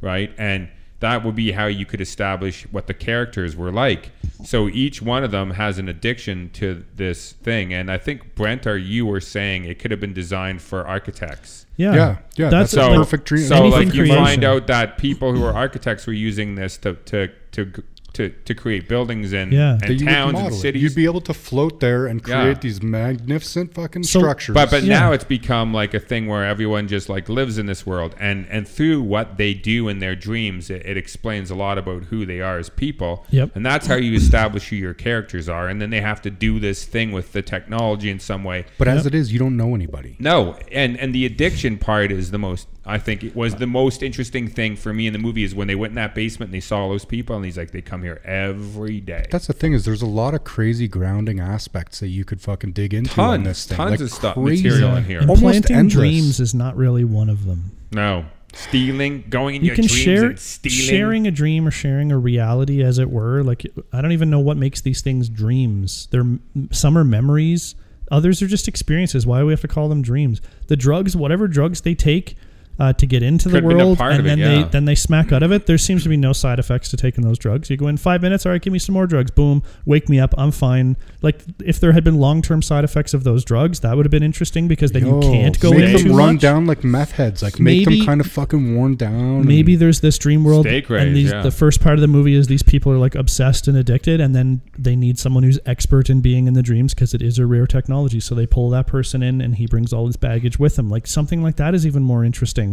right? 0.01 0.32
And 0.37 0.68
that 1.01 1.22
would 1.24 1.34
be 1.37 1.53
how 1.53 1.66
you 1.66 1.84
could 1.84 2.01
establish 2.01 2.62
what 2.72 2.87
the 2.87 2.95
characters 2.95 3.55
were 3.55 3.70
like. 3.70 4.11
So 4.45 4.66
each 4.68 5.03
one 5.03 5.24
of 5.24 5.30
them 5.30 5.51
has 5.53 5.78
an 5.78 5.89
addiction 5.89 6.49
to 6.55 6.84
this 6.97 7.32
thing, 7.32 7.72
and 7.74 7.91
I 7.91 7.99
think 7.99 8.34
Brent 8.34 8.66
or 8.66 8.78
you 8.78 9.05
were 9.05 9.20
saying 9.20 9.64
it 9.66 9.78
could 9.78 9.91
have 9.91 10.01
been 10.01 10.14
designed 10.14 10.62
for 10.62 10.87
architects. 10.87 11.66
yeah. 11.76 11.95
Yeah, 11.95 12.16
yeah, 12.37 12.49
that's 12.51 12.72
a 12.72 12.76
So 12.76 12.95
perfect 12.97 13.26
dream. 13.26 13.45
So 13.47 13.57
Anything 13.57 13.72
like 13.72 13.95
you 13.95 14.03
creation. 14.03 14.24
find 14.24 14.45
out 14.45 14.66
that 14.68 14.97
people 14.99 15.32
who 15.34 15.45
are 15.45 15.53
architects 15.55 16.07
were 16.07 16.12
using 16.14 16.55
this 16.55 16.78
to 16.78 16.95
to 16.95 17.28
to 17.53 17.72
to, 18.17 18.31
to 18.31 18.55
create 18.55 18.89
buildings 18.89 19.33
and, 19.33 19.53
Yeah. 19.53 19.77
that 19.81 19.91
and 19.91 20.01
you 20.01 20.07
would 20.07 20.12
towns 20.12 20.29
and 20.35 20.43
model 20.43 20.59
it. 20.59 20.61
cities. 20.61 20.83
You'd 20.83 20.95
be 20.95 21.05
able 21.05 21.21
to 21.23 21.35
float 21.35 21.81
there 21.81 22.07
and 22.07 22.23
create 22.23 22.39
Yeah. 22.39 22.55
these 22.61 22.83
magnificent 22.83 23.73
fucking 23.75 24.03
So- 24.05 24.19
structures. 24.21 24.55
But 24.55 24.71
but 24.71 24.83
Yeah. 24.83 24.99
now 25.01 25.12
it's 25.12 25.25
become 25.25 25.73
like 25.73 25.95
a 25.95 26.01
thing 26.01 26.27
where 26.27 26.45
everyone 26.45 26.89
just 26.89 27.09
like 27.09 27.29
lives 27.29 27.59
in 27.59 27.67
this 27.67 27.87
world, 27.87 28.14
and 28.19 28.47
and 28.51 28.67
through 28.67 29.03
what 29.03 29.37
they 29.39 29.55
do 29.55 29.89
in 29.89 29.99
their 30.01 30.14
dreams, 30.17 30.71
it, 30.71 30.83
it 30.85 30.97
explains 30.97 31.51
a 31.51 31.55
lot 31.55 31.79
about 31.79 32.05
who 32.11 32.27
they 32.27 32.41
are 32.41 32.59
as 32.59 32.69
people. 32.71 33.25
Yep. 33.31 33.51
And 33.55 33.64
that's 33.64 33.87
how 33.87 33.97
you 33.97 34.14
establish 34.14 34.69
who 34.69 34.77
your 34.77 34.95
characters 34.95 35.49
are, 35.49 35.69
and 35.69 35.81
then 35.81 35.91
they 35.91 36.01
have 36.01 36.21
to 36.23 36.31
do 36.31 36.59
this 36.59 36.85
thing 36.85 37.12
with 37.12 37.33
the 37.33 37.43
technology 37.43 38.11
in 38.11 38.19
some 38.19 38.43
way. 38.45 38.64
but 38.79 38.89
as 38.89 39.07
it 39.07 39.14
is, 39.14 39.33
you 39.33 39.39
don't 39.39 39.57
know 39.57 39.75
anybody. 39.75 40.17
No, 40.19 40.57
and 40.73 40.99
and 40.99 41.14
the 41.14 41.25
addiction 41.27 41.77
part 41.79 42.11
is 42.11 42.31
the 42.31 42.39
most. 42.39 42.69
I 42.89 42.99
think 42.99 43.24
it 43.24 43.34
was 43.34 43.57
the 43.57 43.66
most 43.66 44.03
interesting 44.03 44.47
thing 44.49 44.76
for 44.76 44.93
me 44.95 45.07
in 45.09 45.12
the 45.12 45.18
movie 45.18 45.43
is 45.43 45.55
when 45.55 45.66
they 45.66 45.74
went 45.74 45.91
in 45.91 45.95
that 45.97 46.14
basement 46.14 46.49
and 46.49 46.55
they 46.55 46.61
saw 46.61 46.78
all 46.82 46.89
those 46.91 47.05
people, 47.05 47.34
and 47.37 47.45
he's 47.45 47.59
like, 47.59 47.72
they 47.72 47.82
come 47.82 48.03
here 48.03 48.20
every 48.24 49.01
day. 49.01 49.26
That's 49.30 49.49
the 49.49 49.53
thing 49.53 49.72
is, 49.72 49.84
there's 49.84 50.03
a 50.03 50.07
lot 50.07 50.34
of 50.34 50.45
crazy 50.45 50.87
grounding 50.87 51.41
aspects 51.41 51.99
that 52.01 52.09
you 52.09 52.24
could 52.24 52.41
fucking 52.41 52.72
dig 52.72 52.95
into 52.95 53.20
on 53.20 53.39
Tons, 53.39 53.45
this 53.47 53.66
thing. 53.66 53.76
tons 53.76 53.91
Like 53.91 54.01
of 54.01 54.11
stuff, 54.12 54.34
crazy. 54.34 54.62
material 54.68 54.97
in 54.97 55.05
here. 55.05 55.20
And 55.20 55.28
Almost 55.30 55.43
planting 55.43 55.76
endless. 55.76 55.95
dreams 55.95 56.41
is 56.41 56.55
not 56.55 56.76
really 56.76 57.03
one 57.05 57.28
of 57.28 57.45
them. 57.45 57.72
No, 57.93 58.24
stealing, 58.53 59.24
going 59.28 59.57
in 59.57 59.62
you 59.62 59.66
your 59.68 59.74
can 59.76 59.87
dreams 59.87 60.03
share 60.03 60.26
and 60.26 60.39
stealing. 60.39 60.78
sharing 60.78 61.26
a 61.26 61.30
dream 61.30 61.66
or 61.66 61.70
sharing 61.70 62.11
a 62.12 62.18
reality 62.18 62.82
as 62.82 62.99
it 62.99 63.11
were 63.11 63.43
like 63.43 63.66
i 63.93 64.01
don't 64.01 64.12
even 64.12 64.30
know 64.30 64.41
what 64.41 64.57
makes 64.57 64.80
these 64.80 65.03
things 65.03 65.28
dreams 65.28 66.09
they're 66.11 66.24
some 66.70 66.97
are 66.97 67.05
memories 67.05 67.74
others 68.11 68.41
are 68.41 68.47
just 68.47 68.66
experiences 68.66 69.26
why 69.26 69.41
do 69.41 69.47
we 69.47 69.53
have 69.53 69.61
to 69.61 69.68
call 69.68 69.89
them 69.91 70.01
dreams 70.01 70.41
the 70.68 70.76
drugs 70.76 71.14
whatever 71.14 71.47
drugs 71.47 71.82
they 71.82 71.95
take 71.95 72.34
uh, 72.79 72.93
to 72.93 73.07
get 73.07 73.22
into 73.22 73.49
the 73.49 73.61
Could 73.61 73.64
have 73.64 73.68
been 73.70 73.81
a 73.81 73.87
world 73.87 74.01
and 74.01 74.20
of 74.20 74.27
it, 74.27 74.29
then 74.29 74.39
yeah. 74.39 74.62
they 74.62 74.68
then 74.68 74.85
they 74.85 74.95
smack 74.95 75.33
out 75.33 75.43
of 75.43 75.53
it 75.53 75.66
there 75.66 75.79
seems 75.79 76.03
to 76.03 76.09
be 76.09 76.16
no 76.16 76.33
side 76.33 76.59
effects 76.59 76.91
to 76.91 76.97
taking 76.97 77.24
those 77.24 77.39
drugs 77.39 77.70
you 77.70 77.77
go 77.77 77.89
in 77.89 77.97
five 77.97 78.22
minutes 78.22 78.45
all 78.45 78.53
right 78.53 78.62
give 78.62 78.72
me 78.72 78.79
some 78.79 78.93
more 78.93 79.07
drugs 79.07 79.31
boom 79.31 79.62
wake 79.85 80.09
me 80.09 80.20
up 80.20 80.35
i'm 80.37 80.51
fine 80.51 80.97
like 81.22 81.43
if 81.64 81.81
there 81.81 81.93
had 81.93 82.05
been 82.05 82.18
long-term 82.18 82.62
side 82.62 82.85
effects 82.85 83.14
of 83.14 83.24
those 83.24 83.45
drugs 83.45 83.81
that 83.81 83.97
would 83.97 84.05
have 84.05 84.11
been 84.11 84.22
interesting 84.22 84.68
because 84.68 84.93
then 84.93 85.07
Yo, 85.07 85.20
you 85.20 85.29
can't 85.29 85.59
go 85.61 85.70
make 85.70 86.01
in 86.01 86.09
them 86.09 86.16
run 86.16 86.35
much 86.35 86.43
down 86.43 86.66
like 86.66 86.85
meth 86.85 87.12
heads. 87.12 87.43
Like 87.43 87.59
make 87.61 87.85
them 87.85 88.05
kind 88.05 88.20
of 88.20 88.27
fucking 88.27 88.74
worn 88.74 88.97
down. 88.97 89.47
maybe 89.47 89.77
there's 89.77 90.01
this 90.01 90.18
dream 90.18 90.45
world 90.45 90.66
Stay 90.66 90.83
crazy, 90.83 91.07
and 91.07 91.16
these, 91.16 91.31
yeah. 91.33 91.43
the 91.43 91.51
first 91.51 91.81
part 91.81 91.95
of 91.95 92.01
the 92.01 92.09
movie 92.09 92.35
is 92.35 92.47
these 92.47 92.62
people 92.62 92.93
are 92.93 92.99
like 92.99 93.14
obsessed 93.14 93.68
and 93.68 93.77
addicted 93.77 94.20
and 94.20 94.35
then 94.35 94.61
they 94.79 94.97
need 94.97 95.18
someone 95.18 95.43
who's 95.43 95.59
expert 95.66 96.11
in 96.11 96.20
being 96.20 96.47
in 96.47 96.55
the 96.55 96.62
dreams 96.62 96.95
because 96.95 97.14
it 97.14 97.22
is 97.22 97.39
a 97.39 97.47
rare 97.47 97.66
technology 97.66 98.20
so 98.20 98.35
they 98.35 98.47
pull 98.47 98.70
that 98.70 98.87
person 98.87 99.22
in 99.22 99.41
and 99.41 99.57
he 99.57 99.66
brings 99.66 99.93
all 99.93 100.07
his 100.07 100.16
baggage 100.16 100.59
with 100.59 100.79
him 100.79 100.89
like 100.89 101.07
something 101.07 101.43
like 101.43 101.57
that 101.57 101.74
is 101.74 101.87
even 101.87 102.03
more 102.03 102.24
interesting 102.24 102.66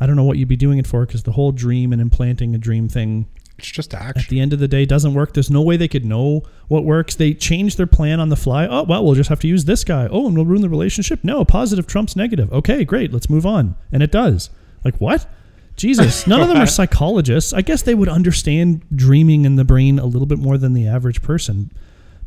i 0.00 0.06
don't 0.06 0.16
know 0.16 0.24
what 0.24 0.38
you'd 0.38 0.48
be 0.48 0.56
doing 0.56 0.78
it 0.78 0.86
for 0.86 1.06
because 1.06 1.22
the 1.22 1.32
whole 1.32 1.52
dream 1.52 1.92
and 1.92 2.00
implanting 2.00 2.54
a 2.54 2.58
dream 2.58 2.88
thing 2.88 3.26
it's 3.58 3.70
just 3.70 3.92
at 3.92 4.28
the 4.28 4.38
end 4.38 4.52
of 4.52 4.60
the 4.60 4.68
day 4.68 4.84
doesn't 4.86 5.14
work. 5.14 5.34
There's 5.34 5.50
no 5.50 5.62
way 5.62 5.76
they 5.76 5.88
could 5.88 6.04
know 6.04 6.44
what 6.68 6.84
works. 6.84 7.16
They 7.16 7.34
change 7.34 7.74
their 7.74 7.88
plan 7.88 8.20
on 8.20 8.28
the 8.28 8.36
fly. 8.36 8.68
Oh 8.68 8.84
well 8.84 9.04
we'll 9.04 9.16
just 9.16 9.30
have 9.30 9.40
to 9.40 9.48
use 9.48 9.64
this 9.64 9.82
guy. 9.82 10.06
Oh 10.10 10.28
and 10.28 10.36
we'll 10.36 10.46
ruin 10.46 10.62
the 10.62 10.68
relationship? 10.68 11.24
No 11.24 11.44
positive 11.44 11.86
trumps 11.86 12.14
negative. 12.14 12.52
Okay 12.52 12.84
great 12.84 13.12
let's 13.12 13.28
move 13.28 13.44
on. 13.44 13.74
And 13.90 14.02
it 14.02 14.12
does. 14.12 14.50
Like 14.84 14.96
what? 14.98 15.26
Jesus 15.74 16.26
none 16.28 16.40
of 16.40 16.48
them 16.48 16.58
are 16.58 16.66
psychologists. 16.66 17.52
I 17.52 17.62
guess 17.62 17.82
they 17.82 17.96
would 17.96 18.08
understand 18.08 18.84
dreaming 18.94 19.44
in 19.44 19.56
the 19.56 19.64
brain 19.64 19.98
a 19.98 20.06
little 20.06 20.26
bit 20.26 20.38
more 20.38 20.56
than 20.56 20.72
the 20.72 20.86
average 20.86 21.20
person. 21.20 21.72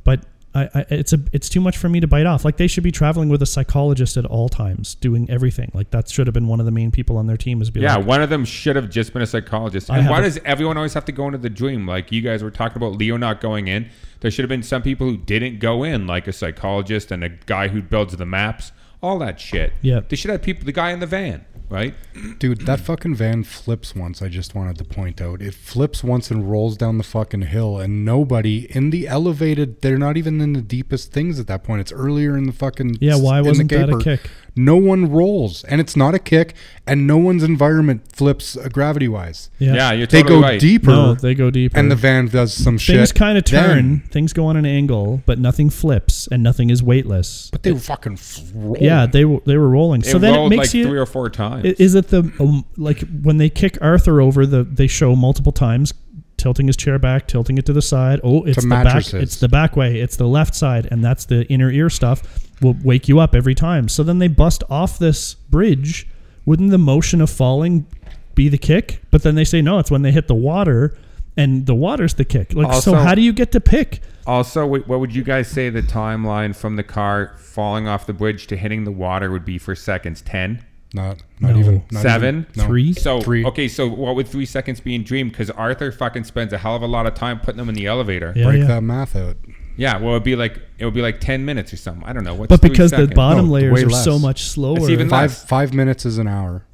But 0.03 0.25
I, 0.53 0.63
I 0.73 0.85
it's 0.89 1.13
a 1.13 1.19
it's 1.31 1.47
too 1.47 1.61
much 1.61 1.77
for 1.77 1.87
me 1.87 1.99
to 1.99 2.07
bite 2.07 2.25
off. 2.25 2.43
Like 2.43 2.57
they 2.57 2.67
should 2.67 2.83
be 2.83 2.91
traveling 2.91 3.29
with 3.29 3.41
a 3.41 3.45
psychologist 3.45 4.17
at 4.17 4.25
all 4.25 4.49
times, 4.49 4.95
doing 4.95 5.29
everything. 5.29 5.71
Like 5.73 5.91
that 5.91 6.09
should 6.09 6.27
have 6.27 6.33
been 6.33 6.47
one 6.47 6.59
of 6.59 6.65
the 6.65 6.71
main 6.71 6.91
people 6.91 7.17
on 7.17 7.27
their 7.27 7.37
team. 7.37 7.61
Is 7.61 7.69
be 7.69 7.81
Yeah, 7.81 7.95
like, 7.95 8.05
one 8.05 8.21
of 8.21 8.29
them 8.29 8.43
should 8.43 8.75
have 8.75 8.89
just 8.89 9.13
been 9.13 9.21
a 9.21 9.27
psychologist. 9.27 9.89
And 9.89 10.09
why 10.09 10.19
a- 10.19 10.23
does 10.23 10.39
everyone 10.43 10.77
always 10.77 10.93
have 10.93 11.05
to 11.05 11.11
go 11.11 11.25
into 11.27 11.37
the 11.37 11.49
dream? 11.49 11.87
Like 11.87 12.11
you 12.11 12.21
guys 12.21 12.43
were 12.43 12.51
talking 12.51 12.77
about 12.77 12.93
Leo 12.97 13.17
not 13.17 13.39
going 13.39 13.67
in. 13.67 13.89
There 14.19 14.29
should 14.29 14.43
have 14.43 14.49
been 14.49 14.63
some 14.63 14.81
people 14.81 15.07
who 15.07 15.17
didn't 15.17 15.59
go 15.59 15.83
in, 15.83 16.05
like 16.05 16.27
a 16.27 16.33
psychologist 16.33 17.11
and 17.11 17.23
a 17.23 17.29
guy 17.29 17.69
who 17.69 17.81
builds 17.81 18.15
the 18.15 18.25
maps, 18.25 18.71
all 19.01 19.17
that 19.19 19.39
shit. 19.39 19.73
Yeah. 19.81 20.01
They 20.07 20.15
should 20.15 20.31
have 20.31 20.41
people, 20.41 20.65
the 20.65 20.71
guy 20.71 20.91
in 20.91 20.99
the 20.99 21.07
van, 21.07 21.45
right? 21.69 21.93
Dude, 22.39 22.61
that 22.67 22.79
fucking 22.81 23.15
van 23.15 23.43
flips 23.43 23.95
once. 23.95 24.21
I 24.21 24.27
just 24.27 24.53
wanted 24.53 24.77
to 24.77 24.83
point 24.83 25.21
out. 25.21 25.41
It 25.41 25.53
flips 25.53 26.03
once 26.03 26.29
and 26.29 26.49
rolls 26.51 26.77
down 26.77 26.97
the 26.97 27.03
fucking 27.03 27.43
hill, 27.43 27.79
and 27.79 28.03
nobody 28.05 28.67
in 28.75 28.89
the 28.89 29.07
elevated. 29.07 29.81
They're 29.81 29.97
not 29.97 30.17
even 30.17 30.39
in 30.41 30.53
the 30.53 30.61
deepest 30.61 31.11
things 31.11 31.39
at 31.39 31.47
that 31.47 31.63
point. 31.63 31.81
It's 31.81 31.91
earlier 31.91 32.37
in 32.37 32.45
the 32.45 32.51
fucking. 32.53 32.97
Yeah, 32.99 33.15
why 33.15 33.37
in 33.39 33.43
the 33.43 33.49
wasn't 33.49 33.71
that 33.71 33.89
a 33.89 33.97
kick? 33.99 34.29
No 34.53 34.75
one 34.75 35.09
rolls, 35.09 35.63
and 35.63 35.79
it's 35.79 35.95
not 35.95 36.13
a 36.13 36.19
kick, 36.19 36.55
and 36.85 37.07
no 37.07 37.15
one's 37.17 37.41
environment 37.41 38.01
flips 38.13 38.57
uh, 38.57 38.67
gravity 38.67 39.07
wise. 39.07 39.49
yeah, 39.59 39.73
Yeah, 39.75 39.91
you're 39.93 40.07
They 40.07 40.21
totally 40.23 40.41
go 40.41 40.45
right. 40.47 40.59
deeper, 40.59 40.91
No, 40.91 41.13
they 41.15 41.33
go 41.33 41.49
deeper. 41.49 41.79
and 41.79 41.89
the 41.89 41.95
van 41.95 42.27
does 42.27 42.53
some 42.53 42.77
shit. 42.77 42.97
things 42.97 43.13
kind 43.13 43.37
of 43.37 43.45
turn. 43.45 43.99
Then- 43.99 44.03
things 44.11 44.33
go 44.33 44.45
on 44.47 44.57
an 44.57 44.65
angle, 44.65 45.23
but 45.25 45.39
nothing 45.39 45.69
flips 45.69 46.27
and 46.33 46.43
nothing 46.43 46.69
is 46.69 46.83
weightless. 46.83 47.49
but 47.49 47.63
they 47.63 47.71
were 47.71 47.79
fucking 47.79 48.13
f- 48.13 48.41
rolling. 48.53 48.83
Yeah, 48.91 49.05
they 49.05 49.25
were 49.25 49.41
they 49.45 49.57
were 49.57 49.69
rolling. 49.69 50.01
It 50.01 50.07
so 50.07 50.19
then 50.19 50.35
it 50.35 50.49
makes 50.49 50.67
like 50.67 50.73
you 50.73 50.85
three 50.85 50.99
or 50.99 51.05
four 51.05 51.29
times. 51.29 51.65
Is 51.65 51.95
it 51.95 52.09
the 52.09 52.31
um, 52.39 52.65
like 52.77 53.01
when 53.21 53.37
they 53.37 53.49
kick 53.49 53.77
Arthur 53.81 54.21
over 54.21 54.45
the 54.45 54.63
they 54.63 54.87
show 54.87 55.15
multiple 55.15 55.51
times 55.51 55.93
tilting 56.41 56.65
his 56.67 56.75
chair 56.75 56.97
back, 56.97 57.27
tilting 57.27 57.57
it 57.57 57.65
to 57.67 57.73
the 57.73 57.81
side. 57.81 58.19
Oh, 58.23 58.43
it's 58.43 58.55
To 58.55 58.61
the 58.61 58.69
back 58.69 59.13
it's 59.13 59.39
the 59.39 59.47
back 59.47 59.77
way, 59.77 59.99
it's 59.99 60.17
the 60.17 60.27
left 60.27 60.55
side 60.55 60.87
and 60.89 61.03
that's 61.03 61.25
the 61.25 61.45
inner 61.47 61.69
ear 61.69 61.89
stuff 61.89 62.49
will 62.61 62.75
wake 62.83 63.07
you 63.07 63.19
up 63.19 63.35
every 63.35 63.55
time. 63.55 63.87
So 63.87 64.03
then 64.03 64.19
they 64.19 64.27
bust 64.27 64.63
off 64.69 64.97
this 64.97 65.35
bridge. 65.35 66.07
Wouldn't 66.45 66.71
the 66.71 66.79
motion 66.79 67.21
of 67.21 67.29
falling 67.29 67.85
be 68.33 68.49
the 68.49 68.57
kick? 68.57 69.01
But 69.11 69.21
then 69.23 69.35
they 69.35 69.43
say 69.43 69.61
no, 69.61 69.77
it's 69.79 69.91
when 69.91 70.01
they 70.01 70.11
hit 70.11 70.27
the 70.27 70.35
water 70.35 70.97
and 71.37 71.65
the 71.65 71.75
water's 71.75 72.13
the 72.15 72.25
kick. 72.25 72.53
Like 72.53 72.73
so 72.81 72.93
how 72.95 73.15
do 73.15 73.21
you 73.21 73.33
get 73.33 73.51
to 73.53 73.59
pick? 73.59 74.01
Also, 74.27 74.65
what 74.65 74.87
would 74.99 75.15
you 75.15 75.23
guys 75.23 75.47
say 75.47 75.69
the 75.69 75.81
timeline 75.81 76.55
from 76.55 76.75
the 76.75 76.83
car 76.83 77.35
falling 77.39 77.87
off 77.87 78.05
the 78.05 78.13
bridge 78.13 78.47
to 78.47 78.57
hitting 78.57 78.83
the 78.83 78.91
water 78.91 79.31
would 79.31 79.45
be 79.45 79.57
for 79.57 79.75
seconds? 79.75 80.21
10? 80.21 80.63
not 80.93 81.23
not 81.39 81.53
No. 81.53 81.59
even 81.59 81.83
not 81.89 82.01
Seven? 82.03 82.35
even- 82.39 82.47
no. 82.57 82.65
Three? 82.65 82.93
So, 82.93 83.21
Three. 83.21 83.45
okay, 83.45 83.67
so 83.69 83.87
what 83.87 84.13
would 84.15 84.27
three 84.27 84.45
seconds 84.45 84.81
be 84.81 84.93
in 84.93 85.03
Dream? 85.03 85.29
Because 85.29 85.49
Arthur 85.49 85.89
fucking 85.91 86.25
spends 86.25 86.51
a 86.51 86.57
hell 86.57 86.75
of 86.75 86.81
a 86.81 86.87
lot 86.87 87.07
of 87.07 87.13
time 87.13 87.39
putting 87.39 87.57
them 87.57 87.69
in 87.69 87.75
the 87.75 87.87
elevator. 87.87 88.33
Yeah, 88.35 88.43
Break 88.45 88.59
yeah. 88.61 88.67
that 88.67 88.81
math 88.83 89.15
out. 89.15 89.37
Yeah, 89.77 89.97
well, 89.99 90.11
it'd 90.11 90.23
be 90.23 90.35
like 90.35 90.59
it 90.79 90.83
would 90.85 90.93
be 90.93 91.01
like 91.01 91.21
ten 91.21 91.45
minutes 91.45 91.71
or 91.71 91.77
something. 91.77 92.03
I 92.05 92.11
don't 92.11 92.25
know. 92.25 92.35
What's 92.35 92.49
But 92.49 92.61
because 92.61 92.91
the 92.91 93.07
bottom 93.07 93.45
No, 93.47 93.53
layers 93.53 93.73
way 93.73 93.83
are 93.85 93.89
so 93.89 94.19
much 94.19 94.43
slower. 94.43 94.89
even 94.91 95.07
Five 95.09 95.29
less. 95.31 95.45
five 95.45 95.73
minutes 95.73 96.05
is 96.05 96.17
an 96.17 96.27
hour. 96.27 96.65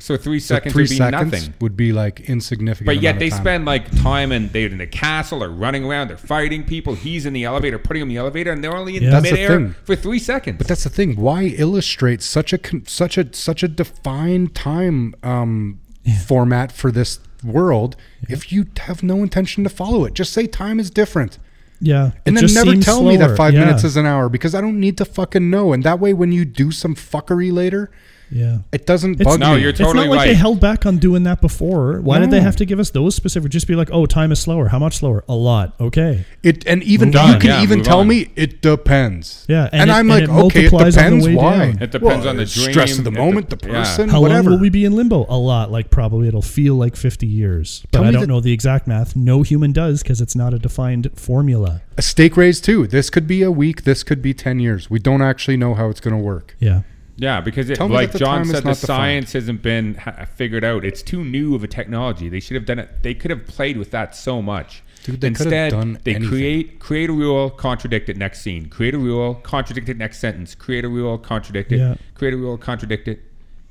So 0.00 0.16
three 0.16 0.40
So 0.40 0.54
seconds 0.56 0.72
three 0.72 0.82
would 0.84 0.88
be 0.90 0.96
seconds 0.96 1.32
nothing. 1.32 1.54
would 1.60 1.76
be 1.76 1.92
like 1.92 2.20
insignificant. 2.20 2.86
But 2.86 3.00
yet 3.00 3.18
they 3.18 3.26
of 3.26 3.32
time. 3.32 3.40
spend 3.42 3.64
like 3.66 4.02
time 4.02 4.32
and 4.32 4.50
they're 4.52 4.68
in 4.68 4.80
a 4.80 4.86
castle 4.86 5.44
or 5.44 5.50
running 5.50 5.84
around. 5.84 6.08
They're 6.08 6.16
fighting 6.16 6.64
people. 6.64 6.94
He's 6.94 7.26
in 7.26 7.32
the 7.32 7.44
elevator, 7.44 7.78
putting 7.78 8.02
him 8.02 8.08
in 8.08 8.14
the 8.14 8.20
elevator, 8.20 8.50
and 8.50 8.64
they're 8.64 8.74
only 8.76 8.96
in 8.96 9.04
Yeah. 9.04 9.10
That's 9.10 9.24
the 9.26 9.30
midair 9.32 9.48
thing. 9.48 9.74
for 9.84 9.94
three 9.94 10.18
seconds. 10.18 10.58
But 10.58 10.66
that's 10.68 10.84
the 10.84 10.90
thing. 10.90 11.16
Why 11.16 11.44
illustrate 11.56 12.22
such 12.22 12.52
a 12.52 12.58
such 12.86 13.16
a 13.18 13.32
such 13.34 13.62
a 13.62 13.68
defined 13.68 14.54
time 14.54 15.14
um, 15.22 15.78
format 16.26 16.72
for 16.72 16.90
this 16.90 17.20
world 17.44 17.96
if 18.28 18.52
you 18.52 18.66
have 18.80 19.02
no 19.02 19.22
intention 19.22 19.64
to 19.64 19.70
follow 19.70 20.04
it? 20.04 20.14
Just 20.14 20.32
say 20.32 20.46
time 20.46 20.80
is 20.80 20.90
different, 20.90 21.38
yeah. 21.80 22.12
and 22.26 22.36
it 22.36 22.40
then 22.40 22.42
just 22.42 22.54
never 22.54 22.70
seems 22.72 22.84
tell 22.84 23.02
me 23.02 23.16
that 23.16 23.36
five 23.36 23.54
Yeah. 23.54 23.60
minutes 23.66 23.84
is 23.84 23.96
an 23.96 24.06
hour 24.06 24.28
because 24.28 24.54
I 24.54 24.60
don't 24.60 24.78
need 24.80 24.96
to 24.98 25.04
fucking 25.04 25.48
know. 25.50 25.72
And 25.72 25.82
that 25.84 26.00
way, 26.00 26.12
when 26.12 26.32
you 26.32 26.44
do 26.44 26.70
some 26.70 26.94
fuckery 26.94 27.52
later, 27.52 27.90
Yeah. 28.32 28.58
it 28.72 28.86
doesn't 28.86 29.20
It's- 29.20 29.24
bug 29.26 29.40
No, 29.40 29.54
you're 29.56 29.70
totally 29.70 29.70
it's 29.72 29.80
not 29.80 29.86
totally 29.86 30.08
like 30.16 30.28
they 30.28 30.34
held 30.34 30.60
back 30.60 30.86
on 30.86 30.98
doing 30.98 31.24
that 31.24 31.40
before. 31.40 32.00
Why 32.00 32.18
did 32.18 32.30
they 32.30 32.40
have 32.40 32.56
to 32.56 32.64
give 32.64 32.78
us 32.78 32.90
those 32.90 33.14
specific? 33.14 33.50
Just 33.50 33.66
be 33.66 33.74
like, 33.74 33.90
oh, 33.92 34.06
time 34.06 34.30
is 34.32 34.38
slower. 34.38 34.68
How 34.68 34.78
much 34.78 34.98
slower? 34.98 35.24
A 35.28 35.34
lot. 35.34 35.74
Okay. 35.80 36.24
It 36.42 36.64
and 36.66 36.82
even 36.84 37.08
Move 37.08 37.14
you 37.14 37.20
on, 37.20 37.40
can 37.40 37.50
yeah, 37.50 37.62
even 37.62 37.82
tell 37.82 38.00
on. 38.00 38.08
me 38.08 38.30
it 38.36 38.62
depends. 38.62 39.44
Yeah, 39.48 39.68
and 39.72 39.82
and, 39.82 39.90
it- 39.90 39.94
I'm 39.94 40.00
and 40.00 40.08
like, 40.08 40.22
it 40.22 40.28
okay, 40.30 40.66
it 40.66 40.72
multiplies 40.72 40.96
on 40.96 41.04
the 41.18 41.18
depends 41.20 41.36
why. 41.36 41.58
down. 41.72 41.82
It 41.82 41.90
depends 41.90 42.26
on 42.26 42.36
the 42.36 42.46
stress 42.46 42.98
of 42.98 43.04
the 43.04 43.10
moment, 43.10 43.48
dep- 43.50 43.62
the 43.62 43.68
yeah. 43.68 43.74
person, 43.80 44.08
How 44.08 44.20
whatever. 44.20 44.50
long 44.50 44.58
will 44.58 44.60
we 44.62 44.70
be 44.70 44.84
in 44.84 44.94
limbo? 44.96 45.26
A 45.28 45.36
lot. 45.36 45.70
Like 45.70 45.90
probably 45.90 46.28
it'll 46.28 46.40
feel 46.42 46.74
like 46.76 46.96
50 46.96 47.26
years. 47.26 47.82
But 47.90 47.98
Tell 47.98 48.06
I 48.08 48.10
don't 48.12 48.20
that- 48.22 48.26
know 48.28 48.40
the 48.40 48.52
exact 48.52 48.86
math. 48.86 49.16
No 49.16 49.42
human 49.42 49.72
does 49.72 50.02
because 50.02 50.20
it's 50.20 50.36
not 50.36 50.54
a 50.54 50.58
defined 50.58 51.10
formula. 51.14 51.82
a 51.96 52.02
stake 52.02 52.36
raise 52.36 52.60
too. 52.60 52.86
This 52.86 53.10
could 53.10 53.26
be 53.26 53.42
a 53.42 53.50
week. 53.50 53.82
This 53.84 54.02
could 54.02 54.22
be 54.22 54.32
ten 54.32 54.58
years. 54.60 54.88
We 54.88 54.98
don't 54.98 55.20
actually 55.20 55.56
know 55.56 55.74
how 55.74 55.88
it's 55.90 56.00
going 56.00 56.16
to 56.16 56.22
work. 56.22 56.56
Yeah. 56.58 56.82
Yeah, 57.16 57.40
because 57.40 57.68
it, 57.70 57.76
Tell 57.76 57.88
me 57.88 57.94
like 57.94 58.08
that 58.12 58.12
the 58.14 58.18
John 58.20 58.36
time 58.38 58.42
is 58.42 58.50
said, 58.50 58.62
the 58.62 58.68
not 58.68 58.80
defined. 58.80 58.86
science 58.86 59.32
hasn't 59.34 59.62
been 59.62 59.94
ha- 59.96 60.24
figured 60.34 60.64
out. 60.64 60.84
It's 60.84 61.02
too 61.02 61.24
new 61.24 61.54
of 61.54 61.62
a 61.62 61.68
technology. 61.68 62.28
They 62.28 62.40
should 62.40 62.54
have 62.54 62.64
done 62.66 62.78
it. 62.78 63.02
They 63.02 63.14
could 63.14 63.30
have 63.30 63.46
played 63.46 63.76
with 63.76 63.90
that 63.90 64.14
so 64.16 64.40
much. 64.40 64.82
Dude, 65.04 65.20
they 65.20 65.30
could 65.30 65.46
have 65.46 65.52
Instead, 65.52 65.70
done 65.72 65.98
they 66.04 66.14
anything. 66.14 66.28
create 66.30 66.78
create 66.78 67.08
a 67.10 67.12
rule, 67.12 67.50
contradict 67.50 68.08
it 68.08 68.16
next 68.16 68.42
scene. 68.42 68.68
Create 68.68 68.94
a 68.94 68.98
rule, 68.98 69.34
contradict 69.36 69.88
it 69.88 69.96
next 69.96 70.18
sentence. 70.18 70.54
Create 70.54 70.84
a 70.84 70.88
rule, 70.88 71.16
contradict 71.18 71.72
it. 71.72 71.78
Yeah. 71.78 71.94
Create 72.14 72.34
a 72.34 72.36
rule, 72.36 72.56
contradict 72.58 73.08
it. 73.08 73.22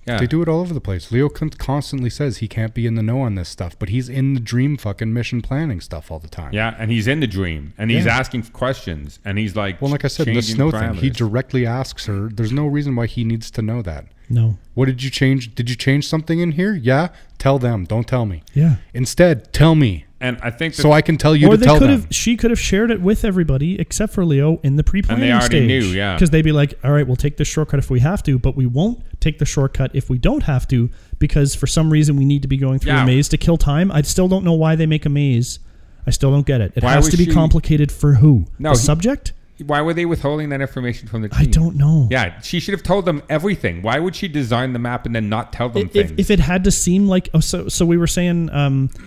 Yeah. 0.10 0.20
They 0.20 0.28
do 0.28 0.42
it 0.42 0.48
all 0.50 0.60
over 0.60 0.74
the 0.74 0.82
place. 0.82 1.12
Leo 1.12 1.30
constantly 1.30 2.10
says 2.10 2.38
he 2.38 2.48
can't 2.48 2.74
be 2.74 2.86
in 2.88 2.96
the 2.96 3.04
know 3.04 3.22
on 3.22 3.36
this 3.36 3.50
stuff, 3.50 3.78
but 3.80 3.90
he's 3.90 4.10
in 4.10 4.34
the 4.34 4.40
dream 4.40 4.76
fucking 4.78 5.14
mission 5.14 5.42
planning 5.42 5.80
stuff 5.82 6.12
all 6.12 6.20
the 6.20 6.28
time. 6.28 6.52
Yeah, 6.54 6.76
and 6.80 6.92
he's 6.92 7.08
in 7.08 7.20
the 7.20 7.28
dream, 7.28 7.74
and 7.78 7.92
he's 7.92 8.06
Yeah. 8.06 8.18
asking 8.18 8.44
questions, 8.44 9.20
and 9.24 9.38
he's 9.38 9.56
like, 9.56 9.82
Well, 9.82 9.92
like 9.92 10.04
I 10.06 10.08
said, 10.08 10.26
the 10.28 10.34
changing 10.34 10.56
snow 10.56 10.72
thing, 10.72 10.96
he 10.96 11.10
directly 11.10 11.66
asks 11.66 12.06
her. 12.08 12.30
There's 12.30 12.52
no 12.52 12.66
reason 12.68 12.96
why 12.96 13.06
he 13.06 13.24
needs 13.24 13.50
to 13.52 13.62
know 13.62 13.82
that. 13.84 14.06
No. 14.30 14.58
What 14.74 14.86
did 14.86 15.02
you 15.04 15.10
change? 15.10 15.56
Did 15.56 15.70
you 15.70 15.76
change 15.76 16.08
something 16.08 16.40
in 16.40 16.52
here? 16.54 16.74
Yeah. 16.74 17.10
Tell 17.38 17.58
them. 17.60 17.86
Don't 17.86 18.08
tell 18.08 18.26
me. 18.26 18.44
Yeah. 18.54 18.76
Instead, 18.94 19.52
tell 19.54 19.74
me 19.76 20.06
and 20.22 20.38
I 20.42 20.50
think 20.52 20.76
that 20.76 20.82
so 20.82 20.92
I 20.92 21.02
can 21.02 21.18
tell 21.18 21.36
you 21.36 21.48
or 21.48 21.52
to 21.52 21.58
they 21.58 21.66
tell 21.66 21.80
could 21.80 21.90
them. 21.90 22.02
have. 22.02 22.08
She 22.14 22.36
could 22.38 22.52
have 22.52 22.60
shared 22.60 22.92
it 22.92 23.02
with 23.02 23.24
everybody 23.24 23.80
except 23.80 24.14
for 24.14 24.26
Leo 24.26 24.60
in 24.64 24.76
the 24.76 24.84
pre-planning 24.84 25.32
already 25.32 25.46
stage. 25.46 25.68
knew, 25.68 25.82
yeah. 25.88 26.16
Because 26.16 26.30
they'd 26.30 26.42
be 26.42 26.52
like, 26.52 26.78
"All 26.84 26.92
right, 26.92 27.06
we'll 27.08 27.16
take 27.16 27.38
the 27.38 27.46
shortcut 27.46 27.80
if 27.80 27.90
we 27.90 28.00
have 28.02 28.22
to, 28.24 28.38
but 28.38 28.56
we 28.56 28.66
won't 28.66 29.02
take 29.22 29.40
the 29.40 29.46
shortcut 29.46 29.92
if 29.94 30.10
we 30.10 30.18
don't 30.18 30.44
have 30.44 30.68
to 30.70 30.90
because 31.20 31.56
for 31.56 31.68
some 31.68 31.90
reason 31.90 32.16
we 32.16 32.26
need 32.26 32.42
to 32.42 32.48
be 32.48 32.58
going 32.58 32.80
through 32.80 32.94
Yeah. 32.94 33.04
a 33.04 33.06
maze 33.06 33.30
to 33.30 33.38
kill 33.38 33.58
time." 33.58 33.92
I 33.92 34.02
still 34.02 34.28
don't 34.28 34.44
know 34.44 34.54
why 34.54 34.76
they 34.76 34.86
make 34.86 35.06
a 35.06 35.10
maze. 35.10 35.60
I 36.08 36.12
still 36.12 36.32
don't 36.32 36.46
get 36.46 36.60
it. 36.62 36.74
It 36.76 36.84
Why 36.84 36.94
has 36.94 37.06
was 37.06 37.12
to 37.12 37.18
be 37.18 37.26
she- 37.26 37.32
complicated 37.32 37.92
for 37.92 38.16
who? 38.16 38.46
No, 38.58 38.72
the 38.74 38.80
he- 38.80 38.84
subject? 38.86 39.34
why 39.66 39.82
were 39.82 39.94
they 39.94 40.06
withholding 40.06 40.48
that 40.48 40.62
information 40.62 41.06
from 41.10 41.22
the 41.22 41.28
team? 41.28 41.38
I 41.38 41.44
don't 41.44 41.76
know. 41.76 42.08
Yeah, 42.10 42.40
she 42.42 42.62
should 42.62 42.74
have 42.74 42.82
told 42.82 43.04
them 43.06 43.22
everything. 43.30 43.82
Why 43.82 44.00
would 44.00 44.16
she 44.16 44.30
design 44.30 44.72
the 44.72 44.80
map 44.80 45.06
and 45.06 45.14
then 45.14 45.28
not 45.28 45.52
tell 45.52 45.68
them 45.68 45.88
if, 45.88 45.92
things? 45.92 46.14
if 46.18 46.32
it 46.32 46.40
had 46.40 46.64
to 46.64 46.72
seem 46.72 47.10
like 47.10 47.28
oh, 47.34 47.42
so 47.42 47.68
so 47.68 47.86
we 47.86 47.98
were 47.98 48.08
saying 48.08 48.50
um, 48.52 48.90
i- 48.96 49.00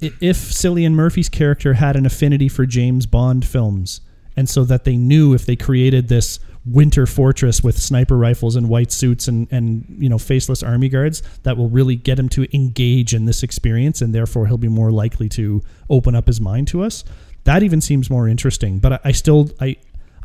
if 0.00 0.36
Cillian 0.36 0.92
Murphy's 0.92 1.28
character 1.28 1.74
had 1.74 1.96
an 1.96 2.06
affinity 2.06 2.48
for 2.48 2.66
James 2.66 3.06
Bond 3.06 3.44
films 3.44 4.00
and 4.36 4.48
so 4.48 4.64
that 4.64 4.84
they 4.84 4.96
knew 4.96 5.34
if 5.34 5.46
they 5.46 5.56
created 5.56 6.08
this 6.08 6.38
winter 6.64 7.06
fortress 7.06 7.62
with 7.62 7.78
sniper 7.78 8.16
rifles 8.16 8.54
and 8.54 8.68
white 8.68 8.92
suits 8.92 9.26
and 9.26 9.48
and 9.50 9.84
you 9.98 10.08
know 10.08 10.18
faceless 10.18 10.62
army 10.62 10.88
guards 10.88 11.22
that 11.42 11.56
will 11.56 11.68
really 11.68 11.96
get 11.96 12.18
him 12.18 12.28
to 12.28 12.46
engage 12.54 13.14
in 13.14 13.24
this 13.24 13.42
experience 13.42 14.00
and 14.02 14.14
therefore 14.14 14.46
he'll 14.46 14.58
be 14.58 14.68
more 14.68 14.92
likely 14.92 15.28
to 15.28 15.62
open 15.90 16.14
up 16.14 16.26
his 16.26 16.40
mind 16.40 16.68
to 16.68 16.82
us. 16.82 17.04
That 17.44 17.62
even 17.62 17.80
seems 17.80 18.10
more 18.10 18.28
interesting 18.28 18.78
but 18.78 18.92
I, 18.94 19.00
I 19.06 19.12
still 19.12 19.50
I 19.60 19.76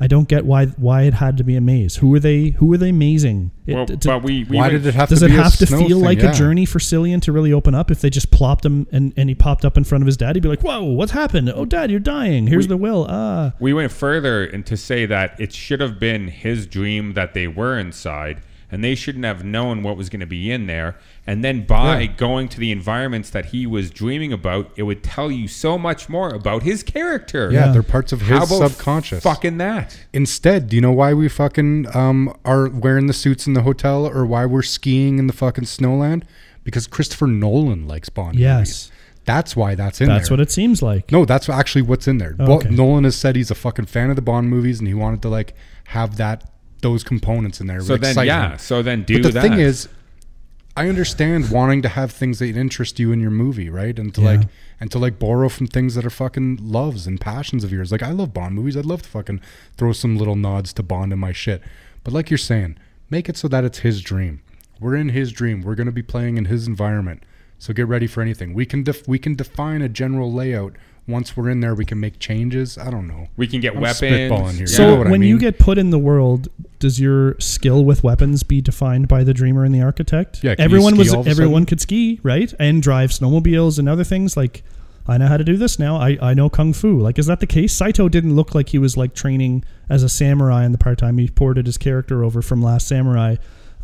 I 0.03 0.07
don't 0.07 0.27
get 0.27 0.43
why 0.45 0.65
why 0.65 1.03
it 1.03 1.13
had 1.13 1.37
to 1.37 1.45
be 1.45 1.55
a 1.55 1.61
maze. 1.61 1.95
Who 1.95 2.13
are 2.13 2.19
they? 2.19 2.49
Who 2.59 2.73
are 2.73 2.77
they 2.77 2.91
mazing? 2.91 3.51
It- 3.65 3.73
well, 3.75 3.85
to- 3.85 3.95
but 3.95 4.21
we, 4.21 4.43
we 4.43 4.57
Why 4.57 4.67
did 4.69 4.85
it 4.85 4.93
have 4.95 5.07
does 5.07 5.19
to 5.21 5.27
it 5.27 5.29
be 5.29 5.35
a 5.37 5.41
have 5.43 5.55
to 5.57 5.65
feel 5.65 5.87
thing? 5.87 6.01
like 6.01 6.19
Yeah. 6.21 6.31
a 6.31 6.33
journey 6.33 6.65
for 6.65 6.79
Cillian 6.79 7.21
to 7.21 7.31
really 7.31 7.53
open 7.53 7.73
up? 7.73 7.89
If 7.89 8.01
they 8.01 8.09
just 8.09 8.29
plopped 8.29 8.65
him 8.65 8.85
and, 8.91 9.13
and 9.15 9.29
he 9.29 9.35
popped 9.35 9.63
up 9.63 9.77
in 9.77 9.85
front 9.85 10.01
of 10.01 10.05
his 10.07 10.17
dad, 10.17 10.35
he'd 10.35 10.41
be 10.41 10.49
like, 10.49 10.61
"Whoa, 10.61 10.83
what's 10.83 11.13
happened? 11.13 11.49
Oh, 11.55 11.63
dad, 11.63 11.89
you're 11.89 12.01
dying. 12.01 12.47
Here's 12.47 12.65
We- 12.65 12.69
the 12.69 12.77
will." 12.77 13.05
Ah, 13.09 13.53
We 13.61 13.71
went 13.71 13.93
further 13.93 14.43
and 14.43 14.65
to 14.65 14.75
say 14.75 15.05
that 15.05 15.39
it 15.39 15.53
should 15.53 15.79
have 15.79 15.99
been 15.99 16.27
his 16.27 16.67
dream 16.67 17.13
that 17.13 17.33
they 17.33 17.47
were 17.47 17.79
inside, 17.79 18.41
and 18.73 18.83
they 18.83 18.95
shouldn't 18.95 19.23
have 19.23 19.43
known 19.45 19.83
what 19.83 19.95
was 19.95 20.09
going 20.09 20.19
to 20.19 20.25
be 20.25 20.51
in 20.51 20.65
there. 20.67 20.95
And 21.27 21.43
then 21.43 21.61
by 21.65 22.01
Yeah. 22.01 22.07
going 22.17 22.49
to 22.49 22.59
the 22.59 22.71
environments 22.71 23.29
that 23.29 23.45
he 23.47 23.65
was 23.67 23.89
dreaming 23.91 24.33
about, 24.33 24.71
it 24.75 24.83
would 24.83 25.03
tell 25.03 25.31
you 25.31 25.47
so 25.47 25.77
much 25.77 26.09
more 26.09 26.29
about 26.33 26.63
his 26.63 26.83
character. 26.83 27.49
Yeah, 27.51 27.67
Yeah. 27.67 27.71
they're 27.71 27.83
parts 27.83 28.11
of 28.11 28.23
How 28.23 28.41
his 28.41 28.51
about 28.51 28.71
subconscious. 28.71 29.23
Fucking 29.23 29.57
that. 29.59 29.97
Instead, 30.11 30.67
do 30.69 30.75
you 30.75 30.81
know 30.81 30.91
why 30.91 31.13
we 31.13 31.29
fucking 31.29 31.87
um 31.95 32.35
are 32.43 32.67
wearing 32.67 33.05
the 33.07 33.13
suits 33.13 33.47
in 33.47 33.53
the 33.53 33.61
hotel 33.61 34.05
or 34.07 34.25
why 34.25 34.45
we're 34.45 34.61
skiing 34.63 35.19
in 35.19 35.27
the 35.27 35.33
fucking 35.33 35.65
snowland? 35.65 36.23
Because 36.63 36.87
Christopher 36.87 37.27
Nolan 37.27 37.87
likes 37.87 38.09
Bond. 38.09 38.35
Yes. 38.37 38.57
movies. 38.57 38.89
That's 39.25 39.55
why 39.55 39.75
that's 39.75 40.01
in 40.01 40.07
that's 40.07 40.15
there. 40.15 40.19
That's 40.19 40.31
what 40.31 40.39
it 40.41 40.51
seems 40.51 40.81
like. 40.81 41.09
No, 41.11 41.23
that's 41.23 41.47
actually 41.47 41.83
what's 41.83 42.07
in 42.09 42.17
there. 42.17 42.35
Well, 42.37 42.53
okay. 42.53 42.69
Nolan 42.69 43.05
has 43.05 43.15
said 43.15 43.35
he's 43.37 43.51
a 43.51 43.55
fucking 43.55 43.85
fan 43.85 44.09
of 44.09 44.17
the 44.17 44.21
Bond 44.21 44.49
movies 44.49 44.79
and 44.79 44.87
he 44.87 44.93
wanted 44.93 45.21
to 45.21 45.29
like 45.29 45.53
have 45.85 46.17
that 46.17 46.43
those 46.83 47.03
components 47.03 47.59
in 47.59 47.65
there. 47.67 47.81
So 47.81 47.97
then, 47.97 48.11
excitement. 48.11 48.27
yeah. 48.27 48.57
So 48.57 48.83
then 48.83 49.01
do 49.03 49.15
but 49.15 49.23
the 49.23 49.31
that. 49.31 49.41
thing 49.41 49.53
is, 49.59 49.89
I 50.77 50.87
understand 50.89 51.49
wanting 51.51 51.81
to 51.83 51.89
have 51.89 52.11
things 52.11 52.39
that 52.39 52.55
interest 52.55 52.99
you 52.99 53.11
in 53.11 53.19
your 53.19 53.31
movie, 53.31 53.69
right? 53.69 53.97
And 53.97 54.13
to 54.15 54.21
Yeah. 54.21 54.27
like 54.37 54.47
and 54.79 54.91
to 54.91 54.99
like 54.99 55.17
borrow 55.19 55.47
from 55.49 55.67
things 55.67 55.95
that 55.95 56.05
are 56.05 56.09
fucking 56.09 56.59
loves 56.61 57.07
and 57.07 57.19
passions 57.21 57.63
of 57.63 57.71
yours. 57.71 57.91
Like 57.91 58.03
I 58.03 58.11
love 58.11 58.33
Bond 58.33 58.55
movies. 58.55 58.75
I'd 58.77 58.85
love 58.85 59.01
to 59.03 59.09
fucking 59.09 59.39
throw 59.77 59.93
some 59.93 60.17
little 60.17 60.35
nods 60.35 60.73
to 60.73 60.83
Bond 60.83 61.13
in 61.13 61.19
my 61.19 61.31
shit. 61.31 61.61
But 62.03 62.13
like 62.13 62.29
you're 62.29 62.37
saying, 62.37 62.77
make 63.09 63.29
it 63.29 63.37
so 63.37 63.47
that 63.47 63.63
it's 63.63 63.79
his 63.79 64.01
dream. 64.01 64.41
We're 64.79 64.95
in 64.95 65.09
his 65.09 65.31
dream. 65.31 65.61
We're 65.61 65.75
going 65.75 65.85
to 65.85 65.91
be 65.93 66.01
playing 66.03 66.37
in 66.37 66.45
his 66.45 66.67
environment. 66.67 67.23
So 67.59 67.71
get 67.73 67.87
ready 67.87 68.07
for 68.07 68.21
anything. 68.21 68.53
We 68.53 68.65
can 68.65 68.83
def- 68.83 69.07
we 69.07 69.19
can 69.19 69.35
define 69.35 69.81
a 69.81 69.87
general 69.87 70.33
layout. 70.33 70.73
Once 71.07 71.35
we're 71.35 71.49
in 71.49 71.59
there, 71.59 71.75
we 71.75 71.83
can 71.83 71.99
make 71.99 72.17
changes. 72.17 72.77
I 72.77 72.89
don't 72.89 73.07
know. 73.07 73.27
We 73.35 73.47
can 73.47 73.59
get 73.59 73.75
I'm 73.75 73.81
weapons. 73.81 74.01
spitballing 74.01 74.51
here. 74.51 74.61
You 74.61 74.67
So 74.67 74.83
know 74.87 74.95
what 74.99 75.07
I 75.07 75.11
when 75.11 75.21
you 75.21 75.37
get 75.37 75.59
put 75.59 75.77
in 75.77 75.89
the 75.89 75.99
world, 75.99 76.47
does 76.79 76.99
your 76.99 77.37
skill 77.39 77.83
with 77.83 78.03
weapons 78.03 78.43
be 78.43 78.61
defined 78.61 79.07
by 79.09 79.23
the 79.23 79.33
dreamer 79.33 79.65
and 79.65 79.75
the 79.75 79.81
architect? 79.81 80.43
Yeah, 80.43 80.55
can 80.55 80.61
you 80.61 80.65
everyone 80.65 80.93
ski 80.93 80.99
was 80.99 81.13
all 81.13 81.21
of 81.21 81.27
everyone 81.27 81.61
sudden? 81.61 81.65
could 81.65 81.81
ski, 81.81 82.19
right? 82.23 82.53
And 82.59 82.81
drive 82.81 83.09
snowmobiles 83.11 83.79
and 83.79 83.89
other 83.89 84.03
things. 84.05 84.37
Like 84.37 84.63
I 85.05 85.17
know 85.17 85.27
how 85.27 85.35
to 85.35 85.43
do 85.43 85.57
this 85.57 85.77
now. 85.77 85.97
I, 85.97 86.17
I 86.21 86.33
know 86.33 86.49
kung 86.49 86.71
fu. 86.71 86.97
Like 86.99 87.19
is 87.19 87.25
that 87.25 87.41
the 87.41 87.47
case? 87.47 87.73
Saito 87.73 88.07
didn't 88.07 88.35
look 88.35 88.55
like 88.55 88.69
he 88.69 88.77
was 88.77 88.95
like 88.95 89.13
training 89.13 89.65
as 89.89 90.03
a 90.03 90.09
samurai 90.09 90.63
in 90.65 90.71
the 90.71 90.77
part 90.77 90.99
time 90.99 91.17
he 91.17 91.27
ported 91.27 91.65
his 91.65 91.77
character 91.77 92.23
over 92.23 92.41
from 92.41 92.61
Last 92.61 92.87
Samurai. 92.87 93.35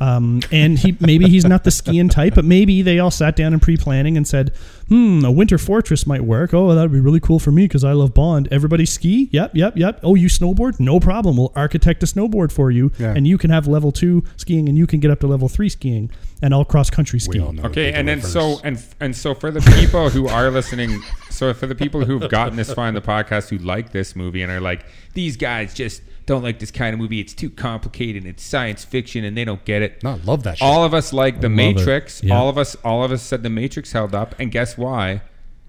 Um, 0.02 0.42
and 0.52 0.80
he 0.80 0.96
maybe 1.02 1.26
he's 1.28 1.44
not 1.46 1.66
the 1.66 1.72
skiing 1.72 2.08
type, 2.08 2.34
but 2.36 2.46
maybe 2.46 2.82
they 2.82 3.00
all 3.00 3.12
sat 3.12 3.36
down 3.36 3.52
and 3.52 3.62
pre-planning 3.62 4.16
and 4.16 4.26
said, 4.26 4.54
"Hmm, 4.88 5.26
a 5.26 5.32
winter 5.32 5.58
fortress 5.58 6.08
might 6.08 6.24
work. 6.24 6.54
Oh, 6.54 6.74
that'd 6.74 6.92
be 6.92 7.02
really 7.02 7.20
cool 7.20 7.38
for 7.38 7.52
me 7.52 7.66
because 7.66 7.84
I 7.84 7.92
love 7.92 8.14
Bond. 8.14 8.48
Everybody 8.50 8.86
ski? 8.86 9.28
Yep, 9.32 9.56
yep, 9.56 9.76
yep. 9.76 10.00
Oh, 10.02 10.16
you 10.16 10.28
snowboard? 10.28 10.80
No 10.80 11.02
problem. 11.02 11.36
We'll 11.36 11.52
architect 11.56 12.02
a 12.04 12.06
snowboard 12.06 12.52
for 12.54 12.72
you, 12.72 12.92
Yeah. 12.98 13.14
and 13.14 13.28
you 13.28 13.38
can 13.38 13.50
have 13.50 13.68
level 13.68 13.92
two 13.92 14.24
skiing, 14.38 14.70
and 14.70 14.78
you 14.78 14.88
can 14.88 15.02
get 15.02 15.12
up 15.12 15.20
to 15.20 15.28
level 15.28 15.50
three 15.50 15.68
skiing, 15.70 16.10
and 16.42 16.54
all 16.54 16.64
cross 16.64 16.90
country 16.90 17.20
skiing. 17.20 17.60
Okay, 17.66 17.92
and 17.92 18.08
then 18.08 18.20
reverse. 18.20 18.32
so 18.32 18.62
and 18.64 18.82
and 19.02 19.14
so 19.16 19.34
for 19.34 19.52
the 19.52 19.60
people 19.80 20.10
who 20.10 20.28
are 20.30 20.50
listening, 20.50 21.02
so 21.30 21.54
for 21.54 21.68
the 21.68 21.76
people 21.76 22.06
who've 22.06 22.30
gotten 22.30 22.56
this 22.56 22.74
far 22.74 22.88
in 22.88 22.94
the 22.94 23.02
podcast 23.02 23.50
who 23.50 23.58
like 23.58 23.92
this 23.92 24.16
movie 24.16 24.42
and 24.44 24.52
are 24.52 24.62
like, 24.62 24.86
these 25.14 25.36
guys 25.36 25.74
just 25.74 26.02
don't 26.30 26.44
like 26.44 26.60
this 26.60 26.72
kind 26.72 26.94
of 26.94 27.00
movie. 27.00 27.20
It's 27.20 27.34
too 27.34 27.50
complicated. 27.50 28.26
It's 28.26 28.42
science 28.44 28.86
fiction, 28.86 29.26
and 29.26 29.36
they 29.36 29.44
don't 29.44 29.64
get 29.66 29.82
it. 29.82 30.02
no, 30.04 30.12
I 30.12 30.16
love 30.24 30.44
that 30.44 30.60
shit. 30.60 30.66
All 30.66 30.86
of 30.86 30.94
us 30.94 31.12
like 31.12 31.42
the. 31.42 31.50
Matrix. 31.50 32.24
Yeah. 32.24 32.38
All 32.38 32.48
of 32.48 32.58
us, 32.58 32.76
all 32.86 33.04
of 33.04 33.12
us 33.12 33.22
said 33.22 33.44
the 33.44 33.50
Matrix 33.50 33.92
held 33.92 34.16
up, 34.16 34.34
and 34.40 34.50
guess 34.52 34.78
why? 34.78 35.22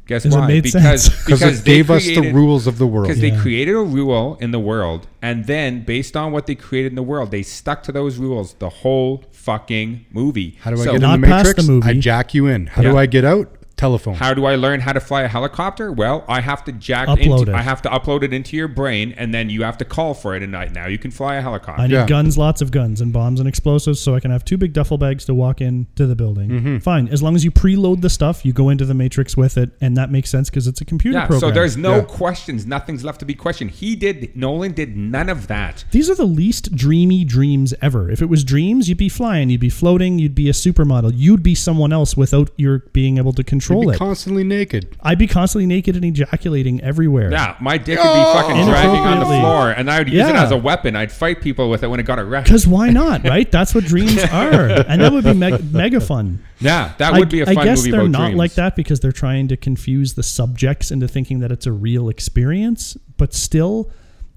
Guess 0.07 0.25
'Cause 0.25 0.35
it 0.35 0.39
why? 0.39 0.47
made 0.49 0.63
because 0.65 1.05
sense. 1.05 1.25
because 1.25 1.61
it 1.61 1.65
they 1.65 1.75
gave 1.77 1.91
us 1.91 2.05
the 2.05 2.33
rules 2.33 2.67
of 2.67 2.79
the 2.79 2.87
world. 2.87 3.09
because 3.09 3.23
Yeah. 3.23 3.31
they 3.35 3.41
created 3.41 3.75
a 3.75 3.79
rule 3.81 4.37
in 4.41 4.51
the 4.51 4.59
world, 4.61 5.07
and 5.23 5.47
then 5.47 5.85
based 5.85 6.17
on 6.17 6.33
what 6.33 6.47
they 6.47 6.55
created 6.57 6.93
in 6.93 6.97
the 6.97 7.03
world, 7.03 7.31
they 7.31 7.43
stuck 7.43 7.83
to 7.85 7.93
those 7.93 8.19
rules 8.19 8.55
the 8.59 8.69
whole 8.69 9.25
fucking 9.33 10.07
movie. 10.13 10.57
How 10.61 10.71
do 10.73 10.81
I 10.81 10.85
So 10.85 10.93
get 10.93 11.01
Not 11.01 11.15
in 11.15 11.21
the 11.23 11.27
Matrix? 11.29 11.65
the 11.65 11.73
movie. 11.73 11.89
I 11.89 11.95
jack 11.95 12.35
you 12.35 12.47
in. 12.47 12.67
How 12.67 12.83
Yeah. 12.83 12.91
do 12.93 12.99
I 12.99 13.07
get 13.07 13.25
out? 13.25 13.51
Telephone. 13.81 14.15
How 14.15 14.35
do 14.35 14.45
I 14.45 14.57
learn 14.57 14.81
how 14.81 14.93
to 14.93 15.01
fly 15.01 15.23
a 15.23 15.29
helicopter? 15.29 15.91
Well, 15.91 16.23
I 16.29 16.43
have 16.43 16.63
to 16.65 16.73
jack 16.73 17.09
Upload 17.09 17.39
into, 17.41 17.53
it. 17.53 17.55
I 17.55 17.63
have 17.63 17.81
to 17.83 17.89
upload 17.89 18.23
it 18.23 18.35
into 18.35 18.55
your 18.55 18.69
brain, 18.69 19.15
and 19.17 19.33
then 19.33 19.49
you 19.49 19.63
have 19.63 19.79
to 19.79 19.87
call 19.87 20.13
for 20.13 20.37
it, 20.37 20.43
at 20.43 20.49
night. 20.51 20.73
now 20.73 20.87
you 20.87 20.99
can 20.99 21.11
fly 21.11 21.37
a 21.37 21.41
helicopter. 21.41 21.81
I 21.81 21.87
need 21.87 21.95
Yeah. 21.95 22.07
guns, 22.07 22.37
lots 22.37 22.61
of 22.61 22.71
guns, 22.71 23.01
and 23.01 23.11
bombs 23.11 23.41
and 23.41 23.49
explosives, 23.49 23.99
so 23.99 24.15
I 24.15 24.21
can 24.21 24.31
have 24.31 24.45
two 24.45 24.59
big 24.59 24.75
duffel 24.75 24.99
bags 24.99 25.25
to 25.25 25.35
walk 25.35 25.63
into 25.63 26.07
the 26.07 26.15
building. 26.15 26.51
Mm-hmm. 26.51 26.79
Fine, 26.79 27.09
as 27.09 27.23
long 27.23 27.35
as 27.35 27.43
you 27.45 27.51
preload 27.51 28.03
the 28.03 28.11
stuff, 28.11 28.45
you 28.45 28.53
go 28.53 28.69
into 28.69 28.85
the 28.85 28.93
matrix 28.93 29.35
with 29.37 29.57
it, 29.57 29.71
and 29.81 29.97
that 29.97 30.11
makes 30.11 30.29
sense 30.29 30.51
because 30.51 30.67
it's 30.67 30.83
a 30.83 30.85
computer 30.85 31.17
yeah, 31.19 31.27
program. 31.27 31.41
so 31.41 31.51
there's 31.51 31.77
no 31.79 31.97
Yeah. 31.97 32.03
questions. 32.03 32.67
Nothing's 32.67 33.03
left 33.03 33.19
to 33.21 33.25
be 33.25 33.35
questioned. 33.35 33.71
He 33.71 33.97
did. 33.97 34.37
Nolan 34.37 34.73
did 34.73 34.95
none 34.95 35.31
of 35.31 35.47
that. 35.47 35.85
These 35.91 36.11
are 36.11 36.15
the 36.15 36.27
least 36.27 36.75
dreamy 36.77 37.25
dreams 37.25 37.73
ever. 37.81 38.11
If 38.11 38.21
it 38.21 38.29
was 38.29 38.45
dreams, 38.45 38.89
you'd 38.91 38.99
be 38.99 39.09
flying, 39.09 39.49
you'd 39.49 39.61
be 39.61 39.71
floating, 39.71 40.19
you'd 40.19 40.35
be 40.35 40.51
a 40.51 40.53
supermodel, 40.53 41.13
you'd 41.15 41.43
be 41.43 41.55
someone 41.55 41.93
else 41.95 42.15
without 42.17 42.51
your 42.59 42.81
being 42.93 43.17
able 43.17 43.33
to 43.33 43.43
You'd 43.71 43.87
be 43.89 43.95
it. 43.95 43.99
constantly 43.99 44.45
naked. 44.45 44.97
I'd 45.03 45.19
be 45.19 45.27
constantly 45.27 45.67
naked 45.67 45.97
and 45.97 46.05
ejaculating 46.05 46.81
everywhere. 46.81 47.31
Yeah, 47.31 47.57
my 47.61 47.79
dick 47.79 47.99
would 47.99 48.05
be 48.05 48.25
fucking 48.33 48.67
dragging 48.67 48.91
on 48.91 49.03
the 49.03 49.09
Inappropriately. 49.27 49.41
floor, 49.41 49.71
and 49.71 49.91
I 49.91 49.99
would 49.99 50.09
use 50.09 50.27
it 50.27 50.35
Yeah. 50.35 50.43
as 50.45 50.51
a 50.51 50.57
weapon. 50.57 50.97
I'd 50.97 51.13
fight 51.13 51.41
people 51.41 51.71
with 51.71 51.83
it 51.83 51.89
when 51.89 52.01
it 52.01 52.05
got 52.05 52.19
erect. 52.19 52.47
Because 52.47 52.67
why 52.67 52.91
not, 53.03 53.25
right? 53.25 53.51
That's 53.51 53.75
what 53.75 53.85
dreams 53.85 54.19
are, 54.25 54.67
and 54.87 55.01
that 55.01 55.13
would 55.13 55.25
be 55.25 55.35
meg- 55.35 55.73
mega 55.73 56.01
fun. 56.01 56.41
Yeah, 56.61 56.93
that 56.99 57.13
would 57.15 57.29
I, 57.29 57.31
be 57.31 57.41
a 57.41 57.47
I 57.49 57.55
fun 57.55 57.65
guess 57.65 57.79
movie 57.79 57.91
they're 57.93 58.01
about 58.01 58.11
not 58.11 58.25
dreams. 58.27 58.39
like 58.39 58.55
that 58.55 58.77
because 58.77 59.01
they're 59.01 59.13
trying 59.13 59.49
to 59.49 59.57
confuse 59.57 60.15
the 60.15 60.23
subjects 60.23 60.91
into 60.91 61.09
thinking 61.09 61.41
that 61.41 61.51
it's 61.51 61.67
a 61.67 61.73
real 61.73 62.09
experience. 62.09 62.97
But 63.17 63.33
still, 63.35 63.91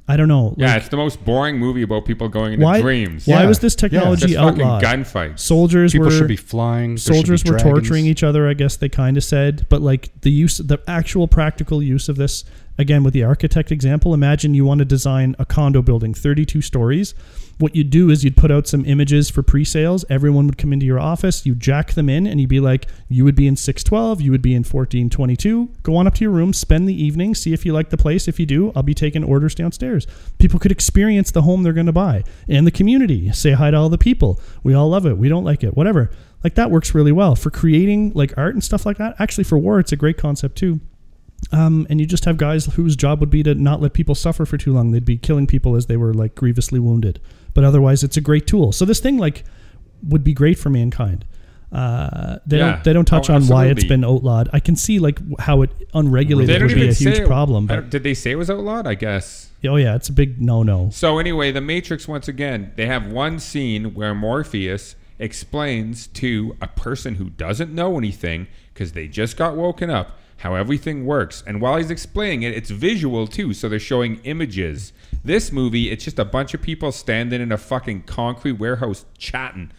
I 0.07 0.17
don't 0.17 0.27
know. 0.27 0.53
Yeah, 0.57 0.67
like, 0.73 0.77
it's 0.81 0.89
the 0.89 0.97
most 0.97 1.23
boring 1.23 1.57
movie 1.59 1.81
about 1.81 2.03
people 2.03 2.27
going 2.27 2.53
into 2.53 2.65
why? 2.65 2.81
dreams. 2.81 3.25
Why 3.25 3.43
Yeah. 3.43 3.47
was 3.47 3.59
this 3.59 3.73
Yeah. 3.73 3.87
technology 3.89 4.27
Just 4.27 4.35
fucking 4.39 4.61
outlawed? 4.61 4.83
gunfights. 4.83 5.39
Soldiers 5.39 5.93
People 5.93 6.07
were 6.07 6.11
should 6.11 6.27
be 6.27 6.35
flying. 6.35 6.97
soldiers 6.97 7.41
be 7.41 7.51
were 7.51 7.57
dragons. 7.57 7.73
torturing 7.87 8.05
each 8.05 8.21
other. 8.21 8.49
I 8.49 8.53
guess 8.53 8.75
they 8.75 8.89
kind 8.89 9.15
of 9.15 9.23
said, 9.23 9.65
but 9.69 9.81
like 9.81 10.09
the 10.21 10.29
use, 10.31 10.57
the 10.57 10.79
actual 10.87 11.27
practical 11.29 11.81
use 11.81 12.09
of 12.09 12.17
this. 12.17 12.43
Again, 12.77 13.03
with 13.03 13.13
the 13.13 13.23
architect 13.23 13.71
example, 13.71 14.13
imagine 14.15 14.55
you 14.55 14.65
want 14.65 14.79
to 14.79 14.85
design 14.85 15.35
a 15.39 15.45
condo 15.45 15.81
building, 15.83 16.13
32 16.13 16.59
stories. 16.61 17.13
What 17.59 17.75
you'd 17.75 17.89
do 17.89 18.09
is 18.09 18.23
you'd 18.23 18.35
put 18.35 18.51
out 18.51 18.67
some 18.67 18.85
images 18.85 19.29
for 19.29 19.43
pre-sales. 19.43 20.03
Everyone 20.09 20.47
would 20.47 20.57
come 20.57 20.73
into 20.73 20.85
your 20.85 20.99
office. 20.99 21.45
You 21.45 21.55
jack 21.55 21.93
them 21.93 22.09
in, 22.09 22.25
and 22.25 22.39
you'd 22.39 22.49
be 22.49 22.59
like, 22.59 22.87
you 23.09 23.23
would 23.23 23.35
be 23.35 23.47
in 23.47 23.55
612, 23.55 24.21
you 24.21 24.31
would 24.31 24.41
be 24.41 24.53
in 24.53 24.63
1422. 24.63 25.69
Go 25.83 25.95
on 25.95 26.07
up 26.07 26.15
to 26.15 26.23
your 26.23 26.31
room, 26.31 26.51
spend 26.53 26.89
the 26.89 27.01
evening, 27.01 27.35
see 27.35 27.53
if 27.53 27.65
you 27.65 27.73
like 27.73 27.89
the 27.89 27.97
place. 27.97 28.27
If 28.27 28.39
you 28.39 28.45
do, 28.45 28.71
I'll 28.75 28.83
be 28.83 28.93
taking 28.93 29.23
orders 29.23 29.55
downstairs. 29.55 30.07
People 30.39 30.59
could 30.59 30.71
experience 30.71 31.31
the 31.31 31.43
home 31.43 31.63
they're 31.63 31.73
going 31.73 31.85
to 31.85 31.91
buy 31.91 32.23
and 32.47 32.65
the 32.65 32.71
community. 32.71 33.31
Say 33.31 33.51
hi 33.51 33.71
to 33.71 33.77
all 33.77 33.89
the 33.89 33.97
people. 33.97 34.41
We 34.63 34.73
all 34.73 34.89
love 34.89 35.05
it. 35.05 35.17
We 35.17 35.29
don't 35.29 35.43
like 35.43 35.63
it. 35.63 35.77
Whatever. 35.77 36.11
Like 36.43 36.55
that 36.55 36.71
works 36.71 36.93
really 36.93 37.11
well 37.11 37.35
for 37.35 37.49
creating 37.49 38.11
like 38.13 38.37
art 38.37 38.53
and 38.53 38.63
stuff 38.63 38.85
like 38.85 38.97
that. 38.97 39.15
Actually, 39.19 39.45
for 39.45 39.57
war, 39.57 39.79
it's 39.79 39.91
a 39.91 39.95
great 39.95 40.17
concept 40.17 40.57
too. 40.57 40.81
Um, 41.51 41.85
and 41.89 41.99
you 41.99 42.05
just 42.05 42.25
have 42.25 42.37
guys 42.37 42.65
whose 42.65 42.95
job 42.95 43.19
would 43.19 43.29
be 43.29 43.43
to 43.43 43.53
not 43.55 43.81
let 43.81 43.93
people 43.93 44.15
suffer 44.15 44.45
for 44.45 44.57
too 44.57 44.73
long. 44.73 44.91
They'd 44.91 45.05
be 45.05 45.17
killing 45.17 45.45
people 45.47 45.75
as 45.75 45.85
they 45.87 45.97
were 45.97 46.13
like 46.13 46.35
grievously 46.35 46.79
wounded. 46.79 47.19
But 47.53 47.63
otherwise, 47.63 48.03
it's 48.03 48.17
a 48.17 48.21
great 48.21 48.47
tool. 48.47 48.71
So 48.71 48.85
this 48.85 48.99
thing 48.99 49.17
like 49.17 49.43
would 50.03 50.23
be 50.23 50.33
great 50.33 50.57
for 50.57 50.69
mankind. 50.69 51.25
Uh, 51.71 52.37
they 52.45 52.57
Yeah. 52.57 52.71
don't 52.73 52.83
they 52.83 52.93
don't 52.93 53.05
touch 53.05 53.29
Oh, 53.29 53.35
on 53.35 53.47
why 53.47 53.65
it's 53.67 53.83
been 53.83 54.03
outlawed. 54.03 54.47
I 54.53 54.59
can 54.59 54.75
see 54.75 54.99
like 54.99 55.19
how 55.39 55.63
it 55.63 55.71
unregulated 55.93 56.61
would 56.61 56.73
be 56.75 56.87
a 56.89 56.93
huge 56.93 57.19
it- 57.19 57.27
problem. 57.27 57.65
But 57.67 57.89
did 57.89 58.03
they 58.03 58.13
say 58.13 58.31
it 58.31 58.35
was 58.37 58.49
outlawed? 58.49 58.85
I 58.87 58.93
guess. 58.95 59.49
oh 59.67 59.75
yeah, 59.77 59.95
it's 59.95 60.09
a 60.09 60.13
big 60.13 60.39
no 60.41 60.61
no. 60.63 60.89
So 60.91 61.17
anyway, 61.17 61.51
the 61.51 61.61
Matrix 61.61 62.07
once 62.07 62.27
again, 62.27 62.71
they 62.75 62.85
have 62.85 63.11
one 63.11 63.39
scene 63.39 63.93
where 63.95 64.13
Morpheus 64.13 64.95
explains 65.17 66.05
to 66.07 66.55
a 66.61 66.67
person 66.67 67.15
who 67.15 67.29
doesn't 67.31 67.73
know 67.73 67.97
anything 67.97 68.47
because 68.73 68.91
they 68.91 69.07
just 69.07 69.35
got 69.37 69.55
woken 69.55 69.89
up 69.89 70.19
how 70.43 70.55
everything 70.55 71.05
works. 71.05 71.41
And 71.47 71.61
while 71.61 71.77
he's 71.77 71.89
explaining 71.89 72.43
it, 72.43 72.53
it's 72.53 72.69
visual 72.69 73.27
too, 73.27 73.53
so 73.53 73.69
they're 73.69 73.79
showing 73.79 74.19
images. 74.25 74.91
This 75.23 75.53
movie, 75.53 75.89
it's 75.89 76.03
just 76.03 76.19
a 76.19 76.25
bunch 76.25 76.53
of 76.53 76.61
people 76.61 76.91
standing 76.91 77.39
in 77.41 77.53
a 77.53 77.57
fucking 77.57 78.03
concrete 78.03 78.53
warehouse 78.53 79.05
chatting. 79.17 79.71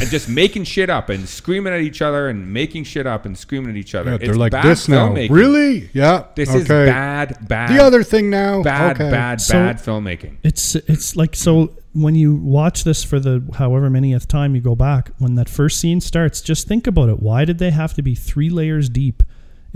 And 0.00 0.08
just 0.10 0.28
making 0.28 0.64
shit 0.64 0.90
up 0.90 1.08
and 1.08 1.28
screaming 1.28 1.72
at 1.72 1.80
each 1.80 2.02
other 2.02 2.28
and 2.28 2.52
making 2.52 2.84
shit 2.84 3.06
up 3.06 3.24
and 3.24 3.36
screaming 3.36 3.70
at 3.70 3.76
each 3.76 3.94
other. 3.94 4.12
Yeah, 4.12 4.18
they're 4.18 4.34
like 4.34 4.52
bad 4.52 4.64
this 4.64 4.88
now. 4.88 5.08
filmmaking. 5.08 5.30
Really? 5.30 5.90
Yeah. 5.92 6.26
This 6.36 6.50
okay. 6.50 6.58
is 6.58 6.68
bad, 6.68 7.48
bad. 7.48 7.70
The 7.70 7.82
other 7.82 8.02
thing 8.02 8.28
now. 8.28 8.62
bad, 8.62 9.00
okay. 9.00 9.10
bad, 9.10 9.40
So- 9.40 9.54
bad 9.54 9.78
filmmaking. 9.78 10.36
It's 10.42 10.74
it's 10.74 11.16
like 11.16 11.34
so 11.34 11.72
when 11.94 12.14
you 12.14 12.36
watch 12.36 12.84
this 12.84 13.02
for 13.02 13.18
the 13.18 13.42
however 13.54 13.88
manyth 13.88 14.26
time 14.26 14.54
you 14.54 14.60
go 14.60 14.76
back 14.76 15.10
when 15.18 15.34
that 15.36 15.48
first 15.48 15.80
scene 15.80 16.00
starts, 16.00 16.42
just 16.42 16.68
think 16.68 16.86
about 16.86 17.08
it. 17.08 17.20
Why 17.20 17.44
did 17.44 17.58
they 17.58 17.70
have 17.70 17.94
to 17.94 18.02
be 18.02 18.14
three 18.14 18.50
layers 18.50 18.88
deep 18.88 19.22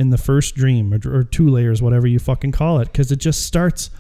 in 0.01 0.11
the 0.11 0.19
first 0.19 0.55
dream 0.57 0.93
or, 0.93 1.01
or 1.19 1.23
two 1.25 1.49
layers, 1.49 1.81
whatever 1.81 2.07
you 2.09 2.19
fucking 2.19 2.53
call 2.53 2.81
it? 2.81 2.87
Because 2.87 3.13
it 3.13 3.17
just 3.21 3.47
starts 3.47 3.91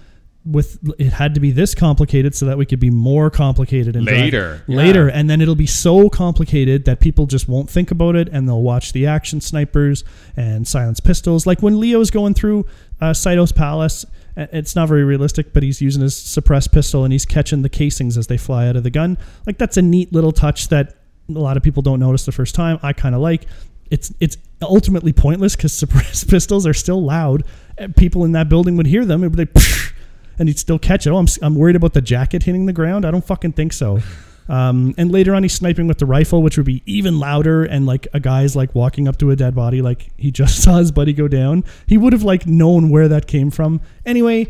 with 0.43 0.79
it 0.99 1.13
had 1.13 1.35
to 1.35 1.41
be 1.41 1.51
this 1.51 1.75
complicated 1.75 2.35
so 2.35 2.47
that 2.47 2.57
we 2.57 2.65
could 2.65 2.81
be 2.81 2.89
more 2.89 3.29
complicated 3.29 3.95
and 3.95 4.07
Later. 4.07 4.63
later, 4.67 5.07
Yeah. 5.09 5.13
and 5.19 5.29
then 5.29 5.43
it'll 5.43 5.55
be 5.55 5.67
so 5.67 6.09
complicated 6.09 6.87
that 6.87 6.99
people 6.99 7.27
just 7.27 7.47
won't 7.47 7.69
think 7.69 7.91
about 7.91 8.17
it 8.17 8.27
and 8.33 8.49
they'll 8.49 8.63
watch 8.63 8.95
the 8.95 9.05
action 9.07 9.43
snipers 9.43 10.03
and 10.39 10.67
silence 10.67 10.99
pistols. 10.99 11.47
Like 11.47 11.61
when 11.61 11.79
Leo's 11.79 12.11
going 12.11 12.33
through 12.33 12.65
uh, 13.03 13.13
Saito's 13.13 13.53
palace, 13.53 14.07
uh, 14.35 14.47
it's 14.51 14.75
not 14.75 14.89
very 14.89 15.05
realistic, 15.05 15.53
but 15.53 15.63
he's 15.63 15.83
using 15.83 16.01
his 16.01 16.17
suppressed 16.17 16.73
pistol 16.73 17.05
and 17.05 17.13
he's 17.13 17.27
catching 17.27 17.61
the 17.61 17.69
casings 17.69 18.17
as 18.17 18.27
they 18.29 18.39
fly 18.39 18.67
out 18.67 18.77
of 18.77 18.83
the 18.83 18.91
gun. 18.91 19.19
Like 19.47 19.59
that's 19.59 19.77
a 19.77 19.83
neat 19.83 20.11
little 20.11 20.33
touch 20.33 20.69
that 20.69 20.97
a 21.29 21.33
lot 21.33 21.59
of 21.59 21.63
people 21.63 21.83
don't 21.83 22.01
notice 22.01 22.25
the 22.25 22.33
first 22.33 22.55
time. 22.55 22.79
I 22.83 22.95
kind 22.95 23.15
of 23.15 23.21
like. 23.21 23.45
It's 23.91 24.11
it's 24.21 24.39
ultimately 24.63 25.13
pointless 25.13 25.57
because 25.57 25.73
suppressed 25.73 26.29
pistols 26.31 26.67
are 26.67 26.75
still 26.75 27.03
loud. 27.03 27.45
and 27.79 27.95
People 27.97 28.25
in 28.25 28.33
that 28.33 28.49
building 28.49 28.77
would 28.77 28.87
hear 28.87 29.05
them. 29.05 29.25
It 29.25 29.35
would 29.35 29.55
be 29.55 29.61
and 30.39 30.49
he'd 30.49 30.59
still 30.59 30.79
catch 30.79 31.07
it. 31.07 31.11
Oh, 31.11 31.17
I'm, 31.17 31.27
I'm 31.43 31.55
worried 31.55 31.77
about 31.77 31.93
the 31.93 32.01
jacket 32.01 32.45
hitting 32.45 32.67
the 32.67 32.73
ground. 32.73 33.05
I 33.05 33.11
don't 33.11 33.25
fucking 33.25 33.53
think 33.53 33.73
so. 33.73 34.01
Um, 34.49 34.97
and 34.99 35.13
later 35.13 35.33
on, 35.37 35.45
he's 35.45 35.53
sniping 35.53 35.87
with 35.87 35.99
the 35.99 36.07
rifle, 36.07 36.43
which 36.43 36.57
would 36.57 36.67
be 36.67 36.83
even 36.85 37.21
louder. 37.21 37.63
And 37.63 37.87
like 37.87 38.09
a 38.13 38.19
guy's 38.19 38.57
like 38.57 38.75
walking 38.75 39.07
up 39.07 39.17
to 39.19 39.31
a 39.31 39.37
dead 39.37 39.55
body, 39.55 39.81
like 39.81 40.11
he 40.17 40.33
just 40.33 40.61
saw 40.65 40.79
his 40.79 40.91
buddy 40.91 41.13
go 41.13 41.29
down. 41.29 41.63
He 41.87 41.97
would 41.97 42.13
have 42.13 42.25
like 42.25 42.49
known 42.49 42.91
where 42.91 43.07
that 43.07 43.29
came 43.29 43.53
from. 43.53 43.81
Anyway, 44.05 44.49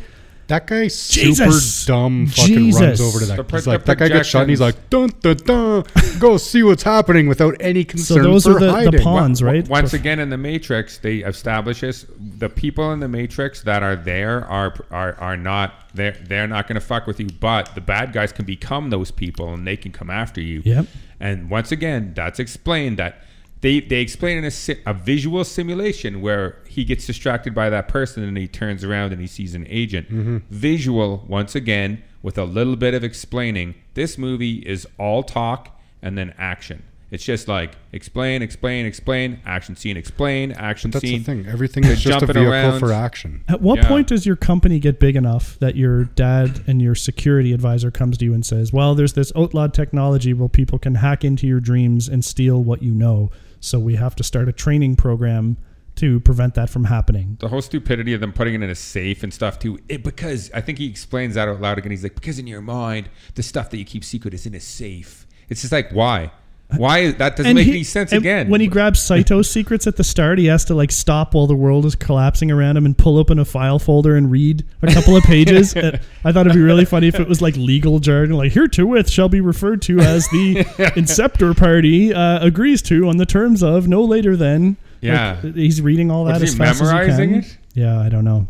That 0.51 0.67
guy 0.67 0.89
super 0.89 1.49
dumb 1.87 2.27
fucking 2.27 2.73
runs 2.73 3.01
over 3.01 3.21
to 3.21 3.27
The 3.27 3.37
that. 3.37 3.49
pro- 3.49 3.59
He's 3.59 3.67
like, 3.69 3.81
the 3.83 3.87
that 3.87 3.99
guy 3.99 4.09
gets 4.09 4.29
shot 4.29 4.41
and 4.43 4.51
he's 4.51 4.61
like, 4.61 4.91
dun 4.91 5.11
dun 5.21 5.37
dun, 5.37 5.85
go 6.19 6.37
see 6.39 6.65
what's 6.65 6.83
happening 6.83 7.29
without 7.29 7.55
any 7.61 7.85
concern. 7.85 8.05
So 8.07 8.15
concern 8.17 8.33
those 8.33 8.45
for 8.45 8.57
are 8.57 8.85
the, 8.85 8.91
the 8.91 8.99
pawns, 9.01 9.45
right? 9.45 9.67
Once 9.69 9.93
again, 9.95 10.19
in 10.19 10.29
the 10.29 10.37
Matrix, 10.37 10.99
they 10.99 11.19
establish 11.19 11.83
this: 11.83 12.05
the 12.19 12.49
people 12.49 12.93
in 12.93 12.99
the 12.99 13.07
Matrix 13.07 13.63
that 13.63 13.85
are 13.85 13.95
there 13.95 14.45
are 14.47 14.75
are, 14.91 15.15
are 15.21 15.37
not 15.37 15.89
they're 15.95 16.17
they're 16.27 16.49
not 16.49 16.67
going 16.67 16.75
to 16.75 16.85
fuck 16.85 17.07
with 17.07 17.21
you, 17.21 17.29
but 17.29 17.73
the 17.77 17.81
bad 17.81 18.13
guys 18.13 18.33
can 18.33 18.45
become 18.45 18.91
those 18.91 19.13
people 19.13 19.55
and 19.55 19.65
they 19.65 19.77
can 19.77 19.93
come 19.93 20.11
after 20.11 20.41
you. 20.41 20.63
Yep. 20.65 20.87
And 21.21 21.49
once 21.49 21.71
again, 21.71 22.13
that's 22.17 22.41
explained 22.41 22.99
that 22.99 23.23
they 23.63 23.81
they 23.81 24.01
explain 24.01 24.39
in 24.39 24.45
a, 24.45 24.77
a 24.91 24.95
visual 24.95 25.45
simulation 25.45 26.21
where 26.23 26.57
he 26.67 26.85
gets 26.85 27.07
distracted 27.07 27.55
by 27.55 27.69
that 27.71 27.89
person 27.89 28.23
and 28.23 28.37
he 28.37 28.49
turns 28.49 28.85
around 28.85 29.13
and 29.13 29.21
he 29.21 29.27
sees 29.27 29.55
an 29.55 29.67
agent. 29.69 30.07
Mm-hmm. 30.09 30.39
Visual 30.51 31.25
once 31.29 31.55
again 31.55 32.03
with 32.23 32.39
a 32.39 32.45
little 32.45 32.77
bit 32.77 32.95
of 32.95 33.05
explaining. 33.05 33.75
This 33.95 34.17
movie 34.19 34.59
is 34.59 34.87
all 34.99 35.23
talk 35.23 35.79
and 36.03 36.17
then 36.17 36.35
action. 36.39 36.85
It's 37.11 37.25
just 37.25 37.49
like 37.49 37.73
explain, 37.93 38.41
explain, 38.41 38.87
explain, 38.87 39.41
action 39.45 39.75
scene, 39.75 39.97
explain, 39.97 40.53
action 40.53 40.93
That's 40.93 41.03
scene. 41.05 41.19
the 41.19 41.25
thing. 41.25 41.47
Everything 41.49 41.85
is 41.85 42.01
just 42.01 42.23
a 42.23 42.27
vehicle 42.27 42.53
around. 42.53 42.79
for 42.79 42.93
action. 42.93 43.43
At 43.49 43.61
what 43.61 43.79
Yeah. 43.79 43.89
point 43.89 44.07
does 44.07 44.25
your 44.27 44.37
company 44.37 44.79
get 44.79 45.01
big 45.01 45.17
enough 45.17 45.59
that 45.59 45.75
your 45.75 46.05
dad 46.05 46.61
and 46.69 46.81
your 46.81 46.95
security 46.95 47.53
advisor 47.53 47.91
comes 47.91 48.17
to 48.19 48.25
you 48.25 48.33
and 48.33 48.47
says, 48.47 48.73
"Well, 48.73 48.95
there's 48.95 49.15
this 49.15 49.33
outlawed 49.35 49.75
technology 49.75 50.33
where 50.33 50.49
people 50.49 50.79
can 50.79 50.95
hack 50.97 51.25
into 51.25 51.49
your 51.49 51.59
dreams 51.59 52.09
and 52.09 52.25
steal 52.25 52.63
what 52.63 52.81
you 52.81 52.95
know, 52.95 53.33
so 53.61 53.79
we 53.79 53.97
have 53.97 54.17
to 54.17 54.25
start 54.25 54.49
a 54.49 54.53
training 54.53 54.97
program 54.97 55.57
to 55.97 56.21
prevent 56.21 56.55
that 56.55 56.71
from 56.71 56.85
happening." 56.85 57.37
the 57.41 57.49
whole 57.49 57.63
stupidity 57.63 58.13
of 58.15 58.21
them 58.21 58.33
putting 58.33 58.55
it 58.55 58.63
in 58.63 58.71
a 58.71 58.75
safe 58.75 59.23
and 59.23 59.33
stuff 59.33 59.59
too. 59.59 59.79
It, 59.89 60.03
because 60.03 60.51
I 60.53 60.61
think 60.61 60.79
he 60.79 60.89
explains 60.89 61.35
that 61.35 61.49
out 61.49 61.61
loud 61.61 61.79
again. 61.79 61.91
He's 61.91 62.03
like, 62.03 62.15
because 62.15 62.39
in 62.39 62.47
your 62.47 62.63
mind, 62.63 63.11
the 63.35 63.43
stuff 63.43 63.71
that 63.71 63.79
you 63.79 63.85
keep 63.85 64.05
secret 64.05 64.35
is 64.35 64.47
in 64.47 64.55
a 64.55 64.61
safe. 64.61 65.27
It's 65.49 65.61
just 65.63 65.73
like, 65.73 65.91
why? 65.93 66.33
Why 66.77 67.11
that 67.13 67.37
doesn't 67.37 67.55
make 67.55 67.67
he- 67.67 67.71
any 67.73 67.85
sense 67.85 68.13
again? 68.13 68.49
When 68.49 68.61
he 68.61 68.67
grabs 68.67 69.01
Saito's 69.01 69.51
secrets 69.53 69.87
at 69.87 69.97
the 69.97 70.05
start, 70.05 70.39
he 70.39 70.47
has 70.47 70.65
to 70.67 70.75
like 70.75 70.91
stop 70.93 71.35
while 71.35 71.47
the 71.47 71.55
world 71.57 71.85
is 71.87 71.95
collapsing 71.95 72.51
around 72.51 72.77
him 72.77 72.87
and 72.87 72.97
pull 72.97 73.19
open 73.19 73.39
a 73.39 73.45
file 73.45 73.79
folder 73.79 74.17
and 74.17 74.31
read 74.31 74.65
a 74.83 74.93
couple 74.93 75.17
of 75.17 75.23
pages. 75.25 75.75
I 75.77 76.33
thought 76.33 76.47
it'd 76.47 76.53
be 76.53 76.61
really 76.61 76.85
funny 76.85 77.09
if 77.09 77.19
it 77.19 77.29
was 77.29 77.41
like 77.43 77.57
legal 77.57 77.99
jargon, 77.99 78.37
like 78.37 78.53
herewith 78.53 79.09
shall 79.11 79.29
be 79.29 79.41
referred 79.41 79.83
to 79.83 80.01
as 80.01 80.29
the 80.29 80.57
Inceptor 80.97 81.57
Party 81.57 82.13
uh, 82.15 82.45
agrees 82.45 82.83
to 82.83 83.09
on 83.09 83.17
the 83.17 83.27
terms 83.27 83.63
of 83.63 83.89
no 83.89 84.03
later 84.03 84.37
than. 84.37 84.77
Yeah. 85.01 85.39
Like, 85.43 85.55
he's 85.55 85.81
reading 85.81 86.11
all 86.11 86.25
that 86.27 86.35
Was 86.35 86.43
as 86.45 86.53
he 86.53 86.59
fast 86.59 86.83
memorizing 86.83 87.35
as 87.37 87.45
he 87.47 87.51
can. 87.51 87.51
it? 87.53 87.59
Yeah, 87.75 88.01
I 88.01 88.09
don't 88.09 88.25
know. 88.25 88.49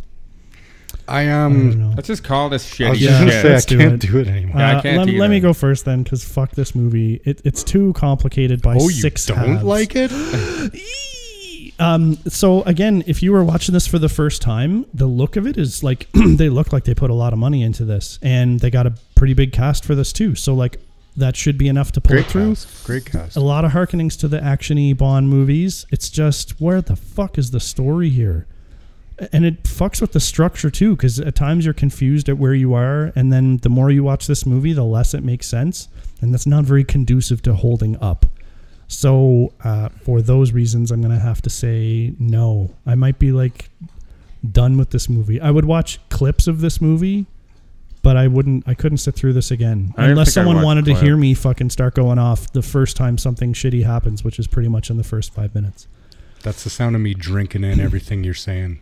I 1.08 1.22
am. 1.22 1.70
um. 1.70 1.94
Let's 1.96 2.08
just 2.08 2.24
call 2.24 2.48
this 2.48 2.68
shitty 2.68 2.86
I 2.86 2.90
was 2.90 3.00
Yeah, 3.02 3.08
just 3.10 3.18
gonna 3.20 3.30
shit. 3.32 3.42
say 3.42 3.48
I 3.48 3.52
let's 3.52 3.64
do 3.66 3.78
can't 3.78 4.04
it. 4.04 4.10
do 4.10 4.18
it 4.18 4.26
anymore. 4.28 4.56
Yeah, 4.58 4.70
I 4.70 4.74
Uh, 4.74 4.82
can't 4.82 5.06
let, 5.06 5.16
let 5.16 5.30
me 5.30 5.40
go 5.40 5.52
first 5.52 5.84
then, 5.84 6.02
because 6.02 6.24
fuck 6.24 6.52
this 6.52 6.74
movie. 6.74 7.20
It, 7.24 7.40
it's 7.44 7.62
too 7.64 7.92
complicated 7.94 8.62
by 8.62 8.74
oh, 8.76 8.84
you 8.88 8.90
six 8.90 9.26
don't 9.26 9.38
halves. 9.38 9.64
like 9.64 9.92
it? 9.96 10.10
Um, 11.78 12.16
so 12.28 12.62
again, 12.64 13.02
if 13.06 13.22
you 13.22 13.32
were 13.32 13.42
watching 13.42 13.72
this 13.72 13.86
for 13.86 13.98
the 13.98 14.10
first 14.10 14.42
time, 14.42 14.84
the 14.92 15.06
look 15.06 15.36
of 15.36 15.46
it 15.46 15.56
is 15.56 15.82
like 15.82 16.08
they 16.36 16.50
look 16.50 16.74
like 16.74 16.84
they 16.84 16.92
put 16.94 17.08
a 17.08 17.14
lot 17.14 17.32
of 17.32 17.38
money 17.38 17.62
into 17.62 17.86
this, 17.86 18.18
and 18.20 18.60
they 18.60 18.70
got 18.70 18.86
a 18.86 18.92
pretty 19.14 19.32
big 19.32 19.52
cast 19.52 19.86
for 19.86 19.94
this 19.94 20.12
too. 20.12 20.34
So 20.34 20.54
like 20.54 20.76
that 21.16 21.36
should 21.36 21.56
be 21.56 21.68
enough 21.68 21.90
to 21.92 22.00
pull 22.02 22.16
Great 22.16 22.26
it 22.26 22.30
through. 22.30 22.48
cast. 22.50 22.84
Great 22.84 23.06
cast. 23.06 23.34
A 23.36 23.40
lot 23.40 23.64
of 23.64 23.72
harkenings 23.72 24.18
to 24.18 24.28
the 24.28 24.40
actiony 24.40 24.94
Bond 24.94 25.30
movies. 25.30 25.86
It's 25.90 26.10
just 26.10 26.60
where 26.60 26.82
the 26.82 26.96
fuck 26.96 27.38
is 27.38 27.50
the 27.50 27.60
story 27.60 28.10
here? 28.10 28.46
And 29.32 29.44
it 29.44 29.64
fucks 29.64 30.00
with 30.00 30.12
the 30.12 30.20
structure 30.20 30.70
too, 30.70 30.96
because 30.96 31.20
at 31.20 31.34
times 31.34 31.64
you're 31.66 31.74
confused 31.74 32.28
at 32.28 32.38
where 32.38 32.54
you 32.54 32.72
are, 32.72 33.12
and 33.14 33.32
then 33.32 33.58
the 33.58 33.68
more 33.68 33.90
you 33.90 34.02
watch 34.02 34.26
this 34.26 34.46
movie, 34.46 34.72
the 34.72 34.84
less 34.84 35.12
it 35.12 35.22
makes 35.22 35.46
sense, 35.46 35.88
and 36.22 36.32
that's 36.32 36.46
not 36.46 36.64
very 36.64 36.84
conducive 36.84 37.42
to 37.42 37.54
holding 37.54 38.00
up. 38.02 38.26
So 38.88 39.52
uh, 39.62 39.90
for 40.04 40.22
those 40.22 40.52
reasons, 40.52 40.90
I'm 40.90 41.02
gonna 41.02 41.20
have 41.20 41.42
to 41.42 41.50
say 41.50 42.14
no. 42.18 42.74
I 42.86 42.94
might 42.94 43.18
be 43.18 43.30
like 43.30 43.68
done 44.50 44.78
with 44.78 44.90
this 44.90 45.08
movie. 45.08 45.40
I 45.40 45.50
would 45.50 45.64
watch 45.64 46.00
clips 46.08 46.46
of 46.46 46.60
this 46.60 46.80
movie, 46.80 47.26
but 48.02 48.16
I 48.16 48.26
wouldn't. 48.26 48.66
I 48.66 48.74
couldn't 48.74 48.98
sit 48.98 49.14
through 49.14 49.34
this 49.34 49.50
again 49.50 49.94
I 49.96 50.06
unless 50.06 50.32
someone 50.32 50.62
wanted 50.62 50.86
to 50.86 50.94
hear 50.94 51.16
me 51.16 51.34
fucking 51.34 51.70
start 51.70 51.94
going 51.94 52.18
off 52.18 52.52
the 52.52 52.62
first 52.62 52.96
time 52.96 53.18
something 53.18 53.52
shitty 53.52 53.84
happens, 53.84 54.24
which 54.24 54.38
is 54.38 54.46
pretty 54.46 54.68
much 54.68 54.90
in 54.90 54.96
the 54.96 55.04
first 55.04 55.34
five 55.34 55.54
minutes. 55.54 55.86
That's 56.42 56.64
the 56.64 56.70
sound 56.70 56.96
of 56.96 57.02
me 57.02 57.12
drinking 57.12 57.64
in 57.64 57.80
everything 57.80 58.24
you're 58.24 58.34
saying. 58.34 58.80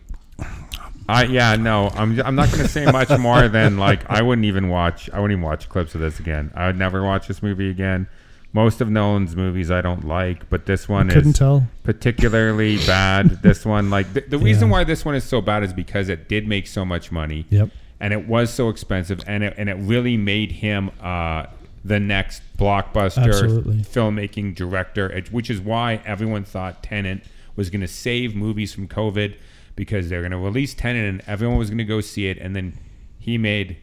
I 1.07 1.23
yeah 1.23 1.55
no 1.55 1.89
I'm 1.89 2.19
I'm 2.21 2.35
not 2.35 2.49
going 2.51 2.61
to 2.63 2.67
say 2.67 2.85
much 2.85 3.09
more 3.17 3.47
than 3.47 3.77
like 3.77 4.07
I 4.09 4.21
wouldn't 4.21 4.45
even 4.45 4.69
watch 4.69 5.09
I 5.11 5.19
wouldn't 5.19 5.37
even 5.39 5.43
watch 5.43 5.67
clips 5.69 5.95
of 5.95 6.01
this 6.01 6.19
again. 6.19 6.51
I 6.55 6.67
would 6.67 6.77
never 6.77 7.03
watch 7.03 7.27
this 7.27 7.41
movie 7.41 7.69
again. 7.69 8.07
Most 8.51 8.81
of 8.81 8.89
Nolan's 8.89 9.35
movies 9.35 9.69
I 9.69 9.81
don't 9.81 10.05
like, 10.07 10.49
but 10.49 10.65
this 10.65 10.89
one 10.89 11.09
Couldn't 11.09 11.31
is 11.31 11.37
tell. 11.39 11.67
particularly 11.83 12.77
bad. 12.87 13.41
This 13.43 13.65
one 13.65 13.89
like 13.89 14.11
the, 14.13 14.21
the 14.21 14.37
reason 14.39 14.67
Yeah. 14.69 14.71
why 14.73 14.83
this 14.83 15.03
one 15.05 15.15
is 15.15 15.23
so 15.23 15.41
bad 15.41 15.63
is 15.63 15.73
because 15.73 16.09
it 16.09 16.27
did 16.29 16.47
make 16.47 16.65
so 16.67 16.83
much 16.85 17.11
money. 17.11 17.45
Yep. 17.49 17.69
and 17.99 18.13
it 18.13 18.27
was 18.27 18.51
so 18.53 18.69
expensive 18.69 19.21
and 19.27 19.43
it, 19.43 19.53
and 19.57 19.67
it 19.69 19.75
really 19.75 20.15
made 20.17 20.51
him 20.51 20.89
uh, 21.01 21.45
the 21.83 21.99
next 21.99 22.41
blockbuster 22.57 23.25
Absolutely. 23.27 23.77
filmmaking 23.77 24.53
director 24.55 25.21
which 25.31 25.49
is 25.49 25.59
why 25.61 26.01
everyone 26.05 26.43
thought 26.43 26.81
Tenet 26.83 27.21
was 27.55 27.69
going 27.69 27.81
to 27.81 27.87
save 27.87 28.35
movies 28.35 28.73
from 28.73 28.87
COVID 28.87 29.35
because 29.79 30.09
they're 30.09 30.21
going 30.21 30.31
to 30.31 30.37
release 30.37 30.73
Tenet 30.73 31.05
and 31.07 31.21
everyone 31.25 31.57
was 31.57 31.69
going 31.69 31.77
to 31.77 31.85
go 31.95 32.01
see 32.01 32.27
it 32.27 32.37
and 32.37 32.53
then 32.55 32.77
he 33.17 33.37
made 33.37 33.77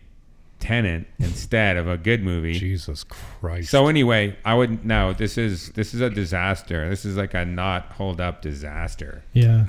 Tenet 0.60 1.06
instead 1.18 1.76
of 1.76 1.88
a 1.88 1.96
good 1.96 2.22
movie 2.22 2.54
Jesus 2.58 3.04
Christ. 3.04 3.70
so 3.70 3.88
anyway 3.88 4.36
I 4.44 4.54
would 4.54 4.84
no 4.84 5.12
this 5.12 5.36
is 5.38 5.70
this 5.70 5.94
is 5.94 6.00
a 6.00 6.10
disaster 6.10 6.88
this 6.90 7.04
is 7.04 7.16
like 7.16 7.34
a 7.34 7.44
not 7.44 7.92
hold 7.92 8.20
up 8.20 8.42
disaster 8.42 9.22
Yeah. 9.32 9.66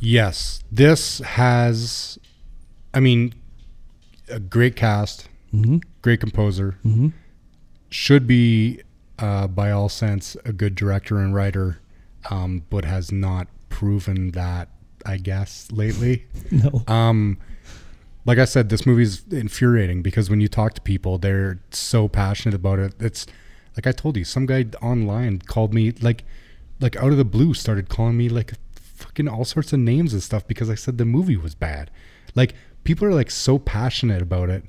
yes, 0.00 0.62
this 0.72 1.18
has. 1.20 2.18
I 2.92 2.98
mean, 3.00 3.32
a 4.28 4.40
great 4.40 4.74
cast, 4.76 5.28
Mm-hmm. 5.54 5.78
great 6.02 6.20
composer. 6.20 6.76
Should 7.88 8.26
be, 8.26 8.82
uh, 9.18 9.46
by 9.48 9.70
all 9.72 9.88
sense, 9.88 10.36
a 10.44 10.52
good 10.52 10.74
director 10.74 11.18
and 11.18 11.34
writer, 11.34 11.78
um, 12.30 12.62
but 12.70 12.84
has 12.84 13.10
not 13.12 13.46
proven 13.68 14.30
that. 14.32 14.68
I 15.06 15.16
guess 15.16 15.70
lately. 15.72 16.26
No. 16.50 16.82
Um, 16.88 17.38
like 18.26 18.38
I 18.38 18.44
said, 18.44 18.68
this 18.68 18.84
movie's 18.84 19.24
infuriating 19.30 20.02
because 20.02 20.28
when 20.28 20.40
you 20.40 20.48
talk 20.48 20.74
to 20.74 20.80
people, 20.80 21.16
they're 21.16 21.58
so 21.70 22.06
passionate 22.08 22.54
about 22.54 22.78
it. 22.78 22.94
It's 23.00 23.26
like 23.76 23.86
I 23.86 23.92
told 23.92 24.16
you, 24.16 24.24
some 24.24 24.46
guy 24.46 24.66
online 24.82 25.38
called 25.38 25.72
me 25.72 25.92
like, 25.92 26.24
like 26.80 26.96
out 26.96 27.12
of 27.12 27.18
the 27.18 27.24
blue, 27.24 27.54
started 27.54 27.88
calling 27.88 28.16
me 28.16 28.28
like 28.28 28.52
fucking 28.74 29.28
all 29.28 29.44
sorts 29.44 29.72
of 29.72 29.78
names 29.78 30.12
and 30.12 30.22
stuff 30.22 30.46
because 30.46 30.68
I 30.68 30.74
said 30.74 30.98
the 30.98 31.04
movie 31.04 31.36
was 31.36 31.54
bad. 31.54 31.90
Like 32.34 32.54
people 32.84 33.06
are 33.06 33.14
like 33.14 33.30
so 33.30 33.58
passionate 33.58 34.22
about 34.22 34.50
it. 34.50 34.64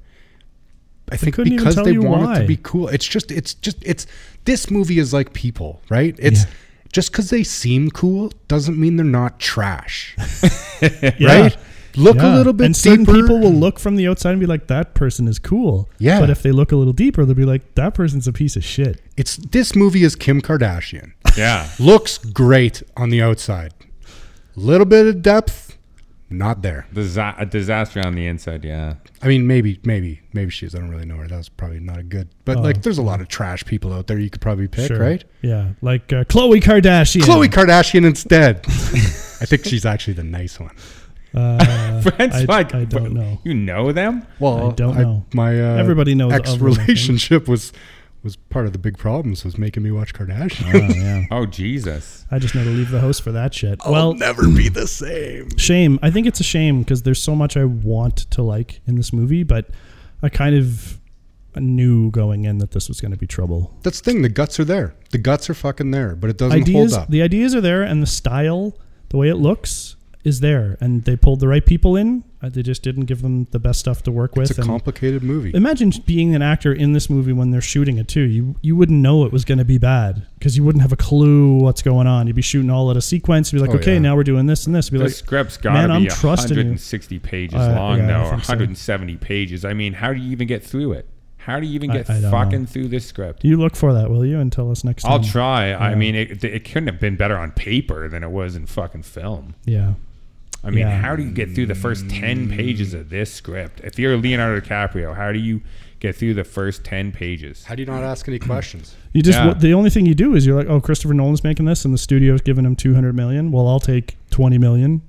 I 1.12 1.18
think 1.18 1.36
because 1.36 1.76
they 1.76 1.98
want 1.98 2.38
it 2.38 2.42
to 2.42 2.48
be 2.48 2.58
cool. 2.64 2.88
It's 2.88 3.06
just, 3.06 3.32
it's 3.32 3.54
just, 3.56 3.78
it's 3.82 4.08
this 4.46 4.72
movie 4.72 4.98
is 4.98 5.14
like 5.14 5.34
people, 5.34 5.82
right? 5.90 6.16
It's 6.20 6.44
Yeah. 6.44 6.50
Just 6.92 7.12
because 7.12 7.30
they 7.30 7.44
seem 7.44 7.90
cool 7.92 8.32
doesn't 8.48 8.78
mean 8.78 8.96
they're 8.98 9.06
not 9.06 9.40
trash, 9.40 10.16
Yeah. 10.82 11.12
right? 11.22 11.58
Look 11.98 12.16
Yeah. 12.18 12.34
a 12.34 12.38
little 12.38 12.54
bit 12.54 12.66
and 12.68 12.76
certain 12.76 13.04
deeper. 13.04 13.20
people 13.20 13.40
will 13.40 13.52
look 13.54 13.78
from 13.78 13.98
the 13.98 14.08
outside 14.08 14.32
and 14.32 14.40
be 14.40 14.46
like, 14.46 14.68
"That 14.68 14.94
person 14.94 15.28
is 15.28 15.40
cool." 15.40 15.90
Yeah. 16.00 16.22
But 16.22 16.30
if 16.30 16.42
they 16.42 16.52
look 16.54 16.72
a 16.72 16.78
little 16.78 16.94
deeper, 16.94 17.26
they'll 17.26 17.36
be 17.36 17.44
like, 17.44 17.76
"That 17.76 17.94
person's 17.94 18.28
a 18.28 18.32
piece 18.34 18.56
of 18.56 18.64
shit." 18.64 19.02
It's 19.18 19.36
this 19.36 19.76
movie 19.76 20.04
is 20.04 20.16
Kim 20.16 20.42
Kardashian. 20.42 21.12
yeah 21.38 21.70
Looks 21.80 22.18
great 22.18 22.82
on 22.96 23.10
the 23.10 23.22
outside. 23.22 23.74
A 24.56 24.60
little 24.60 24.86
bit 24.86 25.06
of 25.08 25.22
depth, 25.22 25.71
not 26.32 26.62
there. 26.62 26.88
Disa- 26.94 27.36
a 27.38 27.46
disaster 27.46 28.02
on 28.06 28.16
the 28.16 28.26
inside 28.26 28.64
yeah 28.66 28.96
I 29.22 29.28
mean, 29.28 29.46
maybe, 29.48 29.80
maybe, 29.84 30.22
maybe 30.34 30.50
she 30.52 30.66
is. 30.66 30.74
I 30.74 30.80
don't 30.80 30.90
really 30.90 31.06
know 31.06 31.18
her. 31.18 31.28
That 31.28 31.38
was 31.38 31.50
probably 31.50 31.80
not 31.80 32.00
a 32.00 32.04
good. 32.04 32.30
But 32.46 32.58
Oh. 32.58 32.62
like, 32.62 32.82
there's 32.82 32.98
a 32.98 33.04
lot 33.04 33.22
of 33.22 33.28
trash 33.28 33.64
people 33.66 33.94
out 33.94 34.08
there 34.08 34.18
you 34.18 34.30
could 34.32 34.42
probably 34.42 34.68
pick, 34.68 34.88
Sure. 34.88 35.00
right? 35.00 35.24
Yeah. 35.44 35.74
Like 35.82 36.12
uh, 36.12 36.24
Khloe 36.24 36.60
Kardashian. 36.62 37.22
Khloe 37.22 37.48
Kardashian 37.48 38.06
instead. 38.06 38.62
I 38.68 39.46
think 39.46 39.66
she's 39.66 39.86
actually 39.86 40.14
the 40.14 40.24
nice 40.24 40.60
one. 40.60 40.76
Uh, 41.34 42.02
Friends 42.02 42.36
I, 42.36 42.44
like 42.46 42.74
I 42.76 42.84
don't 42.86 43.14
know. 43.14 43.40
You 43.44 43.54
know 43.54 43.92
them? 43.92 44.26
Well, 44.40 44.72
I 44.72 44.74
don't 44.74 44.98
know. 44.98 45.26
my 45.34 45.52
uh, 45.62 45.78
Everybody 45.78 46.14
knows 46.16 46.34
ex 46.34 46.54
them, 46.54 46.66
I 46.66 46.70
think. 46.70 46.78
relationship 46.80 47.48
was 47.48 47.72
was 48.24 48.36
part 48.36 48.66
of 48.68 48.74
the 48.74 48.80
big 48.80 48.98
problems 48.98 49.44
was 49.44 49.58
making 49.58 49.84
me 49.84 49.92
watch 49.92 50.14
Kardashian. 50.14 50.74
Oh, 50.74 50.94
yeah. 50.94 51.26
Oh 51.32 51.46
Jesus! 51.46 52.26
I 52.30 52.40
just 52.40 52.54
know 52.56 52.64
to 52.64 52.70
leave 52.70 52.92
the 52.92 53.00
house 53.00 53.20
for 53.20 53.32
that 53.32 53.54
shit. 53.54 53.80
well, 53.86 53.96
I'll 53.96 54.14
never 54.14 54.48
be 54.48 54.70
the 54.70 54.88
same. 54.88 55.56
shame. 55.58 55.98
I 56.02 56.12
think 56.12 56.28
it's 56.28 56.40
a 56.40 56.44
shame 56.44 56.82
because 56.82 57.04
there's 57.04 57.22
so 57.22 57.36
much 57.36 57.56
I 57.58 57.64
want 57.66 58.18
to 58.32 58.42
like 58.44 58.82
in 58.86 58.96
this 58.96 59.12
movie, 59.14 59.44
but 59.44 59.70
I 60.22 60.30
kind 60.30 60.56
of 60.56 61.00
knew 61.56 62.12
going 62.12 62.46
in 62.46 62.60
that 62.60 62.72
this 62.72 62.88
was 62.88 63.02
going 63.02 63.12
to 63.12 63.18
be 63.18 63.28
trouble. 63.28 63.76
That's 63.84 64.00
the 64.02 64.12
thing. 64.12 64.22
The 64.22 64.30
guts 64.30 64.60
are 64.60 64.64
there. 64.66 64.96
The 65.10 65.18
guts 65.18 65.50
are 65.50 65.54
fucking 65.54 65.92
there, 65.92 66.16
but 66.16 66.30
it 66.30 66.38
doesn't 66.38 66.62
ideas, 66.62 66.94
hold 66.94 67.04
up. 67.04 67.10
the 67.10 67.22
ideas 67.22 67.56
are 67.56 67.62
there, 67.62 67.82
and 67.84 68.02
the 68.02 68.08
style, 68.08 68.78
the 69.10 69.18
way 69.18 69.30
it 69.30 69.36
looks, 69.36 69.96
is 70.24 70.40
there, 70.42 70.78
and 70.80 71.04
they 71.06 71.16
pulled 71.16 71.40
the 71.40 71.48
right 71.48 71.66
people 71.66 71.96
in, 71.96 72.24
they 72.50 72.64
just 72.64 72.82
didn't 72.84 73.06
give 73.06 73.22
them 73.22 73.46
the 73.52 73.60
best 73.60 73.80
stuff 73.80 74.02
to 74.04 74.12
work 74.12 74.36
with. 74.36 74.50
It's 74.50 74.58
a 74.58 74.62
and 74.62 74.70
complicated 74.70 75.24
movie. 75.24 75.52
imagine 75.54 75.92
being 76.06 76.34
an 76.36 76.42
actor 76.42 76.74
in 76.74 76.94
this 76.94 77.10
movie 77.10 77.34
when 77.34 77.52
they're 77.52 77.62
shooting 77.62 77.98
it 77.98 78.08
too. 78.08 78.22
You 78.22 78.56
you 78.62 78.76
wouldn't 78.76 79.00
know 79.00 79.26
it 79.26 79.32
was 79.32 79.46
going 79.46 79.58
to 79.60 79.66
be 79.66 79.78
bad 79.78 80.26
because 80.40 80.58
you 80.58 80.64
wouldn't 80.64 80.82
have 80.82 80.92
a 80.92 80.98
clue 80.98 81.56
what's 81.58 81.82
going 81.82 82.08
on. 82.08 82.28
You'd 82.28 82.36
be 82.36 82.42
shooting 82.42 82.70
all 82.72 82.90
at 82.92 82.98
a 82.98 83.02
sequence. 83.02 83.52
You'd 83.54 83.60
be 83.60 83.68
like, 83.68 83.76
Oh, 83.76 83.80
okay, 83.80 83.94
yeah. 83.94 84.00
now 84.00 84.16
we're 84.16 84.24
doing 84.24 84.46
this 84.48 84.66
and 84.66 84.76
this. 84.76 84.88
You'd 84.88 84.94
be 84.94 84.98
The 85.00 85.04
like, 85.06 85.14
script's 85.14 85.58
got 85.58 85.88
to 85.88 86.00
be 86.00 86.08
trusting 86.08 86.58
you. 86.58 86.64
160 86.64 87.20
pages 87.20 87.60
Uh, 87.60 87.76
long, 87.76 88.00
yeah, 88.00 88.04
I 88.04 88.08
though, 88.08 88.28
or 88.28 88.32
think 88.32 88.44
so. 88.46 88.52
170 88.54 89.18
pages. 89.18 89.64
I 89.66 89.74
mean, 89.74 89.94
how 89.94 90.14
do 90.14 90.20
you 90.20 90.32
even 90.32 90.48
get 90.48 90.64
through 90.64 90.94
it? 90.94 91.08
How 91.38 91.60
do 91.60 91.66
you 91.66 91.74
even 91.74 91.92
get 91.92 92.08
I 92.08 92.22
don't 92.22 92.30
fucking 92.32 92.60
know. 92.62 92.66
through 92.68 92.88
this 92.90 93.04
script? 93.08 93.44
you 93.44 93.58
look 93.58 93.76
for 93.76 93.94
that, 93.94 94.12
will 94.12 94.24
you, 94.24 94.40
and 94.40 94.52
tell 94.52 94.70
us 94.70 94.84
next 94.84 95.02
time. 95.04 95.12
I'll 95.14 95.24
try. 95.24 95.74
I 95.74 95.96
mean, 95.96 96.14
it, 96.14 96.44
it 96.44 96.66
couldn't 96.66 96.86
have 96.86 97.00
been 97.00 97.16
better 97.16 97.36
on 97.36 97.52
paper 97.52 98.08
than 98.08 98.24
it 98.24 98.30
was 98.30 98.56
in 98.56 98.68
fucking 98.68 99.02
film. 99.04 99.56
Yeah. 99.66 99.94
I 100.64 100.70
mean, 100.70 100.80
Yeah. 100.88 101.02
how 101.02 101.16
do 101.16 101.24
you 101.24 101.32
get 101.32 101.54
through 101.56 101.66
the 101.68 101.76
first 101.76 102.08
10 102.10 102.50
pages 102.50 102.94
of 102.94 103.10
this 103.10 103.34
script? 103.34 103.82
If 103.84 103.98
you're 103.98 104.16
Leonardo 104.18 104.62
DiCaprio, 104.66 105.16
how 105.16 105.32
do 105.32 105.40
you 105.40 105.62
get 106.00 106.16
through 106.16 106.36
the 106.36 106.44
first 106.44 106.84
10 106.84 107.12
pages? 107.12 107.64
How 107.66 107.74
do 107.76 107.82
you 107.82 107.88
not 107.88 108.04
ask 108.04 108.28
any 108.28 108.38
questions? 108.40 108.96
You 109.14 109.22
just 109.24 109.40
Yeah. 109.40 109.54
the 109.54 109.74
only 109.74 109.90
thing 109.90 110.06
you 110.06 110.14
do 110.16 110.36
is 110.36 110.46
you're 110.46 110.56
like, 110.58 110.68
oh, 110.68 110.80
Christopher 110.80 111.14
Nolan's 111.16 111.44
making 111.44 111.66
this, 111.66 111.84
and 111.84 111.94
the 111.94 111.98
studio's 111.98 112.42
giving 112.42 112.64
him 112.66 112.76
200 112.76 113.16
million. 113.16 113.52
Well, 113.52 113.68
I'll 113.68 113.80
take 113.80 114.18
20 114.30 114.58
million. 114.60 115.02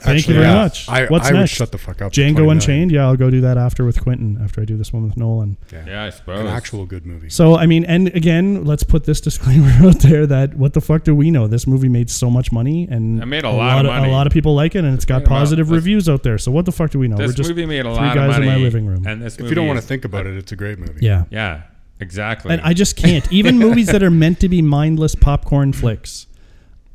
Thank 0.00 0.18
Actually, 0.18 0.34
you 0.34 0.40
very 0.40 0.52
yeah. 0.52 0.62
much. 0.62 0.88
I, 0.88 1.06
What's 1.06 1.28
I 1.28 1.32
would 1.32 1.38
next? 1.40 1.52
shut 1.52 1.72
the 1.72 1.78
fuck 1.78 2.00
up. 2.02 2.12
Django 2.12 2.50
Unchained. 2.52 2.92
Yeah, 2.92 3.06
I'll 3.06 3.16
go 3.16 3.30
do 3.30 3.40
that 3.40 3.56
after 3.58 3.84
with 3.84 4.00
Quentin. 4.02 4.38
After 4.42 4.60
I 4.60 4.64
do 4.64 4.76
this 4.76 4.92
one 4.92 5.04
with 5.04 5.16
Nolan. 5.16 5.56
Yeah, 5.72 6.04
I 6.04 6.10
suppose. 6.10 6.40
An 6.40 6.46
actual 6.46 6.86
good 6.86 7.04
movie. 7.06 7.30
So 7.30 7.56
I 7.56 7.66
mean, 7.66 7.84
and 7.84 8.08
again, 8.08 8.64
let's 8.64 8.82
put 8.84 9.04
this 9.04 9.20
disclaimer 9.28 9.70
out 9.86 10.00
there 10.00 10.26
that 10.26 10.54
what 10.54 10.74
the 10.74 10.80
fuck 10.80 11.02
do 11.04 11.14
we 11.14 11.30
know? 11.30 11.46
This 11.46 11.66
movie 11.66 11.88
made 11.88 12.10
so 12.10 12.30
much 12.30 12.52
money, 12.52 12.86
and 12.90 13.22
It 13.22 13.26
made 13.26 13.44
a 13.44 13.50
lot 13.50 13.84
of 13.84 13.90
money. 13.92 14.08
A 14.08 14.12
lot 14.12 14.26
of 14.26 14.32
people 14.32 14.54
like 14.54 14.74
it, 14.74 14.84
and 14.84 14.94
it's 14.94 15.04
got 15.04 15.24
positive 15.24 15.68
this- 15.68 15.74
reviews 15.74 16.08
out 16.08 16.22
there. 16.22 16.38
So 16.38 16.52
what 16.52 16.64
the 16.66 16.72
fuck 16.72 16.90
do 16.90 16.98
we 16.98 17.08
know? 17.08 17.16
This 17.16 17.28
We're 17.28 17.34
just 17.34 17.48
movie 17.50 17.66
made 17.66 17.80
a 17.86 17.94
three 17.94 18.06
lot 18.06 18.14
guys 18.14 18.36
of 18.36 18.42
money. 18.42 18.46
in 18.48 18.52
my 18.54 18.60
living 18.60 18.86
room. 18.86 19.06
And 19.06 19.22
this 19.22 19.36
if 19.38 19.48
you 19.48 19.54
don't 19.54 19.66
want 19.66 19.80
to 19.80 19.86
think 19.86 20.04
about 20.04 20.26
it, 20.26 20.36
it's 20.36 20.52
a 20.52 20.56
great 20.56 20.78
movie. 20.78 21.04
yeah. 21.04 21.24
Yeah, 21.30 21.62
exactly. 22.00 22.52
And 22.52 22.60
I 22.62 22.72
just 22.74 22.96
can't. 22.96 23.30
Even 23.32 23.58
movies 23.66 23.86
that 23.88 24.02
are 24.02 24.10
meant 24.10 24.40
to 24.40 24.48
be 24.48 24.62
mindless 24.62 25.14
popcorn 25.14 25.72
flicks, 25.72 26.26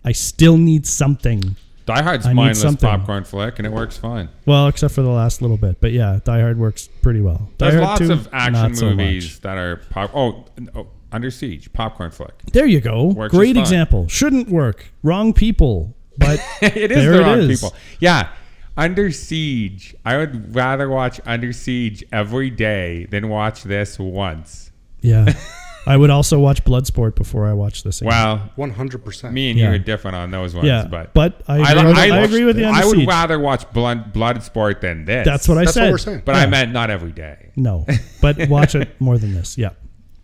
I 0.05 0.11
still 0.13 0.57
need 0.57 0.85
something. 0.87 1.55
Die 1.85 2.01
Hard's 2.01 2.25
I 2.27 2.33
mindless 2.33 2.75
popcorn 2.75 3.23
flick, 3.23 3.57
and 3.59 3.65
it 3.65 3.71
works 3.71 3.97
fine. 3.97 4.29
Well, 4.45 4.67
except 4.67 4.93
for 4.93 5.01
the 5.01 5.09
last 5.09 5.41
little 5.41 5.57
bit, 5.57 5.81
but 5.81 5.91
yeah, 5.91 6.19
Die 6.23 6.39
Hard 6.39 6.57
works 6.57 6.87
pretty 7.01 7.21
well. 7.21 7.49
Die 7.57 7.69
There's 7.71 7.83
Hard 7.83 7.99
lots 8.01 8.07
2, 8.07 8.11
of 8.13 8.29
action 8.33 8.75
so 8.75 8.89
movies 8.91 9.25
much. 9.35 9.41
that 9.41 9.57
are 9.57 9.77
pop. 9.89 10.11
Oh, 10.13 10.45
oh, 10.75 10.87
Under 11.11 11.31
Siege, 11.31 11.71
popcorn 11.73 12.11
flick. 12.11 12.33
There 12.53 12.65
you 12.65 12.79
go. 12.81 13.05
Works 13.05 13.33
Great 13.33 13.57
example. 13.57 14.07
Shouldn't 14.07 14.49
work. 14.49 14.85
Wrong 15.03 15.33
people. 15.33 15.95
But 16.17 16.39
it 16.61 16.91
is 16.91 17.03
There 17.03 17.13
the 17.13 17.19
it 17.19 17.23
wrong 17.23 17.39
is. 17.39 17.59
people. 17.59 17.75
Yeah. 17.99 18.29
Under 18.77 19.11
Siege. 19.11 19.95
I 20.05 20.17
would 20.17 20.55
rather 20.55 20.87
watch 20.87 21.19
Under 21.25 21.51
Siege 21.51 22.03
every 22.11 22.49
day 22.49 23.05
than 23.05 23.27
watch 23.29 23.63
this 23.63 23.97
once. 23.99 24.71
yeah, 25.01 25.33
I 25.87 25.97
would 25.97 26.09
also 26.11 26.39
watch 26.39 26.63
Bloodsport 26.63 27.15
before 27.15 27.47
I 27.47 27.53
watch 27.53 27.83
this. 27.83 28.01
again. 28.01 28.09
Well, 28.09 28.51
One 28.55 28.69
hundred 28.71 29.03
percent. 29.03 29.33
me 29.33 29.49
and 29.49 29.57
Yeah. 29.59 29.69
you 29.69 29.75
are 29.75 29.77
different 29.79 30.15
on 30.15 30.29
those 30.31 30.53
ones, 30.53 30.67
Yeah, 30.67 30.85
but 30.89 31.13
but 31.13 31.41
I 31.47 31.57
I, 31.59 31.71
agree, 31.71 31.83
with, 31.87 31.97
I, 31.97 32.01
I- 32.09 32.19
agree 32.21 32.43
with 32.45 32.57
you 32.59 32.65
I 32.65 32.85
would 32.85 32.97
siege. 32.97 33.07
rather 33.07 33.39
watch 33.39 33.71
Blood 33.73 34.13
Bloodsport 34.13 34.81
than 34.81 35.05
this. 35.05 35.25
That's 35.25 35.47
what 35.47 35.57
I 35.57 35.61
That's 35.65 35.73
said. 35.73 35.83
what 35.85 35.91
we're 35.91 35.97
saying. 35.97 36.21
But 36.23 36.35
Yeah. 36.35 36.41
I 36.41 36.45
meant 36.45 36.71
not 36.71 36.89
every 36.91 37.11
day. 37.11 37.51
No, 37.55 37.85
but 38.21 38.47
watch 38.47 38.75
it 38.75 38.89
more 39.01 39.17
than 39.17 39.33
this. 39.33 39.57
Yeah. 39.57 39.71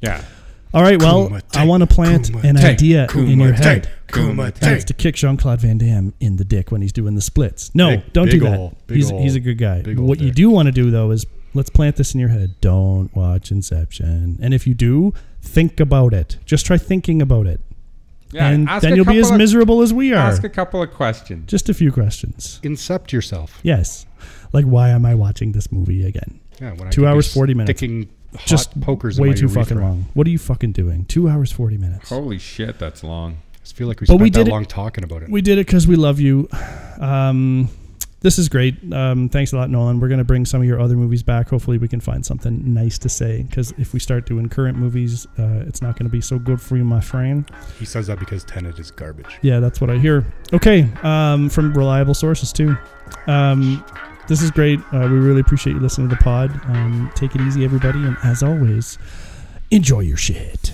Yeah. 0.01 0.23
All 0.73 0.83
right. 0.83 1.01
Well, 1.01 1.29
Kumite, 1.29 1.57
I 1.57 1.65
want 1.65 1.81
to 1.81 1.87
plant 1.87 2.29
an 2.29 2.55
Kumite, 2.55 2.63
idea 2.63 3.07
in 3.15 3.39
your 3.39 3.53
head. 3.53 3.89
Kumite. 4.09 4.55
That's 4.59 4.83
to 4.85 4.93
kick 4.93 5.15
Jean 5.15 5.37
Claude 5.37 5.61
Van 5.61 5.77
Damme 5.79 6.13
in 6.19 6.35
the 6.35 6.45
dick 6.45 6.71
when 6.71 6.81
he's 6.81 6.91
doing 6.93 7.15
the 7.15 7.21
splits. 7.21 7.73
No, 7.73 7.95
Big- 7.95 8.13
don't 8.13 8.25
big 8.29 8.39
do 8.41 8.45
that. 8.45 8.59
ol'- 8.59 8.77
big 8.85 8.97
he's 8.97 9.11
ol'- 9.11 9.21
he's 9.23 9.35
a 9.35 9.39
good 9.39 9.57
guy. 9.57 9.81
big 9.81 9.97
ol' 9.97 10.05
What 10.05 10.19
you 10.19 10.29
do 10.31 10.49
want 10.51 10.67
to 10.67 10.71
do 10.71 10.91
though 10.91 11.09
is 11.11 11.25
let's 11.53 11.69
plant 11.69 11.95
this 11.95 12.13
in 12.13 12.19
your 12.19 12.29
head. 12.29 12.55
Don't 12.61 13.09
watch 13.15 13.49
Inception. 13.49 14.37
And 14.41 14.53
if 14.53 14.67
you 14.67 14.73
do, 14.75 15.13
think 15.47 15.79
about 15.79 16.13
it. 16.13 16.37
Just 16.45 16.65
try 16.65 16.77
thinking 16.77 17.21
about 17.21 17.47
it. 17.47 17.59
Yeah. 18.31 18.49
and 18.49 18.67
then 18.81 18.95
you'll 18.97 19.05
be 19.05 19.19
as 19.19 19.31
of- 19.31 19.37
miserable 19.37 19.81
as 19.81 19.93
we 19.93 20.13
are. 20.13 20.17
Ask 20.17 20.43
a 20.43 20.49
couple 20.49 20.83
of 20.83 20.91
questions. 20.91 21.47
Just 21.49 21.69
a 21.69 21.73
few 21.73 21.91
questions. 21.93 22.59
Incept 22.61 23.11
yourself. 23.13 23.59
Yes. 23.63 24.05
Like 24.51 24.65
why 24.65 24.89
am 24.89 25.05
I 25.05 25.15
watching 25.15 25.53
this 25.53 25.71
movie 25.71 26.05
again? 26.05 26.39
Yeah, 26.59 26.71
when 26.73 26.89
Two 26.91 27.01
could 27.01 27.07
hours, 27.07 27.33
40 27.33 27.53
minutes. 27.53 27.79
Sticking 27.79 28.09
hot 28.35 28.45
Just 28.45 28.81
pokers 28.81 29.17
in 29.17 29.23
way 29.23 29.29
my 29.29 29.35
too 29.35 29.41
urethra. 29.45 29.63
fucking 29.63 29.81
long. 29.81 30.05
What 30.13 30.27
are 30.27 30.29
you 30.29 30.37
fucking 30.39 30.73
doing? 30.73 31.05
Two 31.05 31.29
hours, 31.29 31.51
40 31.53 31.77
minutes. 31.77 32.09
Holy 32.09 32.37
shit, 32.37 32.77
that's 32.79 33.01
long. 33.03 33.33
I 33.53 33.57
just 33.59 33.75
feel 33.77 33.87
like 33.87 34.01
we 34.01 34.07
But 34.07 34.13
spent 34.15 34.21
we 34.21 34.29
that 34.31 34.39
did 34.39 34.47
it- 34.49 34.51
long 34.51 34.65
talking 34.65 35.03
about 35.05 35.23
it. 35.23 35.29
We 35.29 35.41
did 35.41 35.57
it 35.57 35.65
because 35.67 35.87
we 35.87 35.95
love 35.95 36.19
you. 36.19 36.49
Um, 36.99 37.69
this 38.21 38.39
is 38.39 38.49
great. 38.49 38.75
Um, 38.91 39.29
thanks 39.29 39.53
a 39.53 39.57
lot, 39.57 39.69
Nolan. 39.69 39.99
We're 39.99 40.07
going 40.07 40.17
to 40.17 40.23
bring 40.23 40.45
some 40.45 40.61
of 40.61 40.67
your 40.67 40.79
other 40.79 40.95
movies 40.95 41.23
back. 41.23 41.49
Hopefully, 41.49 41.77
we 41.77 41.87
can 41.87 41.99
find 41.99 42.25
something 42.25 42.73
nice 42.73 42.97
to 42.99 43.09
say. 43.09 43.43
Because 43.43 43.73
if 43.77 43.93
we 43.93 43.99
start 43.99 44.25
doing 44.25 44.49
current 44.49 44.77
movies, 44.77 45.27
uh, 45.37 45.63
it's 45.67 45.81
not 45.81 45.97
going 45.97 46.05
to 46.05 46.11
be 46.11 46.21
so 46.21 46.39
good 46.39 46.59
for 46.59 46.77
you, 46.77 46.83
my 46.83 47.01
friend. 47.01 47.49
he 47.77 47.85
says 47.85 48.07
that 48.07 48.19
because 48.19 48.43
Tenet 48.43 48.79
is 48.79 48.91
garbage. 48.91 49.37
Yeah, 49.41 49.59
that's 49.59 49.79
what 49.79 49.89
I 49.89 49.97
hear. 49.97 50.25
Okay, 50.53 50.89
um, 51.03 51.49
from 51.49 51.73
reliable 51.73 52.13
sources 52.13 52.51
too. 52.51 52.75
Um, 53.27 53.85
this 54.27 54.41
is 54.41 54.51
great. 54.51 54.79
Uh, 54.91 55.07
we 55.09 55.17
really 55.19 55.41
appreciate 55.41 55.73
you 55.73 55.79
listening 55.79 56.09
to 56.09 56.15
the 56.15 56.21
pod. 56.21 56.51
Um, 56.65 57.11
take 57.15 57.35
it 57.35 57.41
easy, 57.41 57.63
everybody, 57.63 57.99
and 58.03 58.17
as 58.23 58.43
always, 58.43 58.97
enjoy 59.71 60.01
your 60.01 60.17
shit. 60.17 60.73